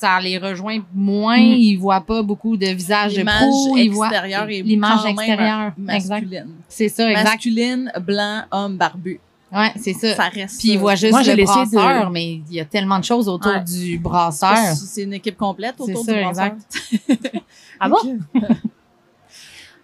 ça 0.03 0.19
les 0.19 0.37
rejoint 0.37 0.79
moins, 0.93 1.37
Mm. 1.37 1.55
ils 1.57 1.75
voient 1.77 2.01
pas 2.01 2.21
beaucoup 2.21 2.57
de 2.57 2.67
visages 2.67 3.13
de 3.13 3.19
L'image 3.19 3.39
pro, 3.41 3.77
ils 3.77 3.89
voient 3.89 4.09
l'image 4.47 5.05
extérieure. 5.05 5.71
Masculine. 5.77 6.47
C'est 6.67 6.89
ça, 6.89 7.09
exact. 7.09 7.23
Masculine, 7.25 7.91
blanc, 8.01 8.43
homme, 8.51 8.77
barbu. 8.77 9.19
Ouais, 9.51 9.71
c'est 9.75 9.93
ça. 9.93 10.15
Ça 10.15 10.29
reste. 10.29 10.59
Puis 10.59 10.71
ils 10.71 10.79
voient 10.79 10.95
juste 10.95 11.11
Moi, 11.11 11.21
le 11.21 11.33
laissé 11.35 11.65
de- 11.65 11.75
brasseur, 11.75 12.09
mais 12.09 12.33
il 12.49 12.53
y 12.53 12.59
a 12.59 12.65
tellement 12.65 12.97
de 12.97 13.03
choses 13.03 13.29
autour 13.29 13.51
Ouais. 13.51 13.63
du 13.63 13.99
brasseur. 13.99 14.57
C'est 14.75 15.03
une 15.03 15.13
équipe 15.13 15.37
complète 15.37 15.75
autour 15.79 16.03
ça, 16.03 16.11
du 16.13 16.19
brasseur. 16.21 16.45
exact. 16.45 17.43
Ah 17.79 17.89
bon? 17.89 17.97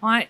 ouais. 0.04 0.28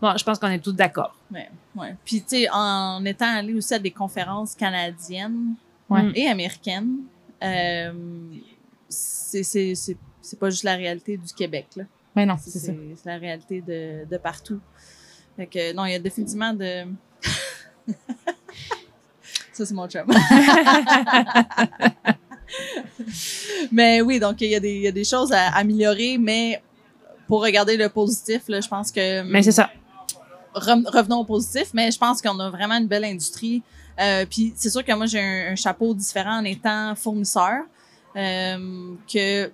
Bon, 0.00 0.12
je 0.16 0.24
pense 0.24 0.38
qu'on 0.38 0.48
est 0.48 0.58
tous 0.58 0.72
d'accord. 0.72 1.14
Ouais, 1.32 1.48
ouais. 1.76 1.94
Puis, 2.04 2.20
tu 2.22 2.28
sais, 2.28 2.46
en 2.52 3.04
étant 3.04 3.36
allé 3.36 3.54
aussi 3.54 3.72
à 3.72 3.78
des 3.78 3.90
conférences 3.92 4.54
canadiennes 4.54 5.54
Ouais. 5.88 6.10
et 6.14 6.26
américaines, 6.26 6.96
euh, 7.42 7.92
c'est 8.92 10.38
pas 10.38 10.50
juste 10.50 10.64
la 10.64 10.74
réalité 10.76 11.16
du 11.16 11.32
Québec, 11.32 11.66
là. 11.76 11.84
Mais 12.14 12.26
non, 12.26 12.36
C'est 12.38 12.50
c'est 12.50 12.58
ça. 12.58 12.72
c'est 13.02 13.08
la 13.08 13.16
réalité 13.18 13.60
de, 13.62 14.04
de 14.10 14.16
partout. 14.18 14.60
Fait 15.36 15.46
que, 15.46 15.72
non, 15.72 15.86
il 15.86 15.92
y 15.92 15.94
a 15.94 15.98
définitivement 15.98 16.52
de... 16.52 16.84
Ça, 19.54 19.66
c'est 19.66 19.74
mon 19.74 19.86
chum. 19.88 20.06
mais 23.70 24.00
oui, 24.00 24.18
donc 24.18 24.40
il 24.40 24.48
y, 24.50 24.54
a 24.54 24.60
des- 24.60 24.74
il 24.76 24.82
y 24.82 24.88
a 24.88 24.92
des 24.92 25.04
choses 25.04 25.32
à 25.32 25.48
améliorer, 25.56 26.18
mais 26.18 26.62
pour 27.26 27.42
regarder 27.42 27.76
le 27.76 27.88
positif, 27.88 28.42
là, 28.48 28.60
je 28.60 28.68
pense 28.68 28.90
que... 28.92 29.22
Mais 29.22 29.42
c'est 29.42 29.52
ça. 29.52 29.70
Re- 30.54 30.86
revenons 30.88 31.18
au 31.20 31.24
positif, 31.24 31.68
mais 31.74 31.90
je 31.90 31.98
pense 31.98 32.20
qu'on 32.20 32.38
a 32.40 32.50
vraiment 32.50 32.74
une 32.76 32.86
belle 32.88 33.04
industrie. 33.04 33.62
Euh, 34.00 34.26
Puis 34.28 34.52
c'est 34.56 34.70
sûr 34.70 34.84
que 34.84 34.92
moi, 34.94 35.06
j'ai 35.06 35.20
un, 35.20 35.52
un 35.52 35.56
chapeau 35.56 35.94
différent 35.94 36.38
en 36.40 36.44
étant 36.44 36.94
fournisseur, 36.94 37.62
euh, 38.16 38.94
que 39.12 39.50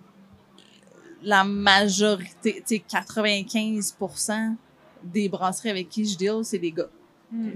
la 1.22 1.44
majorité, 1.44 2.62
tu 2.66 2.76
sais, 2.76 2.84
95% 2.88 4.56
des 5.02 5.28
brasseries 5.28 5.70
avec 5.70 5.88
qui 5.88 6.04
je 6.04 6.16
deal, 6.16 6.40
c'est 6.42 6.58
des 6.58 6.72
gars. 6.72 6.88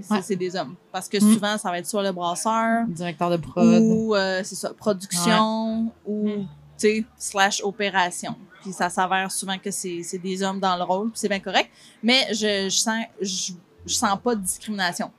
C'est 0.01 0.13
Ouais. 0.13 0.21
c'est 0.21 0.35
des 0.35 0.55
hommes. 0.55 0.75
Parce 0.91 1.09
que 1.09 1.17
Mm. 1.17 1.33
souvent, 1.33 1.57
ça 1.57 1.71
va 1.71 1.79
être 1.79 1.87
soit 1.87 2.03
le 2.03 2.11
brasseur, 2.11 2.85
Directeur 2.87 3.29
de 3.31 3.37
prod. 3.37 3.65
ou 3.81 4.13
euh, 4.15 4.41
c'est 4.43 4.55
ça, 4.55 4.71
production, 4.73 5.91
ou 6.05 6.27
Mm. 6.29 6.41
tu 6.41 6.47
sais, 6.77 7.05
slash 7.17 7.61
opération. 7.63 8.35
Puis 8.61 8.71
ça 8.71 8.89
s'avère 8.89 9.31
souvent 9.31 9.57
que 9.57 9.71
c'est 9.71 10.03
c'est 10.03 10.19
des 10.19 10.43
hommes 10.43 10.59
dans 10.59 10.77
le 10.77 10.83
rôle, 10.83 11.09
puis 11.09 11.19
c'est 11.19 11.27
bien 11.29 11.39
correct. 11.39 11.69
Mais 12.03 12.27
je, 12.33 12.65
je 12.69 12.77
sens 12.77 13.03
je, 13.19 13.53
je 13.85 13.93
sens 13.93 14.17
pas 14.23 14.35
de 14.35 14.41
discrimination. 14.41 15.11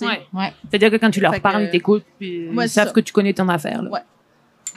Ouais. 0.00 0.26
Ouais. 0.32 0.54
C'est-à-dire 0.70 0.90
que 0.90 0.96
quand 0.96 1.10
tu 1.10 1.20
leur 1.20 1.32
Fait 1.32 1.38
que- 1.38 1.42
parles, 1.42 1.64
ils 1.64 1.70
t'écoutent, 1.70 2.06
puis 2.18 2.48
Ouais, 2.50 2.66
ils 2.66 2.70
savent 2.70 2.88
ça. 2.88 2.92
que 2.94 3.00
tu 3.00 3.12
connais 3.12 3.34
ton 3.34 3.48
affaire. 3.48 3.82
là. 3.82 3.90
Ouais. 3.90 4.00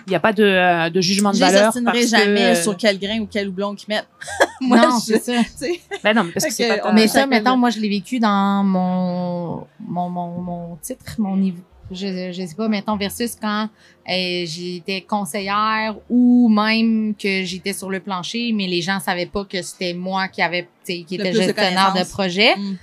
Il 0.05 0.09
n'y 0.09 0.15
a 0.15 0.19
pas 0.19 0.33
de, 0.33 0.43
euh, 0.43 0.89
de 0.89 1.01
jugement 1.01 1.31
de 1.31 1.35
Je 1.37 1.45
les 1.45 1.51
valeur. 1.51 1.67
ostinerai 1.69 1.99
parce 1.99 2.09
jamais 2.09 2.53
que, 2.53 2.61
sur 2.61 2.75
quel 2.75 2.99
grain 2.99 3.19
ou 3.19 3.27
quel 3.29 3.47
houblon 3.47 3.73
qu'ils 3.75 3.89
mettent. 3.89 4.07
non, 4.61 4.99
je- 4.99 5.13
c'est 5.13 5.19
ça. 5.19 5.33
Ben 6.03 6.13
non, 6.15 6.25
mais 6.25 6.31
parce 6.31 6.45
Fait 6.45 6.49
que 6.49 6.55
c'est 6.55 6.77
pas 6.81 6.91
Mais 6.91 7.07
ça, 7.07 7.25
mettons, 7.25 7.55
moi, 7.57 7.69
je 7.69 7.79
l'ai 7.79 7.89
vécu 7.89 8.19
dans 8.19 8.63
mon, 8.65 9.65
mon, 9.79 10.09
mon, 10.09 10.41
mon 10.41 10.75
titre, 10.81 11.15
mon 11.19 11.37
niveau. 11.37 11.61
Je, 11.91 12.31
je 12.31 12.45
sais 12.45 12.55
pas, 12.55 12.67
mettons, 12.69 12.97
versus 12.97 13.35
quand 13.39 13.69
euh, 14.09 14.45
j'étais 14.45 15.01
conseillère 15.01 15.95
ou 16.09 16.49
même 16.49 17.13
que 17.15 17.43
j'étais 17.43 17.73
sur 17.73 17.89
le 17.89 17.99
plancher, 17.99 18.51
mais 18.53 18.67
les 18.67 18.81
gens 18.81 18.99
savaient 18.99 19.25
pas 19.27 19.45
que 19.45 19.61
c'était 19.61 19.93
moi 19.93 20.27
qui 20.27 20.41
avait, 20.41 20.67
qui 20.85 21.05
était 21.11 21.31
de 21.31 21.37
gestionnaire 21.37 21.93
de, 21.93 22.03
projet. 22.09 22.55
Mm. 22.55 22.77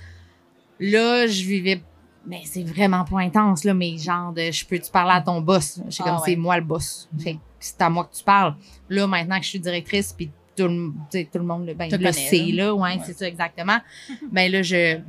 Là, 0.79 1.27
je 1.27 1.43
vivais, 1.43 1.81
mais 2.25 2.41
c'est 2.45 2.63
vraiment 2.63 3.03
pas 3.05 3.19
intense, 3.19 3.63
là, 3.63 3.73
mais 3.73 3.97
genre 3.97 4.31
de, 4.33 4.51
je 4.51 4.65
peux-tu 4.65 4.91
parler 4.91 5.13
à 5.15 5.21
ton 5.21 5.41
boss? 5.41 5.79
Je 5.85 5.91
suis 5.91 6.03
Ah 6.05 6.09
comme, 6.09 6.17
ouais. 6.17 6.23
c'est 6.25 6.35
moi 6.35 6.57
le 6.57 6.63
boss. 6.63 7.07
Fait 7.19 7.33
que 7.33 7.39
c'est 7.59 7.81
à 7.81 7.89
moi 7.89 8.05
que 8.11 8.15
tu 8.15 8.23
parles. 8.23 8.55
Là, 8.89 9.07
maintenant 9.07 9.37
que 9.37 9.43
je 9.43 9.49
suis 9.49 9.59
directrice, 9.59 10.13
puis 10.13 10.29
tout 10.55 10.67
le, 10.67 10.91
sais, 11.09 11.27
tout 11.31 11.39
le 11.39 11.45
monde 11.45 11.65
le, 11.65 11.73
ben, 11.73 11.89
le 11.89 11.97
connaît, 11.97 12.11
sait, 12.11 12.37
là. 12.51 12.73
ouais, 12.75 12.81
Ouais. 12.95 12.99
c'est 13.05 13.17
ça 13.17 13.27
exactement. 13.27 13.77
ben 14.31 14.51
là, 14.51 14.61
je, 14.61 14.99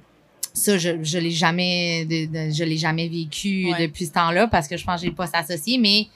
ça, 0.55 0.79
je, 0.79 1.03
je 1.03 1.19
l'ai 1.19 1.31
jamais, 1.31 2.05
de- 2.05 2.27
de- 2.27 2.51
je 2.53 2.65
l'ai 2.65 2.77
jamais 2.77 3.09
vécu 3.09 3.71
Ouais. 3.73 3.87
depuis 3.89 4.07
ce 4.07 4.13
temps-là 4.13 4.47
parce 4.49 4.69
que 4.69 4.77
je 4.77 4.85
pense 4.85 5.01
que 5.01 5.07
j'ai 5.07 5.13
poste 5.13 5.35
associé, 5.35 5.79
mais 5.79 6.07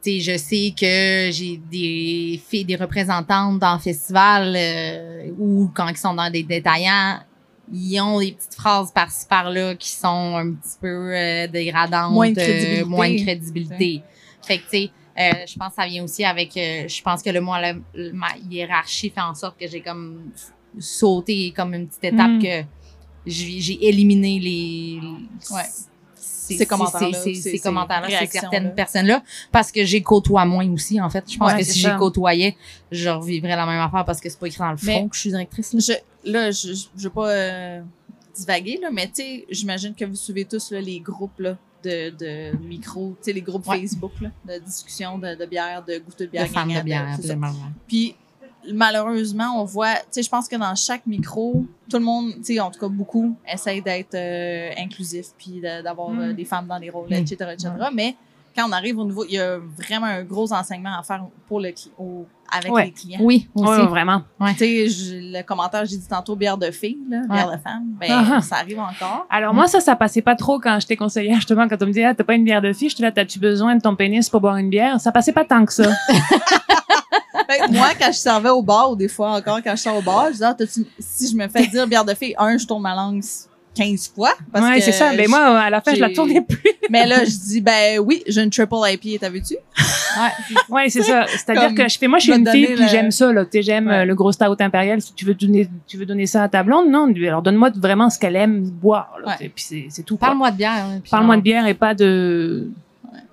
sais, 0.00 0.20
je 0.20 0.36
sais 0.36 0.72
que 0.78 1.30
j'ai 1.32 1.60
des 1.70 2.40
filles, 2.48 2.64
des 2.64 2.76
représentantes 2.76 3.58
dans 3.58 3.74
le 3.74 3.80
festival 3.80 4.54
euh, 4.56 5.30
ou 5.38 5.70
quand 5.74 5.88
ils 5.88 5.96
sont 5.96 6.14
dans 6.14 6.30
des 6.30 6.42
détaillants, 6.42 7.18
ils 7.72 8.00
ont 8.00 8.20
des 8.20 8.32
petites 8.32 8.54
phrases 8.54 8.92
par-ci 8.92 9.26
par-là 9.26 9.74
qui 9.74 9.88
sont 9.90 10.36
un 10.36 10.52
petit 10.52 10.76
peu 10.80 11.14
euh, 11.16 11.46
dégradantes, 11.48 12.12
Moins 12.12 12.30
de 12.32 12.38
euh, 12.40 12.44
crédibilité. 12.44 12.84
moins 12.84 13.10
de 13.10 13.22
crédibilité. 13.22 14.02
Fait 14.42 14.58
que 14.58 14.62
tu 14.64 14.68
sais, 14.70 14.90
euh, 15.18 15.32
je 15.48 15.58
pense 15.58 15.70
que 15.70 15.74
ça 15.76 15.86
vient 15.86 16.04
aussi 16.04 16.24
avec, 16.24 16.56
euh, 16.56 16.86
je 16.88 17.02
pense 17.02 17.22
que 17.22 17.30
le 17.30 17.40
moi, 17.40 17.60
le- 17.72 17.82
le- 17.94 18.12
ma 18.12 18.28
hiérarchie 18.48 19.10
fait 19.10 19.20
en 19.20 19.34
sorte 19.34 19.58
que 19.58 19.66
j'ai 19.66 19.80
comme 19.80 20.30
sauté 20.78 21.52
comme 21.56 21.74
une 21.74 21.88
petite 21.88 22.04
étape 22.04 22.30
Mm. 22.32 22.42
que 22.42 22.62
j'ai 23.26 23.88
éliminé 23.88 24.38
les, 24.38 25.00
Ouais. 25.50 25.62
ces, 26.14 26.64
commentaires-là, 26.66 27.12
ces, 27.18 27.34
ces- 27.34 27.58
ces 27.58 27.68
réactions-là. 27.68 28.28
certaines 28.30 28.74
personnes-là, 28.74 29.22
parce 29.50 29.72
que 29.72 29.84
j'ai 29.84 30.00
côtoie 30.02 30.44
moins 30.44 30.70
aussi, 30.70 31.00
en 31.00 31.10
fait. 31.10 31.24
Je 31.28 31.36
pense 31.36 31.50
Ouais, 31.52 31.58
que 31.58 31.64
si 31.64 31.80
j'ai 31.80 31.96
côtoyais, 31.98 32.56
je 32.92 33.08
revivrais 33.08 33.56
la 33.56 33.66
même 33.66 33.80
affaire 33.80 34.04
parce 34.04 34.20
que 34.20 34.28
c'est 34.28 34.38
pas 34.38 34.46
écrit 34.46 34.60
dans 34.60 34.70
le 34.70 34.76
Mais- 34.84 35.08
que 35.08 35.16
je 35.16 35.20
suis 35.20 35.30
directrice. 35.30 35.72
là. 35.72 35.80
Je, 35.80 35.92
là, 36.26 36.50
je, 36.50 36.72
je 36.74 37.02
veux 37.04 37.10
pas 37.10 37.30
euh, 37.30 37.82
divaguer, 38.34 38.78
là, 38.82 38.90
mais 38.92 39.06
tu 39.06 39.14
sais, 39.22 39.46
j'imagine 39.50 39.94
que 39.94 40.04
vous 40.04 40.14
suivez 40.16 40.44
tous 40.44 40.70
là, 40.72 40.80
les 40.80 41.00
groupes 41.00 41.38
là, 41.40 41.56
de, 41.82 42.10
de 42.10 42.56
micro, 42.58 43.16
les 43.26 43.40
groupes 43.40 43.66
Ouais. 43.66 43.80
Facebook 43.80 44.12
là, 44.20 44.30
de 44.46 44.62
discussion 44.64 45.18
de, 45.18 45.34
de 45.34 45.46
bière, 45.46 45.84
de 45.84 45.98
goûter 45.98 46.26
de 46.26 46.30
bière. 46.32 46.44
de 46.46 46.48
femme 46.52 46.68
gagnant, 46.68 46.80
de 46.80 46.84
bière, 46.84 47.08
absolument. 47.14 47.52
Puis 47.88 48.14
malheureusement, 48.72 49.60
on 49.60 49.64
voit, 49.64 49.94
tu 49.94 50.02
sais, 50.10 50.22
je 50.22 50.28
pense 50.28 50.48
que 50.48 50.56
dans 50.56 50.74
chaque 50.74 51.06
micro, 51.06 51.64
tout 51.88 51.98
le 51.98 52.04
monde, 52.04 52.32
tu 52.36 52.54
sais, 52.54 52.60
en 52.60 52.70
tout 52.70 52.80
cas 52.80 52.88
beaucoup, 52.88 53.36
essaye 53.50 53.80
d'être 53.80 54.14
euh, 54.14 54.70
inclusif, 54.78 55.26
puis 55.38 55.60
d'avoir 55.60 56.10
Mm. 56.10 56.18
euh, 56.20 56.32
des 56.32 56.44
femmes 56.44 56.66
dans 56.66 56.78
les 56.78 56.90
rôles, 56.90 57.08
Mm. 57.10 57.14
etc., 57.14 57.50
etc. 57.52 57.70
Mais 57.94 58.16
quand 58.56 58.68
on 58.68 58.72
arrive 58.72 58.98
au 58.98 59.04
niveau, 59.04 59.24
il 59.28 59.34
y 59.34 59.38
a 59.38 59.58
vraiment 59.76 60.06
un 60.06 60.22
gros 60.24 60.52
enseignement 60.52 60.98
à 60.98 61.02
faire 61.02 61.24
pour 61.46 61.60
le 61.60 61.72
au- 61.98 62.26
avec 62.52 62.72
Ouais. 62.72 62.84
les 62.86 62.92
clients. 62.92 63.18
Oui, 63.22 63.48
aussi. 63.54 63.68
Ouais, 63.68 63.86
vraiment. 63.86 64.22
Tu 64.50 64.54
sais, 64.56 64.88
je- 64.88 65.14
le 65.38 65.42
commentaire, 65.42 65.84
j'ai 65.84 65.96
dit 65.96 66.06
tantôt 66.08 66.36
bière 66.36 66.56
de 66.56 66.70
fille, 66.70 66.98
là, 67.10 67.22
bière 67.28 67.50
de 67.50 67.56
femme, 67.56 67.84
ben 68.00 68.08
Ah. 68.10 68.40
ça 68.40 68.56
arrive 68.56 68.78
encore. 68.78 69.26
Alors 69.30 69.52
moi, 69.52 69.66
ça, 69.66 69.80
ça 69.80 69.96
passait 69.96 70.22
pas 70.22 70.36
trop 70.36 70.58
quand 70.60 70.78
j'étais 70.80 70.96
conseillère, 70.96 71.36
justement, 71.36 71.66
quand 71.68 71.76
on 71.82 71.86
me 71.86 71.90
disait, 71.92 72.04
ah, 72.04 72.14
t'as 72.14 72.22
pas 72.24 72.34
une 72.34 72.44
bière 72.44 72.62
de 72.62 72.72
fille, 72.72 72.88
je 72.88 72.96
te 72.96 73.08
t'as-tu 73.10 73.38
besoin 73.40 73.74
de 73.74 73.80
ton 73.80 73.96
pénis 73.96 74.28
pour 74.30 74.40
boire 74.40 74.56
une 74.58 74.70
bière? 74.70 75.00
Ça 75.00 75.10
passait 75.12 75.32
pas 75.32 75.44
tant 75.44 75.64
que 75.64 75.72
ça. 75.72 75.84
Que 75.88 75.88
moi, 77.72 77.88
quand 77.98 78.12
je 78.12 78.18
servais 78.18 78.50
au 78.50 78.62
bar, 78.62 78.92
ou 78.92 78.96
des 78.96 79.08
fois 79.08 79.32
encore 79.32 79.58
quand 79.62 79.74
je 79.76 79.82
sors 79.82 79.96
au 79.96 80.02
bar, 80.02 80.26
je 80.28 80.32
disais, 80.32 80.44
ah, 80.44 80.54
t'as-tu- 80.54 80.86
si 80.98 81.28
je 81.30 81.36
me 81.36 81.48
fais 81.48 81.66
dire 81.66 81.86
bière 81.86 82.04
de 82.04 82.14
fille, 82.14 82.34
un, 82.38 82.56
je 82.56 82.66
tourne 82.66 82.82
ma 82.82 82.94
langue 82.94 83.22
15 83.76 84.12
fois. 84.14 84.32
Parce 84.52 84.64
ouais, 84.66 84.76
que 84.78 84.82
c'est 84.84 84.92
ça. 84.92 85.12
Mais 85.16 85.24
je- 85.24 85.28
moi, 85.30 85.40
à 85.60 85.70
la 85.70 85.80
fin, 85.80 85.94
je 85.94 86.00
la 86.00 86.10
tournais 86.10 86.40
plus. 86.40 86.58
Mais 86.90 87.06
là, 87.06 87.24
je 87.24 87.30
dis, 87.30 87.60
ben 87.60 87.98
oui, 88.00 88.22
j'ai 88.26 88.42
une 88.42 88.50
triple 88.50 88.74
IPA, 88.74 89.18
t'as 89.20 89.28
vu-tu? 89.30 89.56
Ouais, 90.68 90.88
c'est 90.88 91.02
ça. 91.02 91.26
C'est-à-dire 91.28 91.74
que 91.74 91.88
je 91.88 91.98
fais, 91.98 92.08
moi, 92.08 92.18
je 92.18 92.24
suis 92.30 92.32
une 92.38 92.48
fille, 92.48 92.66
puis 92.66 92.76
le- 92.76 92.88
j'aime 92.88 93.10
ça, 93.10 93.32
là. 93.32 93.44
Tu 93.44 93.50
sais, 93.52 93.62
j'aime 93.62 93.86
Ouais. 93.88 93.98
euh, 93.98 94.04
le 94.04 94.14
gros 94.14 94.32
stout 94.32 94.56
impérial. 94.60 95.00
Si 95.02 95.12
tu 95.14 95.24
veux 95.24 95.34
donner, 95.34 95.68
tu 95.86 95.96
veux 95.98 96.06
donner 96.06 96.26
ça 96.26 96.44
à 96.44 96.48
ta 96.48 96.62
blonde, 96.62 96.90
non. 96.90 97.12
Alors, 97.26 97.42
donne-moi 97.42 97.70
vraiment 97.76 98.08
ce 98.08 98.18
qu'elle 98.18 98.36
aime 98.36 98.62
boire, 98.70 99.12
là. 99.22 99.32
Ouais. 99.32 99.34
tu 99.40 99.48
Puis 99.50 99.86
c'est, 99.90 100.02
tout. 100.02 100.16
Parle-moi 100.16 100.50
de 100.52 100.56
bière. 100.56 100.72
hein, 100.72 101.00
Parle-moi 101.10 101.36
de 101.36 101.42
bière 101.42 101.66
et 101.66 101.74
pas 101.74 101.94
de 101.94 102.68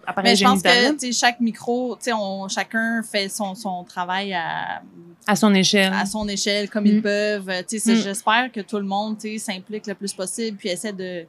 appareil 0.05 0.31
Mais 0.31 0.35
je 0.35 0.43
pense 0.43 0.61
que, 0.61 1.11
chaque 1.11 1.39
micro, 1.39 1.97
on, 2.13 2.47
chacun 2.47 3.01
fait 3.03 3.29
son, 3.29 3.55
son 3.55 3.83
travail 3.83 4.33
à, 4.33 4.81
à 5.27 5.35
son 5.35 5.53
échelle. 5.53 5.93
à 5.93 6.05
son 6.05 6.27
échelle, 6.27 6.69
comme 6.69 6.83
Mm. 6.83 6.87
ils 6.87 7.01
peuvent. 7.01 7.49
Mm. 7.49 7.77
j'espère 7.95 8.51
que 8.51 8.61
tout 8.61 8.77
le 8.77 8.83
monde, 8.85 9.17
s'implique 9.37 9.87
le 9.87 9.95
plus 9.95 10.13
possible, 10.13 10.57
puis 10.57 10.69
essaie 10.69 10.93
de 10.93 11.25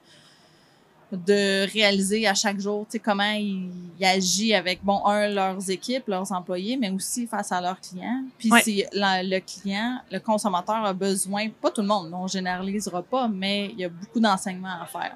de 1.12 1.70
réaliser 1.70 2.26
à 2.26 2.34
chaque 2.34 2.58
jour, 2.58 2.86
comment 3.04 3.30
ils, 3.30 3.70
ils 4.00 4.04
agissent 4.04 4.54
avec, 4.54 4.82
bon, 4.82 5.04
un, 5.06 5.28
leurs 5.28 5.70
équipes, 5.70 6.08
leurs 6.08 6.32
employés, 6.32 6.76
mais 6.76 6.90
aussi 6.90 7.28
face 7.28 7.52
à 7.52 7.60
leurs 7.60 7.78
clients. 7.80 8.24
Puis 8.36 8.50
Ouais. 8.50 8.62
si 8.62 8.84
la- 8.92 9.22
le 9.22 9.38
client, 9.38 10.00
le 10.10 10.18
consommateur 10.18 10.84
a 10.84 10.92
besoin, 10.92 11.48
pas 11.50 11.70
tout 11.70 11.82
le 11.82 11.86
monde, 11.86 12.10
on 12.12 12.26
généralisera 12.26 13.00
pas, 13.02 13.28
mais 13.28 13.66
il 13.66 13.78
y 13.78 13.84
a 13.84 13.88
beaucoup 13.90 14.18
d'enseignements 14.18 14.80
à 14.82 14.86
faire. 14.86 15.14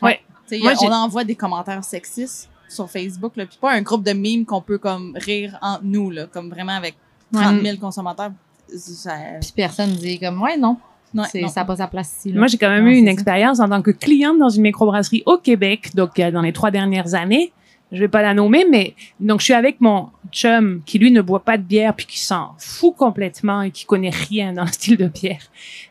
Ouais. 0.00 0.20
Moi, 0.60 0.74
j'ai- 0.80 0.86
on 0.86 0.92
envoie 0.92 1.24
des 1.24 1.34
commentaires 1.34 1.82
sexistes 1.82 2.48
sur 2.72 2.90
Facebook, 2.90 3.32
là, 3.36 3.46
puis 3.46 3.58
pas 3.60 3.72
un 3.72 3.82
groupe 3.82 4.02
de 4.04 4.12
mimes 4.12 4.44
qu'on 4.44 4.60
peut 4.60 4.78
comme 4.78 5.16
rire 5.20 5.58
entre 5.62 5.84
nous, 5.84 6.10
là, 6.10 6.26
comme 6.26 6.48
vraiment 6.50 6.72
avec 6.72 6.94
30 7.32 7.62
000 7.62 7.76
consommateurs. 7.78 8.32
Ça- 8.76 9.12
Puis 9.40 9.52
personne 9.54 9.90
dit 9.90 10.18
comme, 10.18 10.40
ouais, 10.42 10.56
non. 10.56 10.76
Ouais, 11.14 11.24
c'est, 11.30 11.42
non. 11.42 11.48
ça 11.48 11.60
n'a 11.60 11.66
pas 11.66 11.76
sa 11.76 11.86
place 11.88 12.14
ici. 12.18 12.32
là. 12.32 12.38
Moi, 12.38 12.46
j'ai 12.46 12.56
quand 12.56 12.70
même 12.70 12.84
Ouais, 12.86 12.94
eu 12.94 12.98
une 12.98 13.04
ça. 13.06 13.12
expérience 13.12 13.60
en 13.60 13.68
tant 13.68 13.82
que 13.82 13.90
cliente 13.90 14.38
dans 14.38 14.48
une 14.48 14.62
microbrasserie 14.62 15.22
au 15.26 15.36
Québec, 15.36 15.94
donc 15.94 16.18
euh, 16.18 16.30
dans 16.30 16.40
les 16.40 16.52
trois 16.54 16.70
dernières 16.70 17.14
années. 17.14 17.52
je 17.92 17.98
vais 17.98 18.08
pas 18.08 18.22
la 18.22 18.32
nommer, 18.32 18.64
mais 18.70 18.94
donc 19.20 19.40
je 19.40 19.44
suis 19.44 19.52
avec 19.52 19.78
mon 19.82 20.08
chum 20.30 20.80
qui 20.86 20.98
lui 20.98 21.10
ne 21.10 21.20
boit 21.20 21.44
pas 21.44 21.58
de 21.58 21.62
bière 21.62 21.94
puis 21.94 22.06
qui 22.06 22.18
s'en 22.18 22.52
fout 22.56 22.96
complètement 22.96 23.60
et 23.60 23.70
qui 23.70 23.84
connaît 23.84 24.08
rien 24.08 24.54
dans 24.54 24.62
le 24.64 24.72
style 24.72 24.96
de 24.96 25.08
bière. 25.08 25.42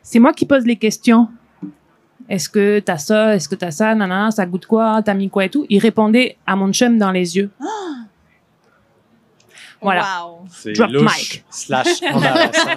C'est 0.01 0.17
moi 0.17 0.33
qui 0.33 0.47
pose 0.47 0.65
les 0.65 0.77
questions. 0.77 1.27
Est-ce 2.29 2.49
que 2.49 2.79
t'as 2.79 2.97
ça? 2.97 3.35
Est-ce 3.35 3.47
que 3.49 3.55
t'as 3.55 3.71
ça? 3.71 3.93
Nanana, 3.95 4.31
ça 4.31 4.45
goûte 4.45 4.65
quoi? 4.65 5.01
T'as 5.03 5.13
mis 5.13 5.29
quoi 5.29 5.45
et 5.45 5.49
tout? 5.49 5.65
Il 5.69 5.79
répondait 5.79 6.37
à 6.47 6.55
mon 6.55 6.71
chum 6.71 6.97
dans 6.97 7.11
les 7.11 7.37
yeux. 7.37 7.49
Voilà. 9.83 10.03
Wow. 10.23 10.45
C'est 10.51 10.73
Drop 10.73 10.91
louche 10.91 11.17
mic. 11.17 11.43
slash 11.49 11.87
embarrassant. 12.13 12.69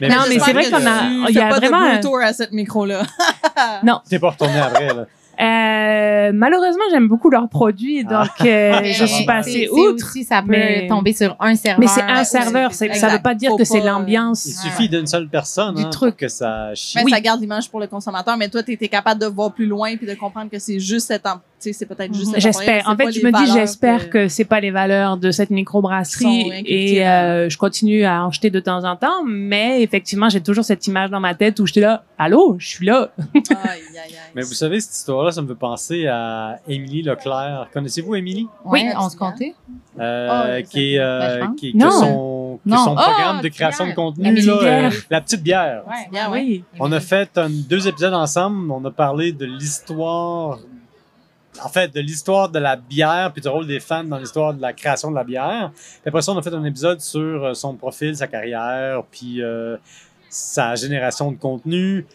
mais 0.00 0.08
Non, 0.08 0.16
mais 0.28 0.38
c'est 0.40 0.52
vrai 0.52 0.68
qu'on 0.68 0.84
a- 0.84 1.28
il 1.28 1.34
y 1.34 1.38
a 1.38 1.48
pas 1.48 1.56
vraiment 1.60 1.80
de 1.96 2.06
un- 2.08 2.20
à 2.26 2.32
cette 2.32 2.50
micro-là. 2.50 3.02
t'es 4.08 4.18
pas 4.18 4.30
retourné 4.30 4.58
après, 4.58 4.92
là. 4.92 5.06
Euh, 5.42 6.30
malheureusement, 6.34 6.84
j'aime 6.90 7.08
beaucoup 7.08 7.30
leurs 7.30 7.48
produits, 7.48 8.04
donc 8.04 8.28
euh, 8.44 8.80
je 8.84 9.04
suis 9.04 9.24
passée 9.24 9.68
outre. 9.70 10.06
aussi, 10.06 10.24
ça 10.24 10.40
peut 10.42 10.48
mais- 10.50 10.86
tomber 10.88 11.12
sur 11.12 11.36
un 11.40 11.54
serveur. 11.56 11.80
Mais 11.80 11.86
c'est 11.88 12.02
un 12.02 12.24
serveur, 12.24 12.72
ça 12.72 12.86
veut 12.86 12.92
exact. 12.92 13.22
pas 13.22 13.34
dire 13.34 13.50
Faut 13.50 13.56
que 13.56 13.64
c'est 13.64 13.80
pas- 13.80 13.86
l'ambiance. 13.86 14.46
Il 14.46 14.52
suffit 14.54 14.88
d'une 14.88 15.06
seule 15.06 15.28
personne 15.28 15.74
Du 15.74 15.82
hein, 15.82 15.90
truc. 15.90 16.10
pour 16.12 16.18
que 16.18 16.28
ça 16.28 16.74
chie. 16.74 16.98
Mais 16.98 17.04
Oui. 17.04 17.10
ça 17.10 17.20
garde 17.20 17.40
l'image 17.40 17.68
pour 17.70 17.80
le 17.80 17.86
consommateur. 17.86 18.36
Mais 18.36 18.48
toi, 18.48 18.62
tu 18.62 18.72
étais 18.72 18.88
capable 18.88 19.20
de 19.20 19.26
voir 19.26 19.52
plus 19.52 19.66
loin 19.66 19.96
puis 19.96 20.06
de 20.06 20.14
comprendre 20.14 20.50
que 20.50 20.58
c'est 20.58 20.78
juste 20.78 21.08
cette, 21.08 21.26
sais, 21.26 21.30
c'est 21.72 21.86
peut-être 21.86 22.12
juste. 22.14 22.32
cette 22.32 22.40
J'espère. 22.40 22.88
En 22.88 22.96
fait, 22.96 23.12
je 23.12 23.24
me 23.24 23.30
dis, 23.32 23.52
j'espère 23.52 24.10
que 24.10 24.28
c'est 24.28 24.44
pas 24.44 24.60
les 24.60 24.70
valeurs 24.70 25.16
de 25.16 25.30
cette 25.30 25.50
microbrasserie 25.50 26.50
inculquées, 26.52 26.96
et 26.96 27.06
euh, 27.08 27.48
je 27.48 27.56
continue 27.58 28.04
à 28.04 28.24
en 28.24 28.30
jeter 28.30 28.50
de 28.50 28.60
temps 28.60 28.84
en 28.84 28.96
temps, 28.96 29.22
mais 29.26 29.82
effectivement, 29.82 30.28
j'ai 30.28 30.40
toujours 30.40 30.64
cette 30.64 30.86
image 30.86 31.10
dans 31.10 31.20
ma 31.20 31.34
tête 31.34 31.60
où 31.60 31.66
j'étais 31.66 31.80
là, 31.80 32.02
allô, 32.18 32.56
je 32.58 32.66
suis 32.68 32.86
là. 32.86 33.10
Aïe, 33.34 33.44
aïe, 33.54 33.80
aïe. 34.04 34.14
Mais 34.34 34.42
vous 34.42 34.54
savez, 34.54 34.80
cette 34.80 34.94
histoire-là, 34.94 35.30
ça 35.30 35.42
me 35.42 35.48
fait 35.48 35.54
penser 35.54 36.06
à 36.06 36.58
Émilie 36.66 37.02
Leclerc. 37.02 37.68
Connaissez-vous 37.72 38.14
Émilie? 38.14 38.46
Oui, 38.64 38.80
Oui. 38.84 38.92
on 38.98 39.08
se 39.08 39.16
comptait. 39.16 39.54
Euh, 40.00 40.58
Oh, 40.62 40.66
qui 40.70 40.94
est, 40.94 40.98
euh, 40.98 41.44
pense. 41.46 41.60
qui, 41.60 41.76
Non. 41.76 41.90
son, 41.90 42.60
Non. 42.64 42.94
Ah, 42.96 43.10
programme 43.10 43.40
de 43.42 43.48
création 43.48 43.86
de 43.86 43.92
contenu, 43.92 44.24
La 44.24 44.30
là, 44.30 44.36
petite 44.36 44.48
euh, 44.50 44.60
bière. 44.60 44.92
la 45.10 45.20
petite 45.20 45.42
bière. 45.42 45.82
Ouais, 45.86 46.08
bien, 46.10 46.30
ouais. 46.30 46.40
Oui. 46.42 46.64
On 46.80 46.90
a 46.92 47.00
fait 47.00 47.36
un, 47.36 47.50
deux 47.50 47.86
épisodes 47.88 48.14
ensemble. 48.14 48.70
On 48.70 48.82
a 48.86 48.90
parlé 48.90 49.32
de 49.32 49.44
l'histoire, 49.44 50.58
en 51.62 51.68
fait, 51.68 51.92
de 51.94 52.00
l'histoire 52.00 52.48
de 52.48 52.58
la 52.58 52.76
bière, 52.76 53.30
puis 53.32 53.42
du 53.42 53.48
rôle 53.48 53.66
des 53.66 53.80
fans 53.80 54.04
dans 54.04 54.18
l'histoire 54.18 54.54
de 54.54 54.62
la 54.62 54.72
création 54.72 55.10
de 55.10 55.16
la 55.16 55.24
bière. 55.24 55.70
Puis 55.74 56.00
après 56.08 56.22
ça, 56.22 56.32
on 56.32 56.38
a 56.38 56.42
fait 56.42 56.54
un 56.54 56.64
épisode 56.64 57.00
sur 57.00 57.44
euh, 57.44 57.54
son 57.54 57.74
profil, 57.74 58.16
sa 58.16 58.26
carrière, 58.26 59.02
puis 59.10 59.42
euh, 59.42 59.76
sa 60.30 60.74
génération 60.76 61.30
de 61.32 61.36
contenu. 61.36 62.06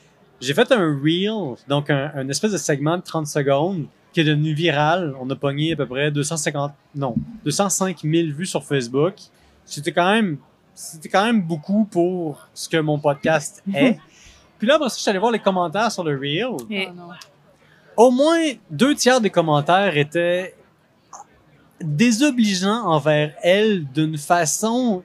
J'ai 0.42 0.54
fait 0.54 0.72
un 0.72 1.00
reel, 1.04 1.56
donc 1.68 1.90
un, 1.90 2.12
un 2.16 2.28
espèce 2.30 2.52
de 2.52 2.58
segment 2.58 2.98
de 2.98 3.04
30 3.04 3.28
secondes 3.28 3.86
qui 4.14 4.22
est 4.22 4.24
devenu 4.24 4.54
viral. 4.54 5.16
On 5.20 5.30
a 5.30 5.36
pogné 5.36 5.74
à 5.74 5.76
peu 5.76 5.86
près 5.86 6.10
250, 6.12 6.72
non, 6.96 7.16
205 7.46 8.00
000 8.04 8.28
vues 8.36 8.46
sur 8.48 8.64
Facebook. 8.64 9.14
C'était 9.66 9.92
quand 9.92 10.12
même, 10.12 10.38
c'était 10.74 11.10
quand 11.10 11.26
même 11.26 11.42
beaucoup 11.42 11.86
pour 11.86 12.48
ce 12.54 12.70
que 12.70 12.78
mon 12.78 12.98
podcast 13.00 13.64
est. 13.74 13.98
Puis 14.58 14.68
là, 14.68 14.76
après 14.76 14.90
ça, 14.90 14.96
je 14.98 15.02
suis 15.02 15.10
allé 15.12 15.20
voir 15.20 15.32
les 15.32 15.40
commentaires 15.40 15.92
sur 15.92 16.04
le 16.04 16.18
reel. 16.18 16.48
Et- 16.72 16.88
Oh, 16.90 16.94
non. 16.96 17.10
Au 17.98 18.12
moins 18.12 18.40
deux 18.70 18.94
tiers 18.96 19.20
des 19.20 19.30
commentaires 19.32 19.98
étaient 19.98 20.54
désobligeants 21.82 22.86
envers 22.86 23.34
elle 23.42 23.86
d'une 23.86 24.18
façon 24.18 25.04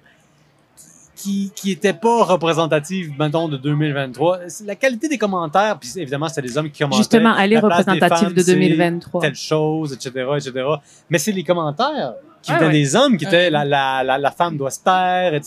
qui 1.14 1.52
qui 1.55 1.70
était 1.70 1.93
pas 1.93 2.24
représentative 2.24 3.12
mettons 3.19 3.47
de 3.48 3.56
2023 3.59 4.48
C'est 4.48 4.64
la 4.66 4.74
qualité 4.74 5.09
des 5.09 5.19
commentaires 5.19 5.78
puis 5.78 5.90
évidemment 5.97 6.28
c'était 6.28 6.43
des 6.43 6.56
hommes 6.56 6.70
qui 6.70 6.78
commentaient 6.78 6.97
Justement, 6.97 7.36
elle 7.36 7.52
est 7.52 7.59
représentative 7.59 8.32
de 8.35 8.43
c'est 8.43 8.55
2023. 8.55 9.20
telle 9.20 9.35
chose 9.35 9.93
etc 9.93 10.10
etc 10.36 10.66
mais 11.10 11.19
c'est 11.19 11.32
les 11.32 11.44
commentaires 11.44 12.14
qui 12.40 12.52
venaient 12.52 12.66
ouais. 12.66 12.73
des 12.73 12.97
hommes 12.97 13.16
qui 13.16 13.24
étaient 13.27 13.36
Ouais. 13.44 13.51
la, 13.51 13.64
la, 13.64 14.02
la, 14.02 14.19
la 14.19 14.31
femme 14.31 14.56
doit 14.56 14.70
se 14.70 14.81
taire 14.81 15.35
et 15.35 15.40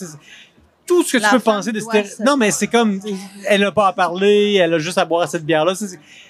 tout 0.87 1.03
ce 1.03 1.17
que 1.17 1.21
La 1.21 1.29
tu 1.29 1.35
peux 1.35 1.41
penser 1.41 1.71
de 1.71 1.79
doit 1.79 1.91
stéréo- 1.93 2.17
se 2.17 2.23
non 2.23 2.37
mais 2.37 2.51
c'est 2.51 2.67
comme 2.67 2.99
elle 3.47 3.63
a 3.63 3.71
pas 3.71 3.87
à 3.87 3.93
parler 3.93 4.53
elle 4.55 4.73
a 4.73 4.79
juste 4.79 4.97
à 4.97 5.05
boire 5.05 5.27
cette 5.27 5.45
bière 5.45 5.65
là 5.65 5.73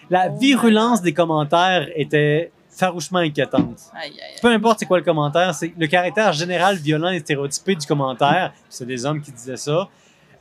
la 0.10 0.28
Oh 0.32 0.38
virulence 0.40 1.02
des 1.02 1.14
commentaires 1.14 1.88
était 1.96 2.52
farouchement 2.70 3.20
inquiétante. 3.20 3.80
Aïe, 3.94 4.10
aïe, 4.12 4.20
aïe. 4.20 4.40
Peu 4.42 4.50
importe 4.50 4.80
c'est 4.80 4.86
quoi 4.86 4.98
le 4.98 5.04
commentaire, 5.04 5.56
c'est 5.56 5.74
le 5.78 5.88
caractère 5.88 6.34
général 6.34 6.76
violent 6.76 7.10
et 7.10 7.20
stéréotypé 7.20 7.76
du 7.76 7.86
commentaire. 7.88 8.52
C'est 8.70 8.86
des 8.86 9.06
hommes 9.06 9.22
qui 9.22 9.32
disaient 9.32 9.56
ça. 9.58 9.88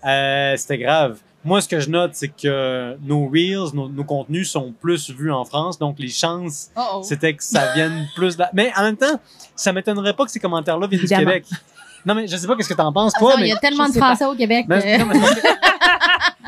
Euh, 0.04 0.54
C'était 0.56 0.78
grave. 0.78 1.18
Moi, 1.44 1.60
ce 1.60 1.68
que 1.68 1.78
je 1.78 1.90
note, 1.90 2.10
c'est 2.14 2.28
que 2.28 2.96
nos 3.02 3.28
reels, 3.28 3.74
nos, 3.74 3.88
nos 3.88 4.02
contenus 4.04 4.50
sont 4.50 4.72
plus 4.80 5.10
vus 5.10 5.30
en 5.30 5.44
France, 5.44 5.78
donc 5.78 5.96
les 5.98 6.08
chances, 6.08 6.70
Oh, 6.74 6.80
oh. 6.96 7.02
c'était 7.02 7.34
que 7.34 7.44
ça 7.44 7.72
vienne 7.74 8.06
plus. 8.16 8.34
de 8.36 8.40
la- 8.40 8.50
Mais 8.54 8.72
en 8.76 8.82
même 8.82 8.96
temps, 8.96 9.20
ça 9.54 9.72
m'étonnerait 9.72 10.14
pas 10.14 10.24
que 10.24 10.30
ces 10.30 10.40
commentaires-là 10.40 10.86
viennent 10.86 11.00
Évidemment. 11.02 11.20
du 11.20 11.26
Québec. 11.26 11.44
Non, 12.06 12.14
mais 12.14 12.26
je 12.26 12.36
sais 12.36 12.46
pas 12.46 12.54
qu'est-ce 12.56 12.68
que 12.68 12.74
t'en 12.74 12.92
penses, 12.92 13.12
Attends, 13.16 13.26
toi, 13.26 13.34
il 13.38 13.42
mais. 13.42 13.48
y 13.48 13.52
a 13.52 13.56
tellement 13.56 13.88
de. 13.88 13.94
Français 13.94 14.24
au 14.26 14.34
Québec. 14.34 14.66
mais- 14.68 14.80
que- 14.80 14.98
non, 15.00 15.06
mais 15.06 15.14
c'est 15.14 15.20
parce 15.20 15.34
que- 15.34 15.48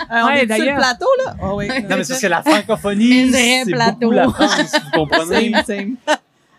Euh, 0.08 0.20
on 0.24 0.28
est 0.28 0.54
sur 0.54 0.64
le 0.64 0.76
plateau, 0.76 1.06
là? 1.24 1.34
Oh, 1.42 1.54
oui. 1.56 1.68
non, 1.68 1.74
mais 1.96 2.04
c'est 2.04 2.12
parce 2.12 2.20
que 2.20 2.26
la 2.28 2.42
francophonie, 2.42 3.22
Un 3.22 3.30
vrai 3.30 3.62
c'est 3.64 3.72
plateau. 3.72 3.96
beaucoup 4.02 4.12
la 4.14 4.28
France, 4.28 4.72
vous 4.84 4.90
comprenez? 5.00 5.52
Same, 5.52 5.62
same. 5.66 5.94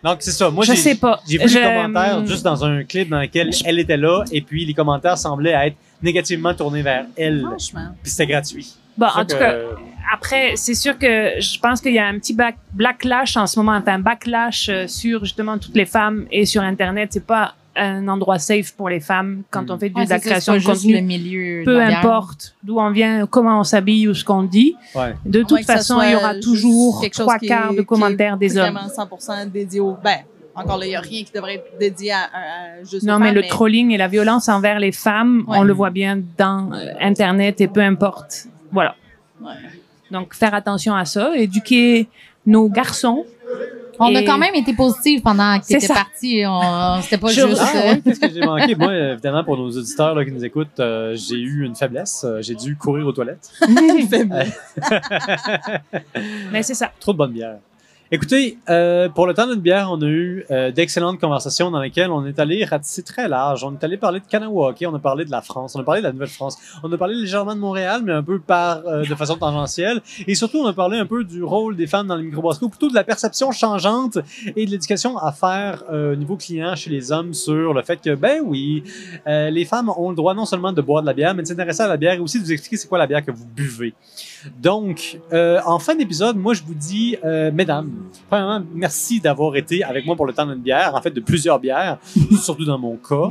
Donc, 0.04 0.16
c'est 0.20 0.30
ça. 0.32 0.50
Moi, 0.50 0.64
je 0.64 0.72
j'ai- 0.72 0.76
sais 0.80 0.94
pas. 0.96 1.20
J'ai 1.28 1.38
vu 1.38 1.48
Je- 1.48 1.58
les 1.58 1.64
commentaires 1.64 2.26
juste 2.26 2.44
dans 2.44 2.64
un 2.64 2.84
clip 2.84 3.08
dans 3.08 3.20
lequel 3.20 3.50
elle 3.64 3.78
était 3.78 3.96
là, 3.96 4.22
et 4.30 4.42
puis 4.42 4.64
les 4.64 4.74
commentaires 4.74 5.16
semblaient 5.18 5.52
être 5.68 5.76
négativement 6.02 6.52
tournés 6.54 6.82
vers 6.82 7.06
elle. 7.16 7.42
Franchement. 7.42 7.88
Puis 8.02 8.10
c'était 8.12 8.26
gratuit. 8.26 8.74
Bon, 8.96 9.06
C'est 9.08 9.12
ça 9.14 9.20
en 9.20 9.24
tout 9.24 9.34
que- 9.36 9.40
cas, 9.40 9.54
après, 10.12 10.52
c'est 10.56 10.74
sûr 10.74 10.98
que 10.98 11.40
je 11.40 11.58
pense 11.58 11.80
qu'il 11.80 11.94
y 11.94 11.98
a 11.98 12.06
un 12.06 12.18
petit 12.18 12.34
back- 12.34 12.56
backlash 12.74 13.36
en 13.36 13.46
ce 13.46 13.58
moment, 13.58 13.76
enfin, 13.76 13.98
backlash 13.98 14.68
euh, 14.68 14.86
sur 14.88 15.24
justement 15.24 15.56
toutes 15.58 15.74
les 15.76 15.86
femmes 15.86 16.26
et 16.30 16.44
sur 16.44 16.62
Internet. 16.62 17.10
C'est 17.12 17.24
pas 17.26 17.54
un 17.78 18.06
endroit 18.08 18.38
safe 18.38 18.72
pour 18.72 18.88
les 18.88 19.00
femmes 19.00 19.42
quand 19.50 19.62
Mm. 19.62 19.70
on 19.70 19.78
fait 19.78 19.88
de 19.90 19.94
Ouais, 19.94 20.06
la 20.06 20.18
création 20.18 20.54
de 20.56 20.62
contenu. 20.62 20.94
le 20.94 21.00
milieu. 21.00 21.60
de 21.60 21.64
Peu 21.64 21.80
importe 21.82 22.54
d'où 22.62 22.78
on 22.78 22.90
vient, 22.90 23.26
comment 23.26 23.60
on 23.60 23.64
s'habille 23.64 24.08
ou 24.08 24.14
ce 24.14 24.24
qu'on 24.24 24.42
dit. 24.42 24.74
Ouais. 24.94 25.14
De 25.24 25.42
toute 25.42 25.64
façon, 25.64 26.00
il 26.02 26.10
y 26.12 26.14
aura 26.14 26.34
toujours 26.36 27.04
trois 27.12 27.36
est- 27.36 27.46
quarts 27.46 27.72
de 27.74 27.80
est 27.80 27.84
commentaires 27.84 28.36
des 28.36 28.56
hommes. 28.58 28.72
Vraiment 28.74 28.88
100% 28.88 29.46
dédié 29.46 29.80
au. 29.80 29.96
Ben, 30.02 30.18
encore 30.54 30.78
là, 30.78 30.86
il 30.86 30.90
n'y 30.90 30.96
a 30.96 31.00
rien 31.00 31.22
qui 31.24 31.32
devrait 31.32 31.54
être 31.56 31.78
dédié 31.78 32.12
à, 32.12 32.16
à- 32.18 32.80
à 32.80 32.84
juste 32.84 33.04
Non, 33.04 33.18
mais 33.18 33.32
le 33.32 33.42
trolling 33.46 33.92
et 33.92 33.96
la 33.96 34.08
violence 34.08 34.48
envers 34.48 34.78
les 34.80 34.92
femmes, 34.92 35.44
Ouais. 35.46 35.58
on 35.58 35.62
le 35.62 35.72
voit 35.72 35.90
bien 35.90 36.20
dans 36.36 36.72
euh, 36.72 36.92
Internet 37.00 37.60
et 37.60 37.68
peu 37.68 37.80
importe. 37.80 38.46
Voilà. 38.72 38.94
Ouais. 39.40 39.52
Donc, 40.10 40.34
faire 40.34 40.54
attention 40.54 40.94
à 40.94 41.04
ça, 41.04 41.32
éduquer 41.36 42.08
nos 42.46 42.68
garçons. 42.68 43.24
On 43.98 44.14
a 44.14 44.22
quand 44.22 44.38
même 44.38 44.54
été 44.54 44.72
positifs 44.72 45.22
pendant 45.22 45.58
que 45.58 45.80
ça. 45.80 45.94
parti. 45.94 46.42
On... 46.46 47.00
C'était 47.02 47.18
pas 47.18 47.28
juste. 47.28 47.60
Ah, 47.60 47.72
ouais, 47.74 48.00
qu'est-ce 48.02 48.20
que 48.20 48.30
j'ai 48.32 48.40
manqué? 48.40 48.74
Moi, 48.74 48.94
évidemment, 48.94 49.44
pour 49.44 49.56
nos 49.56 49.70
auditeurs 49.70 50.14
là, 50.14 50.24
qui 50.24 50.32
nous 50.32 50.44
écoutent, 50.44 50.80
euh, 50.80 51.14
j'ai 51.16 51.36
eu 51.36 51.64
une 51.64 51.74
faiblesse. 51.74 52.24
Euh, 52.24 52.40
j'ai 52.40 52.54
dû 52.54 52.76
courir 52.76 53.06
aux 53.06 53.12
toilettes. 53.12 53.50
Mais 56.52 56.62
c'est 56.62 56.74
ça. 56.74 56.90
Trop 57.00 57.12
de 57.12 57.18
bonne 57.18 57.32
bière. 57.32 57.58
Écoutez, 58.10 58.56
euh, 58.70 59.10
pour 59.10 59.26
le 59.26 59.34
temps 59.34 59.46
d'une 59.46 59.60
bière, 59.60 59.90
on 59.92 60.00
a 60.00 60.06
eu 60.06 60.46
euh, 60.50 60.70
d'excellentes 60.70 61.20
conversations 61.20 61.70
dans 61.70 61.82
lesquelles 61.82 62.10
on 62.10 62.24
est 62.24 62.38
allé 62.38 62.64
ratisser 62.64 63.02
très 63.02 63.28
large. 63.28 63.64
On 63.64 63.74
est 63.74 63.84
allé 63.84 63.98
parler 63.98 64.20
de 64.20 64.24
Kanawake, 64.24 64.82
on 64.88 64.94
a 64.94 64.98
parlé 64.98 65.26
de 65.26 65.30
la 65.30 65.42
France, 65.42 65.76
on 65.76 65.80
a 65.80 65.82
parlé 65.82 66.00
de 66.00 66.06
la 66.06 66.12
Nouvelle-France, 66.14 66.56
on 66.82 66.90
a 66.90 66.96
parlé 66.96 67.14
légèrement 67.14 67.54
de 67.54 67.60
Montréal, 67.60 68.00
mais 68.02 68.14
un 68.14 68.22
peu 68.22 68.38
par 68.38 68.78
euh, 68.86 69.04
de 69.04 69.14
façon 69.14 69.36
tangentielle. 69.36 70.00
Et 70.26 70.34
surtout, 70.34 70.56
on 70.56 70.66
a 70.66 70.72
parlé 70.72 70.96
un 70.96 71.04
peu 71.04 71.22
du 71.22 71.42
rôle 71.42 71.76
des 71.76 71.86
femmes 71.86 72.06
dans 72.06 72.16
les 72.16 72.22
microbrasseries, 72.22 72.64
ou 72.64 72.70
plutôt 72.70 72.88
de 72.88 72.94
la 72.94 73.04
perception 73.04 73.52
changeante 73.52 74.16
et 74.56 74.64
de 74.64 74.70
l'éducation 74.70 75.18
à 75.18 75.30
faire 75.30 75.84
euh, 75.92 76.14
au 76.14 76.16
niveau 76.16 76.36
client 76.36 76.74
chez 76.76 76.88
les 76.88 77.12
hommes 77.12 77.34
sur 77.34 77.74
le 77.74 77.82
fait 77.82 78.00
que, 78.00 78.14
ben 78.14 78.40
oui, 78.42 78.84
euh, 79.26 79.50
les 79.50 79.66
femmes 79.66 79.90
ont 79.90 80.08
le 80.08 80.16
droit 80.16 80.32
non 80.32 80.46
seulement 80.46 80.72
de 80.72 80.80
boire 80.80 81.02
de 81.02 81.06
la 81.08 81.12
bière, 81.12 81.34
mais 81.34 81.42
de 81.42 81.48
s'intéresser 81.48 81.82
à 81.82 81.88
la 81.88 81.98
bière 81.98 82.14
et 82.14 82.20
aussi 82.20 82.38
de 82.38 82.44
vous 82.44 82.52
expliquer 82.52 82.78
c'est 82.78 82.88
quoi 82.88 82.96
la 82.96 83.06
bière 83.06 83.22
que 83.22 83.32
vous 83.32 83.44
buvez. 83.44 83.92
Donc, 84.60 85.18
euh, 85.32 85.60
en 85.66 85.78
fin 85.78 85.94
d'épisode, 85.94 86.36
moi, 86.36 86.54
je 86.54 86.62
vous 86.62 86.74
dis, 86.74 87.16
euh, 87.24 87.50
mesdames, 87.52 87.90
premièrement, 88.28 88.64
merci 88.74 89.20
d'avoir 89.20 89.56
été 89.56 89.82
avec 89.82 90.06
moi 90.06 90.16
pour 90.16 90.26
le 90.26 90.32
temps 90.32 90.46
d'une 90.46 90.60
bière, 90.60 90.94
en 90.94 91.02
fait, 91.02 91.10
de 91.10 91.20
plusieurs 91.20 91.58
bières, 91.58 91.98
surtout 92.40 92.64
dans 92.64 92.78
mon 92.78 92.96
cas. 92.96 93.30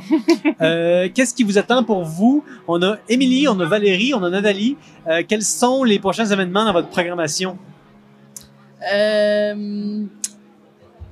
Euh, 0.61 1.09
Qu'est-ce 1.13 1.33
qui 1.33 1.43
vous 1.43 1.57
attend 1.57 1.83
pour 1.83 2.03
vous? 2.03 2.43
On 2.67 2.81
a 2.83 2.97
Émilie, 3.09 3.47
on 3.47 3.59
a 3.59 3.65
Valérie, 3.65 4.13
on 4.13 4.23
a 4.23 4.29
Nathalie. 4.29 4.77
Quels 5.27 5.43
sont 5.43 5.83
les 5.83 5.99
prochains 5.99 6.25
événements 6.25 6.65
dans 6.65 6.73
votre 6.73 6.89
programmation? 6.89 7.57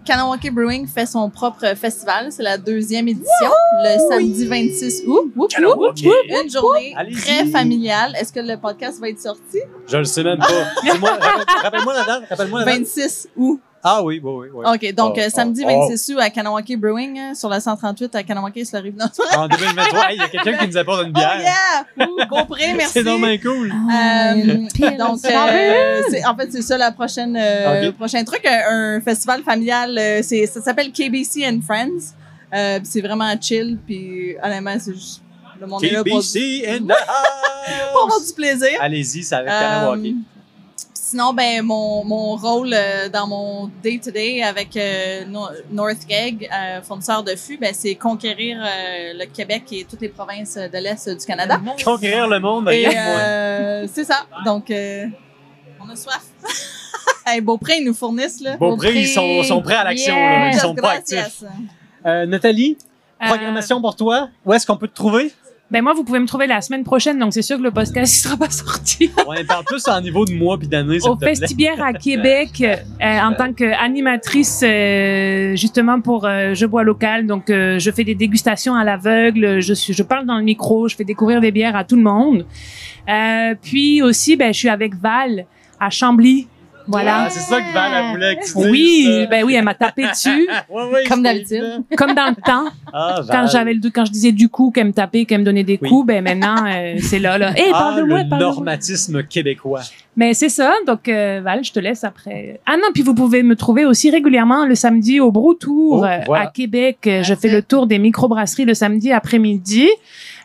Kanawake 0.06 0.52
Brewing 0.54 0.88
fait 0.88 1.06
son 1.06 1.30
propre 1.30 1.66
festival. 1.76 2.32
C'est 2.32 2.44
la 2.44 2.58
deuxième 2.58 3.08
édition, 3.08 3.50
le 3.84 3.98
samedi 4.10 4.46
26 4.46 5.04
août. 5.08 5.10
Whoop, 5.10 5.32
whoop. 5.36 5.52
Kanawake. 5.52 6.04
Une 6.04 6.50
journée 6.50 6.94
Allez-y. 6.96 7.16
très 7.16 7.46
familiale. 7.48 8.14
Est-ce 8.20 8.32
que 8.32 8.40
le 8.40 8.58
podcast 8.58 9.00
va 9.00 9.10
être 9.10 9.20
sorti? 9.20 9.60
Je 9.88 9.98
le 9.98 10.04
sais 10.06 10.24
même 10.24 10.38
pas. 10.40 10.46
Rappelle-moi 11.64 11.94
la 11.94 12.06
date, 12.06 12.30
rappelle-moi 12.30 12.60
la 12.60 12.66
date. 12.66 12.80
26 12.80 13.30
août. 13.36 13.60
Ah 13.88 14.02
oui, 14.04 14.20
oui, 14.24 14.34
oui. 14.34 14.48
oui. 14.52 14.66
OK, 14.74 14.96
donc 14.96 15.14
Oh, 15.16 15.20
euh, 15.22 15.30
samedi 15.30 15.62
oh, 15.64 15.88
26 15.88 16.14
août 16.16 16.20
à 16.20 16.30
Kanawake 16.32 16.76
Brewing, 16.76 17.20
euh, 17.20 17.36
sur 17.36 17.50
la 17.50 17.60
138 17.60 18.16
à 18.16 18.24
Kanawake, 18.24 18.66
sur 18.66 18.78
la 18.78 18.82
rive 18.82 18.96
nord. 18.96 19.10
En 19.38 19.48
2023, 19.48 20.10
hey, 20.10 20.16
il 20.16 20.20
y 20.20 20.24
a 20.24 20.28
quelqu'un 20.30 20.58
qui 20.58 20.68
nous 20.70 20.78
apporte 20.78 21.04
une 21.04 21.10
Oh 21.16 21.20
bière. 21.20 21.40
yeah! 21.40 22.08
Ouh, 22.08 22.26
Beaupré, 22.28 22.74
merci. 22.78 22.94
C'est 22.94 23.04
normal 23.04 23.40
cool. 23.42 23.72
Euh, 23.72 24.58
Pile 24.74 24.98
donc, 24.98 25.20
sur 25.20 25.30
euh, 25.32 26.02
c'est- 26.10 26.26
en 26.26 26.36
fait, 26.36 26.52
c'est 26.52 26.64
ça 26.64 26.78
la 26.80 26.92
prochaine, 26.92 27.38
euh, 27.40 27.90
Ok. 27.90 27.96
prochain 27.96 28.24
truc, 28.24 28.44
un, 28.48 28.96
un 28.98 29.02
festival 29.02 29.44
familial. 29.44 29.96
euh, 29.98 30.22
c'est, 30.24 30.48
ça 30.48 30.62
s'appelle 30.62 30.92
KBC 30.92 31.46
and 31.48 31.60
Friends. 31.64 32.16
Euh, 32.56 32.80
c'est 32.84 33.02
vraiment 33.02 33.34
chill, 33.40 33.78
puis 33.86 34.36
honnêtement, 34.44 34.78
c'est 34.80 34.94
juste 34.94 35.22
le 35.62 35.68
monde 35.68 35.84
est 35.84 35.92
là 35.92 36.04
pour, 36.04 36.20
KBC 36.22 36.66
in 36.68 36.80
the 36.80 36.88
pour 37.94 38.02
avoir 38.04 38.18
house. 38.18 38.28
du 38.30 38.34
plaisir. 38.34 38.70
Allez-y, 38.82 39.24
ça 39.24 39.44
va 39.44 39.44
être 39.44 39.54
Euh, 39.54 39.60
Kanawaki. 39.62 40.16
Sinon, 41.16 41.32
ben 41.34 41.62
mon, 41.62 42.04
mon 42.04 42.36
rôle 42.36 42.74
euh, 42.74 43.08
dans 43.08 43.26
mon 43.26 43.72
day-to-day 43.82 44.44
avec 44.44 44.76
euh, 44.76 45.24
No- 45.24 45.48
euh, 45.48 46.82
fournisseur 46.82 47.24
de 47.24 47.38
fûts, 47.38 47.58
ben, 47.58 47.74
c'est 47.74 47.96
conquérir 47.96 48.58
euh, 48.62 49.14
le 49.14 49.26
Québec 49.28 49.64
et 49.72 49.86
toutes 49.90 50.02
les 50.02 50.10
provinces 50.10 50.56
de 50.56 50.78
l'Est 50.78 51.08
du 51.18 51.26
Canada. 51.26 51.58
Conquérir 51.86 52.28
le 52.28 52.42
monde, 52.42 52.68
euh, 52.68 53.88
c'est 53.94 54.04
ça. 54.04 54.26
Donc, 54.44 54.70
euh, 54.70 55.06
on 55.80 55.90
a 55.90 55.96
soif. 55.96 56.22
hey, 57.26 57.40
Beaupré, 57.40 57.78
ils 57.80 57.86
nous 57.86 57.94
fournissent, 57.94 58.42
là. 58.42 58.58
Beaupré, 58.58 58.94
ils 58.96 59.08
sont, 59.08 59.42
sont 59.44 59.62
prêts 59.62 59.76
à 59.76 59.86
l'action. 59.86 60.18
Ils 60.52 60.60
sont 60.60 60.76
pas 60.76 60.96
actifs. 60.96 61.44
Euh, 62.06 62.26
Nathalie, 62.26 62.78
Euh, 63.22 63.28
programmation 63.28 63.80
pour 63.80 63.96
toi. 63.96 64.28
Où 64.46 64.52
est-ce 64.54 64.68
qu'on 64.68 64.76
peut 64.76 64.90
te 64.90 64.96
trouver? 64.96 65.32
Ben 65.72 65.82
moi, 65.82 65.94
vous 65.94 66.04
pouvez 66.04 66.20
me 66.20 66.28
trouver 66.28 66.46
la 66.46 66.62
semaine 66.62 66.84
prochaine, 66.84 67.18
donc 67.18 67.34
c'est 67.34 67.42
sûr 67.42 67.58
que 67.58 67.64
le 67.64 67.72
podcast 67.72 68.14
ne 68.14 68.30
sera 68.30 68.38
pas 68.38 68.52
sorti. 68.52 69.10
On 69.26 69.34
parle 69.46 69.66
plus 69.66 69.88
en 69.88 70.00
niveau 70.00 70.24
de 70.24 70.34
mois 70.34 70.60
puis 70.60 70.68
d'année, 70.68 71.00
s'il 71.00 71.10
Au. 71.10 71.18
Festibière 71.18 71.82
à 71.84 71.94
Québec, 71.94 72.62
euh, 72.62 73.20
en 73.20 73.34
tant 73.34 73.52
qu'animatrice, 73.52 74.62
euh, 74.64 75.56
justement 75.56 76.02
pour 76.02 76.26
euh, 76.26 76.54
Je 76.54 76.68
bois 76.68 76.84
local. 76.84 77.26
Donc, 77.26 77.50
euh, 77.50 77.80
je 77.80 77.90
fais 77.90 78.04
des 78.04 78.14
dégustations 78.14 78.76
à 78.76 78.84
l'aveugle, 78.84 79.60
je, 79.60 79.74
suis, 79.74 79.94
je 79.94 80.04
parle 80.04 80.28
dans 80.28 80.38
le 80.38 80.44
micro, 80.44 80.88
je 80.88 80.96
fais 80.96 81.04
découvrir 81.04 81.42
des 81.42 81.52
bières 81.52 81.76
à 81.76 81.84
tout 81.84 81.96
le 81.96 82.04
monde. 82.04 82.46
Euh, 83.10 83.56
puis 83.60 84.04
aussi, 84.04 84.36
ben, 84.36 84.54
je 84.54 84.60
suis 84.60 84.70
avec 84.70 84.94
Val 84.96 85.46
à 85.80 85.90
Chambly. 85.90 86.48
Voilà. 86.88 87.24
Ah, 87.26 87.30
c'est 87.30 87.40
ça 87.40 87.62
que 87.62 87.74
Val 87.74 87.92
elle 87.96 88.12
voulait 88.12 88.36
que 88.36 88.46
tu 88.46 88.54
dises, 88.58 88.68
Oui, 88.70 89.08
ça. 89.24 89.26
ben 89.28 89.44
oui, 89.46 89.54
elle 89.56 89.64
m'a 89.64 89.74
tapé 89.74 90.08
dessus, 90.08 90.48
Ouais, 90.70 90.84
ouais, 90.94 91.04
Comme 91.08 91.24
d'habitude. 91.24 91.84
comme 91.98 92.14
dans 92.14 92.28
le 92.30 92.36
temps. 92.36 92.66
Ah, 92.94 93.22
Quand 93.30 93.48
j'avais 93.48 93.74
le 93.74 93.80
doute, 93.80 93.94
quand 93.96 94.06
je 94.06 94.12
disais 94.12 94.32
du 94.32 94.50
coup 94.50 94.72
qu'elle 94.72 94.88
me 94.88 94.94
tapait, 94.94 95.26
qu'elle 95.26 95.40
me 95.42 95.46
donnait 95.46 95.64
des 95.64 95.80
Oui. 95.82 95.90
coups, 95.90 96.08
ben 96.08 96.24
maintenant, 96.24 96.64
euh, 96.68 96.96
c'est 97.02 97.20
là, 97.20 97.38
là. 97.38 97.52
Hey, 97.58 97.72
Ah, 97.74 97.80
parle 97.80 97.98
de 98.02 98.04
moi, 98.04 98.24
le 98.24 98.30
parle 98.30 98.42
normatisme 98.42 99.24
québécois. 99.24 99.82
Mais 100.18 100.34
c'est 100.34 100.48
ça. 100.50 100.74
Donc, 100.88 101.10
euh, 101.10 101.42
Val, 101.44 101.64
je 101.64 101.74
te 101.74 101.80
laisse 101.80 102.04
après. 102.06 102.60
Ah 102.66 102.78
non, 102.78 102.88
puis 102.94 103.04
vous 103.04 103.14
pouvez 103.16 103.44
me 103.44 103.56
trouver 103.56 103.86
aussi 103.86 104.10
régulièrement 104.10 104.66
le 104.66 104.76
samedi 104.76 105.20
au 105.20 105.32
Brou 105.32 105.54
Tour 105.56 106.06
Oh, 106.06 106.24
voilà. 106.26 106.44
à 106.44 106.48
Québec. 106.48 107.00
Euh, 107.08 107.24
Je 107.24 107.34
fais 107.36 107.50
le 107.50 107.62
tour 107.62 107.86
des 107.88 108.00
microbrasseries 108.00 108.64
le 108.66 108.74
samedi 108.74 109.12
après-midi. 109.12 109.90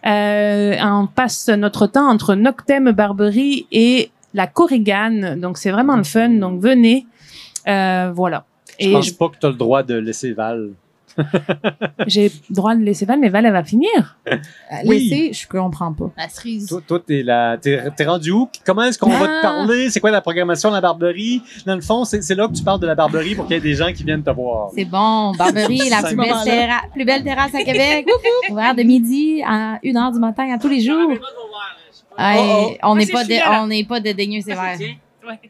Euh, 0.07 0.75
on 0.83 1.07
passe 1.07 1.49
notre 1.49 1.87
temps 1.87 2.09
entre 2.09 2.35
Noctem 2.35 2.91
Barberie 2.93 3.67
et 3.71 4.11
la 4.35 4.47
Corrigane. 4.47 5.39
Donc, 5.41 5.59
c'est 5.59 5.71
vraiment 5.71 5.97
le 5.97 6.05
fun. 6.05 6.29
Donc, 6.31 6.61
venez. 6.61 7.07
Euh, 7.69 8.11
voilà. 8.15 8.45
Je 8.79 8.89
Et 8.89 8.93
pense 8.93 9.07
je- 9.07 9.15
pas 9.15 9.29
que 9.29 9.37
tu 9.39 9.47
as 9.47 9.51
le 9.51 9.57
droit 9.57 9.83
de 9.83 9.95
laisser 9.95 10.33
Val. 10.33 10.71
j'ai 12.07 12.29
le 12.49 12.55
droit 12.55 12.75
de 12.75 12.83
laisser 12.83 13.05
Val, 13.05 13.19
mais 13.19 13.29
Val, 13.29 13.45
elle 13.45 13.53
va 13.53 13.65
finir. 13.65 14.17
Oui. 14.87 15.09
Laissez, 15.11 15.33
je 15.33 15.49
comprends 15.49 15.93
pas. 15.93 16.11
La 16.17 16.29
cerise. 16.29 16.69
Toi, 16.69 16.81
toi 16.87 17.01
t'es 17.05 17.23
là, 17.25 17.59
t'es, 17.59 17.83
t'es 17.97 18.05
rendu 18.07 18.31
où? 18.31 18.49
Comment 18.65 18.85
est-ce 18.85 18.97
qu'on 18.99 19.11
va 19.11 19.27
te 19.27 19.33
Ah. 19.39 19.43
parler? 19.43 19.91
C'est 19.91 19.99
quoi 20.01 20.13
la 20.13 20.21
programmation 20.21 20.69
de 20.71 20.77
la 20.77 20.81
Barberie? 20.81 21.43
Dans 21.67 21.75
le 21.75 21.81
fond, 21.81 22.05
c'est, 22.05 22.23
c'est 22.23 22.37
là 22.37 22.47
que 22.47 22.53
tu 22.55 22.63
parles 22.63 22.79
de 22.81 22.87
la 22.87 22.95
Barberie 22.95 23.35
pour 23.35 23.47
qu'il 23.47 23.55
y 23.57 23.59
ait 23.59 23.61
des 23.61 23.75
gens 23.75 23.93
qui 23.93 24.05
viennent 24.05 24.23
te 24.23 24.31
voir. 24.31 24.71
C'est 24.75 24.85
bon. 24.85 25.33
Barberie, 25.33 25.91
la 25.91 26.03
plus 26.05 26.17
belle, 26.17 26.33
terra- 26.45 26.83
plus 26.95 27.05
belle 27.05 27.25
terrasse 27.25 27.55
à 27.55 27.63
Québec. 27.65 28.07
Ouvert 28.49 28.75
de 28.77 28.83
midi 28.85 29.43
à 29.45 29.79
1 29.85 29.93
h 29.93 30.13
du 30.13 30.19
matin 30.21 30.49
à 30.55 30.59
tous 30.59 30.69
les 30.69 30.81
jours. 30.81 31.11
Hey, 32.21 32.39
Oh, 32.41 32.71
oh. 32.73 32.77
On 32.91 32.97
n'est 32.97 33.07
Moi, 33.07 33.13
pas, 33.21 33.25
c'est 33.25 33.39
de, 33.39 33.61
on 33.63 33.67
n'est 33.67 33.85
pas 33.85 34.01
de 34.01 34.13
daigneux 34.13 34.41
sévère. 34.41 34.77
Ouais. 34.79 35.41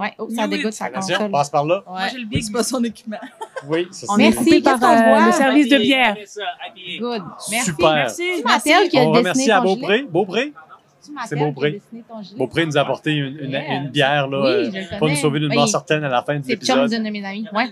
Ouais, 0.00 0.12
oh, 0.18 0.26
ça 0.34 0.44
Oui, 0.44 0.48
dégoûte 0.48 0.72
sa 0.72 0.86
Attention, 0.86 1.14
console. 1.16 1.30
passe 1.30 1.50
par 1.50 1.64
là. 1.64 1.82
Ouais, 1.86 2.08
j'ai 2.10 2.18
le 2.18 2.24
big. 2.26 2.42
c'est 2.42 2.52
pas 2.52 2.62
son 2.64 2.82
équipement. 2.82 3.18
Oui, 3.68 3.86
c'est 3.92 4.06
On 4.10 4.16
ça. 4.16 4.22
est 4.22 4.30
Merci, 4.30 4.60
par 4.62 4.82
euh, 4.82 5.26
le 5.26 5.32
service 5.32 5.68
de 5.68 5.78
bière. 5.78 6.16
Good. 6.98 7.22
Merci. 7.50 7.66
Super. 7.66 7.92
Merci. 7.94 8.22
C'est 8.38 8.42
Mathilde 8.44 8.88
qui 8.90 8.98
a 8.98 9.02
On 9.02 9.12
remercie 9.12 9.50
à. 9.50 9.60
Beaupré. 9.60 10.02
Beaupré? 10.02 10.52
C'est 11.22 11.28
C'est 11.28 11.36
Beaupré. 11.36 11.70
dessiné 11.72 12.04
ton 12.08 12.22
gilet. 12.22 12.38
Beaupré 12.38 12.66
nous 12.66 12.76
a 12.76 12.80
apporté 12.80 13.12
une, 13.12 13.38
une, 13.38 13.50
Yeah. 13.50 13.74
une 13.76 13.88
bière 13.90 14.28
là, 14.28 14.40
Oui, 14.40 14.76
euh, 14.76 14.98
pour 14.98 15.08
nous 15.08 15.16
sauver 15.16 15.40
d'une 15.40 15.50
Oui. 15.50 15.56
mort 15.56 15.68
certaine 15.68 16.02
à 16.04 16.08
la 16.08 16.22
fin 16.22 16.38
de 16.38 16.44
C'est 16.44 16.52
le 16.60 16.66
chum 16.66 16.76
l'épisode. 16.78 16.90
d'une 17.02 17.04
de 17.08 17.10
mes 17.18 17.24
amies. 17.26 17.46
Ouais. 17.52 17.70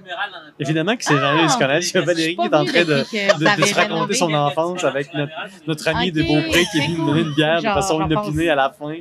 Évidemment 0.59 0.97
que 0.97 1.05
ces 1.05 1.15
gens-là, 1.15 1.43
ils 1.43 1.51
se 1.51 1.59
connaissent. 1.59 1.91
Il 1.91 1.95
y 1.95 1.99
a 1.99 2.05
Valérie 2.05 2.37
qui 2.37 2.43
est 2.47 2.55
en 2.55 2.65
train 2.65 2.81
de, 2.81 2.85
de, 2.85 3.61
de 3.61 3.67
se 3.67 3.75
raconter 3.75 4.15
son 4.15 4.33
enfance 4.35 4.85
avec 4.85 5.13
notre, 5.15 5.33
notre 5.67 5.89
ami 5.89 6.13
de 6.13 6.23
Ok, 6.23 6.27
Beaupré 6.29 6.65
qui 6.71 6.79
est 6.79 6.87
venu 6.87 6.99
nous 6.99 7.07
donner 7.07 7.21
une 7.23 7.35
bière 7.35 7.59
de 7.61 7.67
façon 7.67 8.05
inopinée 8.05 8.51
à 8.51 8.55
la 8.55 8.71
fin. 8.71 8.93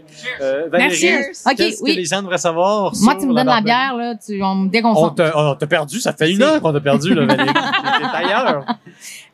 Euh, 0.41 0.67
Valérie, 0.71 0.95
qu'est-ce 0.97 1.83
oui. 1.83 1.93
que 1.95 1.99
les 1.99 2.05
gens 2.05 2.21
devraient 2.21 2.37
savoir 2.37 2.91
Moi, 3.01 3.15
tu 3.19 3.25
me 3.27 3.33
donnes 3.33 3.47
la 3.47 3.61
bière, 3.61 3.95
là, 3.95 4.15
tu, 4.15 4.41
on 4.41 4.55
me 4.55 4.63
On 4.63 4.65
déconcentre. 4.67 5.23
on 5.35 5.55
t'a 5.55 5.67
perdu, 5.67 5.99
ça 5.99 6.13
fait 6.13 6.31
une 6.31 6.37
C'est- 6.37 6.43
heure 6.43 6.61
qu'on 6.61 6.73
t'a 6.73 6.79
perdu, 6.79 7.13
là, 7.13 7.25
Valérie. 7.25 7.49
T'es 7.53 8.25
ailleurs. 8.25 8.65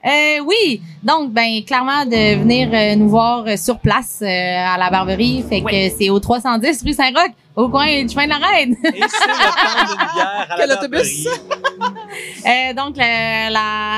Euh, 0.05 0.39
oui, 0.45 0.81
donc 1.01 1.31
ben 1.31 1.63
clairement 1.65 2.05
de 2.05 2.35
venir 2.35 2.69
euh, 2.71 2.95
nous 2.95 3.09
voir 3.09 3.43
euh, 3.47 3.57
sur 3.57 3.79
place 3.79 4.19
euh, 4.21 4.25
à 4.27 4.77
la 4.77 4.91
Barberie, 4.91 5.43
fait 5.49 5.61
que 5.61 5.65
Ouais. 5.65 5.95
c'est 5.97 6.11
au 6.11 6.19
310 6.19 6.83
rue 6.85 6.93
Saint-Roch, 6.93 7.31
au 7.55 7.69
coin 7.69 7.87
du 8.03 8.09
chemin 8.09 8.25
de 8.25 8.29
la 8.29 8.35
Reine. 8.37 8.75
Et 8.83 8.85
c'est 8.85 8.93
le 8.93 8.99
temps 8.99 9.87
d'une 9.87 9.97
bière 10.13 10.47
à 10.51 10.55
Quel 10.57 10.69
la 10.69 10.75
autobus? 10.75 11.27
Euh, 12.47 12.73
donc 12.73 12.95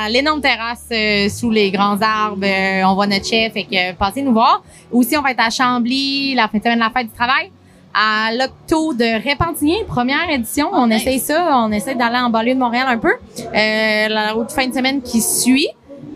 l'énorme 0.09 0.39
terrasse 0.41 0.85
euh, 0.91 1.27
sous 1.29 1.51
les 1.51 1.69
grands 1.71 1.97
arbres, 2.01 2.43
euh, 2.45 2.81
on 2.85 2.95
voit 2.95 3.05
notre 3.07 3.25
chef, 3.27 3.51
fait 3.53 3.65
que 3.65 3.91
euh, 3.91 3.93
passez 3.93 4.21
nous 4.21 4.31
voir. 4.33 4.63
Aussi 4.91 5.17
on 5.17 5.21
va 5.21 5.31
être 5.31 5.41
à 5.41 5.49
Chambly 5.49 6.33
la 6.33 6.47
fin 6.47 6.57
de 6.57 6.63
semaine 6.63 6.79
de 6.79 6.83
la 6.83 6.89
fête 6.89 7.07
du 7.07 7.13
travail. 7.13 7.51
À 7.93 8.31
l'Octo 8.31 8.93
de 8.93 9.21
Répentigny, 9.23 9.83
première 9.87 10.29
édition. 10.29 10.69
on 10.71 10.87
nice. 10.87 11.01
essaye 11.01 11.19
ça, 11.19 11.57
on 11.57 11.71
essaie 11.71 11.95
d'aller 11.95 12.17
en 12.19 12.29
banlieue 12.29 12.53
de 12.53 12.59
Montréal 12.59 12.85
un 12.89 12.97
peu. 12.97 13.11
Euh, 13.11 14.07
la 14.07 14.35
autre 14.37 14.51
fin 14.53 14.67
de 14.67 14.73
semaine 14.73 15.01
qui 15.01 15.21
suit. 15.21 15.67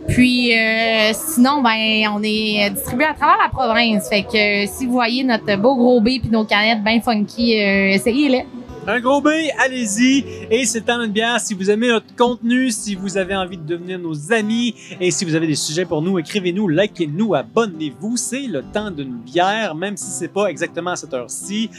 Puis 0.07 0.57
euh, 0.57 1.11
sinon, 1.14 1.61
ben 1.61 2.07
on 2.14 2.22
est 2.23 2.69
distribué 2.72 3.06
à 3.06 3.14
travers 3.14 3.38
la 3.38 3.49
province. 3.49 4.10
Fait 4.10 4.23
que 4.23 4.64
euh, 4.64 4.68
si 4.68 4.86
vous 4.86 4.94
voyez 4.94 5.23
notre 5.23 5.56
beau 5.57 5.76
gros 5.76 6.02
B 6.02 6.19
puis 6.22 6.30
nos 6.32 6.44
canettes 6.44 6.84
bien 6.84 7.02
funky, 7.02 7.61
euh, 7.61 7.94
essayez-les. 7.94 8.45
Un 8.88 8.99
gros 8.99 9.22
B, 9.22 9.30
allez-y. 9.60 10.26
Et 10.49 10.66
c'est 10.66 10.80
le 10.80 10.86
temps 10.86 10.99
d'une 10.99 11.12
bière. 11.12 11.40
Si 11.40 11.53
vous 11.53 11.70
aimez 11.70 11.88
notre 11.90 12.16
contenu, 12.16 12.72
si 12.72 12.95
vous 12.95 13.16
avez 13.16 13.36
envie 13.36 13.58
de 13.58 13.64
devenir 13.64 13.99
nos 13.99 14.34
amis 14.34 14.74
et 14.99 15.12
si 15.12 15.24
vous 15.24 15.36
avez 15.36 15.45
des 15.45 15.56
sujets 15.56 15.86
pour 15.86 16.02
nous, 16.02 16.18
écrivez-nous, 16.18 16.68
likez-nous, 16.68 17.36
abonnez-vous. 17.36 18.18
C'est 18.18 18.48
le 18.48 18.64
temps 18.64 18.90
d'une 18.90 19.18
bière, 19.18 19.76
même 19.76 19.95
si 19.98 20.10
c'est 20.10 20.30
pas 20.34 20.48
exactement 20.48 20.91
à 20.91 20.95
cette 20.95 21.14
heure-ci. 21.14 21.70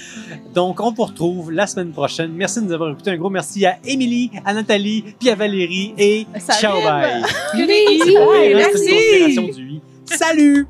Donc, 0.54 0.80
on 0.80 0.92
vous 0.92 1.02
retrouve 1.04 1.50
la 1.50 1.66
semaine 1.66 1.90
prochaine. 1.90 2.32
Merci 2.34 2.60
de 2.60 2.66
nous 2.66 2.72
avoir 2.72 2.92
écoutés. 2.92 3.10
Un 3.10 3.16
gros 3.16 3.30
merci 3.30 3.66
à 3.66 3.78
Émilie, 3.84 4.30
à 4.44 4.54
Nathalie, 4.54 5.04
puis 5.18 5.28
à 5.30 5.34
Valérie 5.34 5.94
et 5.98 6.26
Ça 6.38 6.54
ciao 6.54 6.76
rime. 6.76 6.84
bye. 6.84 7.22
Oui, 7.54 7.66
Oui, 8.00 8.54
merci. 8.54 9.50
oui. 9.58 9.80
Salut! 10.04 10.66